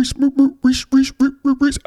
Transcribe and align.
Maurice, 0.00 0.14
Maurice, 0.62 0.86
Maurice, 0.90 1.32
Maurice, 1.44 1.78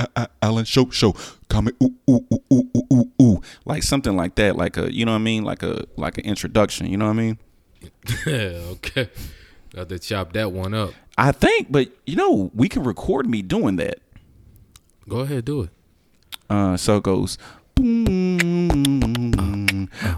Allen 0.42 0.66
Show, 0.66 0.90
Show, 0.90 1.16
coming, 1.50 1.74
ooh, 1.82 1.96
ooh, 2.10 2.26
ooh, 2.32 2.44
ooh, 2.54 2.70
ooh, 2.76 2.84
ooh, 2.94 3.12
ooh, 3.22 3.42
like 3.66 3.84
something 3.84 4.16
like 4.16 4.36
that, 4.36 4.56
like 4.56 4.78
a, 4.78 4.94
you 4.94 5.06
know 5.06 5.12
what 5.12 5.18
I 5.18 5.22
mean, 5.22 5.44
like 5.44 5.64
a, 5.64 5.86
like 5.98 6.18
an 6.18 6.26
introduction, 6.26 6.88
you 6.88 6.98
know 6.98 7.06
what 7.06 7.12
I 7.12 7.16
mean? 7.16 7.38
Yeah, 8.26 8.34
okay. 8.72 9.10
Got 9.74 9.90
to 9.90 10.00
chop 10.00 10.34
that 10.34 10.52
one 10.52 10.74
up. 10.74 10.94
I 11.18 11.32
think, 11.32 11.72
but 11.72 11.90
you 12.06 12.16
know, 12.16 12.52
we 12.54 12.70
can 12.70 12.84
record 12.84 13.28
me 13.28 13.42
doing 13.42 13.78
that. 13.78 14.00
Go 15.10 15.20
ahead, 15.20 15.46
do 15.46 15.64
it. 15.64 15.70
Uh, 16.50 16.78
so 16.78 16.98
it 16.98 17.04
goes. 17.04 17.38
Uh, 17.80 17.84
uh. 20.02 20.16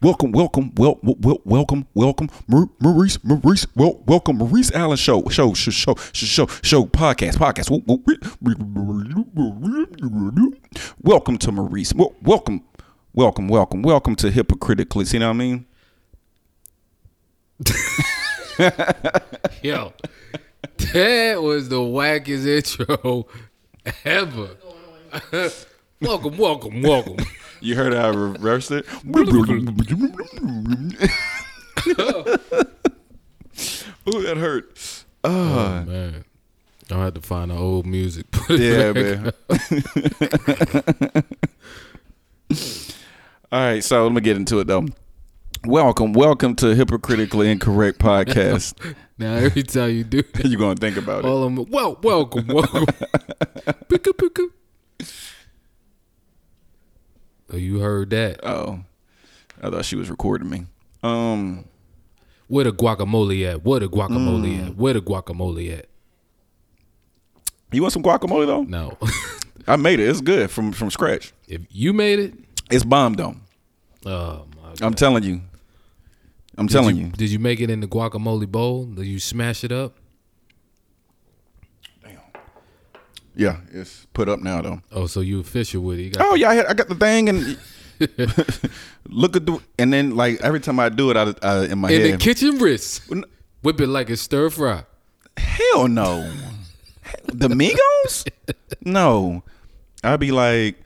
Welcome, 0.00 0.30
welcome, 0.30 0.70
well, 0.76 0.96
well, 1.02 1.40
welcome, 1.44 1.84
welcome, 1.92 2.30
Maurice, 2.46 3.18
Maurice, 3.24 3.66
well, 3.74 4.00
welcome, 4.06 4.38
Maurice 4.38 4.70
Allen 4.70 4.96
Show, 4.96 5.24
show, 5.28 5.54
show, 5.54 5.72
show, 5.72 5.96
show, 6.12 6.46
show, 6.62 6.84
podcast, 6.84 7.34
podcast. 7.34 7.68
Welcome 11.02 11.38
to 11.38 11.50
Maurice. 11.50 11.92
Welcome, 12.22 12.62
welcome, 13.12 13.48
welcome, 13.48 13.82
welcome 13.82 14.14
to 14.16 14.30
Hypocritically. 14.30 15.04
See 15.04 15.18
what 15.18 15.26
I 15.26 15.32
mean? 15.32 15.66
Yo, 19.64 19.92
that 20.92 21.42
was 21.42 21.68
the 21.68 21.80
wackest 21.80 22.46
intro 22.46 23.26
ever. 24.04 24.50
Welcome, 26.00 26.36
welcome, 26.36 26.82
welcome. 26.82 27.16
You 27.60 27.74
heard 27.74 27.92
how 27.92 28.12
I 28.12 28.14
reversed 28.14 28.70
it? 28.70 28.86
Ooh, 29.04 29.24
that 34.22 34.36
hurt. 34.36 35.04
Ah. 35.24 35.80
Oh, 35.80 35.84
man. 35.84 36.24
I 36.90 37.04
had 37.04 37.14
to 37.16 37.20
find 37.20 37.50
the 37.50 37.56
old 37.56 37.84
music. 37.84 38.26
Yeah, 38.48 38.92
man. 38.92 39.32
All 43.50 43.60
right, 43.60 43.82
so 43.82 44.04
let 44.04 44.12
me 44.12 44.20
get 44.20 44.36
into 44.36 44.60
it 44.60 44.68
though. 44.68 44.86
Welcome, 45.66 46.12
welcome 46.12 46.54
to 46.56 46.76
Hypocritically 46.76 47.50
Incorrect 47.50 47.98
Podcast. 47.98 48.94
Now 49.18 49.34
every 49.34 49.64
time 49.64 49.90
you 49.90 50.04
do 50.04 50.22
that, 50.22 50.44
You're 50.46 50.60
gonna 50.60 50.76
think 50.76 50.96
about 50.96 51.24
it. 51.24 51.28
all 51.28 51.42
of 51.42 51.52
them, 51.56 51.66
well, 51.70 51.98
welcome, 52.04 52.46
welcome. 52.46 52.86
Picka, 52.86 54.12
picka. 54.12 54.48
Oh, 57.52 57.56
you 57.56 57.78
heard 57.80 58.10
that? 58.10 58.40
Oh, 58.44 58.80
I 59.62 59.70
thought 59.70 59.84
she 59.84 59.96
was 59.96 60.10
recording 60.10 60.48
me. 60.50 60.66
Um, 61.02 61.64
Where 62.48 62.64
the 62.64 62.72
guacamole 62.72 63.46
at? 63.50 63.64
Where 63.64 63.80
the 63.80 63.88
guacamole 63.88 64.56
Mm. 64.58 64.66
at? 64.68 64.76
Where 64.76 64.94
the 64.94 65.00
guacamole 65.02 65.78
at? 65.78 65.86
you 67.72 67.82
want 67.82 67.92
some 67.92 68.02
guacamole 68.02 68.46
though? 68.46 68.62
No. 68.62 68.96
I 69.66 69.76
made 69.76 70.00
it. 70.00 70.08
It's 70.08 70.20
good 70.22 70.50
from 70.50 70.72
from 70.72 70.90
scratch. 70.90 71.32
if 71.46 71.60
you 71.70 71.92
made 71.92 72.18
it, 72.18 72.34
It's 72.70 72.84
bomb 72.84 73.14
though. 73.14 73.36
oh 74.06 74.46
my 74.56 74.68
god. 74.70 74.82
I'm 74.82 74.94
telling 74.94 75.22
you. 75.24 75.42
I'm 76.56 76.66
Did 76.66 76.72
telling 76.72 76.96
you, 76.96 77.04
you. 77.06 77.10
Did 77.12 77.30
you 77.30 77.38
make 77.38 77.60
it 77.60 77.68
in 77.70 77.80
the 77.80 77.86
guacamole 77.86 78.48
bowl? 78.48 78.86
Did 78.86 79.06
you 79.06 79.18
smash 79.20 79.62
it 79.64 79.70
up? 79.72 79.97
Yeah, 83.38 83.58
it's 83.72 84.04
put 84.12 84.28
up 84.28 84.40
now 84.40 84.60
though. 84.62 84.82
Oh, 84.90 85.06
so 85.06 85.20
you 85.20 85.38
official 85.38 85.80
with 85.82 86.00
it? 86.00 86.02
You 86.02 86.10
got 86.10 86.26
Oh 86.26 86.34
yeah, 86.34 86.50
I, 86.50 86.54
had, 86.56 86.66
I 86.66 86.74
got 86.74 86.88
the 86.88 86.96
thing 86.96 87.28
and 87.28 87.56
look 89.08 89.36
at 89.36 89.46
the 89.46 89.60
and 89.78 89.92
then 89.92 90.16
like 90.16 90.40
every 90.40 90.58
time 90.60 90.80
I 90.80 90.88
do 90.88 91.10
it, 91.10 91.16
I, 91.16 91.32
I 91.42 91.64
in 91.66 91.78
my 91.78 91.90
in 91.90 92.00
head. 92.02 92.14
the 92.14 92.16
kitchen 92.18 92.58
wrist. 92.58 93.02
Whip 93.62 93.80
it 93.80 93.86
like 93.86 94.10
a 94.10 94.16
stir 94.16 94.50
fry. 94.50 94.84
Hell 95.36 95.86
no. 95.88 96.30
the 97.26 97.48
Migos? 97.48 98.28
No. 98.84 99.42
I'd 100.04 100.20
be 100.20 100.30
like, 100.30 100.76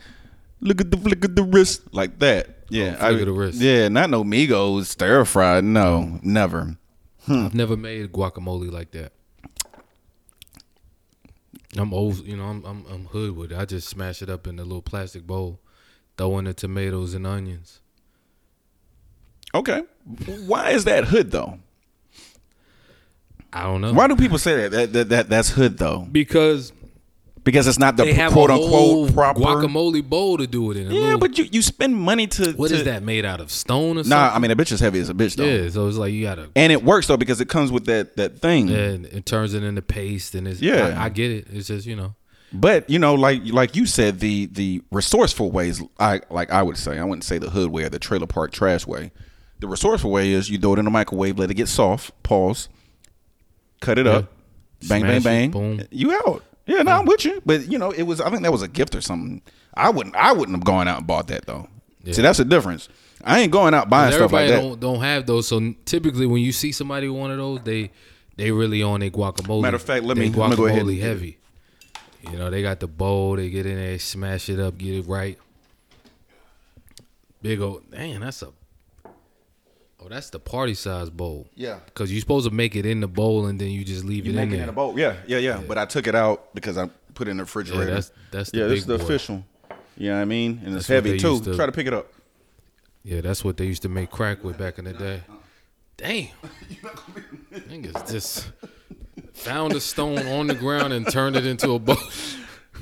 look 0.61 0.80
at 0.80 0.91
the 0.91 0.97
flick 0.97 1.25
of 1.25 1.34
the 1.36 1.42
wrist 1.42 1.83
like 1.92 2.19
that. 2.20 2.64
Yeah, 2.70 2.96
Oh, 3.01 3.08
I- 3.08 3.24
the 3.24 3.33
wrist. 3.33 3.61
Yeah, 3.61 3.89
not 3.89 4.11
no 4.11 4.24
Migos 4.24 4.86
stir 4.86 5.24
fry. 5.24 5.61
No, 5.62 6.18
never. 6.23 6.77
Hmm. 7.27 7.46
I've 7.46 7.55
never 7.55 7.77
made 7.77 8.12
guacamole 8.12 8.70
like 8.70 8.91
that. 8.92 9.12
I'm 11.77 11.94
old, 11.94 12.18
you 12.27 12.36
know. 12.36 12.44
I'm 12.44 12.64
I'm, 12.64 12.84
I'm 12.90 13.05
hood 13.06 13.36
with 13.36 13.52
it. 13.52 13.58
I 13.58 13.64
just 13.64 13.88
smash 13.88 14.22
it 14.22 14.28
up 14.28 14.46
in 14.46 14.58
a 14.58 14.62
little 14.62 14.83
plastic 14.83 15.27
bowl, 15.27 15.60
throw 16.18 16.38
in 16.38 16.44
the 16.44 16.55
tomatoes 16.55 17.14
and 17.14 17.27
onions. 17.27 17.80
Okay. 19.55 19.82
Why 20.46 20.70
is 20.70 20.84
that 20.84 21.05
hood 21.05 21.30
though? 21.30 21.58
I 23.52 23.64
don't 23.64 23.82
know 23.82 23.92
Why 23.92 24.06
do 24.06 24.16
people 24.16 24.38
say 24.38 24.56
that? 24.56 24.70
That, 24.70 24.92
that, 24.92 25.08
that 25.11 25.28
that's 25.28 25.50
hood 25.50 25.78
though? 25.78 26.06
because 26.11 26.72
Because 27.45 27.67
it's 27.67 27.79
not 27.79 27.97
the 27.97 28.05
they 28.05 28.13
have 28.13 28.33
quote 28.33 28.51
a 28.51 28.53
unquote 28.53 28.70
whole 28.70 29.11
proper. 29.11 29.41
guacamole 29.41 30.08
bowl 30.08 30.39
to 30.39 30.47
do 30.47 30.70
it 30.70 30.77
in. 30.77 30.86
Yeah, 30.92 31.01
little- 31.01 31.19
but 31.19 31.36
you, 31.39 31.48
you 31.51 31.61
spend 31.61 31.97
money 31.97 32.29
to. 32.29 32.53
what 32.53 32.69
to, 32.69 32.77
is 32.77 32.85
that 32.85 33.03
made 33.03 33.25
out 33.25 33.41
of? 33.41 33.51
Stone 33.51 33.98
or 33.98 34.05
something? 34.05 34.11
Nah, 34.11 34.33
I 34.33 34.39
mean 34.39 34.53
a 34.53 34.57
bitch 34.57 34.70
is 34.70 34.79
heavy 34.79 35.01
as 35.01 35.08
a 35.08 35.14
bitch 35.14 35.35
though. 35.35 35.45
yeah. 35.45 35.69
So 35.69 35.89
it's 35.89 35.97
like 35.97 36.13
you 36.13 36.23
gotta. 36.23 36.51
And 36.55 36.70
it 36.70 36.85
works 36.85 37.08
though 37.08 37.17
because 37.17 37.41
it 37.41 37.48
comes 37.48 37.73
with 37.73 37.86
that 37.86 38.17
that 38.17 38.39
thing. 38.39 38.70
And 38.70 39.07
it 39.07 39.27
turns 39.27 39.55
it 39.55 39.64
into 39.64 39.83
paste, 39.83 40.36
and 40.36 40.47
it's 40.47 40.61
Yeah. 40.63 40.95
I, 40.97 41.07
I 41.07 41.08
get 41.08 41.33
it. 41.33 41.48
It's 41.53 41.67
just 41.67 41.85
you 41.85 41.97
know, 41.97 42.14
But 42.53 42.89
you 42.89 43.01
know, 43.01 43.14
like 43.14 43.42
like 43.47 43.74
you 43.74 43.86
said, 43.86 44.20
the 44.20 44.47
the 44.47 44.80
resourceful 44.92 45.51
ways, 45.51 45.83
I 45.98 46.20
like 46.30 46.53
I 46.53 46.63
would 46.63 46.77
say, 46.77 47.01
I 47.01 47.03
wouldn't 47.05 47.24
say 47.24 47.39
the 47.39 47.51
hood 47.51 47.70
way 47.73 47.83
or 47.83 47.89
the 47.89 47.98
trailer 47.98 48.29
park 48.29 48.53
trash 48.53 48.86
way. 48.86 49.11
The 49.59 49.67
resourceful 49.67 50.13
way 50.13 50.30
is 50.30 50.48
you 50.48 50.59
throw 50.59 50.74
it 50.74 50.79
in 50.79 50.85
the 50.85 50.92
microwave, 50.92 51.41
let 51.41 51.51
it 51.51 51.55
get 51.55 51.67
soft, 51.69 52.11
pause, 52.23 52.69
cut 53.80 53.98
it 53.98 54.07
up, 54.07 54.30
bang, 54.89 55.01
Smash 55.03 55.23
bang, 55.23 55.23
bang, 55.23 55.51
boom. 55.51 55.86
you 55.91 56.13
out. 56.13 56.45
Yeah, 56.77 56.83
no, 56.83 56.92
I'm 56.92 57.05
with 57.06 57.24
you. 57.24 57.42
But 57.44 57.70
you 57.70 57.78
know, 57.78 57.90
it 57.90 58.02
was 58.05 58.20
I 58.20 58.30
think 58.30 58.42
that 58.42 58.52
was 58.52 58.62
a 58.62 58.68
gift 58.68 58.94
or 58.94 59.00
something. 59.00 59.42
I 59.74 59.90
wouldn't 59.90 60.16
I 60.16 60.33
wouldn't 60.33 60.56
have 60.56 60.64
gone 60.64 60.88
out 60.88 60.98
and 60.98 61.06
bought 61.06 61.28
that 61.28 61.46
though. 61.46 61.68
See, 62.10 62.22
that's 62.22 62.38
the 62.38 62.44
difference. 62.44 62.88
I 63.24 63.40
ain't 63.40 63.52
going 63.52 63.74
out 63.74 63.88
buying 63.88 64.12
stuff 64.12 64.33
like 64.33 64.48
that. 64.50 64.60
don't 64.62 64.80
don't 64.80 65.00
have 65.00 65.27
those. 65.27 65.46
So 65.48 65.74
typically, 65.84 66.27
when 66.27 66.42
you 66.42 66.50
see 66.52 66.72
somebody 66.72 67.08
with 67.08 67.20
one 67.20 67.30
of 67.30 67.36
those, 67.38 67.61
they 67.62 67.90
they 68.36 68.50
really 68.50 68.82
on 68.82 69.00
their 69.00 69.11
guacamole. 69.11 69.62
Matter 69.62 69.77
of 69.77 69.82
fact, 69.82 70.05
let 70.05 70.16
me- 70.16 70.28
let 70.30 70.50
me 70.50 70.56
go 70.56 70.66
ahead 70.66 70.80
and 70.80 70.88
guacamole 70.88 71.00
heavy. 71.00 71.38
You 72.30 72.38
know, 72.38 72.50
they 72.50 72.62
got 72.62 72.80
the 72.80 72.86
bowl. 72.88 73.36
They 73.36 73.50
get 73.50 73.66
in 73.66 73.77
there, 73.77 73.98
smash 73.98 74.48
it 74.48 74.58
up, 74.61 74.78
get 74.78 74.94
it 74.94 75.06
right. 75.06 75.38
Big 77.42 77.61
old, 77.61 77.90
man, 77.90 78.20
that's 78.20 78.42
a. 78.42 78.48
Oh, 80.05 80.08
that's 80.08 80.30
the 80.30 80.40
party 80.40 80.74
size 80.74 81.11
bowl. 81.11 81.46
Yeah. 81.55 81.79
Because 81.85 82.11
you're 82.11 82.20
supposed 82.20 82.48
to 82.48 82.55
make 82.55 82.74
it 82.74 82.85
in 82.86 83.01
the 83.01 83.07
bowl 83.08 83.46
and 83.46 83.61
then 83.61 83.68
you 83.70 83.85
just 83.85 84.05
leave 84.05 84.27
You 84.27 84.33
it 84.33 84.36
in 84.36 84.40
make 84.40 84.48
it 84.48 84.57
there. 84.57 84.63
in 84.64 84.68
a 84.68 84.73
bowl. 84.73 84.98
Yeah, 84.98 85.14
yeah, 85.27 85.39
yeah, 85.39 85.61
But 85.67 85.79
I 85.79 85.85
took 85.86 86.07
it 86.07 86.14
out 86.14 86.52
because 86.55 86.77
I 86.77 86.89
put 87.14 87.29
it 87.29 87.30
in 87.33 87.36
the 87.36 87.45
refrigerator. 87.45 87.85
Yeah, 87.89 87.95
that's 87.95 88.12
that's 88.30 88.51
the 88.51 88.58
yeah, 88.58 88.67
this 88.67 88.80
is 88.80 88.86
the 88.86 88.98
boy. 88.98 89.05
official. 89.05 89.45
You 89.96 90.08
know 90.08 90.17
what 90.17 90.23
I 90.23 90.24
mean? 90.24 90.61
And 90.64 90.74
it's 90.74 90.86
That's 90.86 91.05
what 91.05 91.07
heavy 91.07 91.18
too. 91.18 91.41
to- 91.41 91.55
Try 91.57 91.67
to 91.67 91.73
pick 91.73 91.86
it 91.86 91.92
up. 91.92 92.12
Yeah, 93.05 93.20
that's 93.20 93.45
what 93.45 93.57
they 93.57 93.67
used 93.67 93.83
to 93.83 93.89
make 93.89 94.11
crack 94.11 94.42
with 94.42 94.57
back 94.58 94.79
in 94.79 94.85
the 94.86 94.92
day. 94.92 95.23
Damn. 95.96 96.29
Niggas 97.52 98.11
just 98.11 98.51
found 99.35 99.73
a 99.74 99.80
stone 99.80 100.27
on 100.29 100.46
the 100.46 100.55
ground 100.55 100.92
and 100.92 101.07
turned 101.11 101.36
it 101.36 101.46
into 101.46 101.73
a 101.73 101.79
bowl. 101.79 101.96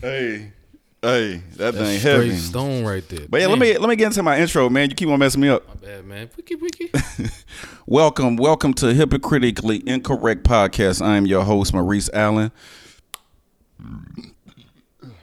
Hey, 0.00 0.52
hey, 1.02 1.42
that 1.56 1.74
That's 1.74 1.76
thing 1.76 2.00
heavy. 2.00 2.36
stone 2.36 2.84
right 2.84 3.06
there. 3.08 3.26
But 3.28 3.40
yeah, 3.40 3.46
let 3.48 3.58
me 3.58 3.76
let 3.78 3.88
me 3.88 3.96
get 3.96 4.06
into 4.06 4.22
my 4.22 4.38
intro, 4.38 4.68
man. 4.68 4.90
You 4.90 4.96
keep 4.96 5.08
on 5.08 5.18
messing 5.18 5.40
me 5.40 5.48
up. 5.48 5.66
My 5.68 5.74
bad, 5.86 6.04
man. 6.06 6.30
Wiki, 6.36 6.54
wiki. 6.54 6.90
Welcome, 7.86 8.36
welcome 8.36 8.72
to 8.74 8.94
Hypocritically 8.94 9.82
Incorrect 9.84 10.44
Podcast. 10.44 11.04
I 11.04 11.16
am 11.16 11.26
your 11.26 11.42
host, 11.42 11.74
Maurice 11.74 12.08
Allen. 12.12 12.52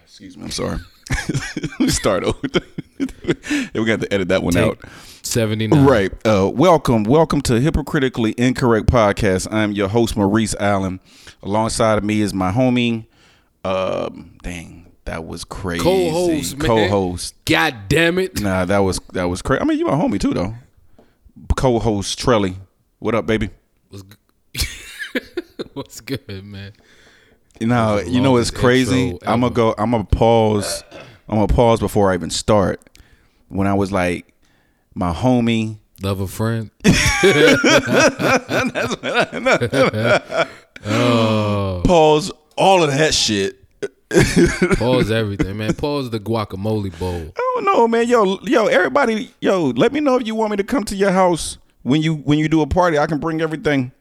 Excuse 0.03 0.35
me, 0.35 0.43
I'm 0.43 0.51
sorry. 0.51 0.79
Let 1.29 1.79
me 1.79 1.89
start 1.89 2.23
over. 2.25 2.39
we 3.73 3.85
got 3.85 4.01
to 4.01 4.07
edit 4.11 4.27
that 4.27 4.43
one 4.43 4.57
out. 4.57 4.79
79. 5.21 5.85
Right. 5.85 6.11
Uh, 6.27 6.51
welcome, 6.53 7.03
welcome 7.03 7.39
to 7.41 7.61
Hypocritically 7.61 8.33
Incorrect 8.37 8.87
Podcast. 8.87 9.47
I'm 9.53 9.71
your 9.71 9.87
host, 9.87 10.17
Maurice 10.17 10.55
Allen. 10.59 10.99
Alongside 11.41 11.97
of 11.97 12.03
me 12.03 12.19
is 12.19 12.33
my 12.33 12.51
homie. 12.51 13.05
Um, 13.63 14.37
dang, 14.43 14.76
that 15.07 15.25
was 15.25 15.43
crazy. 15.45 15.83
Co-host, 15.83 16.57
man. 16.57 16.67
Co-host. 16.67 17.33
God 17.45 17.75
damn 17.87 18.19
it. 18.19 18.41
Nah, 18.41 18.65
that 18.65 18.79
was 18.79 18.99
that 19.13 19.25
was 19.25 19.41
crazy. 19.41 19.61
I 19.61 19.65
mean, 19.65 19.79
you 19.79 19.85
my 19.85 19.93
homie 19.93 20.19
too, 20.19 20.33
though. 20.33 20.53
Co-host 21.55 22.19
Trelly. 22.19 22.55
What 22.99 23.15
up, 23.15 23.25
baby? 23.25 23.49
What's, 23.89 24.03
g- 24.03 24.67
What's 25.73 26.01
good, 26.01 26.43
man? 26.43 26.73
Now 27.61 27.95
That 27.95 27.97
was 27.97 28.05
the 28.05 28.11
you 28.11 28.21
know 28.21 28.37
it's 28.37 28.51
crazy. 28.51 29.17
I'm 29.25 29.41
gonna 29.41 29.53
go. 29.53 29.73
I'm 29.77 29.91
gonna 29.91 30.03
pause. 30.03 30.83
I'm 31.29 31.37
gonna 31.37 31.47
pause 31.47 31.79
before 31.79 32.11
I 32.11 32.13
even 32.13 32.29
start. 32.29 32.81
When 33.47 33.65
I 33.65 33.73
was 33.73 33.91
like, 33.91 34.33
my 34.93 35.13
homie. 35.13 35.77
Love 36.01 36.19
a 36.19 36.27
friend. 36.27 36.69
Oh. 40.85 41.81
Pause 41.83 42.31
all 42.55 42.83
of 42.83 42.91
that 42.91 43.13
shit. 43.13 43.63
Pause 44.77 45.11
everything, 45.11 45.57
man. 45.57 45.73
Pause 45.73 46.11
the 46.11 46.19
guacamole 46.19 46.97
bowl. 46.97 47.33
I 47.35 47.51
don't 47.55 47.65
know, 47.65 47.87
man. 47.87 48.07
Yo, 48.07 48.39
yo, 48.43 48.67
everybody, 48.67 49.33
yo, 49.41 49.65
let 49.71 49.91
me 49.91 49.99
know 49.99 50.15
if 50.15 50.25
you 50.25 50.33
want 50.33 50.51
me 50.51 50.57
to 50.57 50.63
come 50.63 50.85
to 50.85 50.95
your 50.95 51.11
house 51.11 51.57
when 51.83 52.01
you 52.01 52.15
when 52.15 52.39
you 52.39 52.47
do 52.47 52.61
a 52.61 52.67
party. 52.67 52.97
I 52.97 53.05
can 53.05 53.19
bring 53.19 53.41
everything. 53.41 53.91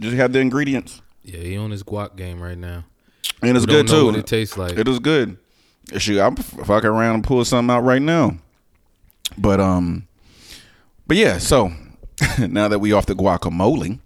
Just 0.00 0.16
have 0.16 0.32
the 0.32 0.40
ingredients. 0.40 1.02
Yeah, 1.22 1.38
he 1.38 1.56
on 1.56 1.70
his 1.70 1.84
guac 1.84 2.16
game 2.16 2.42
right 2.42 2.58
now. 2.58 2.84
and 3.42 3.56
it's 3.56 3.66
good 3.66 3.86
know 3.86 4.00
too. 4.00 4.06
what 4.06 4.16
it 4.16 4.26
tastes 4.26 4.58
like. 4.58 4.76
It 4.76 4.88
is 4.88 4.98
good. 4.98 5.36
Shoot, 5.98 6.20
I'm 6.20 6.34
fucking 6.34 6.88
around 6.88 7.16
and 7.16 7.24
pull 7.24 7.44
something 7.44 7.72
out 7.72 7.82
right 7.82 8.02
now. 8.02 8.38
But 9.38 9.60
um, 9.60 10.08
but 11.06 11.16
yeah. 11.16 11.38
So 11.38 11.72
now 12.40 12.66
that 12.66 12.80
we 12.80 12.92
off 12.92 13.06
the 13.06 13.14
guacamole, 13.14 14.00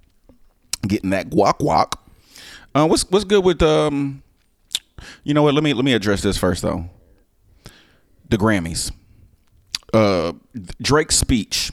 getting 0.86 1.10
that 1.10 1.30
guac 1.30 1.58
guac. 1.58 1.94
Uh, 2.74 2.86
what's 2.86 3.10
what's 3.10 3.24
good 3.24 3.42
with 3.42 3.62
um? 3.62 4.22
You 5.25 5.34
know 5.34 5.43
what? 5.43 5.54
Let 5.54 5.62
me 5.62 5.75
let 5.75 5.84
me 5.84 5.93
address 5.93 6.22
this 6.22 6.38
first 6.38 6.62
though. 6.62 6.88
The 8.28 8.37
Grammys. 8.37 8.93
Uh, 9.94 10.32
Drake's 10.82 11.16
speech. 11.16 11.72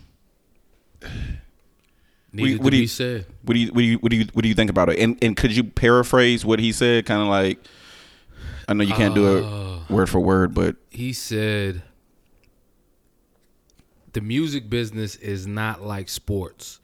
Needed 2.32 2.60
what 2.60 2.66
to 2.66 2.72
do 2.72 2.78
you- 2.78 2.84
be 2.84 2.88
said. 2.88 3.26
What 3.44 3.54
do 3.54 3.60
you 3.60 3.68
what 3.72 3.80
do 3.80 3.84
you 3.86 3.98
what 4.00 4.10
do 4.12 4.18
you 4.18 4.26
what 4.34 4.42
do 4.44 4.50
you 4.50 4.56
think 4.56 4.70
about 4.70 4.90
it? 4.90 5.00
And 5.00 5.18
and 5.24 5.36
could 5.38 5.56
you 5.56 5.64
paraphrase 5.64 6.46
what 6.46 6.60
he 6.60 6.72
said? 6.72 7.06
Kind 7.06 7.22
of 7.22 7.28
like, 7.28 7.60
I 8.68 8.74
know 8.74 8.84
you 8.84 8.94
can't 8.94 9.14
do 9.16 9.38
it 9.38 9.92
word 9.92 10.10
for 10.10 10.20
word, 10.20 10.54
but 10.54 10.76
He 10.90 11.14
said 11.14 11.84
the 14.14 14.22
music 14.22 14.70
business 14.70 15.16
is 15.16 15.46
not 15.48 15.82
like 15.82 16.08
sports. 16.10 16.80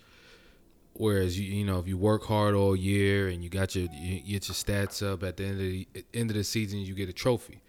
Whereas 0.99 1.39
you 1.39 1.45
you 1.59 1.63
know 1.65 1.79
if 1.79 1.87
you 1.87 1.97
work 1.97 2.25
hard 2.25 2.55
all 2.55 2.75
year 2.75 3.29
and 3.29 3.41
you 3.41 3.49
got 3.49 3.73
your 3.73 3.87
you 3.93 4.19
get 4.33 4.49
your 4.49 4.53
stats 4.55 5.01
up 5.01 5.23
at 5.23 5.37
the 5.37 5.45
end 5.45 5.53
of 5.53 5.59
the 5.59 5.87
end 6.13 6.29
of 6.29 6.35
the 6.35 6.43
season 6.43 6.79
you 6.79 6.93
get 6.93 7.07
a 7.07 7.13
trophy. 7.13 7.61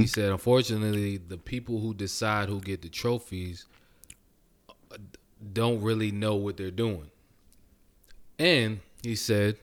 He 0.00 0.06
said 0.06 0.30
unfortunately 0.32 1.18
the 1.18 1.36
people 1.36 1.78
who 1.80 1.92
decide 1.92 2.48
who 2.48 2.58
get 2.58 2.80
the 2.80 2.88
trophies 2.88 3.66
uh, 4.90 4.96
don't 5.52 5.82
really 5.82 6.10
know 6.10 6.36
what 6.36 6.56
they're 6.56 6.70
doing. 6.70 7.10
And 8.38 8.80
he 9.02 9.14
said 9.14 9.56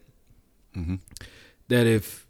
that 1.69 1.87
if 1.87 2.27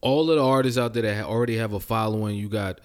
all 0.00 0.30
of 0.30 0.36
the 0.36 0.44
artists 0.44 0.78
out 0.78 0.94
there 0.94 1.02
that 1.02 1.24
already 1.24 1.56
have 1.56 1.72
a 1.72 1.80
following, 1.80 2.36
you 2.36 2.48
got 2.48 2.80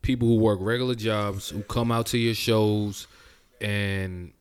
people 0.00 0.26
who 0.28 0.36
work 0.36 0.58
regular 0.62 0.94
jobs 0.94 1.50
who 1.50 1.62
come 1.64 1.92
out 1.92 2.06
to 2.06 2.16
your 2.18 2.34
shows 2.34 3.06
and 3.60 4.32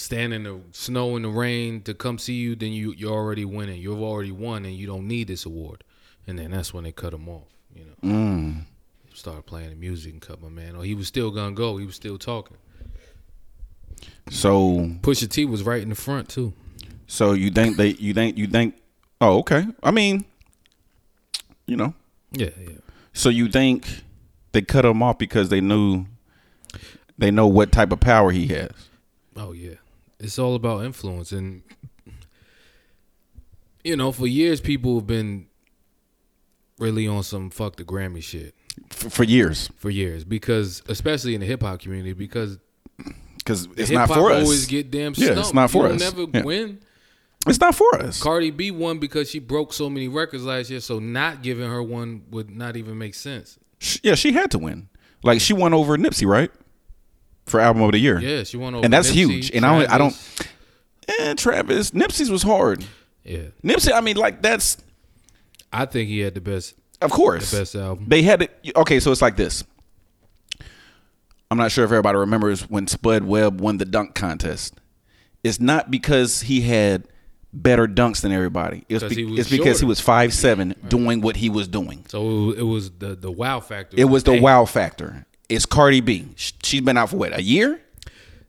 stand 0.00 0.32
in 0.32 0.44
the 0.44 0.60
snow 0.72 1.16
and 1.16 1.24
the 1.24 1.28
rain 1.28 1.82
to 1.82 1.94
come 1.94 2.18
see 2.18 2.34
you, 2.34 2.56
then 2.56 2.72
you 2.72 2.92
you're 2.96 3.12
already 3.12 3.44
winning. 3.44 3.80
You've 3.80 4.02
already 4.02 4.32
won, 4.32 4.64
and 4.64 4.74
you 4.74 4.86
don't 4.86 5.06
need 5.06 5.28
this 5.28 5.44
award. 5.44 5.84
And 6.26 6.38
then 6.38 6.50
that's 6.50 6.74
when 6.74 6.84
they 6.84 6.92
cut 6.92 7.14
him 7.14 7.28
off. 7.28 7.48
You 7.74 7.84
know, 7.84 8.14
mm. 8.14 8.64
started 9.14 9.46
playing 9.46 9.70
the 9.70 9.76
music 9.76 10.12
and 10.12 10.22
cut 10.22 10.40
my 10.40 10.48
man. 10.48 10.74
Oh, 10.76 10.80
he 10.80 10.94
was 10.94 11.08
still 11.08 11.30
gonna 11.30 11.54
go. 11.54 11.76
He 11.76 11.86
was 11.86 11.96
still 11.96 12.18
talking. 12.18 12.56
so 14.30 14.90
Pusha 15.02 15.28
T 15.28 15.44
was 15.44 15.62
right 15.62 15.82
in 15.82 15.88
the 15.88 15.94
front 15.94 16.28
too. 16.28 16.52
So 17.06 17.32
you 17.32 17.50
think 17.50 17.76
they 17.76 17.88
you 17.88 18.14
think 18.14 18.38
you 18.38 18.46
think 18.46 18.76
oh 19.20 19.38
okay. 19.38 19.66
I 19.82 19.90
mean, 19.90 20.24
you 21.66 21.76
know. 21.76 21.94
Yeah, 22.32 22.50
yeah. 22.60 22.78
So 23.12 23.28
you 23.28 23.48
think 23.48 24.02
they 24.52 24.62
cut 24.62 24.84
him 24.84 25.02
off 25.02 25.18
because 25.18 25.48
they 25.48 25.60
knew 25.60 26.06
they 27.18 27.30
know 27.30 27.46
what 27.46 27.72
type 27.72 27.92
of 27.92 28.00
power 28.00 28.30
he 28.30 28.46
has. 28.48 28.70
Oh 29.36 29.52
yeah, 29.52 29.74
it's 30.20 30.38
all 30.38 30.54
about 30.54 30.84
influence, 30.84 31.32
and 31.32 31.62
you 33.84 33.96
know, 33.96 34.12
for 34.12 34.26
years 34.26 34.60
people 34.60 34.96
have 34.96 35.06
been 35.06 35.46
really 36.78 37.06
on 37.06 37.22
some 37.22 37.50
fuck 37.50 37.76
the 37.76 37.84
Grammy 37.84 38.22
shit 38.22 38.54
F- 38.90 39.12
for 39.12 39.24
years 39.24 39.68
for 39.76 39.90
years 39.90 40.24
because, 40.24 40.82
especially 40.88 41.34
in 41.34 41.40
the 41.40 41.46
hip 41.46 41.62
hop 41.62 41.80
community, 41.80 42.12
because 42.12 42.58
because 43.38 43.68
it's 43.76 43.90
not 43.90 44.08
for 44.08 44.30
us. 44.30 44.44
always 44.44 44.66
get 44.66 44.90
damn 44.90 45.14
Yeah, 45.16 45.38
it's 45.38 45.54
not 45.54 45.70
for 45.70 45.88
you 45.88 45.94
us. 45.94 46.00
Never 46.00 46.26
Yeah. 46.32 46.42
win. 46.44 46.78
it's 47.46 47.60
not 47.60 47.74
for 47.74 48.02
us. 48.02 48.22
Cardi 48.22 48.50
B 48.50 48.70
won 48.70 48.98
because 48.98 49.30
she 49.30 49.38
broke 49.38 49.72
so 49.72 49.88
many 49.88 50.08
records 50.08 50.44
last 50.44 50.68
year, 50.70 50.80
so 50.80 50.98
not 50.98 51.42
giving 51.42 51.68
her 51.68 51.82
one 51.82 52.22
would 52.30 52.50
not 52.50 52.76
even 52.76 52.98
make 52.98 53.14
sense. 53.14 53.58
Sh- 53.78 53.98
yeah, 54.02 54.14
she 54.14 54.32
had 54.32 54.50
to 54.50 54.58
win. 54.58 54.88
Like 55.22 55.40
she 55.40 55.52
won 55.54 55.72
over 55.74 55.96
Nipsey, 55.96 56.26
right? 56.26 56.50
For 57.50 57.60
album 57.60 57.82
of 57.82 57.92
the 57.92 57.98
year. 57.98 58.18
Yeah, 58.20 58.44
she 58.44 58.56
won 58.56 58.74
over, 58.74 58.84
And 58.84 58.92
that's 58.92 59.10
Nipsey, 59.10 59.14
huge. 59.14 59.50
And 59.50 59.66
I 59.66 59.78
don't- 59.80 59.90
I 59.92 59.98
don't- 59.98 60.10
Travis. 60.14 61.18
And 61.20 61.38
Travis, 61.38 61.90
Nipsey's 61.90 62.30
was 62.30 62.42
hard. 62.44 62.84
Yeah, 63.24 63.48
Nipsey, 63.64 63.92
I 63.92 64.00
mean, 64.00 64.16
like 64.16 64.40
that's 64.42 64.76
I 65.72 65.84
think 65.86 66.08
he 66.08 66.20
had 66.20 66.34
the 66.34 66.40
best, 66.40 66.74
of 67.02 67.10
course 67.10 67.50
the 67.50 67.58
best 67.58 67.74
album. 67.74 68.04
They 68.08 68.22
had 68.22 68.42
it. 68.42 68.56
Okay, 68.76 69.00
so 69.00 69.10
it's 69.12 69.20
like 69.22 69.36
this. 69.36 69.64
I'm 71.50 71.58
not 71.58 71.72
sure 71.72 71.84
if 71.84 71.90
everybody 71.90 72.16
remembers 72.18 72.62
when 72.70 72.86
Spud 72.86 73.24
Webb 73.24 73.60
won 73.60 73.78
the 73.78 73.84
dunk 73.84 74.14
contest. 74.14 74.74
It's 75.42 75.58
not 75.58 75.90
because 75.90 76.42
he 76.42 76.60
had 76.60 77.08
better 77.52 77.88
dunks 77.88 78.20
than 78.20 78.30
everybody. 78.30 78.84
It's, 78.88 79.02
'Cause 79.02 79.12
he 79.12 79.24
was 79.24 79.40
it's 79.40 79.50
because 79.50 79.80
he 79.80 79.86
was 79.86 79.98
five 80.00 80.32
seven 80.32 80.74
doing 80.88 81.20
what 81.20 81.36
he 81.36 81.50
was 81.50 81.66
doing. 81.66 82.04
So 82.08 82.52
it 82.52 82.62
was 82.62 82.90
the 82.92 83.16
the 83.16 83.30
wow 83.32 83.58
factor. 83.60 83.96
It 83.98 84.04
was 84.04 84.22
the 84.22 84.34
Damn. 84.34 84.42
wow 84.42 84.64
factor. 84.64 85.26
It's 85.50 85.66
Cardi 85.66 86.00
B. 86.00 86.28
She's 86.36 86.80
been 86.80 86.96
out 86.96 87.10
for 87.10 87.16
what 87.16 87.36
a 87.36 87.42
year, 87.42 87.80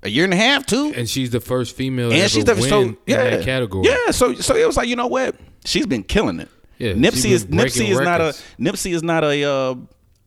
a 0.03 0.09
year 0.09 0.23
and 0.23 0.33
a 0.33 0.37
half, 0.37 0.65
too. 0.65 0.93
and 0.95 1.09
she's 1.09 1.31
the 1.31 1.39
first 1.39 1.75
female 1.75 2.11
And 2.11 2.29
she's 2.31 2.45
the 2.45 2.55
win 2.55 2.69
so 2.69 2.81
in 2.81 2.97
yeah 3.07 3.29
that 3.31 3.43
category. 3.43 3.87
Yeah, 3.87 4.11
so 4.11 4.35
so 4.35 4.55
it 4.55 4.65
was 4.65 4.77
like 4.77 4.87
you 4.87 4.95
know 4.95 5.07
what? 5.07 5.35
She's 5.65 5.85
been 5.85 6.03
killing 6.03 6.39
it. 6.39 6.49
Yeah, 6.77 6.93
Nipsey 6.93 7.31
is 7.31 7.45
Nipsey 7.45 7.89
is 7.89 7.99
not 7.99 8.21
a. 8.21 8.35
Nipsey 8.59 8.93
is 8.93 9.03
not 9.03 9.23
a 9.23 9.43
uh, 9.43 9.75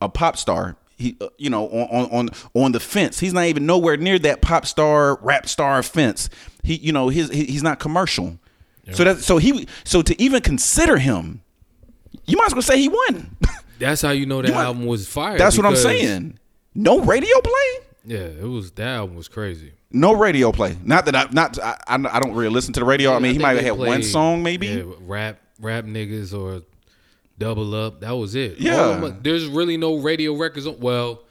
a 0.01 0.09
pop 0.09 0.37
star. 0.37 0.77
He 0.97 1.17
uh, 1.19 1.27
you 1.37 1.49
know 1.49 1.67
on, 1.67 2.05
on 2.05 2.09
on 2.11 2.29
on 2.53 2.71
the 2.71 2.79
fence. 2.79 3.19
He's 3.19 3.33
not 3.33 3.45
even 3.45 3.65
nowhere 3.65 3.97
near 3.97 4.17
that 4.19 4.41
pop 4.41 4.65
star 4.65 5.17
rap 5.21 5.49
star 5.49 5.83
fence. 5.83 6.29
He 6.63 6.75
you 6.75 6.93
know 6.93 7.09
his 7.09 7.29
he, 7.29 7.45
he's 7.45 7.63
not 7.63 7.79
commercial. 7.79 8.39
So 8.91 9.03
that 9.03 9.17
so 9.17 9.37
he 9.37 9.67
so 9.83 10.03
to 10.03 10.21
even 10.21 10.41
consider 10.43 10.97
him, 10.97 11.41
you 12.25 12.37
might 12.37 12.45
as 12.47 12.53
well 12.53 12.61
say 12.61 12.79
he 12.79 12.87
won. 12.87 13.35
That's 13.79 14.01
how 14.01 14.11
you 14.11 14.25
know 14.25 14.41
that 14.41 14.49
You 14.49 14.53
album 14.53 14.85
was 14.85 15.07
fire. 15.07 15.37
That's 15.37 15.57
what 15.57 15.65
I'm 15.65 15.75
saying. 15.75 16.37
No 16.75 16.99
radio 16.99 17.39
play. 17.41 17.85
Yeah, 18.07 18.19
it 18.19 18.43
was 18.47 18.71
that 18.73 18.87
album 18.87 19.15
was 19.15 19.27
crazy. 19.27 19.71
No 19.91 20.13
radio 20.13 20.51
play. 20.51 20.77
Not 20.83 21.05
that 21.05 21.15
I 21.15 21.27
not 21.31 21.57
I, 21.59 21.77
I 21.87 21.95
I 21.95 22.19
don't 22.19 22.33
really 22.35 22.49
listen 22.53 22.73
to 22.73 22.81
the 22.81 22.85
radio. 22.85 23.13
I 23.15 23.19
mean, 23.19 23.33
he 23.33 23.39
might 23.39 23.55
have 23.55 23.63
had 23.63 23.77
one 23.77 24.03
song 24.03 24.43
maybe. 24.43 24.67
yeah, 24.67 24.83
rap 25.01 25.39
rap 25.59 25.85
niggas 25.85 26.37
or 26.37 26.61
double 27.39 27.73
up. 27.73 28.01
That 28.01 28.11
was 28.11 28.35
it. 28.35 28.59
Yeah. 28.59 28.75
All 28.75 28.93
of 28.93 29.01
them- 29.01 29.19
there's 29.23 29.47
really 29.47 29.77
no 29.77 29.95
radio 29.95 30.35
records. 30.35 30.67
On, 30.67 30.79
well, 30.79 31.23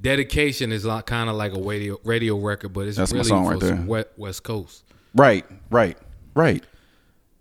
dedication 0.00 0.72
is 0.72 0.84
like, 0.84 1.06
kind 1.06 1.28
of 1.30 1.36
like 1.36 1.54
a 1.54 1.60
radio 1.60 1.98
radio 2.04 2.36
record, 2.38 2.72
but 2.72 2.86
it's 2.86 2.96
That's 2.96 3.12
my 3.12 3.18
really 3.18 3.28
song 3.28 3.44
for 3.46 3.50
right 3.52 3.60
there. 3.60 3.68
some 3.70 3.86
west, 3.86 4.08
west 4.16 4.42
coast. 4.44 4.84
Right, 5.14 5.44
right, 5.70 5.96
right. 6.34 6.62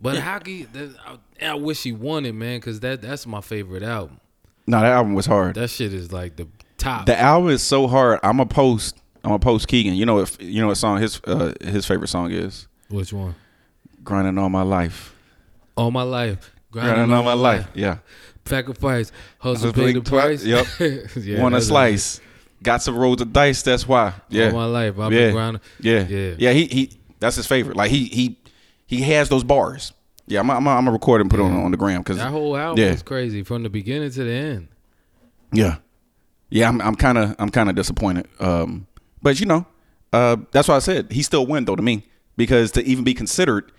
But 0.01 0.18
how 0.18 0.39
can 0.39 0.53
you, 0.53 0.68
that, 0.74 0.95
I, 1.42 1.45
I 1.48 1.53
wish 1.53 1.83
he 1.83 1.92
won 1.92 2.25
it, 2.25 2.33
man, 2.33 2.59
because 2.59 2.80
that 2.80 3.01
that's 3.01 3.27
my 3.27 3.41
favorite 3.41 3.84
album. 3.84 4.20
No, 4.67 4.79
that 4.79 4.91
album 4.91 5.13
was 5.13 5.25
hard. 5.27 5.55
That 5.55 5.70
shit 5.70 5.93
is 5.93 6.12
like 6.12 6.36
the 6.38 6.48
top. 6.82 7.06
The 7.06 7.20
album 7.20 7.50
is 7.52 7.62
so 7.64 7.88
hard. 7.88 8.20
I'm 8.24 8.40
a 8.40 8.46
post. 8.46 8.98
I'm 9.24 9.32
a 9.32 9.40
post 9.40 9.68
Keegan. 9.68 9.94
You 9.94 10.06
know 10.06 10.16
what? 10.16 10.42
You 10.42 10.62
know 10.62 10.68
what 10.68 10.78
song 10.78 11.00
his 11.00 11.22
uh, 11.26 11.54
his 11.62 11.86
favorite 11.86 12.08
song 12.08 12.32
is? 12.32 12.68
Which 12.90 13.14
one? 13.14 13.36
Grinding 14.04 14.38
all 14.38 14.50
my 14.50 14.64
life. 14.64 15.16
All 15.78 15.92
my 15.92 16.04
life. 16.04 16.52
Grinding 16.72 17.14
all 17.14 17.24
my 17.24 17.34
life. 17.34 17.68
Yeah. 17.74 17.98
Sacrifice. 18.46 19.12
Hustle, 19.38 19.70
Hustle 19.70 19.84
pay 19.84 19.94
the 19.94 20.02
price. 20.02 20.44
Yep. 20.46 20.68
yeah, 21.16 21.42
Want 21.42 21.56
a 21.56 21.62
slice. 21.62 22.20
Got 22.64 22.82
some 22.82 22.98
rolls 22.98 23.22
of 23.22 23.32
dice. 23.32 23.62
That's 23.62 23.88
why. 23.88 24.14
Yeah. 24.30 24.48
All 24.48 24.54
my 24.54 24.66
life. 24.66 25.00
I've 25.00 25.14
yeah. 25.14 25.32
grinding. 25.32 25.62
Yeah. 25.80 26.08
Yeah. 26.08 26.36
Yeah. 26.38 26.52
He 26.52 26.66
he. 26.66 26.92
That's 27.20 27.36
his 27.36 27.46
favorite. 27.48 27.78
Like 27.78 27.92
he 27.92 28.06
he 28.06 28.40
he 28.88 29.02
has 29.04 29.30
those 29.30 29.44
bars. 29.44 29.94
Yeah. 30.28 30.40
I'm 30.40 30.50
I'm 30.50 30.68
I'm 30.68 30.86
gonna 30.86 30.92
record 30.92 31.22
and 31.22 31.30
put 31.30 31.40
it 31.40 31.44
on 31.44 31.56
on 31.56 31.72
the 31.72 31.78
gram 31.78 32.02
because 32.02 32.18
That 32.18 32.32
whole 32.32 32.58
album 32.58 32.84
Yeah. 32.84 32.92
was 32.92 33.04
crazy 33.04 33.44
from 33.44 33.64
the 33.64 33.70
beginning 33.70 34.10
to 34.12 34.24
the 34.24 34.32
end. 34.32 34.68
Yeah, 35.54 35.78
yeah. 36.51 36.67
I'm 36.67 36.79
I'm 36.81 36.96
kind 36.96 37.17
of 37.17 37.36
I'm 37.39 37.50
kind 37.50 37.70
of 37.70 37.75
disappointed. 37.75 38.27
Um, 38.39 38.86
but 39.24 39.39
you 39.39 39.48
know, 39.48 39.65
uh, 40.13 40.38
that's 40.51 40.67
why 40.67 40.75
I 40.75 40.79
said 40.79 41.12
he 41.12 41.24
still 41.24 41.48
win 41.48 41.65
though 41.65 41.75
to 41.75 41.81
me 41.81 42.05
because 42.38 42.72
to 42.74 42.84
even 42.84 43.03
be 43.03 43.13
considered, 43.15 43.72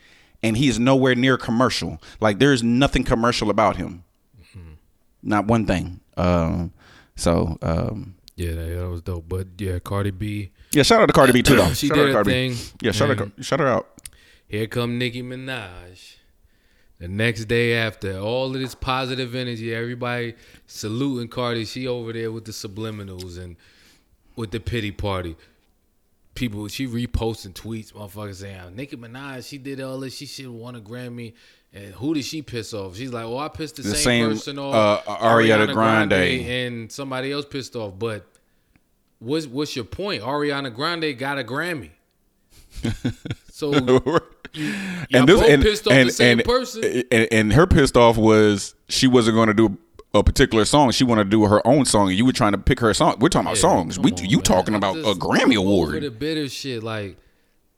and 0.42 0.56
he 0.56 0.68
is 0.68 0.78
nowhere 0.80 1.14
near 1.14 1.36
commercial. 1.38 2.00
Like 2.20 2.38
there's 2.40 2.62
nothing 2.62 3.04
commercial 3.04 3.50
about 3.50 3.76
him, 3.76 4.02
not 5.22 5.46
one 5.46 5.66
thing. 5.66 6.00
Um, 6.16 6.72
so 7.16 7.58
um, 7.62 8.14
Yeah, 8.36 8.52
that, 8.54 8.78
that 8.80 8.88
was 8.88 9.02
dope. 9.02 9.28
But 9.28 9.48
yeah, 9.58 9.78
Cardi 9.78 10.10
B. 10.10 10.50
yeah, 10.72 10.82
shout 10.82 11.00
out 11.00 11.06
to 11.06 11.12
Cardi 11.12 11.32
B 11.32 11.42
too 11.42 11.56
though. 11.56 11.68
She 11.74 11.88
shout 11.88 11.96
did 11.96 12.04
out 12.04 12.06
to 12.08 12.12
Cardi 12.14 12.48
B. 12.50 12.56
Yeah, 12.80 12.92
shout 12.92 13.10
out 13.10 13.30
shout 13.40 13.60
her 13.60 13.68
out. 13.68 13.88
Here 14.48 14.66
come 14.66 14.98
Nicki 14.98 15.22
Minaj. 15.22 16.16
The 17.02 17.08
next 17.08 17.46
day 17.46 17.74
after 17.74 18.16
all 18.20 18.54
of 18.54 18.60
this 18.60 18.76
positive 18.76 19.34
energy, 19.34 19.74
everybody 19.74 20.36
saluting 20.68 21.26
Cardi. 21.26 21.64
She 21.64 21.88
over 21.88 22.12
there 22.12 22.30
with 22.30 22.44
the 22.44 22.52
subliminals 22.52 23.42
and 23.42 23.56
with 24.36 24.52
the 24.52 24.60
pity 24.60 24.92
party. 24.92 25.34
People, 26.36 26.68
she 26.68 26.86
reposting 26.86 27.54
tweets, 27.54 27.92
motherfuckers 27.92 28.36
saying, 28.36 28.76
Nicki 28.76 28.96
Minaj, 28.96 29.48
she 29.48 29.58
did 29.58 29.80
all 29.80 29.98
this, 29.98 30.14
she 30.14 30.26
should 30.26 30.44
have 30.44 30.54
won 30.54 30.76
a 30.76 30.80
Grammy. 30.80 31.32
And 31.72 31.92
who 31.92 32.14
did 32.14 32.24
she 32.24 32.40
piss 32.40 32.72
off? 32.72 32.94
She's 32.94 33.12
like, 33.12 33.24
well, 33.24 33.40
I 33.40 33.48
pissed 33.48 33.76
the, 33.76 33.82
The 33.82 33.96
same, 33.96 34.04
same, 34.04 34.30
person 34.30 34.60
off. 34.60 35.02
uh, 35.04 35.16
Ariana 35.16 35.74
Grande. 35.74 36.12
And 36.12 36.92
somebody 36.92 37.32
else 37.32 37.46
pissed 37.46 37.74
off. 37.74 37.98
But 37.98 38.24
what's, 39.18 39.48
what's 39.48 39.74
your 39.74 39.86
point? 39.86 40.22
Ariana 40.22 40.72
Grande 40.72 41.18
got 41.18 41.36
a 41.36 41.42
Grammy. 41.42 41.90
So 43.52 43.70
Y'all 44.54 45.26
both 45.26 45.46
pissed 45.62 45.86
off 45.86 45.92
the 45.94 46.10
same 46.10 46.38
and, 46.40 46.46
person. 46.48 46.84
And, 47.10 47.28
and 47.32 47.52
her 47.52 47.66
pissed 47.66 47.96
off 47.96 48.16
was 48.16 48.74
she 48.88 49.06
wasn't 49.06 49.34
going 49.36 49.48
to 49.48 49.54
do 49.54 49.78
a 50.14 50.22
particular 50.22 50.64
song. 50.64 50.90
She 50.90 51.04
wanted 51.04 51.24
to 51.24 51.30
do 51.30 51.44
her 51.46 51.66
own 51.66 51.84
song, 51.86 52.08
and 52.10 52.18
you 52.18 52.24
were 52.26 52.32
trying 52.32 52.52
to 52.52 52.58
pick 52.58 52.80
her 52.80 52.92
song. 52.92 53.16
We're 53.18 53.28
talking 53.28 53.46
about 53.46 53.56
Yeah, 53.56 53.62
songs. 53.62 53.98
We 53.98 54.12
on, 54.12 54.24
you 54.24 54.38
man. 54.38 54.44
talking 54.44 54.74
about 54.74 54.96
a 54.98 55.02
just 55.02 55.20
Grammy 55.20 55.56
over 55.56 55.58
award. 55.58 56.02
the 56.02 56.10
bitter 56.10 56.48
shit. 56.48 56.82
Like 56.82 57.16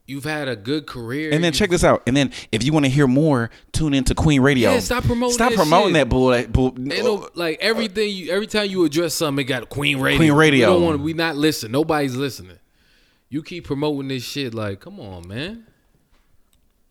you've 0.07 0.25
had 0.25 0.49
a 0.49 0.57
good 0.57 0.87
career, 0.87 1.31
And 1.33 1.43
then 1.43 1.53
check 1.53 1.71
this 1.71 1.85
out. 1.85 2.03
And 2.07 2.17
then 2.17 2.33
if 2.53 2.65
you 2.65 2.73
want 2.73 2.85
to 2.87 2.91
hear 2.91 3.07
more, 3.07 3.51
tune 3.73 3.95
into 3.95 4.15
Queen 4.15 4.41
Radio. 4.41 4.73
Yeah, 4.73 4.81
stop 4.81 5.05
promoting 5.05 5.33
Stop 5.35 5.51
that 5.51 5.57
promoting 5.57 5.89
shit. 5.89 5.95
that 5.95 6.09
bull. 6.09 6.29
That 6.31 6.53
bull. 6.53 6.75
No, 6.77 7.29
like 7.35 7.59
everything 7.61 8.11
you 8.11 8.33
every 8.33 8.47
time 8.49 8.69
you 8.69 8.85
address 8.85 9.15
something, 9.15 9.45
it 9.45 9.49
got 9.49 9.69
Queen 9.69 10.01
Radio. 10.01 10.19
Queen 10.19 10.33
Radio. 10.33 10.69
We 10.71 10.75
don't 10.75 10.85
want 10.85 11.01
we 11.03 11.13
not 11.13 11.37
listen. 11.37 11.71
Nobody's 11.71 12.17
listening. 12.17 12.59
You 13.29 13.43
keep 13.43 13.65
promoting 13.65 14.09
this 14.09 14.25
shit. 14.25 14.55
Like, 14.55 14.81
come 14.81 15.01
on, 15.01 15.27
man. 15.27 15.67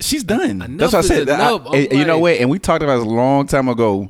She's 0.04 0.24
done. 0.24 0.62
Enough 0.62 0.78
That's 0.78 0.94
what 0.94 1.06
I 1.06 1.08
said. 1.08 1.30
I- 1.30 1.36
enough. 1.36 1.68
I'm 1.68 1.98
you 1.98 2.06
know 2.06 2.20
what? 2.20 2.34
And 2.34 2.50
we 2.50 2.60
talked 2.60 2.84
about 2.84 2.98
this 2.98 3.06
a 3.06 3.10
long 3.10 3.48
time 3.48 3.70
ago, 3.70 4.10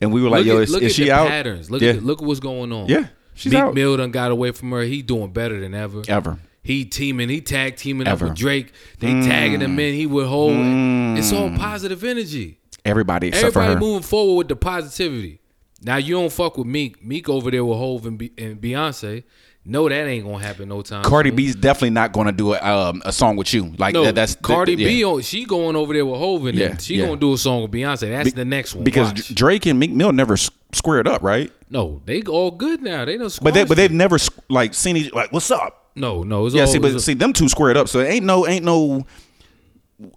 and 0.00 0.12
we 0.12 0.22
were 0.22 0.28
like, 0.28 0.40
look 0.40 0.46
"Yo, 0.46 0.56
at, 0.58 0.62
is, 0.64 0.70
look 0.70 0.82
is 0.82 0.92
at 0.92 0.96
she 0.96 1.04
the 1.04 1.12
out?" 1.12 1.28
patterns. 1.28 1.70
Look 1.70 1.82
yeah, 1.82 1.90
at 1.92 2.02
look 2.02 2.20
at 2.20 2.26
what's 2.28 2.40
going 2.40 2.72
on. 2.72 2.88
yeah, 2.88 3.08
she's 3.34 3.52
Meek 3.52 3.60
out. 3.60 3.74
Mill 3.74 3.96
done 3.96 4.10
got 4.10 4.30
away 4.30 4.52
from 4.52 4.70
her. 4.72 4.82
He 4.82 5.02
doing 5.02 5.32
better 5.32 5.58
than 5.60 5.74
ever. 5.74 6.02
Ever. 6.08 6.38
He 6.62 6.84
teaming. 6.84 7.28
He 7.28 7.40
tag 7.40 7.76
teaming 7.76 8.06
Ever. 8.06 8.26
up 8.26 8.30
with 8.30 8.38
Drake. 8.38 8.72
They 9.00 9.08
tagging 9.22 9.60
him 9.60 9.76
mm. 9.76 9.80
in. 9.80 9.94
He 9.94 10.06
would 10.06 10.26
hold. 10.26 10.52
Mm. 10.52 11.18
It's 11.18 11.32
all 11.32 11.50
positive 11.56 12.04
energy. 12.04 12.58
Everybody 12.84 13.28
except 13.28 13.46
Everybody 13.46 13.74
for 13.74 13.74
her. 13.74 13.80
moving 13.80 14.02
forward 14.02 14.34
with 14.36 14.48
the 14.48 14.56
positivity. 14.56 15.40
Now 15.82 15.96
you 15.96 16.14
don't 16.14 16.32
fuck 16.32 16.56
with 16.58 16.66
Meek. 16.66 17.04
Meek 17.04 17.28
over 17.28 17.50
there 17.50 17.64
with 17.64 17.78
Hove 17.78 18.06
and, 18.06 18.18
Be- 18.18 18.32
and 18.38 18.60
Beyonce. 18.60 19.24
No, 19.64 19.88
that 19.88 19.94
ain't 20.08 20.24
gonna 20.24 20.44
happen 20.44 20.68
no 20.68 20.82
time. 20.82 21.04
Cardi 21.04 21.30
soon. 21.30 21.36
B's 21.36 21.54
definitely 21.54 21.90
not 21.90 22.12
going 22.12 22.26
to 22.26 22.32
do 22.32 22.52
a, 22.52 22.58
um, 22.58 23.00
a 23.04 23.12
song 23.12 23.36
with 23.36 23.54
you. 23.54 23.72
Like 23.78 23.94
No, 23.94 24.04
that, 24.04 24.16
that's 24.16 24.34
Cardi 24.34 24.72
yeah. 24.74 24.88
B. 24.88 25.04
On, 25.04 25.20
she 25.20 25.44
going 25.44 25.76
over 25.76 25.92
there 25.94 26.04
with 26.04 26.18
Hove 26.18 26.46
and 26.46 26.58
Yeah, 26.58 26.76
she 26.78 26.96
yeah. 26.96 27.06
gonna 27.06 27.16
do 27.20 27.32
a 27.34 27.38
song 27.38 27.62
with 27.62 27.70
Beyonce. 27.70 28.08
That's 28.10 28.32
the 28.32 28.44
next 28.44 28.74
one. 28.74 28.82
because 28.82 29.08
Watch. 29.12 29.32
Drake 29.34 29.66
and 29.66 29.78
Meek 29.78 29.92
Mill 29.92 30.12
never 30.12 30.36
squared 30.72 31.06
up, 31.06 31.22
right? 31.22 31.52
no, 31.70 32.02
they 32.06 32.22
all 32.22 32.50
good 32.50 32.82
now. 32.82 33.04
They 33.04 33.16
don't. 33.16 33.38
But 33.40 33.54
they 33.54 33.64
but 33.64 33.76
they've 33.76 33.90
never 33.92 34.18
like 34.48 34.74
seen 34.74 34.96
each 34.96 35.12
like 35.14 35.32
what's 35.32 35.50
up. 35.52 35.90
no 35.94 36.24
no. 36.24 36.46
It's 36.46 36.54
Yeah, 36.56 36.62
all, 36.62 36.66
see, 36.66 36.78
but 36.80 37.00
see 37.00 37.14
them 37.14 37.32
two 37.32 37.48
squared 37.48 37.76
up, 37.76 37.88
so 37.88 38.00
it 38.00 38.06
ain't 38.08 38.26
no 38.26 38.46
ain't 38.48 38.64
no 38.64 39.06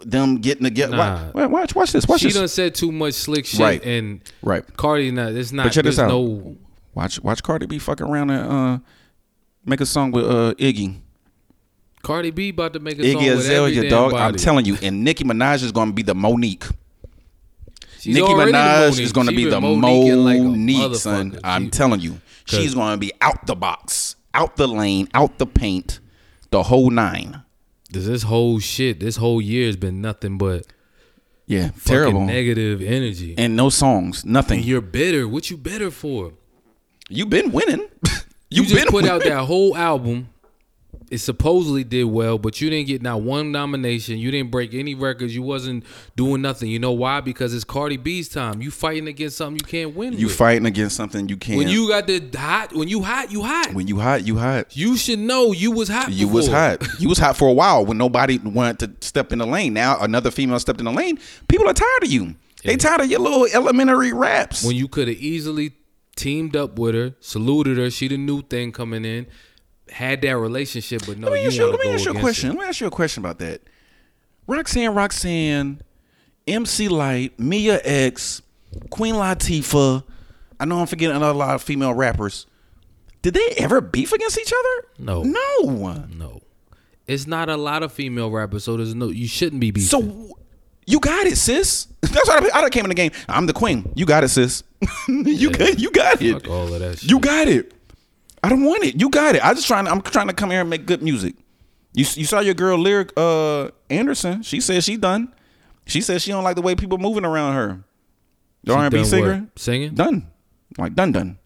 them 0.04 0.38
getting 0.38 0.64
together. 0.64 0.98
Nah. 0.98 1.32
Watch, 1.34 1.50
watch, 1.52 1.76
watch 1.76 1.92
this. 1.92 2.08
Watch 2.08 2.22
she 2.22 2.28
this. 2.28 2.36
done 2.36 2.48
said 2.48 2.74
too 2.74 2.92
much 2.92 3.14
slick 3.14 3.46
shit 3.46 3.60
Right. 3.60 3.86
and 3.86 4.22
Right. 4.42 4.64
Cardi. 4.76 5.12
Not 5.12 5.34
it's 5.34 5.52
not. 5.52 5.64
But 5.66 5.74
check 5.74 5.84
this 5.84 6.00
out. 6.00 6.08
No, 6.08 6.56
Watch 6.96 7.20
watch 7.22 7.44
Cardi 7.44 7.68
B 7.68 7.78
fucking 7.78 8.08
around 8.08 8.32
and 8.32 8.52
uh 8.52 8.80
make 9.66 9.82
a 9.82 9.86
song 9.86 10.12
with 10.12 10.26
uh 10.26 10.54
Iggy. 10.56 10.96
Cardi 12.04 12.32
B 12.32 12.50
about 12.50 12.74
to 12.74 12.80
make 12.80 13.00
a 13.00 13.12
song 13.14 13.22
Iggy 13.22 13.36
with 13.36 13.46
every 13.50 13.72
Azalea, 13.72 13.82
damn 13.82 13.90
dog. 13.90 14.12
body. 14.12 14.24
I'm 14.24 14.36
telling 14.36 14.66
you, 14.66 14.78
and 14.82 15.04
Nicki 15.04 15.24
Minaj 15.24 15.64
is 15.64 15.72
going 15.72 15.88
to 15.90 15.94
be 15.94 16.04
the 16.04 16.14
Monique. 16.16 16.66
She's 18.00 18.14
Nicki 18.16 18.28
already 18.28 18.52
the 18.52 18.58
Minaj 18.58 18.90
Monique. 18.92 19.00
is 19.02 19.12
going 19.12 19.28
to 19.28 19.32
She 19.32 19.38
be 19.38 19.44
been 19.50 19.52
the 19.52 19.60
Moniquing 19.68 20.24
like 20.24 20.38
a 20.40 20.44
Monique, 20.44 20.96
son. 20.96 21.32
motherfucker. 21.32 21.40
I'm 21.44 21.64
She- 21.66 21.70
telling 21.72 22.00
you, 22.02 22.22
she's 22.46 22.76
going 22.76 22.92
to 22.94 22.98
be 22.98 23.12
out 23.22 23.48
the 23.48 23.56
box, 23.56 24.16
out 24.36 24.56
the 24.56 24.68
lane, 24.68 25.08
out 25.16 25.40
the 25.40 25.48
paint, 25.48 26.00
the 26.52 26.64
whole 26.64 26.92
nine. 26.92 27.42
This 27.90 28.06
this 28.06 28.24
whole 28.24 28.60
shit, 28.60 29.00
this 29.00 29.16
whole 29.16 29.42
year 29.42 29.66
has 29.68 29.76
been 29.78 30.02
nothing 30.02 30.38
but 30.38 30.68
Yeah, 31.48 31.70
fucking 31.70 31.82
terrible. 31.86 32.26
negative 32.26 32.82
energy. 32.84 33.32
And 33.32 33.40
and 33.40 33.56
no 33.56 33.70
songs, 33.70 34.24
nothing. 34.26 34.62
you're 34.62 34.82
bitter. 34.82 35.28
What 35.28 35.50
you 35.50 35.58
bitter 35.58 35.90
for? 35.90 36.34
You've 37.10 37.30
been 37.32 37.52
winning. 37.52 37.88
You 38.56 38.64
You've 38.64 38.72
just 38.72 38.88
put 38.88 39.06
out 39.06 39.24
that 39.24 39.44
whole 39.46 39.76
album. 39.76 40.30
It 41.12 41.20
supposedly 41.20 41.84
did 41.84 42.06
well, 42.06 42.40
but 42.40 42.62
you 42.62 42.70
didn't 42.70 42.88
get 42.88 43.02
not 43.02 43.22
one 43.22 43.52
nomination. 43.52 44.18
You 44.18 44.32
didn't 44.32 44.50
break 44.50 44.74
any 44.74 44.96
records. 44.96 45.36
You 45.36 45.44
wasn't 45.44 45.84
doing 46.16 46.42
nothing. 46.42 46.70
You 46.70 46.80
know 46.80 46.94
why? 46.94 47.22
Because 47.22 47.54
it's 47.54 47.64
Cardi 47.64 47.98
B's 47.98 48.28
time. 48.28 48.62
You 48.62 48.72
fighting 48.72 49.08
against 49.08 49.38
something 49.38 49.60
you 49.60 49.66
can't 49.66 49.96
win. 49.96 50.14
You 50.14 50.28
with. 50.28 50.36
fighting 50.36 50.66
against 50.66 50.96
something 50.96 51.28
you 51.30 51.38
can't. 51.38 51.58
when 51.58 51.68
you 51.68 51.90
got 51.90 52.08
the 52.08 52.24
hot. 52.36 52.74
When 52.74 52.88
you 52.88 53.04
hot, 53.04 53.32
you 53.32 53.44
hot. 53.44 53.74
when 53.74 53.88
you 53.88 54.00
hot, 54.00 54.26
you 54.26 54.38
hot. 54.38 54.76
You 54.76 54.98
should 54.98 55.20
know 55.20 55.52
you 55.52 55.72
was 55.72 55.90
hot. 55.90 56.12
You 56.12 56.28
was 56.28 56.48
hot. 56.48 56.82
You 57.00 57.10
was 57.10 57.20
hot 57.20 57.38
for 57.38 57.48
a 57.48 57.54
while 57.54 57.86
when 57.86 57.98
nobody 57.98 58.38
wanted 58.40 59.02
to 59.02 59.08
step 59.08 59.32
in 59.32 59.40
the 59.40 59.46
lane. 59.46 59.74
Now 59.74 60.00
another 60.00 60.32
female 60.32 60.60
stepped 60.60 60.80
in 60.80 60.86
the 60.86 60.94
lane. 60.94 61.20
People 61.50 61.68
are 61.70 61.74
tired 61.74 62.04
of 62.04 62.10
you. 62.10 62.36
They 62.64 62.78
tired 62.78 63.02
of 63.02 63.12
your 63.12 63.20
little 63.20 63.46
elementary 63.54 64.12
raps. 64.12 64.64
when 64.64 64.76
you 64.76 64.88
could 64.88 65.08
have 65.08 65.18
easily 65.18 65.74
teamed 66.16 66.56
up 66.56 66.78
with 66.80 66.96
her, 66.96 67.16
saluted 67.20 67.78
her. 67.78 67.90
She 67.90 68.08
the 68.08 68.18
new 68.18 68.42
thing 68.42 68.72
coming 68.72 69.06
in, 69.06 69.28
had 69.90 70.22
that 70.22 70.38
relationship, 70.38 71.04
but 71.06 71.18
no, 71.18 71.28
let 71.30 71.36
me 71.36 71.42
you 71.42 71.48
ask 71.48 71.58
you, 71.58 71.64
want 71.64 71.78
let 71.80 71.88
me 71.88 71.94
ask 71.94 72.06
you 72.06 72.12
a 72.12 72.20
question. 72.20 72.50
it. 72.50 72.54
Let 72.54 72.60
me 72.62 72.68
ask 72.70 72.82
you 72.82 72.88
a 72.88 72.92
question 72.92 73.24
about 73.24 73.40
that. 73.40 73.62
Roxanne, 74.48 74.94
Roxanne, 74.94 75.82
MC 76.48 76.88
Lyte, 76.88 77.40
Mia 77.40 77.80
X, 77.84 78.42
Queen 78.90 79.16
Latifah. 79.16 80.04
I 80.60 80.66
know 80.66 80.80
I'm 80.80 80.88
forgetting 80.88 81.22
a 81.22 81.34
lot 81.34 81.56
of 81.56 81.64
female 81.64 81.94
rappers. 81.94 82.46
Did 83.22 83.34
they 83.34 83.54
ever 83.58 83.82
beef 83.82 84.14
against 84.14 84.40
each 84.40 84.54
other? 84.54 84.88
No. 85.00 85.24
No. 85.24 86.06
No, 86.16 86.42
it's 87.08 87.26
not 87.26 87.50
a 87.50 87.58
lot 87.58 87.82
of 87.84 87.92
female 87.92 88.30
rappers, 88.30 88.64
so 88.64 88.78
there's 88.78 88.94
no. 88.96 89.10
You 89.10 89.28
shouldn't 89.28 89.60
be 89.60 89.72
beefing. 89.72 89.88
So 89.88 90.38
you 90.86 91.00
got 91.00 91.26
it, 91.26 91.38
sis. 91.38 91.88
That's 92.02 92.28
why 92.28 92.48
I, 92.54 92.64
I 92.64 92.70
came 92.70 92.86
in 92.86 92.90
the 92.90 92.96
game. 92.96 93.12
I'm 93.28 93.46
the 93.48 93.54
queen. 93.54 93.92
You 93.96 94.06
got 94.06 94.24
it, 94.24 94.30
sis. 94.30 94.64
you 95.08 95.50
got 95.52 95.80
you 95.80 95.92
got 95.92 96.22
it. 96.22 96.34
Fuck 96.34 96.50
all 96.50 96.74
of 96.74 96.80
that 96.80 97.00
shit. 97.00 97.10
You 97.10 97.20
got 97.20 97.48
it. 97.48 97.74
I 98.44 98.50
don't 98.50 98.64
want 98.64 98.84
it. 98.84 99.00
You 99.00 99.10
got 99.10 99.36
it. 99.36 99.44
I 99.44 99.54
just 99.54 99.68
trying. 99.68 99.88
I'm 99.88 100.02
trying 100.02 100.28
to 100.28 100.34
come 100.34 100.52
here 100.52 100.62
and 100.62 100.70
make 100.70 100.86
good 100.86 101.02
music. 101.02 101.36
You 101.94 102.06
you 102.16 102.26
saw 102.26 102.40
your 102.42 102.54
girl 102.54 102.78
lyric 102.78 103.12
uh 103.18 103.70
Anderson. 103.90 104.44
She 104.44 104.60
said 104.62 104.84
she 104.84 104.98
done. 104.98 105.34
She 105.88 106.02
said 106.02 106.22
she 106.22 106.32
don't 106.32 106.44
like 106.44 106.56
the 106.56 106.62
way 106.62 106.76
people 106.76 106.98
moving 106.98 107.26
around 107.26 107.54
her. 107.56 107.84
The 108.64 108.74
She 108.74 108.78
R&B 108.78 109.04
singer 109.06 109.40
what? 109.42 109.60
singing. 109.60 109.94
done. 109.96 110.28
Like 110.78 110.94
done 110.96 111.12
done. 111.12 111.38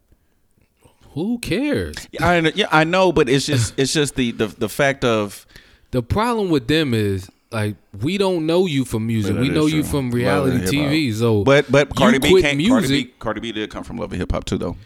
Who 1.12 1.40
cares? 1.40 1.96
I 2.20 2.40
yeah 2.56 2.68
I 2.72 2.84
know, 2.84 3.12
but 3.12 3.30
it's 3.30 3.46
just 3.46 3.78
it's 3.78 3.94
just 3.94 4.16
the 4.16 4.32
the 4.32 4.48
the 4.48 4.70
fact 4.70 5.04
of 5.04 5.46
The 5.92 6.02
problem 6.04 6.50
with 6.50 6.68
them 6.68 6.94
is 6.94 7.30
like 7.52 7.76
we 8.02 8.18
don't 8.18 8.46
know 8.46 8.66
you 8.66 8.86
from 8.86 9.08
music. 9.08 9.36
We 9.38 9.50
know 9.50 9.66
you 9.66 9.84
from 9.84 10.12
reality. 10.12 10.66
TV. 10.66 11.14
So, 11.14 11.44
but 11.44 11.72
but 11.72 11.96
Cardi 11.96 12.20
B 12.20 12.30
quit 12.30 12.44
can't. 12.44 12.58
music. 12.58 12.80
Cardi 12.80 13.04
B 13.04 13.14
Cardi 13.20 13.40
B 13.40 13.52
did 13.52 13.70
come 13.72 13.84
from 13.84 13.98
love 13.98 14.12
and 14.12 14.20
hip 14.20 14.32
hop 14.32 14.46
too 14.46 14.58
though. 14.58 14.78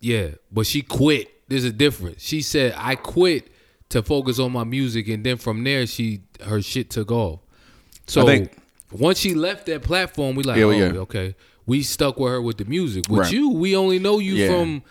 Yeah, 0.00 0.28
but 0.50 0.66
she 0.66 0.82
quit. 0.82 1.30
There's 1.48 1.64
a 1.64 1.72
difference. 1.72 2.22
She 2.22 2.40
said, 2.42 2.74
"I 2.76 2.94
quit 2.94 3.48
to 3.90 4.02
focus 4.02 4.38
on 4.38 4.52
my 4.52 4.64
music," 4.64 5.08
and 5.08 5.24
then 5.24 5.36
from 5.36 5.62
there, 5.64 5.86
she 5.86 6.22
her 6.44 6.62
shit 6.62 6.90
took 6.90 7.10
off. 7.10 7.40
So 8.06 8.24
think- 8.24 8.56
once 8.92 9.18
she 9.18 9.34
left 9.34 9.66
that 9.66 9.82
platform, 9.82 10.34
we 10.36 10.42
like, 10.42 10.56
Yeah, 10.58 10.64
oh, 10.64 10.70
yeah. 10.70 10.86
okay. 11.00 11.34
We 11.66 11.82
stuck 11.82 12.18
with 12.18 12.32
her 12.32 12.42
with 12.42 12.56
the 12.58 12.64
music. 12.64 13.08
With 13.08 13.20
Right. 13.20 13.32
you, 13.32 13.50
we 13.50 13.76
only 13.76 13.98
know 14.00 14.18
you 14.18 14.48
from 14.48 14.82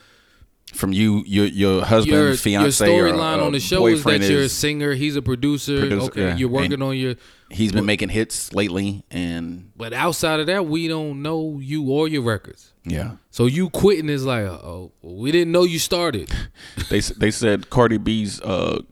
From 0.74 0.94
you, 0.94 1.24
your 1.26 1.46
your 1.48 1.84
husband, 1.84 2.14
your, 2.14 2.28
your 2.28 2.38
fiance, 2.38 2.86
storyline 2.88 3.40
or, 3.40 3.42
uh, 3.42 3.46
on 3.48 3.52
the 3.54 3.60
show 3.60 3.88
is 3.88 4.04
that 4.04 4.22
you're 4.22 4.44
a 4.44 4.50
singer. 4.50 4.94
He's 4.94 5.16
a 5.16 5.22
producer. 5.22 5.80
Producer, 5.80 6.06
okay, 6.06 6.22
yeah. 6.28 6.36
you're 6.38 6.50
working 6.50 6.74
And- 6.74 6.84
on 6.84 6.98
your. 6.98 7.16
He's 7.52 7.72
been 7.72 7.88
making 7.88 8.10
hits 8.10 8.54
lately, 8.54 9.04
and 9.10 9.72
But 9.76 9.92
outside 9.92 10.40
of 10.40 10.46
that, 10.46 10.68
we 10.68 10.88
don't 10.88 11.24
know 11.24 11.58
you 11.60 11.90
or 11.90 12.08
your 12.08 12.22
records. 12.22 12.74
yeah, 12.86 13.14
So 13.32 13.48
you 13.48 13.72
quitting 13.72 14.08
is 14.08 14.24
like, 14.24 14.46
oh, 14.46 14.92
we 15.02 15.32
didn't 15.32 15.52
know 15.52 15.64
you 15.64 15.80
started. 15.80 16.30
they 16.92 17.00
they 17.00 17.32
said 17.32 17.72
Cardi 17.72 17.98
B's 17.98 18.40
uh, 18.42 18.84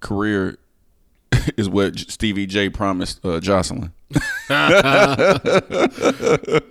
career 0.00 0.56
is 1.58 1.68
what 1.68 1.98
Stevie 1.98 2.46
J 2.46 2.70
promised 2.70 3.20
uh, 3.22 3.40
Joseline. 3.40 3.92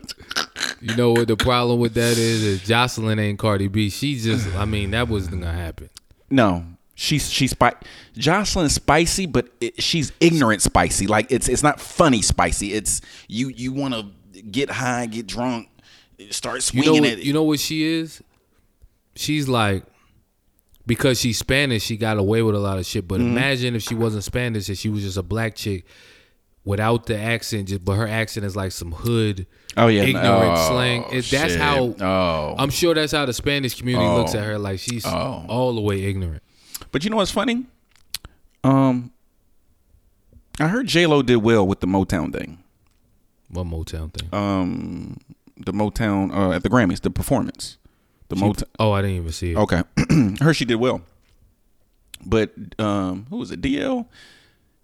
You 0.82 0.96
know 0.96 1.12
what 1.12 1.28
the 1.28 1.38
problem 1.38 1.80
with 1.80 1.94
that 1.94 2.18
is? 2.18 2.44
Is 2.44 2.60
Joseline 2.62 3.20
ain't 3.20 3.38
Cardi 3.40 3.68
B. 3.68 3.90
She 3.90 4.18
just, 4.20 4.48
I 4.56 4.66
mean, 4.66 4.92
that 4.92 5.08
wasn't 5.08 5.42
gonna 5.42 5.54
happen. 5.54 5.90
No, 6.30 6.66
she's 6.96 7.30
she's 7.32 7.52
spi- 7.52 7.76
Joseline's 8.16 8.74
spicy, 8.74 9.26
but 9.28 9.50
it, 9.62 9.82
she's 9.82 10.12
ignorant 10.20 10.62
spicy. 10.62 11.06
Like 11.08 11.32
it's 11.32 11.48
it's 11.48 11.62
not 11.64 11.80
funny 11.80 12.22
spicy. 12.22 12.74
It's 12.74 13.02
you 13.28 13.50
you 13.50 13.72
want 13.74 13.94
to 13.94 14.42
get 14.42 14.72
high, 14.72 15.06
get 15.06 15.28
drunk, 15.28 15.70
start 16.32 16.56
You 16.56 16.62
swinging 16.62 17.04
know, 17.04 17.10
it. 17.10 17.16
what, 17.18 17.24
you 17.26 17.34
know 17.34 17.44
what 17.44 17.60
she 17.60 17.84
is? 17.84 18.24
She's 19.16 19.48
like, 19.48 19.84
because 20.88 21.20
she's 21.20 21.38
Spanish, 21.38 21.84
she 21.84 21.98
got 21.98 22.18
away 22.18 22.42
with 22.42 22.56
a 22.56 22.60
lot 22.60 22.80
of 22.80 22.86
shit. 22.86 23.08
But 23.08 23.20
Mm-hmm. 23.20 23.30
imagine 23.38 23.76
if 23.76 23.84
she 23.84 23.94
wasn't 23.94 24.24
Spanish 24.24 24.68
and 24.70 24.78
she 24.78 24.90
was 24.90 25.04
just 25.04 25.18
a 25.18 25.24
black 25.24 25.56
chick 25.56 25.86
without 26.63 27.06
the 27.08 27.18
accent, 27.18 27.68
just 27.70 27.84
but 27.84 27.94
her 27.94 28.08
accent 28.08 28.46
is 28.46 28.56
like 28.56 28.72
some 28.72 28.91
hood, 28.91 29.46
oh 29.77 29.88
yeah, 29.88 30.03
ignorant 30.03 30.27
Oh, 30.58 30.68
slang. 30.70 31.03
It, 31.12 31.25
that's 31.25 31.53
shit. 31.53 31.60
how. 31.60 31.96
Oh, 32.00 32.56
I'm 32.58 32.70
sure 32.70 32.94
that's 32.94 33.12
how 33.12 33.25
the 33.25 33.34
Spanish 33.34 33.75
community 33.77 34.06
Oh. 34.08 34.18
looks 34.18 34.36
at 34.36 34.44
her. 34.46 34.58
Like 34.60 34.80
she's 34.80 35.06
Oh. 35.06 35.46
all 35.48 35.74
the 35.74 35.82
way 35.82 36.03
ignorant. 36.03 36.44
But 36.91 37.03
you 37.03 37.10
know 37.10 37.18
what's 37.18 37.32
funny? 37.32 37.65
Um, 38.63 39.12
I 40.60 40.68
heard 40.68 40.88
J 40.88 41.06
Lo 41.08 41.22
did 41.22 41.38
well 41.38 41.65
with 41.65 41.80
the 41.80 41.88
Motown 41.88 42.32
thing. 42.34 42.60
What 43.50 43.65
Motown 43.68 44.13
thing? 44.13 44.30
Um, 44.34 45.18
the 45.58 45.72
Motown 45.74 46.34
uh, 46.36 46.51
at 46.51 46.63
the 46.63 46.70
Grammys, 46.70 47.01
the 47.01 47.10
performance, 47.10 47.77
the 48.30 48.36
She- 48.36 48.41
Motown. 48.44 48.63
oh, 48.80 48.91
I 48.91 49.01
didn't 49.01 49.18
even 49.18 49.32
see 49.32 49.51
it. 49.51 49.58
Okay, 49.58 49.82
I 49.98 50.36
heard 50.41 50.53
she 50.56 50.65
did 50.65 50.75
well. 50.75 51.01
But 52.25 52.51
um, 52.77 53.25
who 53.30 53.38
was 53.38 53.51
it? 53.51 53.62
DL. 53.62 54.06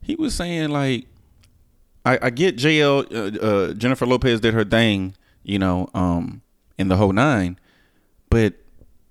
He 0.01 0.15
was 0.15 0.33
saying 0.33 0.69
like 0.69 1.05
I, 2.11 2.19
I 2.27 2.29
get 2.29 2.57
JL 2.57 2.95
uh, 3.13 3.45
uh, 3.45 3.73
Jennifer 3.73 4.05
Lopez 4.05 4.39
did 4.39 4.53
her 4.53 4.63
thing, 4.65 5.15
you 5.43 5.59
know, 5.59 5.89
um, 5.93 6.41
in 6.77 6.87
the 6.87 6.95
whole 6.95 7.13
nine, 7.13 7.59
but 8.29 8.53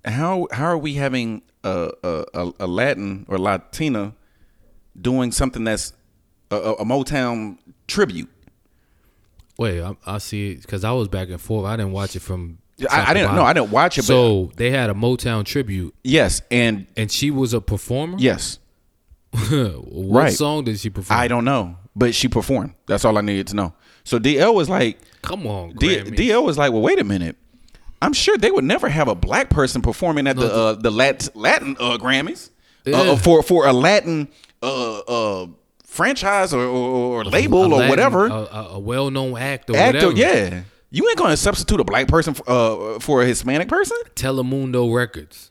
how 0.05 0.47
how 0.51 0.65
are 0.65 0.77
we 0.77 0.93
having 0.95 1.41
a 1.63 1.91
a, 2.03 2.51
a 2.59 2.67
Latin 2.67 3.25
or 3.27 3.37
Latina 3.37 4.13
doing 4.99 5.31
something 5.31 5.63
that's 5.63 5.93
a, 6.51 6.55
a 6.55 6.85
Motown 6.85 7.57
tribute? 7.87 8.29
Wait, 9.57 9.81
I, 9.81 9.95
I 10.05 10.17
see 10.19 10.51
it 10.51 10.61
because 10.61 10.83
I 10.83 10.91
was 10.91 11.07
back 11.07 11.29
and 11.29 11.41
forth. 11.41 11.65
I 11.65 11.75
didn't 11.77 11.91
watch 11.91 12.15
it 12.15 12.21
from. 12.21 12.59
I, 12.91 13.09
I 13.09 13.13
didn't 13.13 13.33
know. 13.35 13.43
I 13.43 13.53
didn't 13.53 13.71
watch 13.71 13.97
it. 13.97 14.01
but 14.01 14.05
So 14.07 14.51
they 14.55 14.69
had 14.71 14.89
a 14.89 14.93
Motown 14.93 15.43
tribute, 15.45 15.95
yes, 16.03 16.41
and 16.51 16.85
and 16.95 17.11
she 17.11 17.31
was 17.31 17.53
a 17.53 17.59
performer. 17.61 18.17
yes, 18.19 18.59
what 19.31 20.23
Right. 20.23 20.33
song 20.33 20.63
did 20.63 20.79
she 20.79 20.89
perform? 20.89 21.19
I 21.19 21.27
don't 21.27 21.43
know, 21.45 21.75
but 21.97 22.13
she 22.15 22.27
performed. 22.27 22.73
That's 22.87 23.03
all 23.03 23.17
I 23.17 23.21
needed 23.21 23.47
to 23.47 23.55
know. 23.55 23.73
So 24.03 24.19
DL 24.19 24.53
was 24.53 24.69
like, 24.69 24.99
Come 25.21 25.45
on, 25.47 25.73
D- 25.75 26.01
DL 26.03 26.43
was 26.45 26.57
like, 26.57 26.71
well, 26.71 26.81
wait 26.81 26.99
a 26.99 27.03
minute. 27.03 27.35
I'm 28.01 28.13
sure 28.13 28.37
they 28.37 28.51
would 28.51 28.63
never 28.63 28.87
have 28.87 29.07
a 29.07 29.15
black 29.15 29.49
person 29.49 29.81
performing 29.81 30.27
at 30.27 30.35
the 30.37 30.53
uh, 30.53 30.73
the 30.73 30.91
Lat- 30.91 31.29
Latin 31.35 31.75
uh, 31.79 31.97
Grammys 31.97 32.49
uh, 32.85 32.91
Yeah. 32.91 32.97
uh, 32.97 33.15
for 33.17 33.41
for 33.41 33.65
a 33.65 33.73
Latin 33.73 34.27
uh, 34.61 34.99
uh, 34.99 35.47
franchise 35.83 36.53
or, 36.53 36.61
or, 36.61 37.21
or 37.21 37.25
label 37.25 37.73
A 37.73 37.85
or 37.85 37.89
whatever 37.89 38.27
a, 38.27 38.31
a, 38.33 38.67
a 38.73 38.79
well-known 38.79 39.35
actor, 39.37 39.75
actor. 39.75 40.07
whatever. 40.09 40.15
Yeah, 40.19 40.61
you 40.91 41.09
ain't 41.09 41.17
going 41.17 41.31
to 41.31 41.37
substitute 41.37 41.79
a 41.79 41.83
black 41.83 42.07
person 42.07 42.35
for, 42.35 42.43
uh, 42.47 42.99
for 42.99 43.23
a 43.23 43.25
Hispanic 43.25 43.67
person. 43.67 43.97
Telemundo 44.15 44.93
Records. 44.95 45.49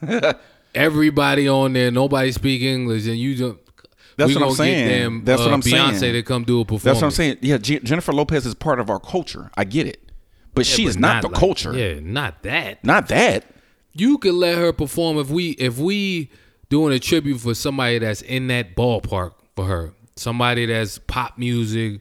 Everybody 0.74 1.48
on 1.48 1.72
there, 1.72 1.90
nobody 1.90 2.30
speak 2.30 2.62
English, 2.62 3.06
and 3.06 3.18
you 3.18 3.34
don't. 3.36 3.58
That's 4.26 4.34
what 4.38 4.48
I'm 4.48 4.54
saying. 4.54 4.88
Them, 4.88 5.24
That's 5.24 5.40
what 5.40 5.50
uh, 5.50 5.54
I'm 5.54 5.60
Beyonce 5.62 5.98
saying. 5.98 6.12
to 6.14 6.22
come 6.22 6.44
do 6.44 6.60
a 6.60 6.64
performance. 6.64 6.82
That's 6.84 6.96
what 7.00 7.06
I'm 7.06 7.10
saying. 7.12 7.38
Yeah, 7.40 7.58
J- 7.58 7.80
Jennifer 7.80 8.12
Lopez 8.12 8.46
is 8.46 8.54
part 8.54 8.80
of 8.80 8.88
our 8.90 9.00
culture. 9.00 9.50
I 9.56 9.64
get 9.64 9.86
it, 9.86 10.10
but 10.54 10.66
she 10.66 10.84
But 10.84 10.90
is 10.90 10.96
not, 10.98 11.22
the 11.22 11.28
like- 11.28 11.38
culture. 11.38 11.76
Yeah, 11.76 12.00
not 12.00 12.42
that. 12.42 12.84
Not 12.84 13.08
that. 13.08 13.44
You 13.92 14.18
could 14.18 14.34
let 14.34 14.56
her 14.58 14.72
perform 14.72 15.18
if 15.18 15.30
we 15.30 15.50
if 15.50 15.78
we 15.78 16.30
doing 16.68 16.92
a 16.94 16.98
tribute 17.00 17.38
for 17.38 17.54
somebody 17.54 17.98
that's 17.98 18.22
in 18.22 18.46
that 18.46 18.76
ballpark 18.76 19.32
for 19.56 19.64
her. 19.64 19.92
Somebody 20.16 20.66
that's 20.66 20.98
pop 20.98 21.38
music, 21.38 22.00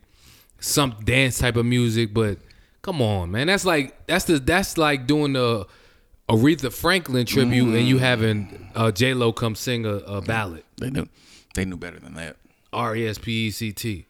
some 0.59 0.95
dance 1.03 1.39
type 1.39 1.55
of 1.55 1.65
music, 1.65 2.13
but 2.13 2.38
come 2.81 3.01
on, 3.01 3.31
man. 3.31 3.47
That's 3.47 3.65
like 3.65 4.05
that's 4.07 4.25
the 4.25 4.39
that's 4.39 4.77
like 4.77 5.07
doing 5.07 5.33
the 5.33 5.65
Aretha 6.29 6.71
Franklin 6.71 7.25
tribute 7.25 7.73
and 7.75 7.88
you 7.88 7.97
having 7.97 8.69
uh, 8.75 8.91
J 8.91 9.13
Lo 9.15 9.31
come 9.33 9.55
sing 9.55 9.85
a, 9.85 9.93
a 9.95 10.21
ballad. 10.21 10.63
They 10.77 10.89
knew. 10.91 11.07
They 11.59 11.65
knew 11.65 11.77
better 11.77 11.99
than 11.99 12.13
that. 12.15 12.37
R 12.73 12.95
E 12.95 13.07
S 13.07 13.17
P 13.17 13.47
E 13.47 13.51
C 13.51 13.71
T. 13.71 14.05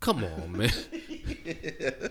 Come 0.00 0.22
on, 0.24 0.52
man. 0.52 0.70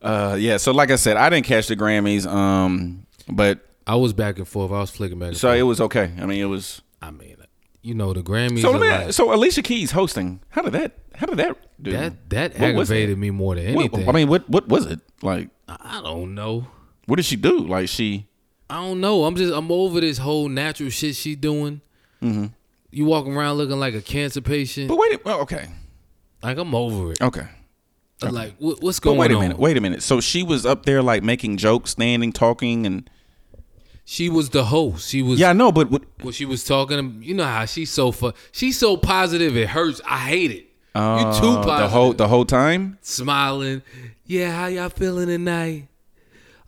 Uh, 0.00 0.36
yeah. 0.38 0.56
So 0.58 0.70
like 0.72 0.90
I 0.92 0.96
said, 0.96 1.16
I 1.16 1.28
didn't 1.28 1.46
catch 1.46 1.66
the 1.66 1.74
Grammys. 1.76 2.24
Um, 2.26 3.04
but 3.28 3.66
I 3.86 3.96
was 3.96 4.12
back 4.12 4.38
and 4.38 4.46
forth. 4.46 4.70
I 4.70 4.78
was 4.78 4.90
flicking 4.90 5.18
back 5.18 5.28
and 5.30 5.36
so 5.36 5.48
forth. 5.48 5.58
it 5.58 5.62
was 5.64 5.80
okay. 5.80 6.12
I 6.20 6.26
mean, 6.26 6.40
it 6.40 6.44
was. 6.46 6.82
I 7.02 7.10
mean, 7.10 7.36
you 7.82 7.94
know, 7.94 8.12
the 8.12 8.22
Grammys. 8.22 8.62
So 8.62 8.68
are 8.70 8.78
let 8.78 8.80
me, 9.00 9.04
like- 9.06 9.12
so 9.12 9.34
Alicia 9.34 9.62
Keys 9.62 9.90
hosting. 9.90 10.40
How 10.50 10.62
did 10.62 10.72
that? 10.74 10.92
How 11.16 11.26
did 11.26 11.38
that 11.38 11.56
do? 11.82 11.90
that 11.92 12.30
that 12.30 12.52
What 12.52 12.62
aggravated 12.62 13.10
it? 13.10 13.18
me 13.18 13.30
more 13.30 13.56
than 13.56 13.74
What- 13.74 13.86
anything. 13.92 14.08
I 14.08 14.12
mean, 14.12 14.28
what 14.28 14.48
what 14.48 14.68
was 14.68 14.86
it 14.86 15.00
like? 15.20 15.48
I 15.68 16.00
don't 16.02 16.34
know. 16.34 16.68
What 17.06 17.16
did 17.16 17.24
she 17.24 17.34
do? 17.36 17.58
Like 17.66 17.88
she? 17.88 18.28
I 18.70 18.76
don't 18.76 19.00
know. 19.00 19.24
I'm 19.24 19.34
just 19.34 19.52
I'm 19.52 19.72
over 19.72 20.00
this 20.00 20.18
whole 20.18 20.48
natural 20.48 20.90
shit 20.90 21.16
she 21.16 21.34
doing. 21.34 21.80
Mm-hmm. 22.22 22.46
You 22.90 23.04
walking 23.04 23.36
around 23.36 23.56
looking 23.58 23.78
like 23.78 23.94
a 23.94 24.00
cancer 24.02 24.40
patient. 24.40 24.88
But 24.88 24.98
wait. 24.98 25.14
a- 25.14 25.20
Well, 25.24 25.40
okay. 25.40 25.68
like 26.42 26.56
I'm 26.58 26.74
over 26.74 27.12
it. 27.12 27.20
Okay. 27.20 27.46
Like 28.22 28.56
what, 28.58 28.82
what's 28.82 28.98
But 28.98 29.04
going 29.10 29.18
wait 29.18 29.30
a 29.30 29.34
on? 29.34 29.40
minute. 29.42 29.58
Wait 29.58 29.76
a 29.76 29.80
minute. 29.80 30.02
So 30.02 30.20
she 30.20 30.42
was 30.42 30.66
up 30.66 30.84
there 30.86 31.02
like 31.02 31.22
making 31.22 31.56
jokes, 31.58 31.90
standing, 31.92 32.32
talking, 32.32 32.84
and 32.86 33.08
She 34.04 34.28
was 34.28 34.50
the 34.50 34.64
host. 34.64 35.08
She 35.10 35.22
was 35.22 35.38
yeah, 35.38 35.50
I 35.50 35.52
know. 35.52 35.70
But 35.70 35.90
what? 35.90 36.02
when 36.22 36.32
she 36.32 36.44
was 36.44 36.64
talking. 36.64 37.22
You 37.22 37.34
know 37.34 37.44
how 37.44 37.64
she's 37.66 37.90
so 37.90 38.10
fu- 38.10 38.32
She's 38.50 38.76
so 38.78 38.96
positive. 38.96 39.56
It 39.56 39.68
hurts. 39.68 40.00
I 40.04 40.18
hate 40.18 40.50
it. 40.50 40.64
you 40.96 41.22
too 41.40 41.56
positive. 41.62 41.78
the 41.78 41.88
whole 41.88 42.12
the 42.14 42.26
whole 42.28 42.44
time. 42.44 42.98
smiling. 43.02 43.82
Yeah, 44.24 44.50
how 44.50 44.66
y'all 44.66 44.88
feeling 44.88 45.28
tonight? 45.28 45.86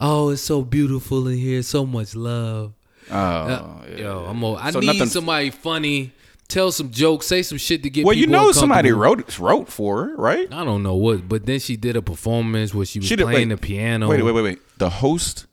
Oh, 0.01 0.29
it's 0.31 0.42
so 0.42 0.62
beautiful 0.62 1.27
in 1.29 1.37
here. 1.37 1.62
So 1.62 1.85
much 1.85 2.14
love. 2.14 2.74
Oh, 3.11 3.16
Uh, 3.16 3.75
yeah. 3.90 3.96
Yo, 3.96 4.27
I'm. 4.29 4.42
o- 4.44 4.57
I 4.57 4.70
So 4.70 4.81
need 4.81 4.87
nothing- 4.87 5.07
somebody 5.07 5.51
funny. 5.51 6.12
Tell 6.49 6.73
some 6.73 6.90
jokes. 6.90 7.27
Say 7.27 7.42
some 7.42 7.59
shit 7.59 7.83
to 7.85 7.90
get. 7.90 8.05
Well, 8.05 8.16
you 8.16 8.27
know 8.27 8.51
somebody 8.51 8.90
wrote 8.90 9.38
wrote 9.38 9.68
for 9.70 10.05
her, 10.07 10.16
right? 10.16 10.49
I 10.53 10.64
don't 10.64 10.83
know 10.83 10.96
what, 10.96 11.29
but 11.29 11.46
then 11.46 11.61
she 11.61 11.77
did 11.77 11.94
a 11.96 12.03
performance 12.03 12.75
where 12.75 12.85
she 12.85 12.99
was 12.99 13.07
She 13.09 13.14
did- 13.16 13.23
playing 13.27 13.51
wait, 13.51 13.55
the 13.55 13.61
piano. 13.61 14.09
Wait, 14.09 14.23
wait, 14.23 14.33
wait, 14.33 14.42
wait. 14.42 14.59
The 14.79 14.90
host 14.90 15.46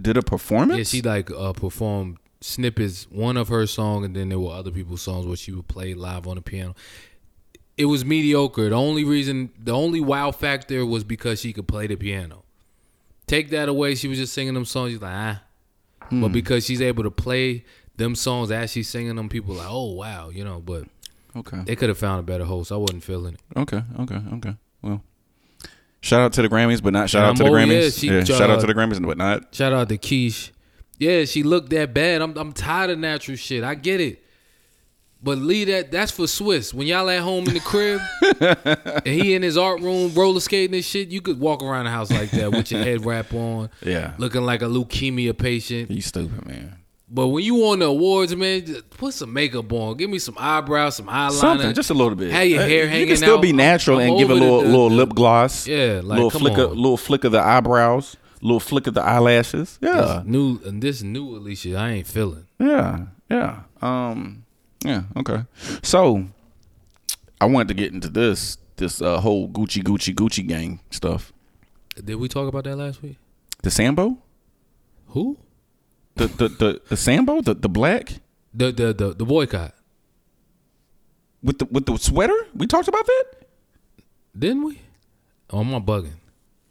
did 0.00 0.16
a 0.16 0.22
performance. 0.22 0.78
Yeah, 0.94 0.98
she 0.98 1.02
like 1.02 1.30
uh, 1.30 1.52
performed 1.54 2.18
snippets, 2.40 3.08
one 3.10 3.36
of 3.36 3.48
her 3.48 3.66
song, 3.66 4.04
and 4.04 4.14
then 4.14 4.28
there 4.28 4.38
were 4.38 4.52
other 4.52 4.70
people's 4.70 5.02
songs 5.02 5.26
where 5.26 5.36
she 5.36 5.50
would 5.50 5.66
play 5.66 5.94
live 5.94 6.26
on 6.28 6.36
the 6.36 6.42
piano. 6.42 6.74
It 7.76 7.86
was 7.86 8.04
mediocre. 8.04 8.68
The 8.68 8.76
only 8.76 9.02
reason, 9.02 9.50
the 9.58 9.72
only 9.72 10.00
wow 10.00 10.30
factor 10.30 10.86
was 10.86 11.02
because 11.02 11.40
she 11.40 11.52
could 11.52 11.66
play 11.66 11.88
the 11.88 11.96
piano. 11.96 12.44
Take 13.26 13.50
that 13.50 13.68
away, 13.68 13.96
she 13.96 14.06
was 14.06 14.18
just 14.18 14.32
singing 14.34 14.54
them 14.54 14.64
songs. 14.66 14.92
She's 14.92 15.02
like, 15.02 15.12
ah. 15.12 15.42
Hmm. 16.10 16.20
But 16.22 16.32
because 16.32 16.64
she's 16.66 16.80
able 16.82 17.02
to 17.04 17.10
play 17.10 17.64
them 17.96 18.14
songs 18.14 18.50
as 18.50 18.70
she's 18.72 18.88
singing 18.88 19.16
them, 19.16 19.28
people 19.28 19.54
like, 19.54 19.68
oh 19.70 19.92
wow, 19.92 20.28
you 20.30 20.44
know. 20.44 20.60
But 20.60 20.84
okay. 21.36 21.60
they 21.64 21.76
could 21.76 21.88
have 21.88 21.98
found 21.98 22.20
a 22.20 22.22
better 22.22 22.44
host. 22.44 22.70
I 22.72 22.76
wasn't 22.76 23.02
feeling 23.04 23.34
it. 23.34 23.40
Okay, 23.58 23.82
okay, 24.00 24.20
okay. 24.34 24.56
Well, 24.82 25.02
shout 26.00 26.20
out 26.20 26.32
to 26.34 26.42
the 26.42 26.48
Grammys, 26.48 26.82
but 26.82 26.92
not 26.92 27.08
shout 27.10 27.22
And 27.22 27.30
out 27.30 27.36
to 27.44 27.44
I'm 27.46 27.52
the 27.68 27.74
Grammys. 27.74 27.82
yeah, 27.82 27.90
she- 27.90 28.06
Yeah, 28.08 28.24
shout 28.24 28.50
out 28.50 28.58
uh, 28.58 28.60
to 28.62 28.66
the 28.66 28.74
Grammys, 28.74 29.04
but 29.04 29.16
not. 29.16 29.54
Shout 29.54 29.72
out 29.72 29.88
to 29.88 29.98
Keish. 29.98 30.50
Yeah, 30.98 31.24
she 31.24 31.42
looked 31.42 31.70
that 31.70 31.92
bad. 31.94 32.22
I'm 32.22 32.36
I'm 32.36 32.52
tired 32.52 32.90
of 32.90 32.98
natural 32.98 33.36
shit. 33.36 33.64
I 33.64 33.74
get 33.74 34.00
it. 34.00 34.23
But 35.24 35.38
leave 35.38 35.68
that 35.68 35.90
that's 35.90 36.12
for 36.12 36.24
Swizz. 36.24 36.74
When 36.74 36.86
y'all 36.86 37.08
at 37.08 37.20
home 37.22 37.48
in 37.48 37.54
the 37.54 37.60
crib 37.60 37.98
and 39.06 39.06
he 39.06 39.34
in 39.34 39.42
his 39.42 39.56
art 39.56 39.80
room 39.80 40.12
roller 40.14 40.38
skating 40.40 40.74
and 40.74 40.84
shit, 40.84 41.08
you 41.08 41.20
could 41.22 41.40
walk 41.40 41.62
around 41.62 41.86
the 41.86 41.90
house 41.90 42.10
like 42.10 42.30
that 42.32 42.50
with 42.52 42.70
your 42.70 42.82
head 42.84 43.06
wrap 43.06 43.32
on, 43.32 43.70
Yeah, 43.82 44.12
looking 44.18 44.42
like 44.42 44.60
a 44.60 44.66
leukemia 44.66 45.36
patient. 45.36 45.90
you 45.90 46.02
stupid 46.02 46.46
man. 46.46 46.76
But 47.08 47.28
when 47.28 47.44
you 47.44 47.64
on 47.66 47.78
the 47.78 47.86
awards, 47.86 48.34
man, 48.36 48.64
put 48.90 49.14
some 49.14 49.32
makeup 49.32 49.72
on. 49.72 49.96
Give 49.96 50.10
me 50.10 50.18
some 50.18 50.34
eyebrows, 50.38 50.96
some 50.96 51.06
eyeliner. 51.06 51.32
Something, 51.32 51.72
just 51.74 51.90
a 51.90 51.94
little 51.94 52.14
bit. 52.16 52.30
Have 52.32 52.46
your 52.46 52.62
Uh, 52.62 52.66
hair 52.66 52.94
You 52.98 53.06
can 53.06 53.16
still 53.16 53.36
out. 53.36 53.42
be 53.42 53.52
natural 53.52 54.00
I'm 54.00 54.08
and 54.10 54.18
give 54.18 54.30
a 54.30 54.34
little 54.34 54.60
the- 54.62 54.68
little 54.68 54.88
the- 54.90 54.94
lip 54.96 55.10
gloss. 55.14 55.66
Yeah, 55.66 56.00
like, 56.02 56.16
little 56.16 56.30
flick 56.30 56.58
of 56.58 56.72
little 56.76 56.96
flick 56.96 57.24
of 57.24 57.32
the 57.32 57.40
eyebrows, 57.40 58.16
little 58.42 58.60
flick 58.60 58.86
of 58.86 58.94
the 58.94 59.02
eyelashes. 59.02 59.78
Yeah, 59.80 60.22
This 60.22 60.26
new 60.26 60.60
and 60.66 60.82
this 60.82 61.02
new 61.02 61.36
Alicia, 61.36 61.76
I 61.76 61.90
ain't 61.90 62.06
feeling. 62.06 62.46
yeah, 62.58 63.00
yeah. 63.30 63.60
Um, 63.80 64.43
yeah. 64.84 65.04
Okay. 65.16 65.44
So, 65.82 66.26
I 67.40 67.46
wanted 67.46 67.68
to 67.68 67.74
get 67.74 67.92
into 67.92 68.08
this 68.08 68.58
this 68.76 69.00
uh, 69.02 69.20
whole 69.20 69.48
Gucci 69.48 69.82
Gucci 69.82 70.14
Gucci 70.14 70.46
gang 70.46 70.80
stuff. 70.90 71.32
Did 72.02 72.16
we 72.16 72.28
talk 72.28 72.48
about 72.48 72.64
that 72.64 72.76
last 72.76 73.02
week? 73.02 73.16
The 73.62 73.70
Sambo, 73.70 74.18
Who? 75.08 75.38
the 76.16 76.26
the 76.26 76.48
the, 76.48 76.80
the 76.88 76.96
Sambo, 76.96 77.40
the 77.40 77.54
the 77.54 77.68
black 77.68 78.14
The 78.52 78.72
the 78.72 78.92
the, 78.92 79.14
the 79.14 79.24
boycott. 79.24 79.74
with 81.42 81.58
the 81.58 81.66
with 81.66 81.86
the 81.86 81.96
sweater. 81.98 82.36
We 82.54 82.66
talked 82.66 82.88
about 82.88 83.06
that. 83.06 83.24
Didn't 84.38 84.64
we? 84.64 84.80
Oh, 85.50 85.60
am 85.60 85.74
I 85.74 85.78
bugging? 85.78 86.18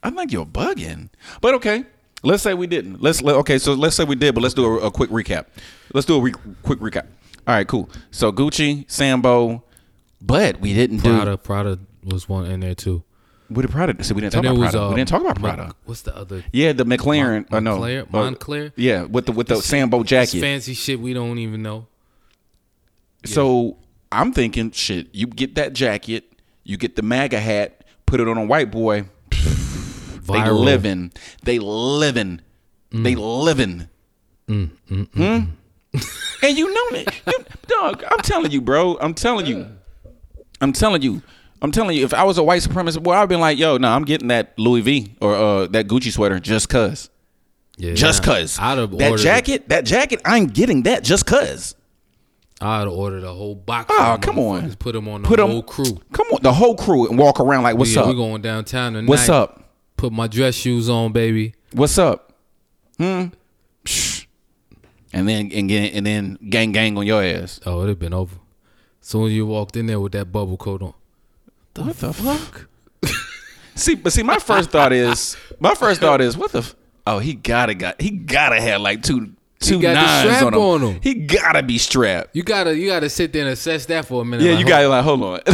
I 0.01 0.09
think 0.09 0.31
you're 0.33 0.45
bugging. 0.45 1.09
But 1.41 1.53
okay, 1.55 1.85
let's 2.23 2.43
say 2.43 2.53
we 2.53 2.67
didn't. 2.67 3.01
Let's 3.01 3.21
let, 3.21 3.35
okay. 3.37 3.57
So 3.57 3.73
let's 3.73 3.95
say 3.95 4.03
we 4.03 4.15
did, 4.15 4.35
but 4.35 4.41
let's 4.41 4.53
do 4.53 4.65
a, 4.65 4.87
a 4.87 4.91
quick 4.91 5.09
recap. 5.09 5.45
Let's 5.93 6.05
do 6.05 6.17
a 6.17 6.21
re- 6.21 6.33
quick 6.63 6.79
recap. 6.79 7.05
All 7.47 7.55
right, 7.55 7.67
cool. 7.67 7.89
So 8.11 8.31
Gucci, 8.31 8.89
Sambo, 8.89 9.63
but 10.21 10.59
we 10.61 10.73
didn't 10.73 10.99
Prada, 10.99 11.37
Prada 11.37 11.79
was 12.03 12.27
one 12.29 12.45
in 12.45 12.61
there 12.61 12.75
too. 12.75 12.99
do. 12.99 13.03
What 13.49 13.63
did 13.63 13.71
Prada? 13.71 14.01
So 14.03 14.15
we 14.15 14.21
didn't 14.21 14.33
talk 14.33 14.43
about 14.45 14.57
was 14.57 14.71
Prada. 14.71 14.85
uh, 14.85 14.89
we 14.89 14.95
didn't 14.95 15.09
talk 15.09 15.21
about 15.21 15.39
Prada. 15.39 15.75
what's 15.85 16.01
the 16.03 16.15
other? 16.15 16.43
Yeah, 16.53 16.71
the 16.73 16.85
McLaren. 16.85 17.49
Mon- 17.51 17.63
no, 17.63 17.79
Moncler? 17.79 18.67
Uh, 18.69 18.71
Yeah, 18.77 19.03
with 19.03 19.25
the 19.25 19.31
with 19.33 19.47
the 19.47 19.57
Sambo 19.61 19.99
This 20.03 20.09
jacket. 20.09 20.39
fancy 20.41 20.73
shit 20.73 20.99
we 20.99 21.13
don't 21.13 21.37
even 21.39 21.61
know. 21.61 21.87
So 23.25 23.77
I'm 24.11 24.31
thinking, 24.33 24.71
shit. 24.71 25.07
You 25.13 25.27
get 25.27 25.55
that 25.55 25.73
jacket, 25.73 26.23
you 26.63 26.77
get 26.77 26.95
the 26.95 27.01
MAGA 27.01 27.39
hat, 27.39 27.83
put 28.05 28.19
it 28.19 28.27
on 28.27 28.37
a 28.37 28.45
white 28.45 28.71
boy. 28.71 29.05
They 30.25 30.35
Viral. 30.39 30.59
living. 30.63 31.11
They 31.43 31.59
living. 31.59 32.39
They 32.93 33.13
living. 33.15 33.89
Hmm? 34.47 34.65
And 36.41 36.57
you 36.57 36.73
know 36.73 36.97
it. 36.97 37.07
You, 37.27 37.45
dog, 37.67 38.03
I'm 38.09 38.19
telling 38.19 38.51
you, 38.51 38.61
bro. 38.61 38.97
I'm 38.99 39.13
telling 39.13 39.45
you. 39.45 39.67
I'm 40.61 40.73
telling 40.73 41.01
you. 41.01 41.21
I'm 41.61 41.71
telling 41.71 41.95
you, 41.95 42.03
if 42.03 42.13
I 42.13 42.23
was 42.23 42.37
a 42.37 42.43
white 42.43 42.61
supremacist, 42.61 43.03
boy, 43.03 43.13
I'd 43.13 43.29
been 43.29 43.39
like, 43.39 43.57
yo, 43.57 43.77
no, 43.77 43.89
I'm 43.89 44.03
getting 44.03 44.27
that 44.27 44.57
Louis 44.59 44.81
V 44.81 45.15
or 45.21 45.33
uh, 45.33 45.67
that 45.67 45.87
Gucci 45.87 46.11
sweater 46.11 46.39
just 46.39 46.67
cuz. 46.67 47.09
Yeah, 47.77 47.93
Just 47.93 48.23
cuz. 48.23 48.59
I'd 48.59 48.77
have 48.77 48.95
That 48.97 49.17
jacket, 49.17 49.69
that 49.69 49.85
jacket, 49.85 50.21
I'm 50.25 50.47
getting 50.47 50.83
that 50.83 51.03
just 51.03 51.25
cuz. 51.25 51.75
I'd 52.61 52.87
order 52.87 53.19
the 53.19 53.33
whole 53.33 53.55
box. 53.55 53.87
Oh, 53.91 54.13
of 54.13 54.21
come 54.21 54.39
on. 54.39 54.73
Put 54.75 54.93
them 54.93 55.07
on 55.07 55.21
the 55.23 55.27
Put 55.27 55.39
whole 55.39 55.63
crew. 55.63 55.99
Come 56.11 56.27
on, 56.27 56.39
the 56.43 56.53
whole 56.53 56.75
crew 56.75 57.07
and 57.09 57.17
walk 57.17 57.39
around 57.39 57.63
like, 57.63 57.77
"What's 57.77 57.93
yeah, 57.95 58.01
up? 58.01 58.07
we 58.07 58.13
going 58.13 58.41
downtown 58.41 58.93
tonight. 58.93 59.09
What's 59.09 59.27
up? 59.27 59.73
Put 59.97 60.13
my 60.13 60.27
dress 60.27 60.55
shoes 60.55 60.89
on, 60.89 61.11
baby. 61.11 61.55
What's 61.73 61.97
up? 61.97 62.33
Hmm. 62.97 63.27
Shh. 65.13 65.19
And 65.19 65.29
then 65.29 65.51
and 65.53 65.69
get, 65.69 65.93
and 65.93 66.05
then 66.05 66.37
gang 66.49 66.71
gang 66.71 66.97
on 66.97 67.05
your 67.05 67.23
ass. 67.23 67.59
Oh, 67.65 67.79
it'd 67.79 67.89
have 67.89 67.99
been 67.99 68.13
over. 68.13 68.35
Soon 69.01 69.27
as 69.27 69.33
you 69.33 69.45
walked 69.45 69.75
in 69.75 69.85
there 69.85 69.99
with 69.99 70.13
that 70.13 70.31
bubble 70.31 70.57
coat 70.57 70.81
on. 70.81 70.93
what 71.75 71.97
the 71.97 72.13
fuck? 72.13 72.67
see, 73.75 73.95
but 73.95 74.13
see, 74.13 74.23
my 74.23 74.39
first 74.39 74.69
thought 74.71 74.93
is 74.93 75.37
my 75.59 75.75
first 75.75 76.01
thought 76.01 76.21
is 76.21 76.37
what 76.37 76.51
the. 76.51 76.59
F- 76.59 76.75
oh, 77.05 77.19
he 77.19 77.33
gotta 77.33 77.73
got 77.73 78.01
he 78.01 78.11
gotta 78.11 78.59
have 78.59 78.81
like 78.81 79.03
two 79.03 79.33
two 79.59 79.81
got 79.81 79.93
nines 79.93 80.35
strap 80.35 80.43
on 80.43 80.53
him. 80.53 80.59
on 80.59 80.81
him. 80.81 80.99
He 81.01 81.13
gotta 81.15 81.63
be 81.63 81.77
strapped. 81.77 82.35
You 82.35 82.43
gotta 82.43 82.77
you 82.77 82.87
gotta 82.87 83.09
sit 83.09 83.33
there 83.33 83.43
and 83.43 83.51
assess 83.51 83.85
that 83.87 84.05
for 84.05 84.21
a 84.21 84.25
minute. 84.25 84.45
Yeah, 84.45 84.51
like, 84.51 84.59
you 84.59 84.65
gotta 84.65 84.87
like 84.87 85.03
hold 85.03 85.21
on. 85.21 85.39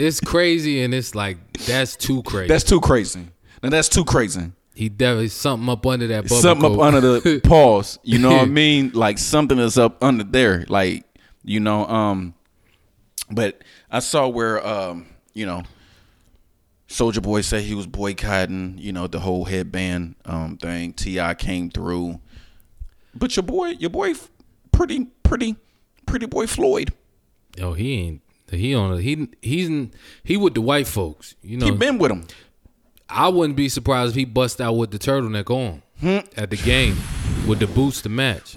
It's 0.00 0.18
crazy 0.18 0.82
and 0.82 0.94
it's 0.94 1.14
like 1.14 1.36
that's 1.66 1.94
too 1.94 2.22
crazy. 2.22 2.48
that's 2.48 2.64
too 2.64 2.80
crazy. 2.80 3.28
Now 3.62 3.68
that's 3.68 3.90
too 3.90 4.06
crazy. 4.06 4.50
He 4.80 4.88
definitely 4.88 5.28
something 5.28 5.68
up 5.68 5.84
under 5.84 6.06
that 6.06 6.22
bubble 6.22 6.36
something 6.36 6.70
coat. 6.70 6.80
up 6.80 6.94
under 6.94 7.00
the 7.02 7.40
paws. 7.44 7.98
You 8.02 8.18
know 8.18 8.30
what 8.30 8.40
I 8.40 8.44
mean? 8.46 8.92
Like 8.94 9.18
something 9.18 9.58
is 9.58 9.76
up 9.76 10.02
under 10.02 10.24
there. 10.24 10.64
Like 10.70 11.04
you 11.44 11.60
know, 11.60 11.86
um. 11.86 12.32
But 13.30 13.62
I 13.90 13.98
saw 13.98 14.26
where 14.26 14.66
um, 14.66 15.04
you 15.34 15.44
know, 15.44 15.64
Soulja 16.88 17.22
Boy 17.22 17.42
said 17.42 17.60
he 17.64 17.74
was 17.74 17.86
boycotting. 17.86 18.78
You 18.78 18.94
know, 18.94 19.06
the 19.06 19.20
whole 19.20 19.44
headband 19.44 20.14
um 20.24 20.56
thing. 20.56 20.94
T.I. 20.94 21.34
came 21.34 21.68
through, 21.68 22.18
but 23.14 23.36
your 23.36 23.42
boy, 23.42 23.72
your 23.72 23.90
boy, 23.90 24.14
pretty, 24.72 25.08
pretty, 25.22 25.56
pretty 26.06 26.24
boy 26.24 26.46
Floyd. 26.46 26.94
Yo, 27.54 27.74
he 27.74 28.00
ain't 28.00 28.22
he 28.50 28.74
on 28.74 28.94
a, 28.94 29.00
he 29.02 29.28
he's 29.42 29.90
he 30.24 30.38
with 30.38 30.54
the 30.54 30.62
white 30.62 30.88
folks. 30.88 31.34
You 31.42 31.58
know, 31.58 31.66
He 31.66 31.72
been 31.72 31.98
with 31.98 32.10
him. 32.10 32.26
I 33.10 33.28
wouldn't 33.28 33.56
be 33.56 33.68
surprised 33.68 34.10
if 34.10 34.16
he 34.16 34.24
bust 34.24 34.60
out 34.60 34.74
with 34.74 34.90
the 34.90 34.98
turtleneck 34.98 35.50
on 35.50 35.82
Hmm. 36.00 36.18
at 36.36 36.50
the 36.50 36.56
game 36.56 36.96
with 37.46 37.58
the 37.58 37.66
boots 37.66 38.00
to 38.02 38.08
match. 38.08 38.54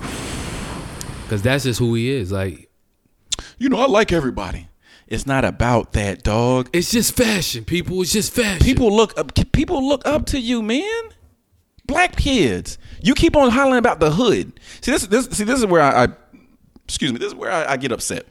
Cause 1.30 1.42
that's 1.42 1.63
just 1.63 1.80
who 1.80 1.94
he 1.96 2.10
is. 2.12 2.32
Like 2.32 2.70
You 3.58 3.70
know, 3.70 3.80
I 3.80 3.88
like 3.88 4.12
everybody. 4.12 4.68
It's 5.08 5.26
not 5.26 5.44
about 5.46 5.94
that, 5.94 6.24
dog. 6.24 6.70
it's 6.74 6.92
just 6.92 7.16
fashion, 7.16 7.66
people. 7.66 8.02
It's 8.02 8.13
just 8.13 8.34
fashion. 8.34 8.63
People 8.66 8.96
look 8.96 9.18
up. 9.18 9.32
People 9.52 9.88
look 9.88 10.06
up 10.08 10.26
to 10.28 10.39
you, 10.39 10.62
man. 10.62 11.02
Black 11.86 12.16
kids. 12.16 12.78
You 13.02 13.13
keep 13.13 13.36
on 13.36 13.50
hollering 13.52 13.78
about 13.80 14.00
the 14.00 14.12
hood. 14.12 14.60
See 14.82 14.92
this. 14.92 15.06
This. 15.08 15.26
See 15.28 15.44
this 15.44 15.60
is 15.60 15.66
where 15.66 15.82
I. 15.82 16.04
I 16.06 16.08
excuse 16.86 17.12
me. 17.12 17.20
This 17.20 17.28
is 17.28 17.36
where 17.36 17.52
I, 17.52 17.74
I 17.74 17.78
get 17.78 17.92
upset. 17.92 18.26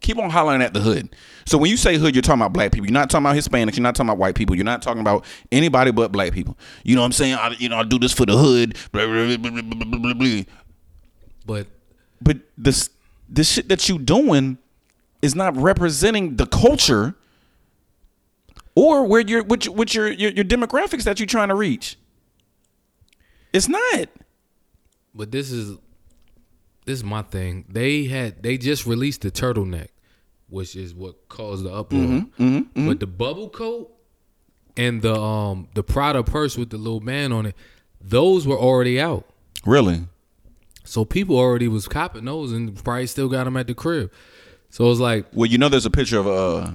Keep 0.00 0.18
on 0.18 0.30
hollering 0.30 0.62
at 0.62 0.74
the 0.74 0.80
hood. 0.80 1.14
So 1.44 1.58
when 1.58 1.70
you 1.70 1.76
say 1.76 1.96
hood, 1.96 2.14
you're 2.14 2.22
talking 2.22 2.40
about 2.40 2.52
black 2.52 2.72
people. 2.72 2.86
You're 2.86 2.92
not 2.92 3.10
talking 3.10 3.26
about 3.26 3.36
Hispanics. 3.36 3.76
You're 3.76 3.82
not 3.82 3.94
talking 3.94 4.08
about 4.08 4.18
white 4.18 4.34
people. 4.34 4.54
You're 4.54 4.64
not 4.64 4.82
talking 4.82 5.00
about 5.00 5.24
anybody 5.50 5.90
but 5.90 6.12
black 6.12 6.32
people. 6.32 6.56
You 6.84 6.94
know 6.94 7.02
what 7.02 7.06
I'm 7.06 7.12
saying? 7.12 7.34
I, 7.34 7.54
you 7.58 7.68
know, 7.68 7.78
I 7.78 7.84
do 7.84 7.98
this 7.98 8.12
for 8.12 8.26
the 8.26 8.36
hood. 8.36 8.76
Blah, 8.92 9.06
blah, 9.06 9.36
blah, 9.36 10.14
but 11.46 11.66
But 12.20 12.38
this 12.56 12.90
the 13.28 13.44
shit 13.44 13.68
that 13.68 13.88
you 13.88 13.98
doing 13.98 14.58
is 15.22 15.34
not 15.34 15.56
representing 15.56 16.36
the 16.36 16.46
culture 16.46 17.14
or 18.74 19.04
where 19.06 19.20
you're 19.20 19.42
which 19.42 19.68
which 19.68 19.94
your, 19.94 20.10
your 20.10 20.30
your 20.30 20.44
demographics 20.44 21.04
that 21.04 21.18
you're 21.18 21.26
trying 21.26 21.48
to 21.48 21.54
reach. 21.54 21.96
It's 23.52 23.68
not. 23.68 24.08
but 25.14 25.32
this 25.32 25.50
is 25.50 25.78
this 26.88 26.98
is 26.98 27.04
my 27.04 27.22
thing. 27.22 27.64
They 27.68 28.04
had 28.04 28.42
they 28.42 28.56
just 28.58 28.86
released 28.86 29.20
the 29.20 29.30
turtleneck, 29.30 29.88
which 30.48 30.74
is 30.74 30.94
what 30.94 31.28
caused 31.28 31.64
the 31.64 31.72
uproar. 31.72 32.00
Mm-hmm, 32.00 32.86
But 32.88 32.98
the 33.00 33.06
bubble 33.06 33.48
coat 33.50 33.90
and 34.76 35.02
the 35.02 35.14
um 35.14 35.68
the 35.74 35.82
Prada 35.82 36.22
purse 36.22 36.56
with 36.56 36.70
the 36.70 36.78
little 36.78 37.00
man 37.00 37.30
on 37.32 37.46
it, 37.46 37.54
those 38.00 38.46
were 38.46 38.56
already 38.58 39.00
out. 39.00 39.24
Really? 39.66 40.06
So 40.84 41.04
people 41.04 41.36
already 41.36 41.68
was 41.68 41.86
copping 41.86 42.24
those 42.24 42.52
and 42.52 42.74
probably 42.82 43.06
still 43.06 43.28
got 43.28 43.44
them 43.44 43.56
at 43.58 43.66
the 43.66 43.74
crib. 43.74 44.10
So 44.70 44.90
it's 44.90 45.00
like, 45.00 45.26
Well, 45.34 45.46
you 45.46 45.58
know, 45.58 45.68
there's 45.68 45.86
a 45.86 45.90
picture 45.90 46.18
of 46.18 46.26
uh 46.26 46.70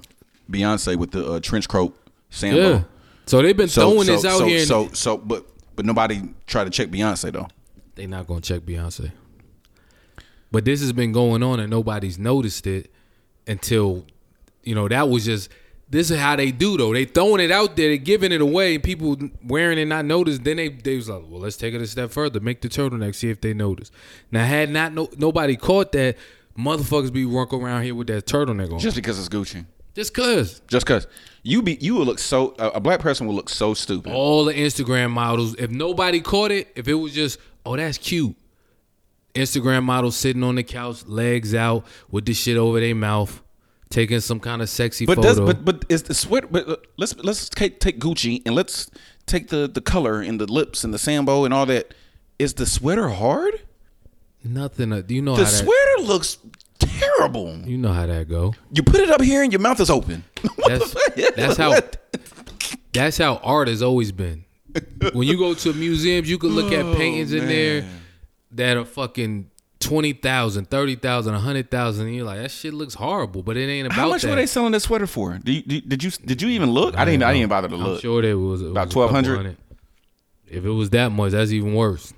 Beyonce 0.50 0.96
with 0.96 1.12
the 1.12 1.26
uh, 1.34 1.40
trench 1.40 1.68
coat 1.68 1.98
Sambo. 2.30 2.60
yeah. 2.72 2.84
So 3.26 3.42
they've 3.42 3.56
been 3.58 3.68
So 3.70 3.90
throwing 3.90 4.06
so, 4.06 4.12
this 4.16 4.26
out 4.26 4.38
so, 4.40 4.46
here. 4.46 4.66
So 4.66 4.90
so 4.94 5.18
but 5.18 5.46
but 5.76 5.86
nobody 5.86 6.22
tried 6.46 6.66
to 6.66 6.70
check 6.70 6.90
Beyonce 6.90 7.32
though. 7.32 7.48
they 7.96 8.06
not 8.06 8.28
gonna 8.28 8.42
check 8.42 8.62
Beyonce. 8.62 9.12
But 10.54 10.66
this 10.66 10.82
has 10.82 10.94
been 10.94 11.12
going 11.12 11.42
on 11.42 11.60
and 11.60 11.70
nobody's 11.72 12.20
noticed 12.20 12.68
it 12.68 12.92
until, 13.48 14.06
you 14.64 14.76
know, 14.76 14.88
that 14.88 15.10
was 15.10 15.26
just. 15.26 15.50
This 15.90 16.10
is 16.10 16.18
how 16.20 16.36
they 16.36 16.52
do 16.52 16.78
though. 16.78 16.94
They 16.94 17.06
throwing 17.06 17.42
it 17.42 17.52
out 17.52 17.76
there, 17.76 17.90
they 17.90 17.98
giving 18.00 18.32
it 18.32 18.42
away, 18.42 18.76
and 18.76 18.84
people 18.84 19.18
wearing 19.44 19.78
it 19.78 19.86
not 19.86 20.06
noticed. 20.06 20.44
Then 20.44 20.58
they 20.58 20.70
they 20.70 20.96
was 20.96 21.10
like, 21.10 21.24
well, 21.28 21.42
let's 21.42 21.58
take 21.58 21.74
it 21.74 21.82
a 21.82 21.88
step 21.88 22.10
further, 22.12 22.40
make 22.40 22.62
the 22.62 22.70
turtleneck, 22.70 23.14
see 23.14 23.30
if 23.30 23.42
they 23.42 23.54
notice. 23.54 23.92
Now, 24.32 24.44
had 24.46 24.70
not 24.72 24.94
no, 24.94 25.08
nobody 25.18 25.56
caught 25.56 25.92
that, 25.92 26.18
motherfuckers 26.58 27.12
be 27.14 27.26
walking 27.26 27.62
around 27.62 27.84
here 27.84 27.94
with 27.94 28.08
that 28.08 28.26
turtleneck 28.26 28.72
on, 28.74 28.80
Just 28.80 28.96
because 28.96 29.20
it's 29.20 29.30
Gucci. 29.30 29.66
just 29.94 30.14
cause. 30.16 30.62
Just 30.68 30.86
cause 30.88 31.06
you 31.44 31.62
be 31.62 31.78
you 31.80 31.94
will 31.96 32.06
look 32.06 32.18
so 32.20 32.56
a 32.58 32.70
a 32.70 32.80
black 32.80 33.00
person 33.00 33.28
will 33.28 33.36
look 33.36 33.50
so 33.50 33.74
stupid. 33.76 34.12
all 34.14 34.46
the 34.46 34.54
Instagram 34.54 35.12
models. 35.12 35.56
If 35.60 35.70
nobody 35.70 36.22
caught 36.22 36.52
it, 36.52 36.70
if 36.76 36.88
it 36.88 36.96
was 36.96 37.14
just, 37.14 37.38
oh, 37.66 37.76
that's 37.76 37.98
cute. 38.00 38.36
Instagram 39.36 39.84
models 39.84 40.16
sitting 40.16 40.44
on 40.44 40.56
the 40.56 40.64
couch, 40.64 41.06
legs 41.08 41.56
out, 41.56 41.86
with 42.12 42.26
this 42.26 42.38
shit 42.38 42.58
over 42.58 42.80
their 42.80 42.94
mouth, 42.96 43.42
taking 43.90 44.20
some 44.20 44.40
kind 44.40 44.62
of 44.62 44.70
sexy 44.70 45.06
But 45.06 45.16
photo. 45.16 45.28
does 45.28 45.40
but 45.40 45.66
but 45.66 45.86
is 45.90 46.04
the 46.04 46.14
sweater? 46.14 46.48
But 46.50 46.68
uh, 46.70 46.76
let's 46.98 47.16
let's 47.18 47.50
take 47.50 47.80
take 47.80 48.00
Gucci 48.00 48.42
and 48.46 48.54
let's 48.56 48.90
take 49.26 49.48
the 49.50 49.68
the 49.68 49.82
color 49.82 50.22
and 50.22 50.40
the 50.40 50.46
lips 50.52 50.84
and 50.84 50.94
the 50.94 51.00
Sambo 51.00 51.46
and 51.46 51.54
all 51.54 51.66
that. 51.68 51.94
Is 52.40 52.56
the 52.56 52.66
sweater 52.66 53.10
hard? 53.10 53.62
Nothing. 54.44 54.90
Do 55.04 55.16
you 55.16 55.22
know 55.22 55.36
The 55.36 55.46
how 55.46 55.52
that. 55.52 55.58
The 55.58 55.64
sweater 55.64 56.08
looks 56.08 56.38
terrible. 56.80 57.58
You 57.66 57.78
know 57.78 57.94
how 57.94 58.06
that 58.08 58.28
go. 58.28 58.54
You 58.74 58.84
put 58.84 59.00
it 59.00 59.10
up 59.10 59.22
here 59.22 59.42
and 59.44 59.52
your 59.54 59.62
mouth 59.62 59.80
is 59.80 59.90
open. 59.90 60.24
What 60.56 60.68
That's- 60.70 60.94
the 60.94 61.00
fuck? 61.22 61.36
that's 61.36 61.58
how- 61.58 61.80
That's 62.94 63.18
how 63.18 63.36
art 63.38 63.68
has 63.70 63.82
always 63.82 64.12
been. 64.12 64.46
when 65.14 65.28
you 65.28 65.38
go 65.38 65.54
to 65.54 65.74
museums, 65.74 66.30
you 66.30 66.38
can 66.38 66.50
look 66.50 66.72
Oh, 66.74 66.92
at 66.92 66.98
paintings 66.98 67.32
in 67.34 67.48
there 67.48 67.86
that 68.54 68.78
are 68.78 68.86
fucking 68.86 69.50
20,000, 69.80 70.70
30,000, 70.70 71.34
100,000 71.34 72.06
and 72.08 72.16
you're 72.16 72.26
like 72.26 72.40
that 72.42 72.52
shit 72.52 72.74
looks 72.74 72.94
horrible, 72.94 73.44
but 73.44 73.58
it 73.58 73.70
ain't 73.70 73.88
about 73.88 73.96
How 73.96 74.10
much 74.10 74.22
that. 74.22 74.30
were 74.30 74.36
they 74.36 74.46
selling 74.46 74.72
this 74.72 74.84
sweater 74.84 75.08
for? 75.08 75.38
Did 75.40 75.72
you, 75.72 75.82
did 75.82 76.04
you 76.04 76.12
did 76.12 76.42
you 76.42 76.50
even 76.50 76.72
look? 76.72 76.98
I 76.98 77.04
didn't. 77.06 77.24
I 77.24 77.34
didn't 77.34 77.50
bother 77.50 77.68
to 77.68 77.76
look. 77.76 77.96
I'm 77.96 78.02
sure 78.02 78.22
there 78.22 78.38
was 78.38 78.62
it 78.62 78.72
About 78.72 78.88
was 78.88 78.96
1200? 78.96 79.58
If 80.48 80.64
it 80.66 80.70
was 80.70 80.90
that 80.92 81.12
much, 81.12 81.32
that's 81.32 81.52
even 81.52 81.74
worse. 81.74 82.14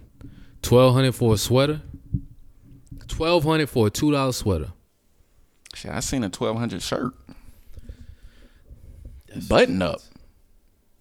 Twelve 0.62 0.94
hundred 0.94 1.14
for 1.14 1.34
a 1.34 1.38
sweater. 1.38 1.82
Twelve 3.08 3.44
hundred 3.44 3.70
for 3.70 3.88
a 3.88 3.90
two 3.90 4.12
dollar 4.12 4.32
sweater. 4.34 4.72
Shit, 5.74 5.92
I 5.92 6.00
seen 6.02 6.24
a 6.24 6.30
twelve 6.30 6.58
hundred 6.58 6.82
shirt. 6.82 7.14
Button 9.50 9.82
up. 9.82 10.02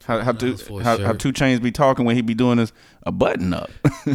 How 0.06 0.20
how, 0.20 0.32
two, 0.32 0.50
Nice 0.50 0.60
for 0.62 0.80
a 0.80 0.84
how, 0.84 0.98
how 0.98 1.12
2 1.14 1.32
Chainz 1.32 1.62
be 1.62 1.70
talking 1.72 2.04
when 2.04 2.14
he 2.16 2.22
be 2.22 2.34
doing 2.34 2.58
this 2.58 2.72
a 3.04 3.12
button 3.12 3.54
up. 3.54 3.70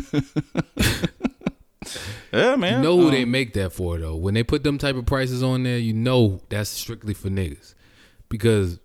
yeah, 2.33 2.55
man. 2.55 2.77
You 2.77 2.83
know 2.83 2.97
who 2.99 3.05
Um, 3.07 3.11
they 3.11 3.25
make 3.25 3.53
that 3.53 3.71
for 3.71 3.97
though. 3.97 4.15
When 4.15 4.33
they 4.33 4.43
put 4.43 4.63
them 4.63 4.77
type 4.77 4.95
of 4.95 5.05
prices 5.05 5.41
on 5.41 5.63
there, 5.63 5.77
you 5.77 5.93
know 5.93 6.41
that's 6.49 6.69
strictly 6.69 7.13
for 7.13 7.29
niggas. 7.29 7.73
Because 8.27 8.79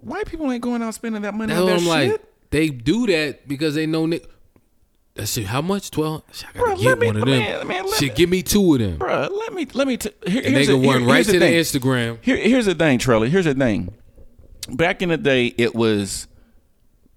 white 0.00 0.26
people 0.26 0.50
ain't 0.50 0.62
going 0.62 0.82
out 0.82 0.94
spending 0.94 1.22
that 1.22 1.34
money 1.34 1.52
that's 1.52 1.60
on 1.60 1.66
what 1.66 1.74
I'm 1.74 1.80
shit. 1.80 2.10
like. 2.12 2.22
They 2.50 2.68
do 2.68 3.06
that 3.08 3.46
because 3.48 3.74
they 3.74 3.86
know 3.86 4.06
Nick. 4.06 4.26
That 5.16 5.26
shit. 5.28 5.46
How 5.46 5.60
much? 5.62 5.90
Twelve. 5.90 6.22
Shit, 6.32 6.48
I 6.54 6.58
gotta 6.58 6.66
Bro, 6.70 6.76
get 6.76 6.84
let 6.86 6.98
me- 6.98 7.06
one 7.08 7.16
of 7.16 7.26
them. 7.26 7.68
man, 7.68 7.68
man, 7.68 7.92
shit, 7.94 8.10
me- 8.10 8.16
give 8.16 8.30
me 8.30 8.42
two 8.42 8.74
of 8.74 8.80
them. 8.80 8.98
Bruh, 8.98 9.30
let 9.30 9.52
me 9.52 9.66
let 9.74 9.86
me. 9.86 9.96
T- 9.96 10.10
here, 10.26 10.42
and 10.44 10.56
they 10.56 10.66
can 10.66 10.82
run 10.82 11.04
right 11.04 11.24
to 11.24 11.32
the 11.32 11.38
the 11.38 11.44
thing. 11.44 11.54
Instagram. 11.54 12.18
Here, 12.22 12.36
here's 12.36 12.66
the 12.66 12.74
thing, 12.74 12.98
Trelly. 12.98 13.28
Here's 13.28 13.44
the 13.44 13.54
thing. 13.54 13.92
Back 14.68 15.02
in 15.02 15.10
the 15.10 15.16
day, 15.16 15.54
it 15.58 15.74
was, 15.74 16.26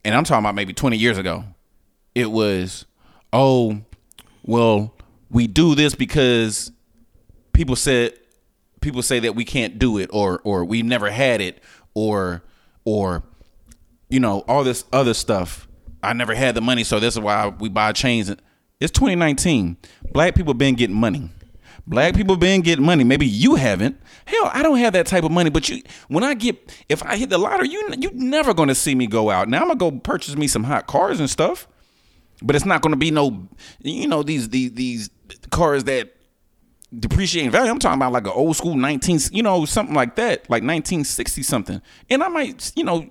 and 0.04 0.14
I'm 0.14 0.24
talking 0.24 0.44
about 0.44 0.56
maybe 0.56 0.74
20 0.74 0.98
years 0.98 1.18
ago. 1.18 1.46
It 2.14 2.32
was, 2.32 2.86
oh, 3.32 3.82
well, 4.44 4.94
we 5.30 5.48
do 5.48 5.76
this 5.76 5.96
because 5.96 6.72
people 7.54 7.76
said 7.76 8.14
people 8.82 9.02
say 9.02 9.20
that 9.20 9.36
we 9.36 9.44
can't 9.46 9.80
do 9.80 9.98
it, 9.98 10.10
or 10.14 10.40
or 10.44 10.64
we 10.64 10.82
never 10.82 11.10
had 11.10 11.42
it, 11.42 11.62
or 11.94 12.44
or 12.86 13.24
you 14.10 14.20
know 14.20 14.40
all 14.48 14.64
this 14.64 14.86
other 14.94 15.14
stuff. 15.14 15.68
I 16.02 16.14
never 16.14 16.36
had 16.36 16.56
the 16.56 16.62
money, 16.62 16.84
so 16.84 17.00
this 17.00 17.16
is 17.16 17.20
why 17.20 17.48
we 17.48 17.70
buy 17.70 17.92
chains. 17.92 18.34
It's 18.80 18.92
2019. 18.92 19.78
Black 20.12 20.36
people 20.36 20.54
been 20.54 20.76
getting 20.76 20.96
money. 20.96 21.30
Black 21.88 22.16
people 22.16 22.36
been 22.36 22.62
getting 22.62 22.86
money. 22.86 23.06
Maybe 23.06 23.26
you 23.26 23.56
haven't. 23.56 23.98
Hell, 24.26 24.52
I 24.54 24.62
don't 24.62 24.78
have 24.78 24.92
that 24.94 25.06
type 25.06 25.24
of 25.24 25.32
money. 25.32 25.50
But 25.50 25.70
you, 25.70 25.82
when 26.10 26.24
I 26.24 26.34
get, 26.34 26.84
if 26.90 27.02
I 27.04 27.16
hit 27.16 27.30
the 27.30 27.38
lottery, 27.38 27.70
you 27.70 27.90
you 27.98 28.12
never 28.14 28.54
gonna 28.54 28.76
see 28.76 28.94
me 28.94 29.08
go 29.08 29.30
out. 29.30 29.48
Now 29.48 29.62
I'm 29.62 29.68
gonna 29.68 29.80
go 29.80 29.92
purchase 29.92 30.36
me 30.36 30.48
some 30.48 30.66
hot 30.66 30.86
cars 30.86 31.20
and 31.20 31.30
stuff. 31.30 31.68
But 32.42 32.56
it's 32.56 32.66
not 32.66 32.82
gonna 32.82 32.98
be 32.98 33.10
no, 33.10 33.48
you 33.82 34.08
know, 34.08 34.22
these 34.22 34.50
these 34.50 34.74
these 34.74 35.10
cars 35.50 35.86
that 35.86 36.14
depreciating 36.98 37.52
value. 37.52 37.72
I'm 37.72 37.80
talking 37.80 38.00
about 38.00 38.12
like 38.12 38.26
an 38.26 38.34
old 38.34 38.58
school 38.58 38.76
19, 38.76 39.20
you 39.32 39.44
know, 39.44 39.64
something 39.66 39.96
like 39.96 40.16
that, 40.16 40.42
like 40.50 40.64
1960 40.64 41.42
something. 41.44 41.82
And 42.10 42.22
I 42.22 42.28
might, 42.28 42.72
you 42.76 42.84
know, 42.84 43.10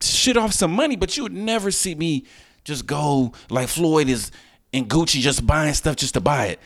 shit 0.00 0.36
off 0.38 0.52
some 0.52 0.72
money, 0.72 0.96
but 0.96 1.16
you 1.16 1.22
would 1.24 1.32
never 1.34 1.70
see 1.70 1.94
me 1.94 2.24
just 2.64 2.86
go 2.86 3.32
like 3.50 3.68
Floyd 3.68 4.08
is 4.08 4.30
in 4.72 4.86
Gucci 4.86 5.20
just 5.20 5.46
buying 5.46 5.74
stuff 5.74 5.96
just 5.96 6.14
to 6.14 6.20
buy 6.20 6.46
it. 6.46 6.60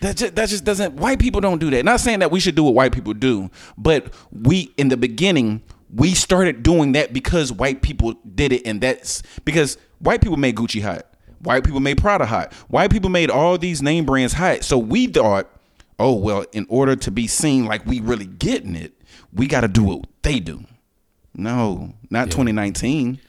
That 0.00 0.16
just, 0.16 0.34
that 0.34 0.48
just 0.48 0.64
doesn't. 0.64 0.94
White 0.94 1.18
people 1.18 1.40
don't 1.40 1.58
do 1.58 1.70
that. 1.70 1.84
Not 1.84 2.00
saying 2.00 2.20
that 2.20 2.30
we 2.30 2.40
should 2.40 2.54
do 2.54 2.64
what 2.64 2.74
white 2.74 2.92
people 2.92 3.14
do, 3.14 3.50
but 3.76 4.12
we 4.32 4.72
in 4.76 4.88
the 4.88 4.96
beginning 4.96 5.62
we 5.94 6.14
started 6.14 6.62
doing 6.62 6.92
that 6.92 7.12
because 7.12 7.52
white 7.52 7.82
people 7.82 8.14
did 8.34 8.52
it, 8.52 8.66
and 8.66 8.80
that's 8.80 9.22
because 9.44 9.76
white 9.98 10.20
people 10.20 10.36
made 10.36 10.56
Gucci 10.56 10.82
hot. 10.82 11.06
White 11.40 11.64
people 11.64 11.80
made 11.80 11.98
Prada 11.98 12.26
hot. 12.26 12.52
White 12.68 12.90
people 12.90 13.10
made 13.10 13.30
all 13.30 13.56
these 13.58 13.82
name 13.82 14.04
brands 14.04 14.34
hot. 14.34 14.62
So 14.62 14.78
we 14.78 15.06
thought, 15.06 15.50
oh 15.98 16.14
well, 16.14 16.44
in 16.52 16.66
order 16.68 16.96
to 16.96 17.10
be 17.10 17.26
seen 17.26 17.64
like 17.64 17.84
we 17.86 18.00
really 18.00 18.26
getting 18.26 18.76
it, 18.76 18.92
we 19.32 19.46
got 19.46 19.62
to 19.62 19.68
do 19.68 19.82
what 19.82 20.04
they 20.22 20.38
do. 20.38 20.64
No, 21.34 21.94
not 22.10 22.26
2019. 22.26 23.20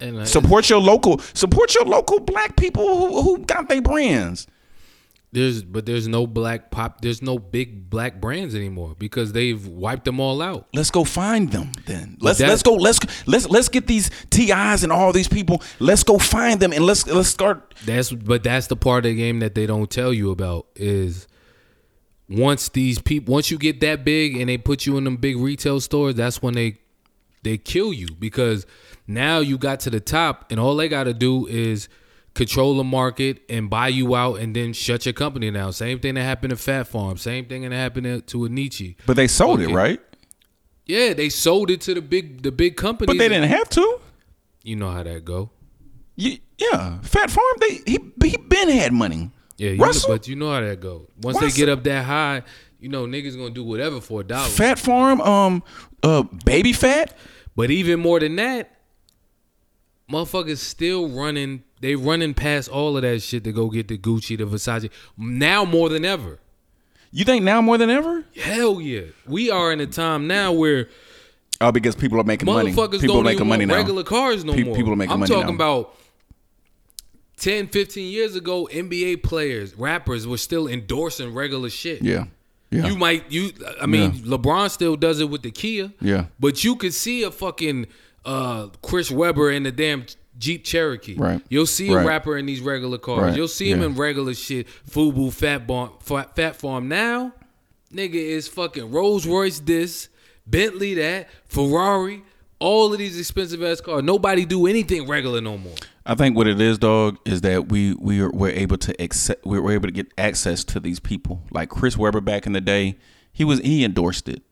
And 0.00 0.18
uh, 0.18 0.24
Support 0.24 0.70
your 0.70 0.80
local. 0.80 1.18
Support 1.34 1.74
your 1.74 1.84
local 1.84 2.20
black 2.20 2.56
people 2.56 2.98
who, 2.98 3.22
who 3.22 3.38
got 3.44 3.68
their 3.68 3.82
brands. 3.82 4.46
There's 5.30 5.62
but 5.62 5.84
there's 5.84 6.08
no 6.08 6.26
black 6.26 6.70
pop. 6.70 7.02
There's 7.02 7.20
no 7.20 7.38
big 7.38 7.90
black 7.90 8.20
brands 8.20 8.54
anymore 8.54 8.96
because 8.98 9.32
they've 9.32 9.66
wiped 9.66 10.06
them 10.06 10.20
all 10.20 10.40
out. 10.40 10.68
Let's 10.72 10.90
go 10.90 11.04
find 11.04 11.52
them 11.52 11.72
then. 11.84 12.16
Let's 12.20 12.40
let's 12.40 12.62
go. 12.62 12.74
Let's 12.74 12.98
let's 13.26 13.48
let's 13.48 13.68
get 13.68 13.86
these 13.86 14.10
TIs 14.30 14.84
and 14.84 14.90
all 14.90 15.12
these 15.12 15.28
people. 15.28 15.62
Let's 15.80 16.02
go 16.02 16.18
find 16.18 16.60
them 16.60 16.72
and 16.72 16.84
let's 16.84 17.06
let's 17.06 17.28
start. 17.28 17.74
That's 17.84 18.10
but 18.10 18.42
that's 18.42 18.68
the 18.68 18.76
part 18.76 19.04
of 19.04 19.10
the 19.10 19.16
game 19.16 19.40
that 19.40 19.54
they 19.54 19.66
don't 19.66 19.90
tell 19.90 20.14
you 20.14 20.30
about 20.30 20.66
is 20.74 21.26
once 22.30 22.70
these 22.70 22.98
people 22.98 23.34
once 23.34 23.50
you 23.50 23.58
get 23.58 23.80
that 23.80 24.04
big 24.06 24.36
and 24.38 24.48
they 24.48 24.56
put 24.56 24.86
you 24.86 24.96
in 24.96 25.04
them 25.04 25.16
big 25.16 25.36
retail 25.36 25.78
stores, 25.80 26.14
that's 26.14 26.40
when 26.40 26.54
they 26.54 26.78
they 27.42 27.58
kill 27.58 27.92
you 27.92 28.08
because 28.18 28.66
now 29.06 29.40
you 29.40 29.58
got 29.58 29.80
to 29.80 29.90
the 29.90 30.00
top 30.00 30.50
and 30.50 30.58
all 30.58 30.74
they 30.74 30.88
got 30.88 31.04
to 31.04 31.12
do 31.12 31.46
is 31.46 31.88
control 32.38 32.76
the 32.76 32.84
market 32.84 33.42
and 33.48 33.68
buy 33.68 33.88
you 33.88 34.14
out 34.14 34.38
and 34.38 34.54
then 34.54 34.72
shut 34.72 35.04
your 35.04 35.12
company 35.12 35.50
down. 35.50 35.72
Same 35.72 35.98
thing 35.98 36.14
that 36.14 36.22
happened 36.22 36.50
to 36.50 36.56
Phat 36.56 36.86
Farm. 36.86 37.16
Same 37.16 37.44
thing 37.46 37.62
that 37.62 37.72
happened 37.72 38.26
to 38.28 38.44
a 38.44 38.48
Enyce. 38.48 38.94
But 39.06 39.16
they 39.16 39.26
sold 39.26 39.60
it 39.60 39.68
right. 39.68 40.00
Yeah, 40.86 41.14
they 41.14 41.30
sold 41.30 41.68
it 41.70 41.80
to 41.82 41.94
the 41.94 42.00
big 42.00 42.42
the 42.42 42.52
big 42.52 42.76
company. 42.76 43.08
But 43.08 43.18
they 43.18 43.28
didn't 43.28 43.50
have 43.50 43.68
to. 43.70 44.00
You 44.62 44.76
know 44.76 44.88
how 44.90 45.02
that 45.02 45.24
go. 45.24 45.50
You, 46.14 46.38
yeah, 46.56 47.00
Phat 47.02 47.30
Farm. 47.30 47.56
They 47.60 47.80
he 47.84 47.98
he 48.24 48.36
been 48.36 48.70
had 48.70 48.92
money. 48.92 49.32
Yeah, 49.56 49.70
you 49.70 49.82
Russell, 49.82 50.14
but 50.14 50.28
you 50.28 50.36
know 50.36 50.52
how 50.52 50.60
that 50.60 50.80
go. 50.80 51.08
Once 51.20 51.34
Russell- 51.34 51.48
they 51.48 51.56
get 51.56 51.68
up 51.68 51.82
that 51.84 52.04
high, 52.04 52.42
you 52.78 52.88
know 52.88 53.04
niggas 53.04 53.36
gonna 53.36 53.50
do 53.50 53.64
whatever 53.64 54.00
for 54.00 54.20
a 54.20 54.24
dollar. 54.24 54.48
Phat 54.48 54.78
Farm. 54.78 55.20
Um, 55.20 55.64
uh, 56.04 56.22
Baby 56.44 56.72
Phat. 56.72 57.16
But 57.56 57.72
even 57.72 57.98
more 57.98 58.20
than 58.20 58.36
that, 58.36 58.78
motherfuckers 60.10 60.58
still 60.58 61.08
running. 61.08 61.64
They 61.80 61.94
running 61.94 62.34
past 62.34 62.68
all 62.68 62.96
of 62.96 63.02
that 63.02 63.20
shit 63.22 63.44
to 63.44 63.52
go 63.52 63.68
get 63.70 63.88
the 63.88 63.96
Gucci, 63.98 64.36
the 64.36 64.44
Versace. 64.44 64.90
Now 65.16 65.64
more 65.64 65.88
than 65.88 66.04
ever. 66.04 66.38
You 67.10 67.24
think 67.24 67.44
now 67.44 67.60
more 67.62 67.78
than 67.78 67.88
ever? 67.90 68.24
Hell 68.36 68.80
yeah, 68.80 69.02
we 69.26 69.50
are 69.50 69.72
in 69.72 69.80
a 69.80 69.86
time 69.86 70.26
now 70.26 70.52
where 70.52 70.88
Oh, 71.60 71.72
because 71.72 71.96
people 71.96 72.20
are 72.20 72.24
making 72.24 72.46
money. 72.46 72.70
People 72.70 73.18
are 73.18 73.22
making 73.24 73.48
money 73.48 73.64
now. 73.66 73.74
regular 73.74 74.04
cars 74.04 74.44
no 74.44 74.52
Pe- 74.54 74.62
more. 74.62 74.76
people 74.76 74.92
are 74.92 74.96
making 74.96 75.12
I'm 75.12 75.20
money 75.20 75.32
talking 75.34 75.56
now. 75.56 75.78
about 75.78 75.94
10, 77.38 77.68
15 77.68 78.10
years 78.12 78.36
ago. 78.36 78.68
NBA 78.72 79.22
players, 79.22 79.74
rappers 79.74 80.26
were 80.26 80.38
still 80.38 80.68
endorsing 80.68 81.32
regular 81.34 81.70
shit. 81.70 82.02
Yeah, 82.02 82.24
yeah, 82.70 82.86
You 82.88 82.96
might 82.96 83.30
you 83.30 83.50
I 83.80 83.86
mean 83.86 84.12
LeBron 84.12 84.70
still 84.70 84.96
does 84.96 85.20
it 85.20 85.30
with 85.30 85.42
the 85.42 85.50
Kia. 85.50 85.92
Yeah. 86.00 86.26
But 86.38 86.62
you 86.64 86.76
could 86.76 86.94
see 86.94 87.22
a 87.22 87.30
fucking 87.30 87.86
uh 88.24 88.68
Chris 88.82 89.10
Webber 89.10 89.50
in 89.50 89.62
the 89.62 89.72
damn 89.72 90.04
Jeep 90.38 90.64
Cherokee. 90.64 91.16
Right. 91.16 91.42
You'll 91.48 91.66
see 91.66 91.88
a 91.90 91.96
Right. 91.96 92.06
rapper 92.06 92.36
in 92.38 92.46
these 92.46 92.60
regular 92.60 92.98
cars. 92.98 93.22
Right. 93.22 93.36
You'll 93.36 93.48
see 93.48 93.70
him 93.70 93.80
Yeah. 93.80 93.86
in 93.86 93.94
regular 93.96 94.34
shit. 94.34 94.66
Fubu 94.88 95.32
Phat 95.32 95.66
Farm 95.66 95.90
Fat, 96.00 96.36
Phat 96.36 96.56
Farm 96.56 96.88
now. 96.88 97.32
Nigga 97.92 98.14
is 98.14 98.46
fucking 98.48 98.90
Rolls 98.90 99.26
Royce 99.26 99.60
this, 99.60 100.08
Bentley 100.46 100.94
that, 100.94 101.28
Ferrari, 101.46 102.22
all 102.60 102.92
of 102.92 102.98
these 102.98 103.18
expensive 103.18 103.62
ass 103.62 103.80
cars. 103.80 104.02
Nobody 104.04 104.44
do 104.44 104.66
anything 104.66 105.06
regular 105.08 105.40
no 105.40 105.56
more. 105.58 105.74
I 106.06 106.14
think 106.14 106.36
what 106.36 106.46
it 106.46 106.60
is, 106.60 106.78
dog, 106.78 107.18
is 107.24 107.40
that 107.42 107.68
we 107.68 107.94
we 107.94 108.20
are 108.20 108.30
we're 108.30 108.50
able 108.50 108.76
to 108.78 109.02
accept 109.02 109.44
we 109.46 109.58
were 109.58 109.72
able 109.72 109.88
to 109.88 109.92
get 109.92 110.06
access 110.16 110.64
to 110.64 110.80
these 110.80 111.00
people. 111.00 111.42
Like 111.50 111.68
Chris 111.68 111.96
Webber 111.96 112.20
back 112.20 112.46
in 112.46 112.52
the 112.52 112.60
day, 112.60 112.96
he 113.32 113.44
was 113.44 113.58
he 113.60 113.84
endorsed 113.84 114.28
it, 114.28 114.42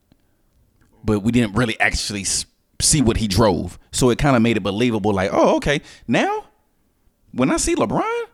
but 1.03 1.19
we 1.21 1.31
didn't 1.31 1.55
really 1.55 1.79
actually 1.79 2.21
s- 2.21 2.45
see 2.81 3.01
what 3.01 3.17
he 3.17 3.27
drove. 3.27 3.79
So 3.91 4.09
it 4.09 4.17
kind 4.17 4.35
of 4.35 4.41
made 4.41 4.57
it 4.57 4.61
believable. 4.63 5.13
Like, 5.13 5.31
oh, 5.33 5.55
okay, 5.57 5.81
now 6.07 6.45
when 7.31 7.51
I 7.51 7.57
see 7.57 7.75
LeBron 7.75 8.25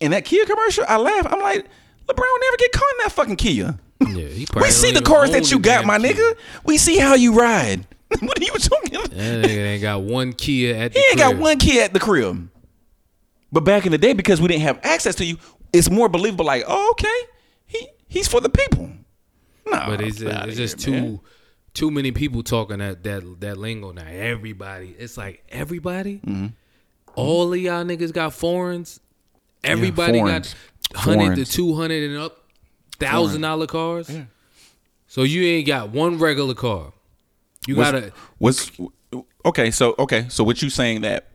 in 0.00 0.10
that 0.12 0.24
Kia 0.24 0.44
commercial, 0.46 0.84
I 0.88 0.96
laugh. 0.96 1.26
I'm 1.30 1.40
like, 1.40 1.64
LeBron 2.06 2.18
will 2.18 2.40
never 2.40 2.56
get 2.58 2.72
caught 2.72 2.90
in 2.92 2.98
that 3.04 3.12
fucking 3.12 3.36
Kia. 3.36 3.78
Yeah, 4.00 4.26
he 4.28 4.46
we 4.56 4.70
see 4.70 4.90
the 4.90 5.02
cars 5.02 5.30
that 5.32 5.50
you 5.50 5.58
got, 5.58 5.84
my 5.86 5.98
Kia. 5.98 6.12
nigga. 6.12 6.36
We 6.64 6.78
see 6.78 6.98
how 6.98 7.14
you 7.14 7.34
ride. 7.34 7.86
what 8.20 8.38
are 8.40 8.44
you 8.44 8.52
talking 8.52 8.94
about? 8.96 9.10
That 9.10 9.44
nigga 9.44 9.66
ain't 9.66 9.82
got 9.82 10.02
one 10.02 10.32
Kia 10.34 10.74
at 10.76 10.92
the 10.92 10.98
He 10.98 11.06
ain't 11.10 11.18
got 11.18 11.30
crib. 11.32 11.40
one 11.40 11.58
kid 11.58 11.82
at 11.84 11.92
the 11.92 12.00
crib. 12.00 12.48
But 13.50 13.60
back 13.60 13.86
in 13.86 13.92
the 13.92 13.98
day, 13.98 14.12
because 14.12 14.40
we 14.40 14.48
didn't 14.48 14.62
have 14.62 14.78
access 14.82 15.14
to 15.16 15.24
you, 15.24 15.38
it's 15.72 15.88
more 15.90 16.08
believable. 16.08 16.44
Like, 16.44 16.64
oh, 16.66 16.90
okay, 16.92 17.20
he 17.66 17.88
he's 18.08 18.28
for 18.28 18.40
the 18.40 18.48
people. 18.48 18.90
No, 19.66 19.84
But 19.86 20.00
it's, 20.02 20.20
it's 20.20 20.56
just 20.56 20.78
too 20.78 21.20
too 21.74 21.90
many 21.90 22.12
people 22.12 22.42
talking 22.42 22.78
that 22.78 23.02
that 23.02 23.40
that 23.40 23.56
lingo 23.56 23.92
now. 23.92 24.06
Everybody, 24.06 24.94
it's 24.98 25.18
like 25.18 25.44
everybody. 25.48 26.20
Mm-hmm. 26.24 26.46
All 27.16 27.52
of 27.52 27.58
y'all 27.58 27.84
niggas 27.84 28.12
got 28.12 28.32
foreigns. 28.32 29.00
Everybody 29.62 30.18
foreigns. 30.18 30.54
got 30.92 31.00
hundred 31.00 31.36
to 31.36 31.44
two 31.44 31.74
hundred 31.74 32.10
and 32.10 32.18
up 32.18 32.44
thousand 32.98 33.42
dollar 33.42 33.66
cars. 33.66 34.10
So 35.06 35.22
you 35.22 35.42
ain't 35.44 35.66
got 35.66 35.90
one 35.90 36.18
regular 36.18 36.54
car. 36.54 36.92
You 37.66 37.76
gotta 37.76 38.12
What's 38.38 38.70
okay? 39.44 39.70
So 39.70 39.94
okay, 39.98 40.26
so 40.28 40.44
what 40.44 40.62
you 40.62 40.70
saying 40.70 41.02
that? 41.02 41.28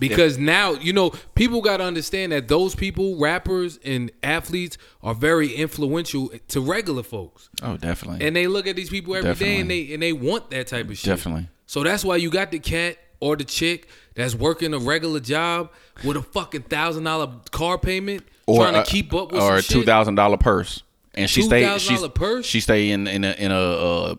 Because 0.00 0.38
now 0.38 0.72
you 0.72 0.92
know 0.92 1.10
people 1.34 1.60
got 1.60 1.78
to 1.78 1.84
understand 1.84 2.32
that 2.32 2.48
those 2.48 2.74
people, 2.74 3.16
rappers 3.18 3.78
and 3.84 4.10
athletes, 4.22 4.76
are 5.02 5.14
very 5.14 5.52
influential 5.54 6.30
to 6.48 6.60
regular 6.60 7.02
folks. 7.02 7.48
Oh, 7.62 7.76
definitely. 7.76 8.26
and 8.26 8.34
they 8.34 8.46
look 8.46 8.66
at 8.66 8.76
these 8.76 8.90
people 8.90 9.14
every 9.14 9.34
day 9.34 9.60
and 9.60 9.70
they 9.70 9.92
and 9.92 10.02
they 10.02 10.12
want 10.12 10.50
that 10.50 10.66
type 10.66 10.88
of 10.88 10.98
shit. 10.98 11.06
Definitely. 11.06 11.48
So 11.66 11.82
that's 11.82 12.04
why 12.04 12.16
you 12.16 12.30
got 12.30 12.50
the 12.50 12.58
cat 12.58 12.98
or 13.20 13.36
the 13.36 13.44
chick 13.44 13.88
that's 14.14 14.34
working 14.34 14.74
a 14.74 14.78
regular 14.78 15.20
job 15.20 15.70
with 16.04 16.16
a 16.16 16.22
fucking 16.22 16.62
thousand 16.62 17.04
dollar 17.04 17.30
car 17.50 17.78
payment, 17.78 18.24
trying 18.46 18.74
to 18.74 18.80
uh, 18.80 18.84
keep 18.84 19.14
up 19.14 19.32
with 19.32 19.40
or 19.40 19.56
a 19.56 19.62
two 19.62 19.82
thousand 19.82 20.16
dollar 20.16 20.36
purse, 20.36 20.82
and 21.14 21.30
she 21.30 21.42
stay 21.42 21.62
$2,000 21.62 21.78
she's, 21.78 22.08
purse? 22.08 22.46
She 22.46 22.60
stay 22.60 22.90
in 22.90 23.06
in 23.06 23.24
a 23.24 23.32
in 23.32 23.52
a 23.52 23.60
uh, 23.60 24.14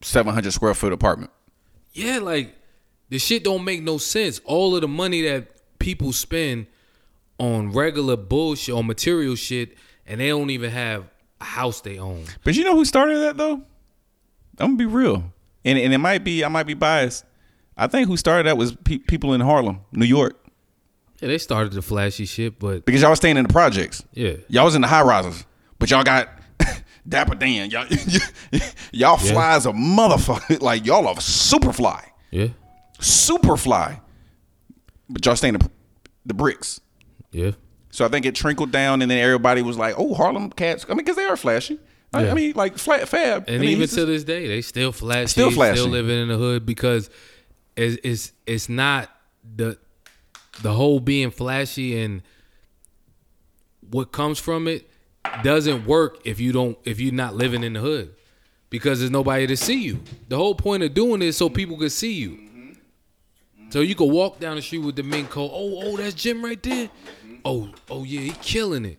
seven 0.00 0.32
hundred 0.32 0.52
square 0.52 0.74
foot 0.74 0.92
apartment. 0.92 1.30
Yeah, 1.92 2.18
like 2.18 2.54
the 3.10 3.18
shit 3.18 3.44
don't 3.44 3.64
make 3.64 3.82
no 3.82 3.98
sense. 3.98 4.40
All 4.44 4.74
of 4.74 4.80
the 4.80 4.88
money 4.88 5.22
that 5.22 5.48
people 5.78 6.12
spend 6.12 6.66
on 7.38 7.72
regular 7.72 8.16
bullshit 8.16 8.74
on 8.74 8.86
material 8.86 9.34
shit, 9.34 9.76
and 10.06 10.20
they 10.20 10.28
don't 10.28 10.50
even 10.50 10.70
have 10.70 11.04
a 11.40 11.44
house 11.44 11.80
they 11.80 11.98
own. 11.98 12.24
But 12.44 12.54
you 12.54 12.64
know 12.64 12.74
who 12.74 12.84
started 12.84 13.18
that 13.20 13.36
though? 13.36 13.62
I'm 14.58 14.76
gonna 14.76 14.76
be 14.76 14.86
real, 14.86 15.24
and 15.64 15.78
and 15.78 15.92
it 15.94 15.98
might 15.98 16.22
be 16.24 16.44
I 16.44 16.48
might 16.48 16.66
be 16.66 16.74
biased. 16.74 17.24
I 17.76 17.86
think 17.86 18.08
who 18.08 18.16
started 18.18 18.46
that 18.46 18.58
was 18.58 18.72
pe- 18.84 18.98
people 18.98 19.32
in 19.32 19.40
Harlem, 19.40 19.80
New 19.92 20.04
York, 20.04 20.36
Yeah, 21.20 21.28
they 21.28 21.38
started 21.38 21.72
the 21.72 21.80
flashy 21.80 22.26
shit, 22.26 22.58
but 22.58 22.84
because 22.84 23.00
y'all 23.00 23.08
was 23.10 23.18
staying 23.20 23.38
in 23.38 23.44
the 23.46 23.52
projects. 23.52 24.02
yeah, 24.12 24.34
Y'all 24.48 24.66
was 24.66 24.74
in 24.74 24.82
the 24.82 24.88
high 24.88 25.00
rises, 25.02 25.46
but 25.78 25.90
y'all 25.90 26.04
got 26.04 26.28
Dapper 27.08 27.36
Dan. 27.36 27.70
Y'all, 27.70 27.86
y'all 28.92 29.16
fly 29.16 29.54
as 29.56 29.64
a 29.64 29.72
motherfucker. 29.72 30.60
Like 30.60 30.84
y'all 30.84 31.06
are 31.08 31.18
super 31.22 31.72
fly, 31.72 32.04
yeah, 32.30 32.48
super 33.00 33.56
fly. 33.56 34.00
But 35.08 35.26
y'all 35.26 35.36
staying 35.36 35.54
the, 35.54 35.70
the 36.26 36.34
bricks. 36.34 36.80
yeah. 37.32 37.52
So 37.92 38.04
I 38.04 38.08
think 38.08 38.24
it 38.24 38.36
trickled 38.36 38.70
down, 38.70 39.02
and 39.02 39.10
then 39.10 39.18
everybody 39.18 39.62
was 39.62 39.76
like, 39.76 39.96
"Oh, 39.98 40.14
Harlem 40.14 40.50
cats." 40.50 40.84
I 40.88 40.90
mean, 40.90 40.98
because 40.98 41.16
they 41.16 41.24
are 41.24 41.36
flashy. 41.36 41.80
I, 42.14 42.24
Yeah. 42.24 42.30
I 42.30 42.34
mean, 42.34 42.52
like 42.54 42.78
flat 42.78 43.08
fab. 43.08 43.46
And 43.48 43.56
I 43.56 43.58
mean, 43.58 43.70
even 43.70 43.88
to 43.88 44.04
this 44.04 44.22
day, 44.22 44.46
they 44.46 44.62
still 44.62 44.92
flashy, 44.92 45.26
Still 45.26 45.50
flashy. 45.50 45.78
still 45.80 45.90
living 45.90 46.16
in 46.22 46.28
the 46.28 46.36
hood 46.36 46.64
because 46.64 47.10
it's 47.76 47.98
it's, 48.04 48.32
it's 48.46 48.68
not 48.68 49.10
the 49.56 49.76
the 50.62 50.72
whole 50.72 51.00
being 51.00 51.32
flashy 51.32 52.00
and 52.00 52.22
what 53.90 54.12
comes 54.12 54.38
from 54.38 54.68
it 54.68 54.88
doesn't 55.42 55.84
work 55.86 56.18
if 56.24 56.38
you 56.40 56.52
don't 56.52 56.78
if 56.84 57.00
you're 57.00 57.12
not 57.12 57.34
living 57.34 57.64
in 57.64 57.72
the 57.72 57.80
hood 57.80 58.14
because 58.70 59.00
there's 59.00 59.10
nobody 59.10 59.46
to 59.48 59.56
see 59.56 59.82
you. 59.82 60.00
The 60.28 60.36
whole 60.36 60.54
point 60.54 60.82
of 60.84 60.94
doing 60.94 61.20
this 61.20 61.36
so 61.36 61.48
people 61.48 61.76
can 61.76 61.90
see 61.90 62.12
you. 62.12 62.38
So 63.70 63.80
you 63.80 63.94
can 63.94 64.10
walk 64.10 64.40
down 64.40 64.56
the 64.56 64.62
street 64.62 64.78
with 64.80 64.96
the 64.96 65.02
mink 65.02 65.30
coat. 65.30 65.50
Oh, 65.52 65.80
oh, 65.82 65.96
that's 65.96 66.14
Jim 66.14 66.44
right 66.44 66.60
there. 66.62 66.90
Oh, 67.44 67.70
oh 67.88 68.04
yeah, 68.04 68.20
he 68.20 68.30
killing 68.42 68.84
it. 68.84 68.98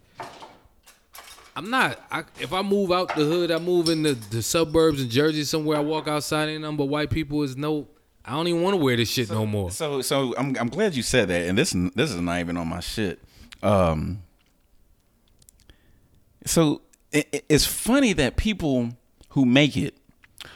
I'm 1.56 1.70
not. 1.70 2.00
I, 2.10 2.24
if 2.40 2.54
I 2.54 2.62
move 2.62 2.92
out 2.92 3.10
the 3.10 3.26
hood, 3.26 3.52
I 3.52 3.60
move 3.60 3.90
in 3.90 4.04
the, 4.04 4.14
the 4.14 4.42
suburbs 4.42 5.02
in 5.02 5.10
Jersey 5.10 5.44
somewhere. 5.44 5.78
I 5.78 5.82
walk 5.82 6.08
outside, 6.08 6.48
ain't 6.48 6.62
nothing 6.62 6.78
but 6.78 6.86
white 6.86 7.10
people. 7.10 7.44
Is 7.44 7.58
no. 7.58 7.88
I 8.24 8.32
don't 8.32 8.48
even 8.48 8.62
want 8.62 8.76
to 8.78 8.82
wear 8.84 8.96
this 8.96 9.10
shit 9.10 9.30
no 9.30 9.46
more. 9.46 9.72
So 9.72 10.02
so 10.02 10.34
I'm 10.38 10.56
I'm 10.58 10.70
glad 10.70 10.96
you 10.96 11.04
said 11.04 11.28
that, 11.28 11.48
and 11.50 11.58
this 11.58 11.72
this 11.96 12.10
is 12.12 12.22
not 12.22 12.40
even 12.40 12.56
on 12.56 12.68
my 12.68 12.80
shit. 12.80 13.20
Um. 13.62 14.24
So 16.46 16.82
it, 17.12 17.28
it- 17.32 17.46
it's 17.50 17.66
funny 17.66 18.14
that 18.14 18.38
people 18.38 18.92
who 19.30 19.46
make 19.46 19.76
it, 19.76 19.96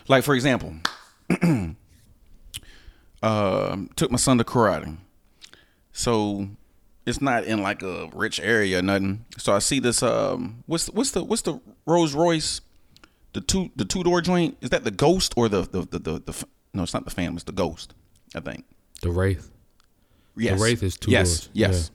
like 0.08 0.24
for 0.24 0.34
example, 0.36 0.76
um, 3.26 3.90
took 3.96 4.12
my 4.12 4.18
son 4.18 4.38
to 4.38 4.44
karate. 4.44 4.98
So 5.92 6.48
it's 7.06 7.22
not 7.22 7.46
in 7.46 7.62
like 7.62 7.82
a 7.82 8.10
rich 8.14 8.40
area 8.40 8.80
or 8.80 8.82
nothing. 8.82 9.26
So 9.38 9.54
I 9.54 9.60
see 9.60 9.80
this 9.80 10.04
um 10.04 10.64
what's 10.66 10.86
the, 10.86 10.92
what's 10.94 11.12
the 11.12 11.24
what's 11.24 11.42
the 11.44 11.60
Rolls 11.86 12.14
Royce 12.14 12.62
the 13.34 13.42
two 13.42 13.70
the 13.76 13.86
two 13.86 14.04
door 14.04 14.22
joint 14.22 14.58
is 14.62 14.70
that 14.72 14.84
the 14.84 14.92
Ghost 14.92 15.34
or 15.38 15.50
the 15.50 15.62
the 15.62 15.82
the, 15.82 16.00
the, 16.00 16.12
the 16.20 16.32
f- 16.32 16.46
no 16.74 16.84
it's 16.84 16.94
not 16.94 17.06
the 17.06 17.12
Phantom 17.12 17.36
it's 17.36 17.44
the 17.44 17.52
Ghost 17.52 17.94
I 18.36 18.40
think 18.40 18.66
The 19.02 19.10
Wraith. 19.12 19.52
yes 20.38 20.58
The 20.60 20.64
Wraith 20.66 20.84
is 20.84 20.96
two 20.98 21.12
yes 21.12 21.42
doors. 21.42 21.50
yes 21.54 21.92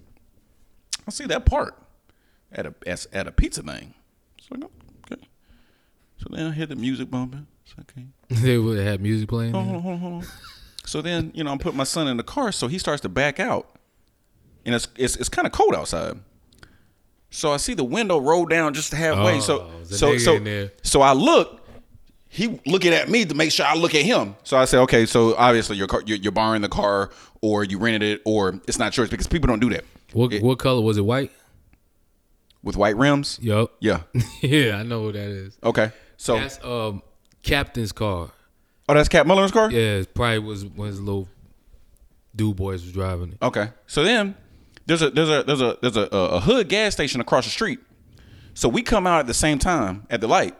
I 1.06 1.10
see 1.10 1.26
that 1.26 1.44
part 1.46 1.74
at 2.52 2.66
a 2.66 2.74
at, 2.86 3.06
at 3.12 3.26
a 3.26 3.32
pizza 3.32 3.62
thing 3.62 3.94
it's 4.38 4.50
like 4.50 4.62
okay 5.10 5.22
so 6.18 6.26
then 6.30 6.46
I 6.46 6.52
hear 6.52 6.66
the 6.66 6.76
music 6.76 7.10
bumping 7.10 7.46
it's 7.64 7.74
okay 7.80 8.06
they 8.46 8.58
would 8.58 8.78
have 8.78 9.00
music 9.00 9.28
playing. 9.28 9.52
hold 9.54 9.66
on, 9.68 9.80
hold 9.82 9.94
on, 9.94 10.00
hold 10.00 10.12
on. 10.24 10.28
So 10.86 11.02
then, 11.02 11.30
you 11.34 11.44
know, 11.44 11.50
I'm 11.52 11.58
putting 11.58 11.76
my 11.76 11.84
son 11.84 12.08
in 12.08 12.16
the 12.16 12.22
car, 12.22 12.52
so 12.52 12.66
he 12.66 12.78
starts 12.78 13.02
to 13.02 13.08
back 13.08 13.38
out, 13.38 13.68
and 14.64 14.74
it's 14.74 14.88
it's, 14.96 15.16
it's 15.16 15.28
kind 15.28 15.46
of 15.46 15.52
cold 15.52 15.74
outside. 15.74 16.18
So 17.30 17.52
I 17.52 17.58
see 17.58 17.74
the 17.74 17.84
window 17.84 18.18
roll 18.18 18.44
down 18.46 18.74
just 18.74 18.92
halfway. 18.92 19.36
Oh, 19.36 19.40
so 19.40 19.70
so 19.84 20.18
so 20.18 20.68
so 20.82 21.00
I 21.02 21.12
look. 21.12 21.58
He 22.32 22.60
looking 22.64 22.92
at 22.92 23.08
me 23.08 23.24
to 23.24 23.34
make 23.34 23.50
sure 23.50 23.66
I 23.66 23.74
look 23.74 23.92
at 23.94 24.02
him. 24.02 24.36
So 24.44 24.56
I 24.56 24.64
say, 24.64 24.78
okay, 24.78 25.04
so 25.04 25.34
obviously 25.36 25.76
you're 25.76 25.88
car, 25.88 26.00
you're, 26.06 26.18
you're 26.18 26.30
borrowing 26.32 26.62
the 26.62 26.68
car, 26.68 27.10
or 27.40 27.64
you 27.64 27.76
rented 27.78 28.02
it, 28.02 28.22
or 28.24 28.60
it's 28.68 28.78
not 28.78 28.96
yours 28.96 29.10
because 29.10 29.26
people 29.26 29.48
don't 29.48 29.58
do 29.58 29.68
that 29.70 29.84
What 30.12 30.32
It- 30.32 30.40
what 30.42 30.58
color 30.60 30.80
was 30.80 30.96
it? 30.96 31.04
White. 31.04 31.32
with 32.62 32.76
white 32.76 32.96
rims. 32.96 33.38
Yup. 33.42 33.72
Yeah. 33.80 34.02
yeah, 34.42 34.76
I 34.76 34.84
know 34.84 35.02
what 35.02 35.14
that 35.14 35.28
is. 35.28 35.58
Okay. 35.64 35.90
So 36.18 36.36
That's 36.36 36.62
um 36.64 37.02
captain's 37.42 37.90
car. 37.92 38.30
Oh, 38.90 38.94
that's 38.94 39.08
Cat 39.08 39.26
Mullen's 39.26 39.52
car. 39.52 39.70
Yeah, 39.70 39.98
it 39.98 40.14
probably 40.14 40.38
was 40.40 40.64
when 40.64 40.88
his 40.88 41.00
little 41.00 41.28
dude 42.34 42.56
boys 42.56 42.82
was 42.82 42.92
driving 42.92 43.32
it. 43.32 43.38
Okay. 43.42 43.70
So 43.86 44.04
then 44.04 44.34
there's 44.86 45.02
a 45.02 45.10
there's 45.10 45.28
a 45.28 45.42
there's 45.44 45.60
a 45.60 45.78
there's 45.80 45.96
a, 45.96 46.02
a 46.10 46.40
hood 46.40 46.68
gas 46.68 46.92
station 46.92 47.20
across 47.20 47.44
the 47.44 47.50
street. 47.50 47.78
So 48.54 48.68
we 48.68 48.82
come 48.82 49.06
out 49.06 49.20
at 49.20 49.26
the 49.26 49.34
same 49.34 49.58
time 49.58 50.06
at 50.10 50.20
the 50.20 50.28
light. 50.28 50.56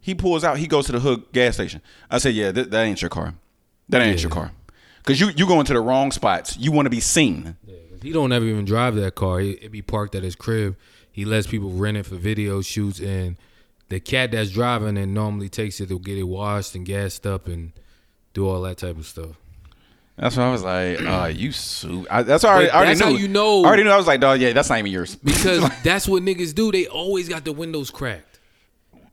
He 0.00 0.14
pulls 0.14 0.44
out. 0.44 0.58
He 0.58 0.66
goes 0.66 0.86
to 0.86 0.92
the 0.92 1.00
hood 1.00 1.24
gas 1.32 1.54
station. 1.54 1.80
I 2.10 2.18
said, 2.18 2.34
"Yeah, 2.34 2.52
that, 2.52 2.70
that 2.70 2.82
ain't 2.82 3.00
your 3.02 3.10
car. 3.10 3.34
That 3.88 4.02
ain't 4.02 4.22
your 4.22 4.30
car. 4.30 4.52
Because 4.98 5.20
you 5.20 5.30
you 5.36 5.46
going 5.46 5.64
to 5.66 5.72
the 5.72 5.80
wrong 5.80 6.12
spots. 6.12 6.56
You 6.56 6.72
want 6.72 6.86
to 6.86 6.90
be 6.90 7.00
seen. 7.00 7.56
He 8.02 8.12
don't 8.12 8.30
ever 8.32 8.44
even 8.44 8.64
drive 8.64 8.94
that 8.96 9.16
car. 9.16 9.40
He, 9.40 9.52
it 9.52 9.72
be 9.72 9.82
parked 9.82 10.14
at 10.14 10.22
his 10.22 10.36
crib. 10.36 10.76
He 11.10 11.24
lets 11.24 11.46
people 11.46 11.70
rent 11.70 11.96
it 11.96 12.04
for 12.06 12.14
video 12.14 12.62
shoots, 12.62 13.00
and 13.00 13.36
the 13.88 14.00
cat 14.00 14.32
that's 14.32 14.50
driving 14.50 14.96
it 14.96 15.06
normally 15.06 15.48
takes 15.48 15.80
it 15.80 15.88
to 15.88 15.98
get 15.98 16.18
it 16.18 16.24
washed 16.24 16.74
and 16.74 16.84
gassed 16.84 17.26
up 17.26 17.46
and 17.46 17.72
do 18.34 18.46
all 18.48 18.62
that 18.62 18.78
type 18.78 18.98
of 18.98 19.06
stuff. 19.06 19.30
That's 20.16 20.36
why 20.36 20.48
I 20.48 20.50
was 20.50 20.62
like, 20.64 21.00
uh, 21.00 21.30
you 21.32 21.52
su 21.52 22.04
I, 22.10 22.22
That's. 22.24 22.42
But 22.42 22.48
I 22.50 22.68
already 22.70 22.88
that's 22.88 23.00
how 23.00 23.10
knew. 23.10 23.18
you 23.18 23.28
know- 23.28 23.62
I 23.62 23.66
already 23.68 23.84
knew. 23.84 23.90
I 23.90 23.96
was 23.96 24.06
like, 24.08 24.20
dog, 24.20 24.40
yeah, 24.40 24.52
that's 24.52 24.68
not 24.68 24.78
even 24.80 24.90
yours. 24.90 25.14
Because 25.24 25.68
that's 25.84 26.08
what 26.08 26.22
niggas 26.24 26.54
do. 26.54 26.72
They 26.72 26.86
always 26.88 27.28
got 27.28 27.44
the 27.44 27.52
windows 27.52 27.90
cracked. 27.90 28.40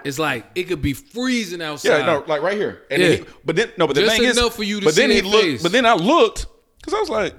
It's 0.04 0.18
like 0.20 0.46
it 0.56 0.64
could 0.64 0.82
be 0.82 0.94
freezing 0.94 1.62
outside. 1.62 2.00
Yeah, 2.00 2.06
no, 2.06 2.24
like 2.28 2.42
right 2.42 2.58
here. 2.58 2.84
And 2.92 3.02
Yeah. 3.02 3.08
then 3.10 3.18
he, 3.20 3.26
but 3.46 3.56
then 3.56 3.72
no, 3.78 3.86
but 3.88 3.96
the 3.96 4.02
Just 4.02 4.18
thing 4.18 4.26
is, 4.28 4.38
enough 4.38 4.56
for 4.56 4.64
you 4.64 4.80
to 4.80 4.86
but 4.86 4.96
then 4.96 5.10
he 5.12 5.22
looked. 5.22 5.44
face. 5.44 5.64
But 5.64 5.72
then 5.72 5.86
I 5.86 5.94
looked 5.94 6.48
because 6.80 6.94
I 6.94 7.00
was 7.00 7.10
like, 7.10 7.34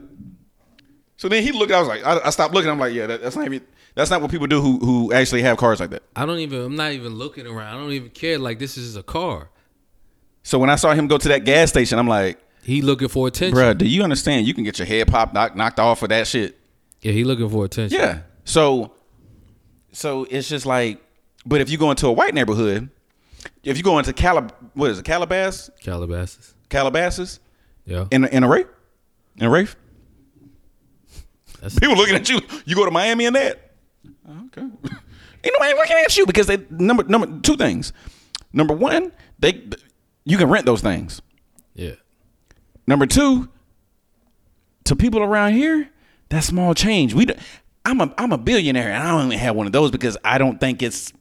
so 1.17 1.29
then 1.29 1.43
he 1.43 1.51
looked. 1.53 1.73
I 1.73 1.79
was 1.81 1.89
like, 1.89 2.05
I, 2.05 2.21
I 2.25 2.31
stopped 2.31 2.55
looking. 2.55 2.71
I'm 2.71 2.79
like, 2.79 2.95
yeah, 2.95 3.07
that, 3.07 3.23
that's 3.23 3.35
not 3.37 3.47
even. 3.47 3.63
That's 3.97 4.11
not 4.11 4.21
what 4.23 4.31
people 4.31 4.47
do 4.47 4.61
who 4.61 4.79
who 4.79 5.13
actually 5.13 5.43
have 5.43 5.57
cars 5.57 5.81
like 5.81 5.91
that. 5.91 6.03
I 6.15 6.25
don't 6.27 6.39
even. 6.39 6.61
I'm 6.63 6.77
not 6.77 6.93
even 6.93 7.15
looking 7.15 7.47
around. 7.47 7.75
I 7.75 7.81
don't 7.81 7.91
even 7.93 8.11
care. 8.11 8.39
Like 8.39 8.59
this 8.61 8.77
is 8.77 8.95
a 8.95 9.03
car. 9.03 9.49
So 10.45 10.59
when 10.61 10.71
I 10.71 10.77
saw 10.77 10.93
him 10.93 11.09
go 11.09 11.19
to 11.19 11.29
that 11.29 11.45
gas 11.45 11.71
station, 11.71 11.99
I'm 11.99 12.07
like, 12.07 12.39
He 12.63 12.83
looking 12.83 13.09
for 13.09 13.27
attention. 13.27 13.59
bruh, 13.59 13.77
do 13.77 13.85
you 13.89 14.03
understand? 14.05 14.47
You 14.47 14.55
can 14.55 14.63
get 14.65 14.79
your 14.79 14.87
head 14.87 15.09
popped, 15.09 15.35
knocked, 15.35 15.57
knocked 15.57 15.81
off 15.81 15.99
for 15.99 16.07
that 16.09 16.27
shit. 16.29 16.57
Yeah, 17.01 17.13
he 17.13 17.25
looking 17.25 17.49
for 17.49 17.65
attention. 17.65 17.99
Yeah. 17.99 18.21
So, 18.45 18.93
so 19.93 20.25
it's 20.31 20.49
just 20.49 20.67
like, 20.67 21.03
but 21.45 21.61
if 21.61 21.69
you 21.71 21.79
go 21.79 21.91
into 21.91 22.07
a 22.07 22.13
white 22.13 22.35
neighborhood, 22.35 22.91
if 23.65 23.77
you 23.77 23.83
go 23.83 23.99
into 23.99 24.13
Calab, 24.13 24.53
what 24.75 24.91
is 24.91 24.99
it, 25.01 25.05
Calabas, 25.05 25.69
Calabasas. 25.81 26.55
Calabasas, 26.69 27.41
Yeah. 27.87 28.07
in 28.13 28.25
a, 28.25 28.29
in 28.29 28.45
a 28.45 28.49
Wraith, 28.49 28.69
in 29.39 29.47
a 29.47 29.67
That's, 31.61 31.79
people 31.79 31.97
looking 31.97 32.15
at 32.15 32.29
you. 32.29 32.41
You 32.67 32.77
go 32.77 32.85
to 32.85 32.91
Miami 32.91 33.27
and 33.27 33.35
that. 33.37 33.66
Okay. 34.29 34.63
You 34.63 35.53
know, 35.53 35.59
I 35.61 35.69
ain't 35.69 35.77
nobody 35.77 35.79
looking 35.79 35.97
at 36.05 36.17
you 36.17 36.27
because 36.27 36.47
they 36.47 36.59
number 36.71 37.05
number 37.05 37.41
two 37.41 37.57
things. 37.57 37.93
Number 38.53 38.75
one, 38.75 39.13
they 39.39 39.69
you 40.25 40.37
can 40.39 40.49
rent 40.49 40.67
those 40.67 40.81
things. 40.81 41.23
yeah. 41.75 41.93
Number 42.89 43.07
two, 43.07 43.49
to 44.85 44.95
people 44.97 45.21
around 45.23 45.55
here, 45.55 45.91
that 46.29 46.45
small 46.45 46.73
change. 46.75 47.15
We, 47.15 47.27
I'm 47.85 48.01
a 48.01 48.13
I'm 48.17 48.33
a 48.33 48.39
billionaire 48.39 48.91
and 48.93 49.03
I 49.03 49.11
don't 49.11 49.27
even 49.27 49.39
have 49.39 49.55
one 49.57 49.67
of 49.67 49.73
those 49.73 49.91
because 49.91 50.17
I 50.25 50.39
don't 50.39 50.59
think 50.61 50.83
it's 50.83 51.13